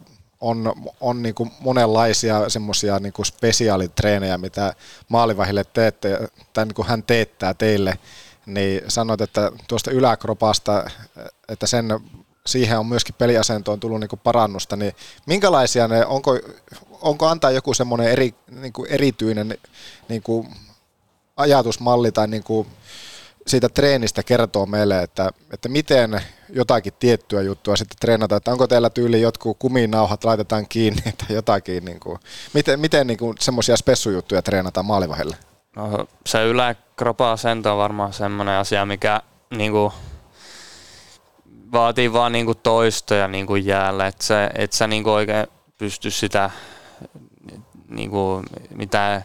on, 0.45 0.73
on 1.01 1.23
niin 1.23 1.35
kuin 1.35 1.51
monenlaisia 1.59 2.49
semmoisia 2.49 2.99
niin 2.99 3.13
spesiaalitreenejä, 3.23 4.37
mitä 4.37 4.73
maalivahille 5.09 5.63
teette, 5.63 6.29
tai 6.53 6.65
niin 6.65 6.75
kuin 6.75 6.87
hän 6.87 7.03
teettää 7.03 7.53
teille, 7.53 7.99
niin 8.45 8.81
sanoit, 8.87 9.21
että 9.21 9.51
tuosta 9.67 9.91
yläkropasta, 9.91 10.89
että 11.49 11.67
sen, 11.67 11.99
siihen 12.45 12.79
on 12.79 12.85
myöskin 12.85 13.15
peliasentoon 13.17 13.79
tullut 13.79 13.99
niin 13.99 14.09
kuin 14.09 14.21
parannusta, 14.23 14.75
niin 14.75 14.93
minkälaisia 15.25 15.87
ne, 15.87 16.05
onko, 16.05 16.39
onko 17.01 17.27
antaa 17.27 17.51
joku 17.51 17.73
semmoinen 17.73 18.07
eri, 18.07 18.35
niin 18.51 18.73
kuin 18.73 18.91
erityinen 18.91 19.57
niin 20.09 20.23
kuin 20.23 20.47
ajatusmalli 21.37 22.11
tai 22.11 22.27
niin 22.27 22.43
kuin 22.43 22.67
siitä 23.47 23.69
treenistä 23.69 24.23
kertoo 24.23 24.65
meille, 24.65 25.03
että, 25.03 25.29
että 25.53 25.69
miten 25.69 26.21
jotakin 26.49 26.93
tiettyä 26.99 27.41
juttua 27.41 27.75
sitten 27.75 27.97
treenata, 27.99 28.35
että 28.35 28.51
onko 28.51 28.67
teillä 28.67 28.89
tyyli 28.89 29.21
jotkut 29.21 29.57
kuminauhat 29.59 30.23
laitetaan 30.23 30.67
kiinni 30.67 31.01
tai 31.27 31.35
jotakin, 31.35 31.85
niin 31.85 31.99
kuin, 31.99 32.19
miten, 32.53 32.79
miten 32.79 33.07
niin 33.07 33.19
semmoisia 33.39 33.77
spessujuttuja 33.77 34.41
treenataan 34.41 34.85
maalivahille? 34.85 35.37
No, 35.75 36.07
se 36.25 36.43
yläkropa-asento 36.43 37.71
on 37.71 37.77
varmaan 37.77 38.13
semmoinen 38.13 38.55
asia, 38.55 38.85
mikä 38.85 39.21
niin 39.49 39.71
kuin, 39.71 39.91
vaatii 41.71 42.13
vaan 42.13 42.31
niin 42.31 42.45
kuin 42.45 42.57
toistoja 42.63 43.27
niin 43.27 43.47
kuin 43.47 43.65
jäällä, 43.65 44.07
että 44.07 44.25
se, 44.25 44.49
et 44.55 44.73
sä 44.73 44.87
niin 44.87 45.03
kuin 45.03 45.13
oikein 45.13 45.47
pysty 45.77 46.11
sitä 46.11 46.49
niin 47.89 48.09
kuin, 48.09 48.45
mitään 48.75 49.23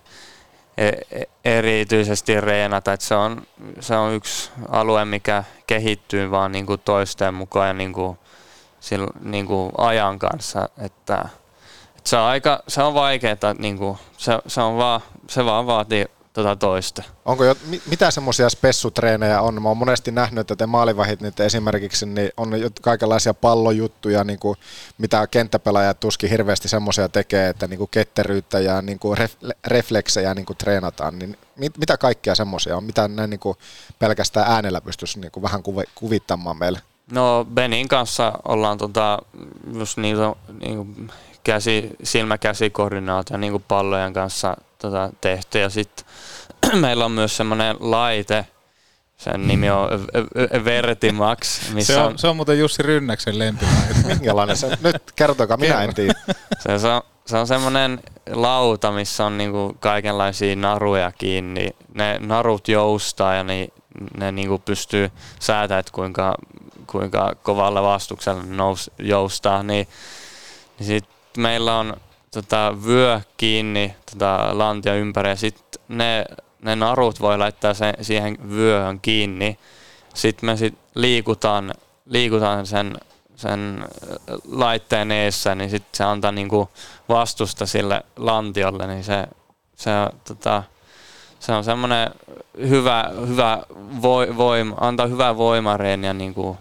erityisesti 1.44 2.40
reenata. 2.40 2.92
että 2.92 3.06
se, 3.06 3.14
on, 3.14 3.42
se 3.80 3.96
on 3.96 4.14
yksi 4.14 4.50
alue, 4.68 5.04
mikä 5.04 5.44
kehittyy 5.66 6.30
vaan 6.30 6.52
niin 6.52 6.66
kuin 6.66 6.80
toisten 6.84 7.34
mukaan 7.34 7.68
ja 7.68 7.74
niin 7.74 7.92
kuin, 7.92 8.18
niin 9.20 9.46
kuin 9.46 9.72
ajan 9.78 10.18
kanssa. 10.18 10.68
Että, 10.78 11.28
että 11.96 12.10
se 12.10 12.16
on 12.16 12.22
aika 12.22 12.62
se 12.68 12.82
on 12.82 12.94
vaikeaa, 12.94 13.54
niin 13.58 13.78
se, 14.16 14.38
se, 14.46 14.60
on 14.60 14.76
vaan, 14.76 15.00
se 15.28 15.44
vaan 15.44 15.66
vaatii 15.66 16.06
tota 16.32 16.56
toista. 16.56 17.02
Onko 17.24 17.44
jo, 17.44 17.56
mitä 17.86 18.10
semmoisia 18.10 18.48
spessutreenejä 18.48 19.40
on? 19.40 19.62
Mä 19.62 19.68
oon 19.68 19.76
monesti 19.76 20.10
nähnyt, 20.10 20.40
että 20.40 20.56
te 20.56 20.66
maalivahit 20.66 21.20
nyt 21.20 21.40
esimerkiksi 21.40 22.06
niin 22.06 22.30
on 22.36 22.60
jo 22.60 22.70
kaikenlaisia 22.80 23.34
pallojuttuja, 23.34 24.24
niin 24.24 24.38
kuin, 24.38 24.58
mitä 24.98 25.26
kenttäpelaajat 25.26 26.00
tuskin 26.00 26.30
hirveästi 26.30 26.68
semmoisia 26.68 27.08
tekee, 27.08 27.48
että 27.48 27.66
niin 27.66 27.78
kuin 27.78 27.90
ketteryyttä 27.90 28.60
ja 28.60 28.82
niin 28.82 28.98
kuin 28.98 29.18
ref, 29.18 29.34
refleksejä 29.66 30.34
niin 30.34 30.46
kuin 30.46 30.56
treenataan. 30.56 31.18
Niin 31.18 31.38
mit, 31.56 31.78
mitä 31.78 31.96
kaikkea 31.96 32.34
semmoisia 32.34 32.76
on? 32.76 32.84
Mitä 32.84 33.08
ne 33.08 33.26
niin 33.26 33.40
kuin 33.40 33.58
pelkästään 33.98 34.52
äänellä 34.52 34.80
pystyisi 34.80 35.20
niin 35.20 35.32
kuin 35.32 35.42
vähän 35.42 35.62
kuvittamaan 35.94 36.58
meille? 36.58 36.80
No 37.12 37.46
Benin 37.54 37.88
kanssa 37.88 38.32
ollaan 38.44 38.78
tota, 38.78 39.18
just 39.74 39.96
niitä, 39.96 40.34
niin 40.60 40.76
kuin 40.76 41.10
käsi, 41.44 41.90
silmäkäsikoordinaatio 42.02 43.36
niin 43.36 43.52
kuin 43.52 43.64
pallojen 43.68 44.12
kanssa 44.12 44.56
tota, 44.78 45.10
tehty 45.20 45.58
ja 45.58 45.70
sitten 45.70 46.06
meillä 46.80 47.04
on 47.04 47.12
myös 47.12 47.36
semmoinen 47.36 47.76
laite, 47.80 48.46
sen 49.16 49.46
nimi 49.46 49.70
on 49.70 49.88
Vertimax. 50.64 51.70
Missä 51.72 51.94
se, 51.94 52.00
on, 52.00 52.18
se 52.18 52.28
on 52.28 52.36
muuten 52.36 52.58
Jussi 52.58 52.82
Rynnäksen 52.82 53.38
lempilaite. 53.38 53.94
Minkälainen 54.06 54.56
se? 54.56 54.78
Nyt 54.82 55.12
kertokaa, 55.16 55.56
minä 55.56 55.82
en 55.82 55.94
tiedä. 55.94 56.14
Se, 56.58 56.78
se 56.78 56.88
on, 56.88 57.02
se 57.26 57.36
on 57.36 57.46
semmoinen 57.46 58.00
lauta, 58.30 58.92
missä 58.92 59.26
on 59.26 59.38
niinku 59.38 59.76
kaikenlaisia 59.80 60.56
naruja 60.56 61.12
kiinni. 61.12 61.70
Ne 61.94 62.18
narut 62.18 62.68
joustaa 62.68 63.34
ja 63.34 63.44
ne, 63.44 63.68
ne 64.16 64.32
niinku 64.32 64.58
pystyy 64.58 65.10
säätämään, 65.40 65.80
että 65.80 65.92
kuinka, 65.92 66.34
kuinka 66.86 67.32
kovalla 67.42 67.82
vastuksella 67.82 68.42
nous, 68.42 68.90
joustaa. 68.98 69.62
Niin, 69.62 69.88
niin 70.78 70.86
sit 70.86 71.04
meillä 71.36 71.78
on 71.78 71.96
tota, 72.30 72.74
vyö 72.86 73.20
kiinni 73.36 73.94
tota, 74.12 74.48
lantia 74.52 74.94
ympäri 74.94 75.28
ja 75.28 75.36
sitten 75.36 75.82
ne, 75.88 76.24
ne 76.62 76.76
narut 76.76 77.20
voi 77.20 77.38
laittaa 77.38 77.74
sen, 77.74 77.94
siihen 78.00 78.50
vyöhön 78.50 79.00
kiinni. 79.00 79.58
Sitten 80.14 80.46
me 80.46 80.56
sit 80.56 80.74
liikutaan, 80.94 81.74
liikutaan 82.06 82.66
sen, 82.66 82.96
sen 83.36 83.84
laitteen 84.44 85.12
eessä, 85.12 85.54
niin 85.54 85.70
sitten 85.70 85.96
se 85.96 86.04
antaa 86.04 86.32
niinku 86.32 86.68
vastusta 87.08 87.66
sille 87.66 88.02
lantiolle, 88.16 88.86
niin 88.86 89.04
se, 89.04 89.26
se, 89.76 89.90
tota, 90.24 90.62
se 91.40 91.52
on 91.52 91.64
semmoinen 91.64 92.10
hyvä, 92.68 93.10
hyvä 93.28 93.62
voima, 94.36 94.76
antaa 94.80 95.06
hyvää 95.06 95.36
voimareen 95.36 96.04
ja 96.04 96.14
niinku 96.14 96.58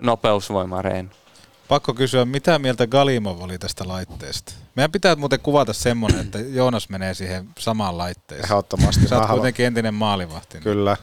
nopeusvoimareen. 0.00 1.10
Pakko 1.68 1.94
kysyä, 1.94 2.24
mitä 2.24 2.58
mieltä 2.58 2.86
Galimov 2.86 3.42
oli 3.42 3.58
tästä 3.58 3.88
laitteesta? 3.88 4.52
Meidän 4.80 4.92
pitää 4.92 5.16
muuten 5.16 5.40
kuvata 5.40 5.72
semmoinen, 5.72 6.20
että 6.20 6.38
Joonas 6.38 6.88
menee 6.88 7.14
siihen 7.14 7.48
samaan 7.58 7.98
laitteeseen. 7.98 8.44
Ehdottomasti. 8.52 9.08
Sä 9.08 9.18
oot 9.18 9.30
kuitenkin 9.30 9.66
entinen 9.66 9.94
maalivahti. 9.94 10.54
Niin- 10.56 10.62
Kyllä. 10.62 10.96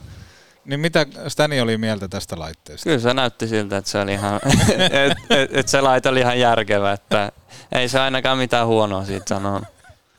Niin 0.65 0.79
mitä 0.79 1.05
Stani 1.27 1.61
oli 1.61 1.77
mieltä 1.77 2.07
tästä 2.07 2.39
laitteesta? 2.39 2.83
Kyllä 2.83 2.99
se 2.99 3.13
näytti 3.13 3.47
siltä, 3.47 3.77
että 3.77 3.91
se, 3.91 3.99
oli 3.99 4.13
ihan, 4.13 4.39
et, 5.05 5.17
et, 5.29 5.57
et 5.57 5.67
se 5.67 5.81
laite 5.81 6.09
oli 6.09 6.19
ihan 6.19 6.39
järkevä, 6.39 6.91
että 6.91 7.31
ei 7.71 7.89
se 7.89 7.99
ainakaan 7.99 8.37
mitään 8.37 8.67
huonoa 8.67 9.05
siitä 9.05 9.25
sanoa. 9.29 9.61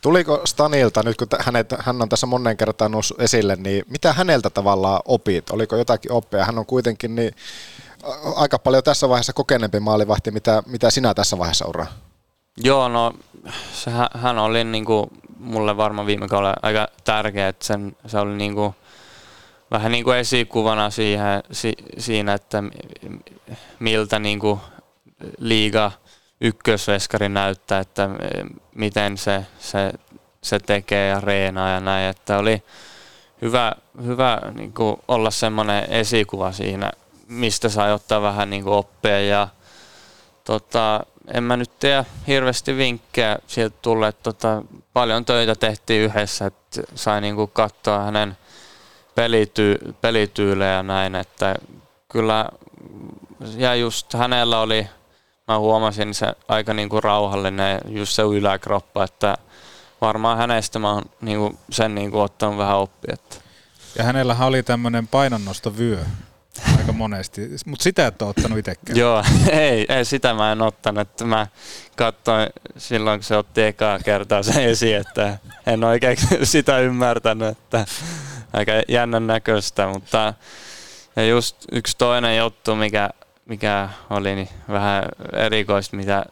Tuliko 0.01 0.40
Stanilta, 0.44 1.02
nyt 1.02 1.16
kun 1.16 1.26
hänet, 1.40 1.74
hän 1.78 2.02
on 2.02 2.09
tässä 2.09 2.26
monen 2.26 2.56
kertaan 2.56 2.90
noussut 2.90 3.20
esille, 3.20 3.56
niin 3.56 3.85
mitä 3.89 4.12
häneltä 4.12 4.51
tavallaan 4.51 5.01
opit? 5.05 5.51
Oliko 5.51 5.76
jotakin 5.76 6.12
oppia? 6.12 6.44
Hän 6.44 6.59
on 6.59 6.66
kuitenkin 6.66 7.14
niin 7.14 7.32
aika 8.36 8.59
paljon 8.59 8.82
tässä 8.85 9.09
vaiheessa 9.09 9.32
kokeneempi 9.32 9.80
maalivahti, 9.80 10.30
mitä, 10.30 10.62
mitä 10.66 10.90
sinä 10.90 11.14
tässä 11.14 11.39
vaiheessa 11.39 11.66
uraa? 11.68 12.07
Joo, 12.64 12.89
no 12.89 13.14
se, 13.72 13.90
hän 14.14 14.39
oli 14.39 14.64
niin 14.64 14.85
kuin, 14.85 15.10
mulle 15.39 15.76
varmaan 15.76 16.06
viime 16.06 16.28
kaudella 16.28 16.56
aika 16.62 16.89
tärkeä, 17.05 17.48
että 17.48 17.66
sen, 17.66 17.97
se 18.06 18.18
oli 18.18 18.36
niin 18.36 18.55
kuin, 18.55 18.74
vähän 19.70 19.93
niin 19.93 20.05
kuin 20.05 20.18
esikuvana 20.18 20.90
siihen, 20.90 21.43
si, 21.52 21.72
siinä, 21.98 22.35
että 22.35 22.62
miltä 23.78 24.18
niin 24.18 24.39
kuin 24.39 24.60
liiga 25.39 25.93
ykkösveskari 26.40 27.28
näyttää, 27.28 27.80
että 27.80 28.10
miten 28.74 29.18
se, 29.18 29.47
se, 29.59 29.93
se 30.43 30.59
tekee 30.59 31.09
ja 31.09 31.20
reenaa 31.20 31.70
ja 31.70 31.80
näin, 31.80 32.10
että 32.10 32.39
oli 32.39 32.62
hyvä, 33.43 33.72
hyvä 34.05 34.40
niin 34.55 34.72
kuin 34.72 34.97
olla 35.09 35.30
semmoinen 35.30 35.85
esikuva 35.90 36.52
siinä, 36.52 36.93
mistä 37.28 37.68
sai 37.68 37.93
ottaa 37.93 38.22
vähän 38.22 38.51
niin 38.51 38.64
kuin 38.64 38.74
oppia 38.74 39.20
ja 39.20 39.48
tota, 40.44 41.06
en 41.34 41.44
mä 41.44 41.56
nyt 41.56 41.78
tiedä 41.78 42.05
hirveästi 42.26 42.76
vinkkejä 42.76 43.38
sieltä 43.46 43.76
tulle. 43.82 44.12
Tota, 44.12 44.62
paljon 44.92 45.24
töitä 45.24 45.55
tehtiin 45.55 46.02
yhdessä, 46.02 46.46
että 46.46 46.82
sai 46.94 47.20
niinku 47.20 47.46
katsoa 47.46 47.98
hänen 47.98 48.36
pelity, 49.14 49.78
pelityylejä 50.00 50.72
ja 50.72 50.82
näin, 50.82 51.14
että 51.14 51.55
kyllä 52.09 52.48
ja 53.56 53.74
just 53.74 54.14
hänellä 54.14 54.60
oli, 54.60 54.88
mä 55.48 55.59
huomasin 55.59 56.14
se 56.14 56.26
aika 56.48 56.74
niinku 56.74 57.00
rauhallinen, 57.00 57.80
just 57.88 58.12
se 58.12 58.22
yläkroppa, 58.22 59.05
että 59.05 59.36
varmaan 60.00 60.38
hänestä 60.38 60.78
mä 60.78 60.92
oon 60.92 61.05
niinku 61.20 61.59
sen 61.70 61.94
niinku 61.94 62.20
ottanut 62.20 62.59
vähän 62.59 62.76
oppia. 62.76 63.14
Että. 63.14 63.36
Ja 63.98 64.05
hänellähän 64.05 64.48
oli 64.48 64.62
tämmöinen 64.62 65.09
painonnostovyö 65.09 66.05
aika 66.78 66.93
monesti, 66.93 67.51
mutta 67.66 67.82
sitä 67.82 68.06
et 68.06 68.22
ole 68.22 68.30
ottanut 68.30 68.59
itsekään. 68.59 68.98
Joo, 68.98 69.24
ei, 69.51 69.86
ei, 69.89 70.05
sitä 70.05 70.35
mä 70.35 70.52
en 70.52 70.62
ottanut. 70.62 71.01
Että 71.01 71.24
mä 71.24 71.47
katsoin 71.97 72.48
silloin, 72.76 73.20
kun 73.20 73.24
se 73.24 73.36
otti 73.36 73.62
ekaa 73.62 73.98
kertaa 73.98 74.43
sen 74.43 74.64
esiin, 74.64 74.97
että 74.97 75.39
en 75.66 75.85
oikein 75.85 76.16
sitä 76.43 76.78
ymmärtänyt, 76.78 77.48
että 77.48 77.85
aika 78.52 78.72
jännän 78.89 79.26
näköistä, 79.26 79.86
mutta 79.86 80.35
ja 81.16 81.26
just 81.26 81.56
yksi 81.72 81.97
toinen 81.98 82.39
juttu, 82.39 82.74
mikä, 82.74 83.10
mikä 83.47 83.89
oli 84.10 84.35
niin 84.35 84.48
vähän 84.68 85.05
erikoista, 85.32 85.97
mitä 85.97 86.24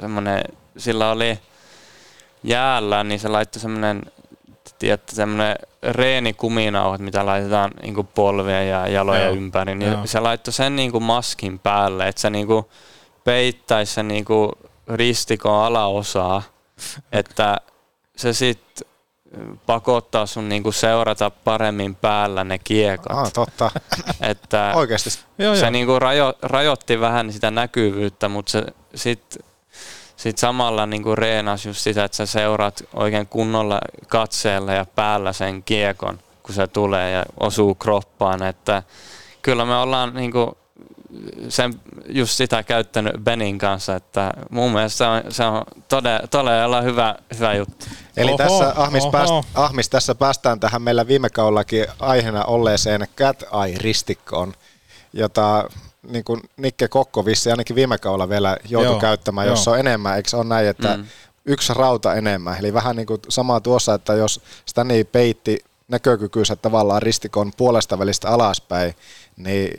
semmoinen, 0.00 0.44
sillä 0.76 1.10
oli 1.10 1.38
jäällä, 2.42 3.04
niin 3.04 3.20
se 3.20 3.28
laittoi 3.28 3.60
semmoinen 3.60 4.02
tiedätte, 4.84 5.14
semmoinen 5.14 5.56
reenikuminauhat, 5.82 7.00
mitä 7.00 7.26
laitetaan 7.26 7.70
niin 7.82 8.08
polvien 8.14 8.68
ja 8.68 8.88
jalojen 8.88 9.24
Joo. 9.24 9.34
ympäri, 9.34 9.74
niin 9.74 9.92
Joo. 9.92 10.06
se 10.06 10.20
laittoi 10.20 10.52
sen 10.52 10.76
niin 10.76 10.92
kuin 10.92 11.04
maskin 11.04 11.58
päälle, 11.58 12.08
että 12.08 12.20
se 12.20 12.30
niin 12.30 12.46
kuin 12.46 12.64
peittäisi 13.24 13.94
sen 13.94 14.08
niin 14.08 14.24
kuin 14.24 14.52
ristikon 14.88 15.54
alaosaa, 15.54 16.42
että 17.12 17.56
se 18.16 18.32
sitten 18.32 18.88
pakottaa 19.66 20.26
sun 20.26 20.48
niinku 20.48 20.72
seurata 20.72 21.30
paremmin 21.30 21.94
päällä 21.94 22.44
ne 22.44 22.58
kiekat. 22.58 23.16
Ah, 23.16 23.32
totta. 23.32 23.70
Että 24.30 24.72
Oikeasti. 24.74 25.10
Joo, 25.38 25.54
se 25.54 25.60
joo. 25.60 25.70
Niinku 25.70 25.98
rajo, 25.98 26.34
rajoitti 26.42 27.00
vähän 27.00 27.32
sitä 27.32 27.50
näkyvyyttä, 27.50 28.28
mutta 28.28 28.52
se 28.52 29.18
sitten 30.16 30.30
sit 30.30 30.38
samalla 30.38 30.86
niinku 30.86 31.14
reenasi 31.14 31.68
just 31.68 31.80
sitä, 31.80 32.04
että 32.04 32.16
sä 32.16 32.26
seuraat 32.26 32.84
oikein 32.94 33.26
kunnolla 33.26 33.80
katseella 34.08 34.72
ja 34.72 34.86
päällä 34.94 35.32
sen 35.32 35.62
kiekon, 35.62 36.18
kun 36.42 36.54
se 36.54 36.66
tulee 36.66 37.10
ja 37.10 37.24
osuu 37.40 37.74
kroppaan. 37.74 38.42
Että 38.42 38.82
kyllä 39.42 39.64
me 39.64 39.76
ollaan 39.76 40.14
niinku 40.14 40.56
sen, 41.48 41.74
just 42.08 42.32
sitä 42.32 42.62
käyttänyt 42.62 43.12
Benin 43.24 43.58
kanssa, 43.58 43.96
että 43.96 44.32
mun 44.50 44.72
mielestä 44.72 44.96
se 44.98 45.04
on, 45.04 45.22
se 45.32 45.44
on 45.44 45.62
todella, 45.88 46.26
todella 46.26 46.80
hyvä, 46.80 47.14
hyvä 47.36 47.54
juttu. 47.54 47.86
Eli 48.16 48.30
oho, 48.30 48.38
tässä 48.38 48.72
Ahmis, 48.76 49.06
pääst, 49.06 49.32
Ahmis, 49.54 49.88
tässä 49.88 50.14
päästään 50.14 50.60
tähän 50.60 50.82
meillä 50.82 51.06
viime 51.06 51.30
kaudellakin 51.30 51.86
aiheena 52.00 52.44
olleeseen 52.44 53.06
cat 53.16 53.42
eye 53.42 53.78
ristikkoon, 53.78 54.54
jota 55.12 55.68
niin 56.08 56.24
kuin 56.24 56.40
Nikke 56.56 56.88
Kokko 56.88 57.24
vissi 57.24 57.50
ainakin 57.50 57.76
viime 57.76 57.98
kaudella 57.98 58.28
vielä 58.28 58.56
joutui 58.68 58.92
joo, 58.92 59.00
käyttämään, 59.00 59.46
jos 59.46 59.68
on 59.68 59.78
enemmän, 59.78 60.16
eikö 60.16 60.28
se 60.28 60.36
ole 60.36 60.44
näin, 60.44 60.68
että 60.68 60.96
mm. 60.96 61.04
yksi 61.44 61.74
rauta 61.74 62.14
enemmän. 62.14 62.58
Eli 62.58 62.74
vähän 62.74 62.96
niin 62.96 63.06
kuin 63.06 63.20
samaa 63.28 63.60
tuossa, 63.60 63.94
että 63.94 64.14
jos 64.14 64.40
Stani 64.66 65.04
peitti 65.04 65.58
näkökykynsä 65.88 66.56
tavallaan 66.56 67.02
ristikon 67.02 67.52
puolesta 67.56 67.98
välistä 67.98 68.28
alaspäin, 68.28 68.94
niin 69.36 69.74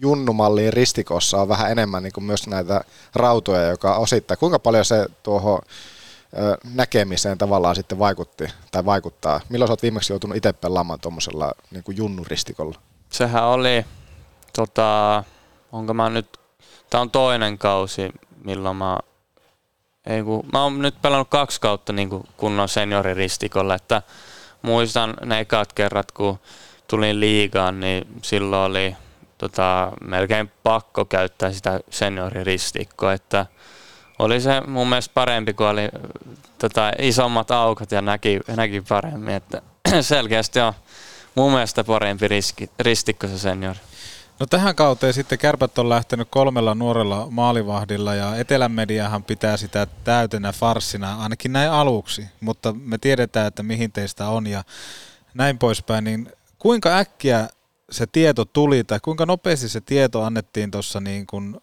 junnumalliin 0.00 0.72
ristikossa 0.72 1.40
on 1.40 1.48
vähän 1.48 1.70
enemmän 1.70 2.02
niin 2.02 2.12
kuin 2.12 2.24
myös 2.24 2.46
näitä 2.46 2.80
rautoja, 3.14 3.62
joka 3.62 3.96
osittaa. 3.96 4.36
Kuinka 4.36 4.58
paljon 4.58 4.84
se 4.84 5.06
tuohon 5.22 5.58
näkemiseen 6.74 7.38
tavallaan 7.38 7.76
sitten 7.76 7.98
vaikutti 7.98 8.44
tai 8.70 8.84
vaikuttaa? 8.84 9.40
Milloin 9.48 9.68
sä 9.68 9.72
oot 9.72 9.82
viimeksi 9.82 10.12
joutunut 10.12 10.36
itse 10.36 10.52
pelaamaan 10.52 11.00
tuommoisella 11.00 11.52
niin 11.70 11.84
kuin 11.84 11.96
junnuristikolla? 11.96 12.78
Sehän 13.10 13.44
oli, 13.44 13.84
tota, 14.56 15.24
onko 15.76 15.94
mä 15.94 16.10
nyt, 16.10 16.40
tää 16.90 17.00
on 17.00 17.10
toinen 17.10 17.58
kausi, 17.58 18.12
milloin 18.44 18.76
mä, 18.76 18.98
ei 20.06 20.22
kun, 20.22 20.46
mä 20.52 20.62
oon 20.62 20.78
nyt 20.78 21.02
pelannut 21.02 21.28
kaksi 21.28 21.60
kautta 21.60 21.92
niin 21.92 22.08
kuin 22.08 22.28
kunnon 22.36 22.68
senioriristikolla, 22.68 23.74
että 23.74 24.02
muistan 24.62 25.14
ne 25.24 25.40
ekat 25.40 25.72
kerrat, 25.72 26.12
kun 26.12 26.38
tulin 26.88 27.20
liigaan, 27.20 27.80
niin 27.80 28.06
silloin 28.22 28.70
oli 28.70 28.96
tota, 29.38 29.92
melkein 30.04 30.50
pakko 30.62 31.04
käyttää 31.04 31.52
sitä 31.52 31.80
senioriristikkoa, 31.90 33.12
että 33.12 33.46
oli 34.18 34.40
se 34.40 34.60
mun 34.66 34.88
mielestä 34.88 35.14
parempi, 35.14 35.54
kun 35.54 35.66
oli 35.66 35.88
tota, 36.58 36.92
isommat 36.98 37.50
aukot 37.50 37.92
ja 37.92 38.02
näki, 38.02 38.40
näki 38.56 38.80
paremmin, 38.80 39.34
että 39.34 39.62
selkeästi 40.00 40.60
on 40.60 40.72
mun 41.34 41.52
mielestä 41.52 41.84
parempi 41.84 42.28
riski, 42.28 42.70
ristikko 42.80 43.26
se 43.26 43.38
seniori. 43.38 43.78
No 44.40 44.46
tähän 44.46 44.74
kauteen 44.74 45.14
sitten 45.14 45.38
kärpät 45.38 45.78
on 45.78 45.88
lähtenyt 45.88 46.28
kolmella 46.30 46.74
nuorella 46.74 47.26
maalivahdilla 47.30 48.14
ja 48.14 48.36
Etelän 48.36 48.72
mediahan 48.72 49.24
pitää 49.24 49.56
sitä 49.56 49.86
täytenä 50.04 50.52
farssina, 50.52 51.22
ainakin 51.22 51.52
näin 51.52 51.70
aluksi, 51.70 52.26
mutta 52.40 52.72
me 52.72 52.98
tiedetään, 52.98 53.46
että 53.46 53.62
mihin 53.62 53.92
teistä 53.92 54.28
on 54.28 54.46
ja 54.46 54.64
näin 55.34 55.58
poispäin, 55.58 56.04
niin 56.04 56.32
kuinka 56.58 56.96
äkkiä 56.96 57.48
se 57.90 58.06
tieto 58.06 58.44
tuli, 58.44 58.84
tai 58.84 58.98
kuinka 59.02 59.26
nopeasti 59.26 59.68
se 59.68 59.80
tieto 59.80 60.22
annettiin 60.22 60.70
tuossa 60.70 61.00
niin 61.00 61.26
kuin 61.26 61.60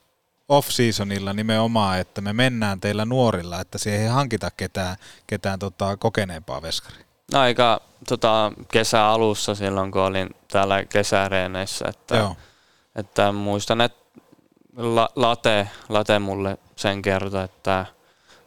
off-seasonilla 0.50 1.34
nimenomaan, 1.34 2.00
että 2.00 2.22
me 2.22 2.34
mennään 2.34 2.80
teillä 2.80 3.06
nuorilla, 3.06 3.62
että 3.62 3.78
siihen 3.78 4.02
ei 4.02 4.08
hankita 4.08 4.52
ketään, 4.58 4.96
ketään 5.28 5.60
tota, 5.60 5.98
kokeneempaa 5.98 6.62
veskari? 6.62 7.06
No 7.34 7.40
aika 7.40 7.82
tota, 8.08 8.52
kesä 8.72 9.06
alussa 9.06 9.56
silloin, 9.56 9.92
kun 9.92 10.02
olin 10.02 10.30
täällä 10.52 10.86
kesäreeneissä, 10.86 11.86
että, 11.90 12.16
Joo. 12.16 12.36
Että 12.96 13.32
muistan, 13.32 13.82
että 13.82 14.04
late, 15.16 15.68
late 15.90 16.20
mulle 16.20 16.58
sen 16.76 17.02
kertoi, 17.02 17.44
että, 17.44 17.86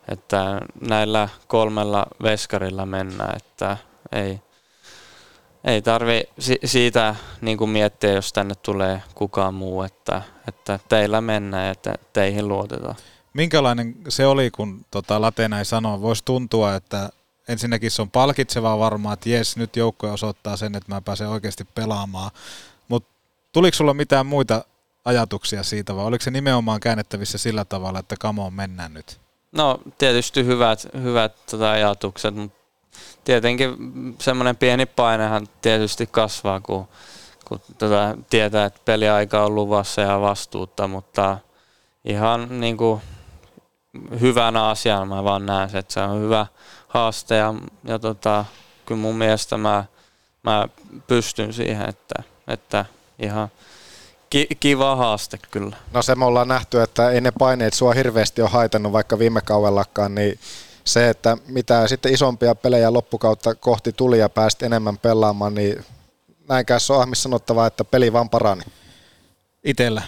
että 0.09 0.61
näillä 0.89 1.29
kolmella 1.47 2.07
veskarilla 2.23 2.87
mennään, 2.87 3.37
että 3.37 3.77
ei, 4.13 4.41
ei 5.65 5.83
tarvi 5.83 6.25
si- 6.39 6.61
siitä 6.65 7.17
niin 7.41 7.59
kuin 7.59 7.71
miettiä, 7.71 8.13
jos 8.13 8.33
tänne 8.33 8.55
tulee 8.55 9.03
kukaan 9.15 9.55
muu, 9.55 9.83
että, 9.83 10.23
että 10.49 10.79
teillä 10.89 11.21
mennään 11.21 11.65
ja 11.65 11.71
että 11.71 11.95
teihin 12.13 12.49
luotetaan. 12.49 12.97
Minkälainen 13.33 13.97
se 14.09 14.27
oli, 14.27 14.51
kun 14.51 14.87
tota 14.91 15.21
Late 15.21 15.49
näin 15.49 15.65
sanoi? 15.65 16.01
Voisi 16.01 16.25
tuntua, 16.25 16.75
että 16.75 17.11
ensinnäkin 17.49 17.91
se 17.91 18.03
on 18.03 18.11
palkitsevaa 18.11 18.79
varmaan, 18.79 19.13
että 19.13 19.29
jes, 19.29 19.57
nyt 19.57 19.77
joukkoja 19.77 20.13
osoittaa 20.13 20.57
sen, 20.57 20.77
että 20.77 20.95
mä 20.95 21.01
pääsen 21.01 21.29
oikeasti 21.29 21.65
pelaamaan. 21.75 22.31
Tuliko 23.57 23.75
sulla 23.75 23.95
mitään 23.95 24.27
muita 24.27 24.65
ajatuksia 25.05 25.63
siitä, 25.63 25.97
vai 25.97 26.05
oliko 26.05 26.23
se 26.23 26.31
nimenomaan 26.31 26.81
käännettävissä 26.81 27.39
sillä 27.39 27.65
tavalla, 27.65 27.99
että 27.99 28.15
kamoon 28.21 28.55
mennään 28.55 28.95
nyt? 28.95 29.21
No 29.53 29.79
tietysti 29.99 30.45
hyvät, 30.45 30.89
hyvät 31.03 31.47
tota 31.51 31.71
ajatukset, 31.71 32.35
mutta 32.35 32.59
tietenkin 33.25 33.75
semmoinen 34.21 34.57
pieni 34.57 34.87
painehan 34.87 35.47
tietysti 35.63 36.07
kasvaa, 36.07 36.61
kun, 36.61 36.89
kun 37.49 37.61
tota, 37.79 38.17
tietää, 38.31 38.65
että 38.65 38.81
peliaika 38.85 39.45
on 39.45 39.55
luvassa 39.55 40.01
ja 40.01 40.21
vastuutta, 40.21 40.89
mutta 40.89 41.39
ihan 42.05 42.61
niin 42.61 42.77
kuin 42.77 43.01
hyvänä 44.21 44.67
asiana 44.69 45.05
mä 45.05 45.25
vaan 45.25 45.47
näen 45.47 45.77
että 45.77 45.95
se 45.95 46.01
on 46.01 46.21
hyvä 46.21 46.47
haaste 46.89 47.37
ja, 47.37 47.55
ja 47.85 47.99
tota, 47.99 48.45
kyllä 48.87 49.01
mun 49.01 49.17
mielestä 49.19 49.57
mä, 49.57 49.85
mä 50.43 50.69
pystyn 51.07 51.53
siihen, 51.53 51.89
että, 51.89 52.23
että 52.49 52.85
ihan 53.19 53.49
ki, 54.31 54.47
kiva 54.61 54.97
haaste 54.97 55.39
kyllä. 55.51 55.77
No 55.93 56.03
se 56.03 56.15
me 56.15 56.25
ollaan 56.25 56.49
nähty, 56.49 56.81
että 56.81 57.11
ei 57.11 57.21
ne 57.21 57.31
paineet 57.31 57.75
sua 57.75 57.93
hirveästi 57.93 58.43
ole 58.43 58.51
haitannut 58.51 58.93
vaikka 58.93 59.19
viime 59.19 59.41
kaudellakaan, 59.41 60.15
niin 60.15 60.39
se, 60.85 61.09
että 61.09 61.37
mitä 61.49 61.89
sitten 61.89 62.15
isompia 62.15 62.55
pelejä 62.55 62.93
loppukautta 62.93 63.55
kohti 63.55 63.93
tuli 63.93 64.19
ja 64.19 64.29
päästi 64.29 64.65
enemmän 64.65 64.99
pelaamaan, 64.99 65.55
niin 65.55 65.85
näinkään 66.49 66.81
se 66.81 66.93
on 66.93 67.03
ahmis 67.03 67.23
sanottavaa, 67.23 67.67
että 67.67 67.85
peli 67.85 68.13
vaan 68.13 68.31
parani. 68.31 68.63
Itellä. 69.65 70.03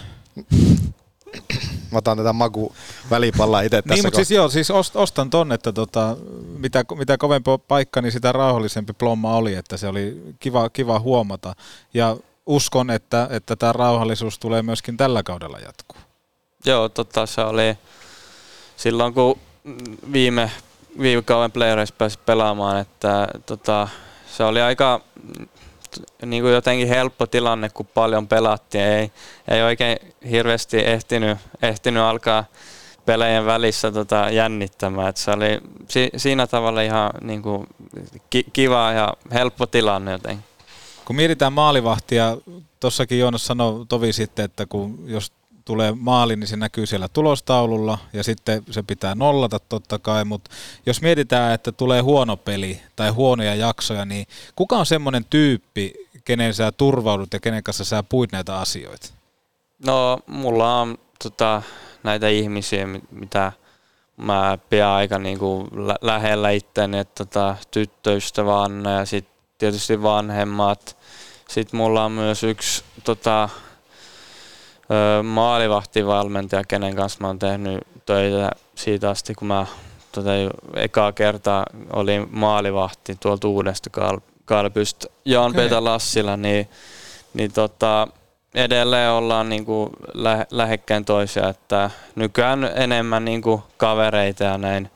Mä 1.91 1.97
otan 1.97 2.17
tätä 2.17 2.33
maku 2.33 2.75
välipallaa 3.09 3.61
itse 3.61 3.81
tässä 3.81 3.93
Niin, 3.93 4.05
mutta 4.05 4.17
siis 4.17 4.31
joo, 4.31 4.49
siis 4.49 4.71
ostan 4.95 5.29
ton, 5.29 5.51
että 5.51 5.71
tota, 5.71 6.17
mitä, 6.57 6.85
mitä 6.97 7.17
kovempi 7.17 7.51
paikka, 7.67 8.01
niin 8.01 8.11
sitä 8.11 8.31
rauhallisempi 8.31 8.93
plomma 8.93 9.35
oli, 9.35 9.55
että 9.55 9.77
se 9.77 9.87
oli 9.87 10.21
kiva, 10.39 10.69
kiva 10.69 10.99
huomata. 10.99 11.53
Ja 11.93 12.17
uskon, 12.49 12.89
että, 12.89 13.27
että 13.31 13.55
tämä 13.55 13.73
rauhallisuus 13.73 14.39
tulee 14.39 14.61
myöskin 14.61 14.97
tällä 14.97 15.23
kaudella 15.23 15.59
jatkuu. 15.59 15.97
Joo, 16.65 16.89
tota, 16.89 17.25
se 17.25 17.41
oli 17.41 17.77
silloin 18.77 19.13
kun 19.13 19.39
viime 20.11 20.51
viime 20.99 21.21
kauden 21.21 21.51
playereissa 21.51 21.95
pääsi 21.97 22.19
pelaamaan, 22.25 22.79
että 22.79 23.27
tota, 23.45 23.87
se 24.27 24.43
oli 24.43 24.61
aika 24.61 25.01
niin 26.25 26.43
kuin 26.43 26.53
jotenkin 26.53 26.87
helppo 26.87 27.27
tilanne, 27.27 27.69
kun 27.69 27.87
paljon 27.87 28.27
pelattiin. 28.27 28.83
Ei, 28.83 29.11
ei 29.47 29.61
oikein 29.61 29.97
hirveästi 30.31 30.77
ehtinyt, 30.77 31.37
ehtinyt 31.61 32.03
alkaa 32.03 32.45
pelejen 33.05 33.45
välissä 33.45 33.91
tota, 33.91 34.29
jännittämään. 34.29 35.09
Et 35.09 35.17
se 35.17 35.31
oli 35.31 35.61
si, 35.87 36.09
siinä 36.17 36.47
tavalla 36.47 36.81
ihan 36.81 37.09
niin 37.21 37.41
kuin, 37.41 37.67
ki, 38.29 38.45
kiva 38.53 38.91
ja 38.91 39.13
helppo 39.33 39.65
tilanne 39.65 40.11
jotenkin. 40.11 40.48
Kun 41.09 41.15
mietitään 41.15 41.53
maalivahtia, 41.53 42.37
tuossakin 42.79 43.19
Joonas 43.19 43.45
sanoi 43.45 43.85
tovi 43.85 44.13
sitten, 44.13 44.45
että 44.45 44.65
kun 44.65 45.03
jos 45.05 45.31
tulee 45.65 45.91
maali, 45.91 46.35
niin 46.35 46.47
se 46.47 46.57
näkyy 46.57 46.85
siellä 46.85 47.07
tulostaululla 47.07 47.97
ja 48.13 48.23
sitten 48.23 48.63
se 48.71 48.83
pitää 48.83 49.15
nollata 49.15 49.59
totta 49.59 49.99
kai, 49.99 50.25
mutta 50.25 50.51
jos 50.85 51.01
mietitään, 51.01 51.53
että 51.53 51.71
tulee 51.71 52.01
huono 52.01 52.37
peli 52.37 52.81
tai 52.95 53.09
huonoja 53.09 53.55
jaksoja, 53.55 54.05
niin 54.05 54.27
kuka 54.55 54.77
on 54.77 54.85
semmoinen 54.85 55.25
tyyppi, 55.29 55.93
kenen 56.25 56.53
sä 56.53 56.71
turvaudut 56.71 57.33
ja 57.33 57.39
kenen 57.39 57.63
kanssa 57.63 57.85
sä 57.85 58.03
puit 58.03 58.31
näitä 58.31 58.59
asioita? 58.59 59.07
No, 59.85 60.19
mulla 60.27 60.81
on 60.81 60.97
tota, 61.23 61.61
näitä 62.03 62.27
ihmisiä, 62.27 62.87
mitä 63.11 63.51
mä 64.17 64.57
pidän 64.69 64.89
aika 64.89 65.19
niin 65.19 65.39
kuin 65.39 65.67
lä- 65.87 65.99
lähellä 66.01 66.49
itteni, 66.51 66.97
että 66.97 67.25
tota, 67.25 67.55
tyttöystävä 67.71 68.63
Anna 68.63 68.91
ja 68.91 69.05
sitten 69.05 69.39
tietysti 69.59 70.03
vanhemmat. 70.03 70.98
Sitten 71.49 71.77
mulla 71.77 72.05
on 72.05 72.11
myös 72.11 72.43
yksi 72.43 72.83
tota, 73.03 73.49
maalivahtivalmentaja, 75.23 76.63
kenen 76.67 76.95
kanssa 76.95 77.17
mä 77.21 77.27
oon 77.27 77.39
tehnyt 77.39 77.79
töitä 78.05 78.51
siitä 78.75 79.09
asti, 79.09 79.35
kun 79.35 79.47
mä 79.47 79.65
tota, 80.11 80.29
ekaa 80.75 81.11
kertaa 81.11 81.65
olin 81.93 82.27
maalivahti 82.31 83.15
tuolta 83.15 83.47
uudesta 83.47 83.89
Kal- 83.89 84.19
Kalpystä 84.45 85.07
Okei. 85.45 85.63
Petä 85.63 85.83
Lassila, 85.83 86.37
niin, 86.37 86.69
niin 87.33 87.51
tota, 87.53 88.07
edelleen 88.55 89.11
ollaan 89.11 89.49
niin 89.49 89.65
kuin 89.65 89.89
lähe, 90.13 90.47
lähekkäin 90.51 91.05
toisia, 91.05 91.49
että 91.49 91.91
nykyään 92.15 92.71
enemmän 92.75 93.25
niin 93.25 93.41
kuin 93.41 93.61
kavereita 93.77 94.43
ja 94.43 94.57
näin 94.57 94.89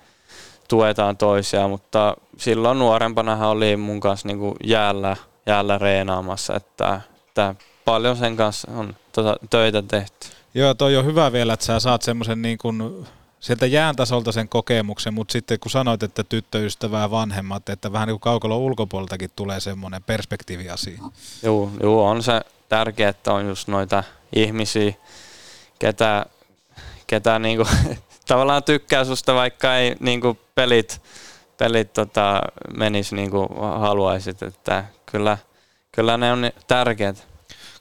tuetaan 0.68 1.18
toisia, 1.18 1.68
mutta 1.68 2.18
silloin 2.38 2.80
nuorempana 2.80 3.36
hän 3.36 3.50
oli 3.50 3.78
mun 3.78 4.00
kanssa 4.00 4.28
niin 4.28 4.40
kuin 4.40 4.56
jäällä, 4.64 5.16
jäällä 5.46 5.78
reenaamassa, 5.78 6.56
että, 6.56 7.02
että 7.28 7.56
paljon 7.86 8.18
sen 8.18 8.38
kanssa 8.38 8.72
on 8.72 8.96
tota, 9.12 9.36
töitä 9.50 9.82
tehty. 9.82 10.28
Joo, 10.54 10.74
toi 10.74 10.98
on 10.98 11.06
hyvä 11.06 11.32
vielä, 11.32 11.54
että 11.54 11.66
sä 11.66 11.80
saat 11.80 12.02
semmoisen 12.02 12.42
niin 12.42 12.58
kuin 12.58 13.06
sieltä 13.40 13.66
jään 13.66 13.96
tasolta 13.96 14.32
sen 14.32 14.50
kokemuksen, 14.50 15.14
mutta 15.14 15.32
sitten 15.32 15.60
kun 15.60 15.72
sanoit, 15.72 16.04
että 16.04 16.24
tyttöystävää 16.24 17.12
vanhemmat, 17.12 17.70
että 17.70 17.92
vähän 17.92 18.08
niin 18.08 18.14
kuin 18.14 18.22
kaukolon 18.22 18.58
ulkopuoleltakin 18.58 19.30
tulee 19.36 19.60
semmoinen 19.60 20.04
perspektiiviasia. 20.04 21.02
Joo, 21.44 21.72
joo, 21.82 22.06
on 22.10 22.24
se 22.24 22.42
tärkeää, 22.70 23.10
että 23.10 23.34
on 23.34 23.48
just 23.48 23.68
noita 23.68 24.04
ihmisiä, 24.36 24.94
ketä, 25.80 26.26
ketä 27.08 27.40
niinku, 27.40 27.68
tavallaan 28.28 28.64
tykkää 28.64 29.06
susta, 29.06 29.36
vaikka 29.36 29.78
ei 29.78 29.96
niinku 30.00 30.38
pelit, 30.56 31.02
pelit 31.58 31.94
tota, 31.94 32.42
menisi 32.78 33.16
niin 33.16 33.32
kuin 33.32 33.48
haluaisit. 33.80 34.44
Että 34.44 34.84
kyllä, 35.14 35.38
kyllä 35.92 36.18
ne 36.18 36.32
on 36.32 36.52
tärkeät. 36.68 37.28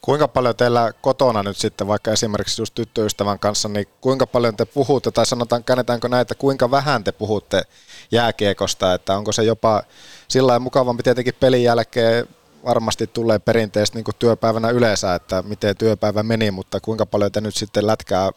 Kuinka 0.00 0.28
paljon 0.28 0.56
teillä 0.56 0.92
kotona 1.00 1.42
nyt 1.42 1.56
sitten, 1.56 1.86
vaikka 1.86 2.10
esimerkiksi 2.10 2.62
just 2.62 2.74
tyttöystävän 2.74 3.38
kanssa, 3.38 3.68
niin 3.68 3.86
kuinka 4.00 4.26
paljon 4.26 4.56
te 4.56 4.64
puhutte, 4.64 5.10
tai 5.10 5.26
sanotaan, 5.26 5.64
käännetäänkö 5.64 6.09
näitä, 6.09 6.34
kuinka 6.34 6.70
vähän 6.70 7.04
te 7.04 7.12
puhutte 7.12 7.62
jääkiekosta, 8.10 8.94
että 8.94 9.16
onko 9.16 9.32
se 9.32 9.42
jopa 9.42 9.82
sillä 10.28 10.46
lailla 10.46 10.60
mukavampi 10.60 11.02
tietenkin 11.02 11.34
pelin 11.40 11.62
jälkeen 11.62 12.28
varmasti 12.64 13.06
tulee 13.06 13.38
perinteisesti 13.38 13.98
niin 13.98 14.14
työpäivänä 14.18 14.70
yleensä, 14.70 15.14
että 15.14 15.42
miten 15.42 15.76
työpäivä 15.76 16.22
meni, 16.22 16.50
mutta 16.50 16.80
kuinka 16.80 17.06
paljon 17.06 17.32
te 17.32 17.40
nyt 17.40 17.54
sitten 17.54 17.86
lätkää 17.86 18.30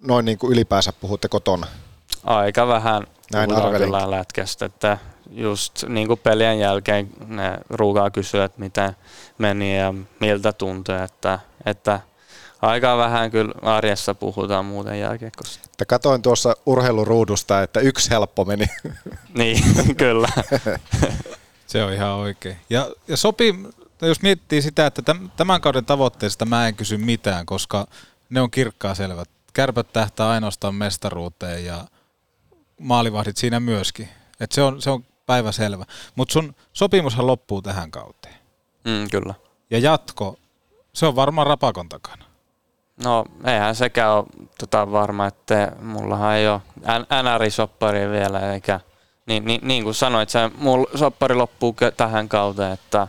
noin 0.00 0.24
niin 0.24 0.38
kuin 0.38 0.52
ylipäänsä 0.52 0.92
puhutte 0.92 1.28
kotona? 1.28 1.66
Aika 2.24 2.66
vähän 2.66 3.06
Näin 3.32 3.48
puhutaan 3.48 3.74
kyllä 3.74 4.10
lätkästä, 4.10 4.64
että 4.64 4.98
just 5.30 5.84
niin 5.88 6.08
kuin 6.08 6.20
pelien 6.20 6.58
jälkeen 6.58 7.10
ne 7.26 7.58
ruukaa 7.70 8.10
kysyä, 8.10 8.44
että 8.44 8.60
miten 8.60 8.96
meni 9.38 9.78
ja 9.78 9.94
miltä 10.20 10.52
tuntui, 10.52 11.02
että, 11.02 11.38
että 11.66 12.00
aika 12.62 12.96
vähän 12.96 13.30
kyllä 13.30 13.54
arjessa 13.62 14.14
puhutaan 14.14 14.64
muuten 14.64 15.00
jälkiekosta. 15.00 15.58
Että 15.70 15.84
katoin 15.84 16.22
tuossa 16.22 16.56
urheiluruudusta, 16.66 17.62
että 17.62 17.80
yksi 17.80 18.10
helppo 18.10 18.44
meni. 18.44 18.66
Niin, 19.34 19.62
kyllä. 19.96 20.28
Se 21.66 21.84
on 21.84 21.92
ihan 21.92 22.10
oikein. 22.10 22.56
Ja, 22.70 22.90
ja 23.08 23.16
sopii, 23.16 23.54
jos 24.02 24.22
miettii 24.22 24.62
sitä, 24.62 24.86
että 24.86 25.02
täm- 25.12 25.28
tämän 25.36 25.60
kauden 25.60 25.84
tavoitteista 25.84 26.44
mä 26.44 26.68
en 26.68 26.74
kysy 26.74 26.96
mitään, 26.96 27.46
koska 27.46 27.86
ne 28.30 28.40
on 28.40 28.50
kirkkaa 28.50 28.94
selvät. 28.94 29.28
Kärpät 29.52 29.92
tähtää 29.92 30.30
ainoastaan 30.30 30.74
mestaruuteen 30.74 31.64
ja 31.64 31.84
maalivahdit 32.80 33.36
siinä 33.36 33.60
myöskin. 33.60 34.08
Et 34.40 34.52
se, 34.52 34.62
on, 34.62 34.82
se 34.82 34.90
on 34.90 35.04
päivä 35.26 35.52
selvä. 35.52 35.84
Mutta 36.14 36.32
sun 36.32 36.54
sopimushan 36.72 37.26
loppuu 37.26 37.62
tähän 37.62 37.90
kauteen. 37.90 38.34
Mm, 38.84 39.10
kyllä. 39.10 39.34
Ja 39.70 39.78
jatko, 39.78 40.36
se 40.92 41.06
on 41.06 41.16
varmaan 41.16 41.46
rapakon 41.46 41.88
takana. 41.88 42.24
No 43.04 43.24
eihän 43.44 43.74
sekään 43.74 44.12
ole 44.12 44.24
tota, 44.58 44.92
varma, 44.92 45.26
että 45.26 45.72
mullahan 45.82 46.34
ei 46.34 46.48
ole 46.48 46.60
NR-soppari 47.22 48.10
vielä, 48.10 48.52
eikä 48.52 48.80
niin, 49.26 49.44
niin, 49.44 49.60
niin 49.62 49.84
kuin 49.84 49.94
sanoit, 49.94 50.30
se 50.30 50.50
mulla 50.58 50.98
soppari 50.98 51.34
loppuu 51.34 51.76
tähän 51.96 52.28
kauteen, 52.28 52.72
että, 52.72 53.08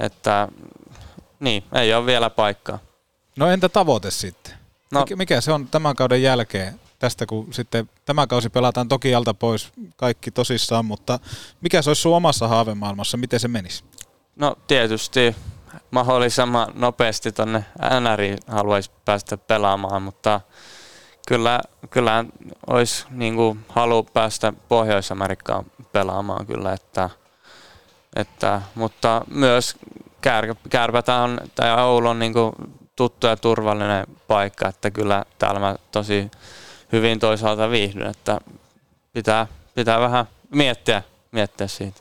että 0.00 0.48
niin, 1.40 1.64
ei 1.72 1.94
ole 1.94 2.06
vielä 2.06 2.30
paikkaa. 2.30 2.78
No 3.36 3.50
entä 3.50 3.68
tavoite 3.68 4.10
sitten? 4.10 4.54
No. 4.90 5.00
Mikä, 5.00 5.16
mikä 5.16 5.40
se 5.40 5.52
on 5.52 5.68
tämän 5.68 5.96
kauden 5.96 6.22
jälkeen? 6.22 6.80
Tästä 7.02 7.26
kun 7.26 7.52
sitten 7.52 7.90
tämä 8.04 8.26
kausi 8.26 8.50
pelataan 8.50 8.88
toki 8.88 9.14
alta 9.14 9.34
pois 9.34 9.72
kaikki 9.96 10.30
tosissaan, 10.30 10.84
mutta 10.84 11.18
mikä 11.60 11.82
se 11.82 11.90
olisi 11.90 12.02
sun 12.02 12.16
omassa 12.16 12.48
haavemaailmassa, 12.48 13.16
miten 13.16 13.40
se 13.40 13.48
menisi? 13.48 13.84
No 14.36 14.56
tietysti 14.66 15.36
mahdollisimman 15.90 16.68
nopeasti 16.74 17.32
tonne 17.32 17.64
NRI 18.00 18.36
haluaisi 18.46 18.90
päästä 19.04 19.36
pelaamaan, 19.36 20.02
mutta 20.02 20.40
kyllä, 21.28 21.60
kyllä 21.90 22.24
olisi 22.66 23.06
niin 23.10 23.36
kuin, 23.36 23.64
halu 23.68 24.02
päästä 24.02 24.52
Pohjois-Amerikkaan 24.68 25.64
pelaamaan 25.92 26.46
kyllä, 26.46 26.72
että, 26.72 27.10
että, 28.16 28.62
mutta 28.74 29.24
myös 29.30 29.76
kär, 30.20 30.54
Kärpätä 30.70 31.16
on, 31.16 31.40
tai 31.54 31.82
Oulu 31.82 32.08
on 32.08 32.18
niin 32.18 32.32
kuin, 32.32 32.52
tuttu 32.96 33.26
ja 33.26 33.36
turvallinen 33.36 34.06
paikka, 34.26 34.68
että 34.68 34.90
kyllä 34.90 35.24
täällä 35.38 35.60
mä 35.60 35.76
tosi 35.92 36.30
hyvin 36.92 37.18
toisaalta 37.18 37.70
viihdyn, 37.70 38.06
että 38.06 38.40
pitää, 39.12 39.46
pitää 39.74 40.00
vähän 40.00 40.24
miettiä, 40.50 41.02
miettiä 41.32 41.68
siitä. 41.68 42.00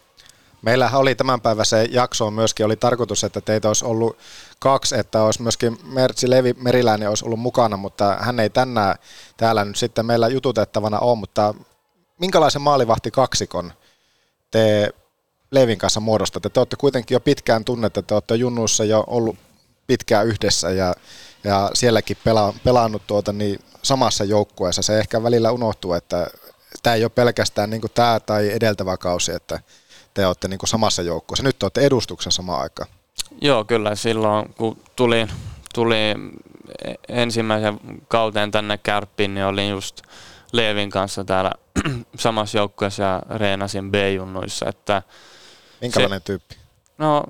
Meillähän 0.62 1.02
oli 1.02 1.16
tämän 1.16 1.42
päivän 1.42 1.66
se 1.66 1.88
jakso 1.92 2.32
myöskin, 2.32 2.66
oli 2.66 2.76
tarkoitus, 2.76 3.24
että 3.24 3.42
teitä 3.42 3.68
olisi 3.68 3.86
ollut 3.86 4.18
kaksi, 4.60 4.96
että 4.96 5.24
olisi 5.24 5.42
myöskin 5.42 5.78
Mertsi 5.84 6.30
Levi 6.30 6.54
Meriläinen 6.54 7.10
olisi 7.10 7.26
ollut 7.26 7.40
mukana, 7.40 7.78
mutta 7.78 8.18
hän 8.20 8.40
ei 8.40 8.50
tänään 8.50 8.96
täällä 9.38 9.66
nyt 9.66 9.76
sitten 9.76 10.06
meillä 10.06 10.28
jututettavana 10.28 11.00
ole, 11.00 11.18
mutta 11.18 11.54
minkälaisen 12.20 12.62
maalivahti 12.62 13.12
kaksikon 13.12 13.74
te 14.52 14.90
Levin 15.52 15.78
kanssa 15.78 16.00
muodostatte? 16.00 16.50
Te 16.50 16.60
olette 16.60 16.76
kuitenkin 16.76 17.16
jo 17.16 17.20
pitkään 17.20 17.66
tunnette, 17.66 18.02
te 18.02 18.14
olette 18.14 18.36
junnuissa 18.36 18.84
jo 18.86 19.04
ollut 19.08 19.36
pitkään 19.88 20.28
yhdessä 20.28 20.70
ja, 20.70 20.96
ja 21.44 21.70
sielläkin 21.74 22.18
pela, 22.24 22.54
pelannut 22.64 23.08
tuota, 23.08 23.34
niin 23.34 23.60
samassa 23.84 24.24
joukkueessa. 24.24 24.82
Se 24.82 25.00
ehkä 25.00 25.24
välillä 25.24 25.52
unohtuu, 25.52 25.94
että 25.94 26.28
tämä 26.84 26.94
ei 26.96 27.04
ole 27.04 27.12
pelkästään 27.16 27.70
niin 27.70 27.82
kuin 27.82 27.92
tämä 27.96 28.20
tai 28.20 28.52
edeltävä 28.52 28.98
kausi, 28.98 29.32
että 29.32 29.60
te 30.14 30.28
olette 30.28 30.48
niin 30.48 30.58
kuin 30.58 30.70
samassa 30.70 31.02
joukkueessa. 31.02 31.44
Nyt 31.44 31.60
te 31.60 31.66
olette 31.66 31.82
edustuksen 31.82 32.32
samaan 32.32 32.62
aikaan. 32.62 32.90
Joo, 33.42 33.66
kyllä. 33.66 33.96
Silloin 33.96 34.54
kun 34.54 34.78
tuli, 34.96 35.28
tuli 35.74 35.98
ensimmäisen 37.10 37.80
kauteen 38.08 38.52
tänne 38.52 38.78
Kärppiin, 38.78 39.34
niin 39.34 39.46
olin 39.46 39.70
just 39.70 40.02
Leevin 40.52 40.90
kanssa 40.90 41.24
täällä 41.24 41.52
samassa 42.20 42.58
joukkueessa 42.58 43.04
ja 43.04 43.22
reenasin 43.30 43.92
B-junnuissa. 43.92 44.70
Että 44.70 45.02
Minkälainen 45.82 46.20
se, 46.20 46.26
tyyppi? 46.26 46.56
No, 46.98 47.24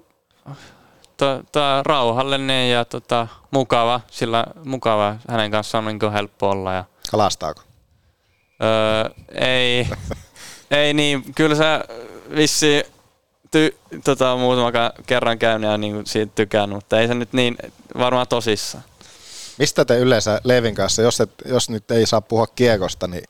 to, 1.22 1.44
to, 1.52 1.60
rauhallinen 1.86 2.72
ja 2.72 2.86
tota, 2.86 3.28
mukava, 3.52 4.02
sillä 4.12 4.46
mukava. 4.64 5.16
Hänen 5.28 5.52
kanssaan 5.52 5.88
on 5.88 6.00
niin 6.02 6.12
helppo 6.14 6.50
olla. 6.50 6.74
Ja, 6.74 6.84
Kalastaako? 7.12 7.62
öö, 8.64 9.24
ei, 9.32 9.88
ei 10.72 10.94
niin, 10.94 11.34
kyllä 11.36 11.56
se 11.56 11.64
vissi 12.36 12.84
ty, 13.52 13.78
tota, 14.04 14.36
muutama 14.36 14.72
kerran 15.06 15.40
käynyt 15.40 15.70
ja 15.70 15.78
niin 15.78 16.06
siitä 16.06 16.32
tykännyt, 16.36 16.76
mutta 16.76 17.00
ei 17.00 17.08
se 17.08 17.14
nyt 17.14 17.34
niin 17.34 17.58
varmaan 17.98 18.28
tosissaan. 18.28 18.84
Mistä 19.58 19.86
te 19.86 19.98
yleensä 19.98 20.42
Levin 20.44 20.76
kanssa, 20.76 21.02
jos, 21.02 21.22
et, 21.22 21.32
jos 21.46 21.70
nyt 21.70 21.92
ei 21.92 22.06
saa 22.06 22.22
puhua 22.22 22.48
kiekosta, 22.48 23.08
niin 23.08 23.24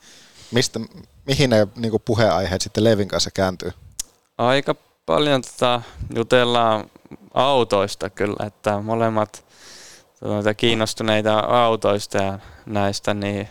mistä, 0.51 0.79
mihin 1.25 1.49
ne 1.49 1.67
niin 1.75 1.93
puheenaiheet 2.05 2.61
sitten 2.61 2.83
Levin 2.83 3.07
kanssa 3.07 3.31
kääntyy? 3.31 3.71
Aika 4.37 4.75
paljon 5.05 5.41
tota, 5.41 5.81
jutellaan 6.15 6.89
autoista 7.33 8.09
kyllä, 8.09 8.45
että 8.45 8.79
molemmat 8.79 9.45
tuota, 10.19 10.53
kiinnostuneita 10.53 11.39
autoista 11.39 12.17
ja 12.17 12.39
näistä, 12.65 13.13
niin 13.13 13.47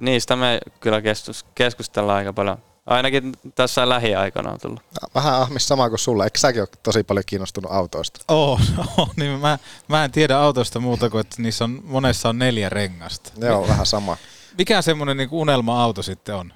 niistä 0.00 0.36
me 0.36 0.60
kyllä 0.80 1.02
keskus, 1.02 1.46
keskustellaan 1.54 2.18
aika 2.18 2.32
paljon. 2.32 2.58
Ainakin 2.86 3.32
tässä 3.54 3.88
lähiaikana 3.88 4.50
on 4.50 4.58
tullut. 4.62 4.80
Vähän 5.14 5.34
ahmis 5.34 5.68
sama 5.68 5.88
kuin 5.88 5.98
sulla. 5.98 6.24
Eikö 6.24 6.38
säkin 6.38 6.62
ole 6.62 6.68
tosi 6.82 7.02
paljon 7.02 7.24
kiinnostunut 7.26 7.72
autoista? 7.72 8.20
Oo, 8.28 8.60
oh, 8.98 9.10
niin 9.16 9.40
mä, 9.40 9.58
mä 9.88 10.04
en 10.04 10.12
tiedä 10.12 10.38
autosta 10.38 10.80
muuta 10.80 11.10
kuin, 11.10 11.20
että 11.20 11.42
niissä 11.42 11.64
on, 11.64 11.80
monessa 11.84 12.28
on 12.28 12.38
neljä 12.38 12.68
rengasta. 12.68 13.32
Joo, 13.40 13.68
vähän 13.68 13.86
sama. 13.86 14.16
Mikä 14.58 14.82
semmoinen 14.82 15.16
niin 15.16 15.28
unelma-auto 15.32 16.02
sitten 16.02 16.34
on? 16.34 16.52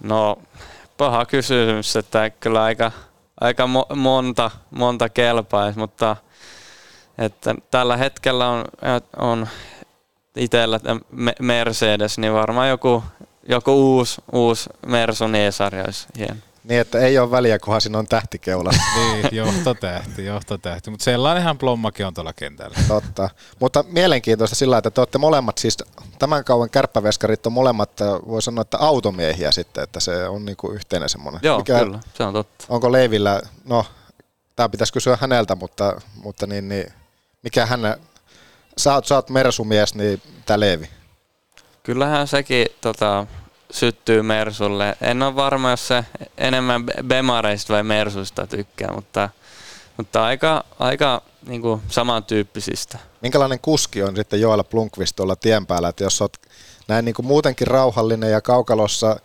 No, 0.00 0.38
paha 0.96 1.24
kysymys, 1.24 1.96
että 1.96 2.30
kyllä 2.30 2.62
aika, 2.62 2.92
aika 3.42 3.64
mo- 3.66 3.96
monta, 3.96 4.50
monta 4.70 5.08
kelpaisi, 5.08 5.78
mutta 5.78 6.16
että 7.18 7.54
tällä 7.70 7.96
hetkellä 7.96 8.48
on, 8.48 8.64
on 9.16 9.48
itsellä 10.36 10.80
Mercedes, 11.40 12.18
niin 12.18 12.32
varmaan 12.32 12.68
joku, 12.68 13.04
joku 13.48 13.72
uusi, 13.72 14.22
uusi 14.32 14.70
Mersu 14.86 15.26
Niesari 15.26 15.80
olisi 15.80 16.06
hieno. 16.18 16.36
Niin, 16.64 16.80
että 16.80 16.98
ei 16.98 17.18
ole 17.18 17.30
väliä, 17.30 17.58
kunhan 17.58 17.80
siinä 17.80 17.98
on 17.98 18.06
tähtikeula. 18.06 18.70
niin, 18.96 19.28
johtotähti, 19.32 20.24
johtotähti. 20.24 20.90
Mutta 20.90 21.04
sellainenhan 21.04 21.58
plommakin 21.58 22.06
on 22.06 22.14
tuolla 22.14 22.32
kentällä. 22.32 22.78
Totta. 22.88 23.30
Mutta 23.60 23.84
mielenkiintoista 23.88 24.56
sillä, 24.56 24.78
että 24.78 24.90
te 24.90 25.00
olette 25.00 25.18
molemmat, 25.18 25.58
siis 25.58 25.76
tämän 26.18 26.44
kauan 26.44 26.70
kärppäveskarit 26.70 27.46
on 27.46 27.52
molemmat, 27.52 27.90
voi 28.28 28.42
sanoa, 28.42 28.62
että 28.62 28.78
automiehiä 28.78 29.52
sitten, 29.52 29.84
että 29.84 30.00
se 30.00 30.28
on 30.28 30.44
niinku 30.44 30.70
yhteinen 30.70 31.08
semmoinen. 31.08 31.40
Joo, 31.44 31.58
Mikä, 31.58 31.78
kyllä, 31.78 31.98
se 32.14 32.22
on 32.24 32.32
totta. 32.32 32.64
Onko 32.68 32.92
Leivillä, 32.92 33.40
no, 33.64 33.86
tämä 34.56 34.68
pitäisi 34.68 34.92
kysyä 34.92 35.18
häneltä, 35.20 35.56
mutta, 35.56 36.00
mutta 36.14 36.46
niin, 36.46 36.68
niin, 36.68 36.92
mikä 37.42 37.66
hän, 37.66 37.96
sä 38.76 38.94
oot, 38.94 39.06
sä 39.06 39.14
oot 39.14 39.30
Mersumies, 39.30 39.94
niin 39.94 40.22
tämä 40.46 40.60
Leevi? 40.60 40.88
Kyllähän 41.82 42.28
sekin 42.28 42.66
tota, 42.80 43.26
syttyy 43.72 44.22
Mersulle. 44.22 44.96
En 45.00 45.22
ole 45.22 45.36
varma, 45.36 45.70
jos 45.70 45.88
se 45.88 46.04
enemmän 46.38 46.86
Bemareista 47.02 47.72
vai 47.72 47.82
Mersuista 47.82 48.46
tykkää, 48.46 48.92
mutta, 48.94 49.28
mutta 49.96 50.24
aika, 50.24 50.64
aika 50.78 51.22
niin 51.46 51.62
kuin 51.62 51.82
samantyyppisistä. 51.88 52.98
Minkälainen 53.20 53.60
kuski 53.60 54.02
on 54.02 54.16
sitten 54.16 54.40
Joella 54.40 54.64
Plunkvist 54.64 55.16
tuolla 55.16 55.36
tien 55.36 55.66
päällä, 55.66 55.88
että 55.88 56.04
jos 56.04 56.20
olet 56.22 56.38
näin 56.88 57.04
niin 57.04 57.14
kuin 57.14 57.26
muutenkin 57.26 57.66
rauhallinen 57.66 58.30
ja 58.30 58.40
kaukalossa 58.40 59.16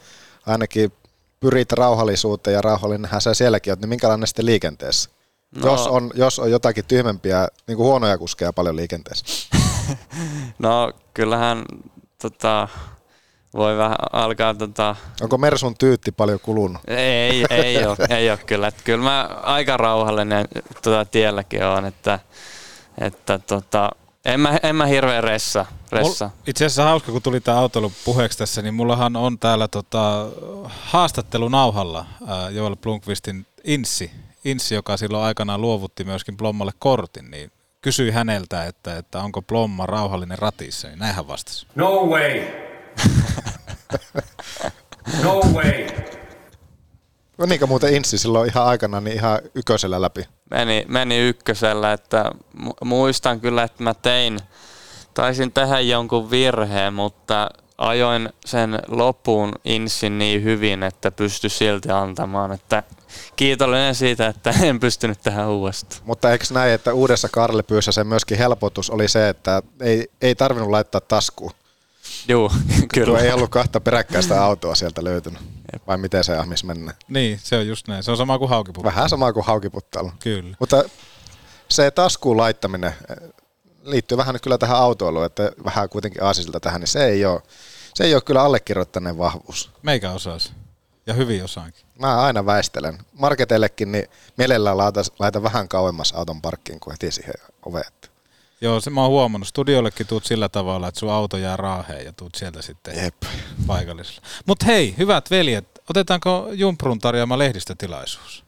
ainakin 0.45 0.91
pyrit 1.39 1.71
rauhallisuuteen 1.71 2.53
ja 2.53 2.61
rauhallinenhän 2.61 3.21
sä 3.21 3.33
sielläkin 3.33 3.71
olet, 3.71 3.79
niin 3.81 3.89
minkälainen 3.89 4.27
sitten 4.27 4.45
liikenteessä? 4.45 5.09
No. 5.55 5.71
Jos, 5.71 5.87
on, 5.87 6.11
jos 6.15 6.39
on 6.39 6.51
jotakin 6.51 6.85
tyhmempiä, 6.85 7.47
niin 7.67 7.77
kuin 7.77 7.87
huonoja 7.87 8.17
kuskeja 8.17 8.53
paljon 8.53 8.75
liikenteessä. 8.75 9.25
no 10.59 10.93
kyllähän 11.13 11.65
tota, 12.21 12.67
voi 13.53 13.77
vähän 13.77 13.97
alkaa 14.13 14.53
tota... 14.53 14.95
Onko 15.21 15.37
Mersun 15.37 15.77
tyytti 15.77 16.11
paljon 16.11 16.39
kulunut? 16.39 16.81
Ei, 16.87 17.45
ei 17.49 17.85
ole, 17.85 17.97
ei 18.09 18.29
ole 18.29 18.39
kyllä. 18.45 18.67
Että 18.67 18.83
kyllä 18.83 19.03
mä 19.03 19.29
aika 19.43 19.77
rauhallinen 19.77 20.47
tota, 20.81 21.05
tielläkin 21.05 21.65
on, 21.65 21.85
että, 21.85 22.19
että 22.97 23.39
tota, 23.39 23.91
en 24.25 24.39
mä, 24.39 24.59
en 24.63 24.75
mä 24.75 24.85
hirveän 24.85 25.23
ressa. 25.23 25.65
ressa. 25.91 26.29
itse 26.47 26.65
asiassa 26.65 26.83
hauska, 26.83 27.11
kun 27.11 27.21
tuli 27.21 27.41
tämä 27.41 27.59
autoilu 27.59 27.91
puheeksi 28.05 28.37
tässä, 28.37 28.61
niin 28.61 28.73
mullahan 28.73 29.15
on 29.15 29.39
täällä 29.39 29.67
tota, 29.67 30.27
haastattelu 30.65 31.49
nauhalla 31.49 31.99
äh, 32.21 32.53
Joel 32.53 32.75
Blunkvistin 32.75 33.45
Inssi, 33.63 34.11
Inssi, 34.45 34.75
joka 34.75 34.97
silloin 34.97 35.23
aikanaan 35.23 35.61
luovutti 35.61 36.03
myöskin 36.03 36.37
Blommalle 36.37 36.71
kortin, 36.79 37.31
niin 37.31 37.51
kysyi 37.81 38.11
häneltä, 38.11 38.65
että, 38.65 38.97
että 38.97 39.19
onko 39.19 39.41
Blomma 39.41 39.85
rauhallinen 39.85 40.39
ratissa, 40.39 40.87
niin 40.87 40.99
näin 40.99 41.15
hän 41.15 41.27
vastasi. 41.27 41.67
No 41.75 42.05
way! 42.05 42.66
No 45.23 45.41
way! 45.53 45.87
Menikö 47.37 47.67
muuten 47.67 47.93
Inssi 47.93 48.17
silloin 48.17 48.49
ihan 48.49 48.65
aikana 48.65 49.01
niin 49.01 49.15
ihan 49.15 49.39
ykkösellä 49.55 50.01
läpi? 50.01 50.27
Meni, 50.51 50.85
meni 50.87 51.17
ykkösellä, 51.17 51.93
että 51.93 52.31
muistan 52.83 53.39
kyllä, 53.39 53.63
että 53.63 53.83
mä 53.83 53.93
tein, 53.93 54.39
taisin 55.13 55.51
tehdä 55.51 55.79
jonkun 55.79 56.31
virheen, 56.31 56.93
mutta 56.93 57.49
ajoin 57.77 58.29
sen 58.45 58.79
loppuun 58.87 59.51
Insin 59.65 60.19
niin 60.19 60.43
hyvin, 60.43 60.83
että 60.83 61.11
pysty 61.11 61.49
silti 61.49 61.89
antamaan, 61.89 62.51
että 62.51 62.83
kiitollinen 63.35 63.95
siitä, 63.95 64.27
että 64.27 64.53
en 64.63 64.79
pystynyt 64.79 65.21
tähän 65.23 65.47
uudestaan. 65.47 66.01
Mutta 66.05 66.31
eikö 66.31 66.45
näin, 66.51 66.71
että 66.71 66.93
uudessa 66.93 67.29
Karlepyyssä 67.29 67.91
se 67.91 68.03
myöskin 68.03 68.37
helpotus 68.37 68.89
oli 68.89 69.07
se, 69.07 69.29
että 69.29 69.61
ei, 69.81 70.11
ei 70.21 70.35
tarvinnut 70.35 70.69
laittaa 70.69 71.01
taskuun? 71.01 71.51
Joo, 72.27 72.51
kyllä. 72.93 73.05
Tuo 73.05 73.17
ei 73.17 73.31
ollut 73.31 73.51
kahta 73.51 73.79
peräkkäistä 73.79 74.43
autoa 74.43 74.75
sieltä 74.75 75.03
löytynyt. 75.03 75.41
Vai 75.87 75.97
miten 75.97 76.23
se 76.23 76.37
ahmis 76.37 76.63
mennä? 76.63 76.93
Niin, 77.07 77.39
se 77.43 77.57
on 77.57 77.67
just 77.67 77.87
näin. 77.87 78.03
Se 78.03 78.11
on 78.11 78.17
sama 78.17 78.39
kuin 78.39 78.49
haukiputtailu. 78.49 78.95
Vähän 78.95 79.09
sama 79.09 79.33
kuin 79.33 79.45
haukiputtailu. 79.45 80.11
Kyllä. 80.19 80.55
Mutta 80.59 80.83
se 81.69 81.91
taskuun 81.91 82.37
laittaminen 82.37 82.93
eh, 83.09 83.29
liittyy 83.83 84.17
vähän 84.17 84.39
kyllä 84.43 84.57
tähän 84.57 84.77
autoiluun, 84.77 85.25
että 85.25 85.51
vähän 85.65 85.89
kuitenkin 85.89 86.23
aasisilta 86.23 86.59
tähän, 86.59 86.81
niin 86.81 86.87
se 86.87 87.05
ei 87.05 87.25
ole, 87.25 87.41
se 87.93 88.03
ei 88.03 88.13
ole 88.13 88.21
kyllä 88.21 88.43
allekirjoittaneen 88.43 89.17
vahvuus. 89.17 89.71
Meikä 89.81 90.11
osaisi. 90.11 90.51
Ja 91.07 91.13
hyvin 91.13 91.43
osaankin. 91.43 91.85
Mä 91.99 92.21
aina 92.21 92.45
väistelen. 92.45 92.97
Marketeillekin 93.13 93.91
niin 93.91 94.05
mielellään 94.37 94.77
laita, 94.77 95.01
laita 95.19 95.43
vähän 95.43 95.67
kauemmas 95.67 96.13
auton 96.13 96.41
parkkiin 96.41 96.79
kuin 96.79 96.91
heti 96.91 97.11
siihen 97.11 97.33
oveen. 97.65 97.91
Joo, 98.61 98.79
se 98.79 98.89
mä 98.89 99.01
oon 99.01 99.09
huomannut. 99.09 99.47
Studiollekin 99.47 100.07
tuut 100.07 100.25
sillä 100.25 100.49
tavalla, 100.49 100.87
että 100.87 100.99
sun 100.99 101.11
auto 101.11 101.37
jää 101.37 101.57
raaheen 101.57 102.05
ja 102.05 102.13
tuut 102.13 102.35
sieltä 102.35 102.61
sitten 102.61 103.03
Jep. 103.03 103.15
paikallisella. 103.67 104.21
Mutta 104.45 104.65
hei, 104.65 104.95
hyvät 104.97 105.31
veljet, 105.31 105.67
otetaanko 105.89 106.49
Jumprun 106.51 106.99
tarjoama 106.99 107.37
lehdistötilaisuus? 107.37 108.43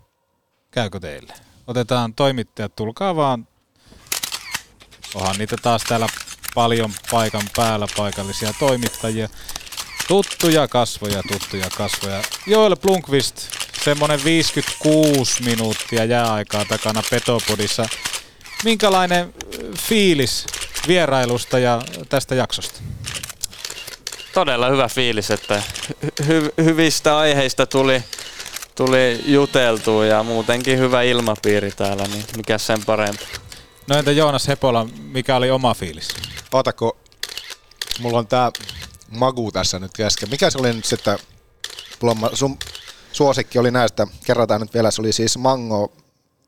Käykö 0.72 1.00
teille? 1.00 1.34
Otetaan 1.68 2.14
toimittajat, 2.14 2.76
tulkaa 2.76 3.16
vaan. 3.16 3.48
Onhan 5.16 5.36
niitä 5.38 5.56
taas 5.62 5.84
täällä 5.84 6.08
paljon 6.56 6.94
paikan 7.12 7.50
päällä 7.56 7.88
paikallisia 7.98 8.54
toimittajia. 8.60 9.30
Tuttuja 10.08 10.68
kasvoja, 10.68 11.24
tuttuja 11.24 11.70
kasvoja. 11.78 12.22
Joel 12.48 12.76
Blunkvist, 12.76 13.36
semmonen 13.84 14.24
56 14.24 15.44
minuuttia 15.44 16.06
jääaikaa 16.06 16.66
takana 16.66 17.02
Petopodissa. 17.10 17.86
Minkälainen 18.64 19.34
fiilis 19.78 20.46
vierailusta 20.88 21.60
ja 21.60 21.82
tästä 22.10 22.36
jaksosta? 22.36 22.82
Todella 24.34 24.70
hyvä 24.70 24.88
fiilis, 24.88 25.32
että 25.32 25.64
hy- 26.22 26.64
hyvistä 26.64 27.18
aiheista 27.18 27.66
tuli, 27.66 28.04
tuli 28.76 29.22
juteltua 29.26 30.06
ja 30.06 30.24
muutenkin 30.24 30.80
hyvä 30.80 31.02
ilmapiiri 31.02 31.72
täällä, 31.72 32.04
niin 32.04 32.26
mikä 32.38 32.58
sen 32.58 32.86
parempi. 32.86 33.26
No 33.88 33.98
entä 33.98 34.12
Joonas 34.12 34.48
Hepola, 34.48 34.88
mikä 35.02 35.36
oli 35.36 35.52
oma 35.52 35.74
fiilis? 35.74 36.08
Ootako, 36.52 36.98
mulla 38.00 38.20
on 38.20 38.28
tää 38.28 38.52
magu 39.10 39.52
tässä 39.52 39.80
nyt 39.80 39.92
kesken. 39.94 40.30
Mikä 40.30 40.50
se 40.50 40.58
oli 40.58 40.74
nyt 40.74 40.86
sitten, 40.86 41.20
Plomma, 42.00 42.30
sun 42.34 42.58
suosikki 43.12 43.60
oli 43.60 43.72
näistä, 43.72 44.08
kerrotaan 44.26 44.62
nyt 44.62 44.74
vielä, 44.74 44.92
se 44.92 45.02
oli 45.02 45.14
siis 45.14 45.38
mango 45.38 45.92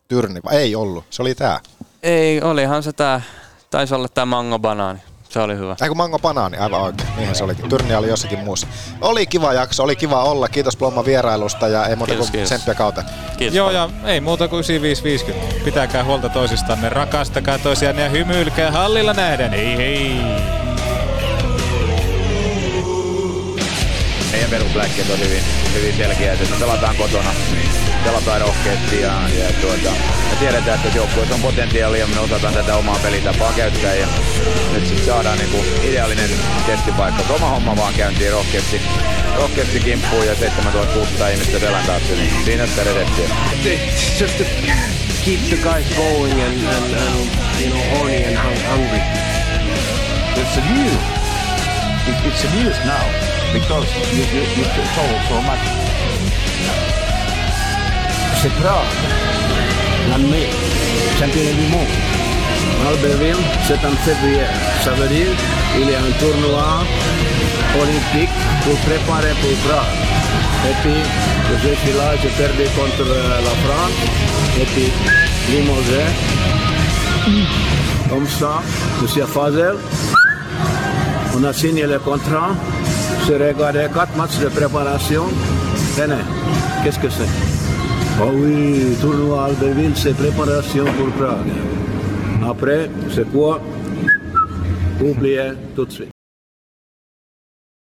tyrni, 0.08 0.40
vai 0.44 0.56
ei 0.56 0.76
ollut, 0.76 1.06
se 1.10 1.22
oli 1.22 1.36
tää. 1.36 1.60
Ei, 2.03 2.41
olihan 2.41 2.84
se 2.84 2.94
tää, 2.94 3.22
taisi 3.69 3.95
olla 3.95 4.07
tää 4.07 4.26
mango 4.26 4.60
banaani. 4.60 4.99
Se 5.30 5.40
oli 5.40 5.57
hyvä. 5.57 5.76
Eikö 5.82 5.95
mango 5.95 6.19
banaani, 6.19 6.57
aivan 6.57 6.82
oikein. 6.82 7.10
Niinhän 7.15 7.36
se 7.36 7.44
olikin. 7.44 7.69
Tyrni 7.69 7.95
oli 7.95 8.07
jossakin 8.07 8.40
muussa. 8.40 8.68
Oli 9.02 9.26
kiva 9.26 9.53
jakso, 9.53 9.84
oli 9.84 9.95
kiva 9.95 10.23
olla. 10.23 10.48
Kiitos 10.48 10.78
Plomma 10.78 11.06
vierailusta 11.06 11.68
ja 11.68 11.86
ei 11.86 11.95
muuta 11.95 12.15
kuin 12.15 12.44
tsemppiä 12.44 12.73
kautta. 12.73 13.03
Kiitos. 13.38 13.56
Joo, 13.56 13.72
ja 13.72 13.90
ei 14.06 14.22
muuta 14.22 14.48
kuin 14.48 14.57
9550. 14.57 15.64
Pitäkää 15.65 16.03
huolta 16.03 16.30
toisistanne, 16.30 16.90
rakastakaa 16.90 17.57
toisiaan 17.57 17.98
ja 17.98 18.10
hymyilkää 18.10 18.72
hallilla 18.72 19.14
nähden. 19.14 19.52
Hei 19.52 19.78
hei! 19.78 20.22
Meidän 24.32 24.49
perusläkkeet 24.49 25.10
on 25.10 25.19
hyvin, 25.19 25.44
hyvin 25.73 25.98
selkeät, 25.98 26.41
että 26.41 26.53
me 26.53 26.60
pelataan 26.60 26.95
kotona, 26.95 27.30
pelataan 28.03 28.41
rohkeasti 28.41 29.02
ja, 29.02 29.14
ja 29.40 29.53
tuota, 29.61 29.91
me 30.30 30.36
tiedetään, 30.40 30.80
että 30.80 30.98
joukkueessa 30.98 31.36
on 31.36 31.41
potentiaalia 31.41 31.99
ja 31.99 32.07
me 32.07 32.19
osataan 32.19 32.53
tätä 32.53 32.76
omaa 32.76 32.99
pelitapaa 33.03 33.53
käyttää 33.53 33.95
ja 33.95 34.07
nyt 34.73 34.88
sitten 34.88 35.06
saadaan 35.06 35.38
niinku 35.38 35.65
ideaalinen 35.84 36.30
testipaikka. 36.65 37.34
Oma 37.34 37.49
homma 37.49 37.76
vaan 37.78 37.94
käyntiin 37.94 38.32
rohkeasti, 38.32 38.82
rohkeasti 39.36 39.80
kimppuun 39.80 40.28
ja 40.28 40.36
7600 40.36 41.30
ihmistä 41.30 41.60
selän 41.60 41.86
taakse, 41.86 42.15
niin 42.15 42.45
siinä 42.45 42.68
sitä 42.68 42.84
redettiä. 42.84 43.26
It's 43.64 44.22
just 44.22 44.38
to 44.38 44.44
keep 45.26 45.40
the 45.49 45.57
guys 45.57 45.86
going 45.98 46.34
and, 46.34 46.68
and, 46.68 46.94
and 46.94 47.15
you 47.61 47.69
know, 47.69 47.98
horny 47.98 48.23
and 48.26 48.38
hung- 48.38 48.68
hungry. 48.72 49.02
It's 50.36 50.57
a 50.57 50.73
news. 50.73 51.02
It, 52.07 52.15
it's 52.26 52.44
a 52.45 52.56
news 52.56 52.78
now 52.86 53.06
because 53.53 53.88
you, 54.14 54.23
you, 54.34 54.44
you 54.57 54.65
told 54.95 55.22
so 55.30 55.41
much. 55.41 57.01
C'est 58.41 58.49
bra 58.59 58.81
bland 60.07 60.27
mig. 60.31 60.49
Champion 61.19 61.43
du 61.59 61.65
mondo. 61.73 61.95
Albertville, 62.88 63.43
c'est 63.68 63.81
en 63.85 63.95
février. 64.05 64.49
Ça 64.84 64.91
veut 64.93 65.07
dire 65.07 65.34
qu'il 65.72 65.89
y 65.91 65.93
a 65.93 65.99
un 65.99 66.11
tournoi 66.19 66.69
olympique 67.81 68.35
pour 68.63 68.76
préparer 68.88 69.34
pour 69.41 69.55
Prague. 69.65 69.93
Et 70.69 70.76
puis, 70.81 71.01
je 71.61 71.76
suis 71.81 71.97
là, 71.99 72.15
j'ai 72.22 72.30
perdu 72.30 72.63
contre 72.76 73.07
la 73.47 73.55
France. 73.63 73.97
Et 74.59 74.65
puis, 74.72 74.91
limogé. 75.51 76.03
Comme 78.09 78.27
ça, 78.27 78.63
Monsieur 79.01 79.26
Fazel, 79.26 79.76
on 81.38 81.43
a 81.43 81.53
signé 81.53 81.84
le 81.84 81.99
contrat. 81.99 82.55
J'ai 83.27 83.38
regardé 83.38 83.85
quatre 83.93 84.15
matchs 84.18 84.39
de 84.39 84.47
préparation. 84.47 85.26
Tenez, 85.95 86.26
qu'est-ce 86.84 86.97
que 86.97 87.09
c'est? 87.09 87.61
Oui, 88.30 88.95
tournoi 89.02 89.45
Albertville, 89.45 89.95
c'est 89.95 90.15
préparation 90.15 90.85
pour 90.85 91.07
Prague. 91.14 91.52
Après, 92.48 92.89
c'est 93.10 93.30
quoi 93.31 93.60
Oubliez 95.03 95.53
tout 95.76 95.85
de 95.85 95.91
suite. 95.91 96.11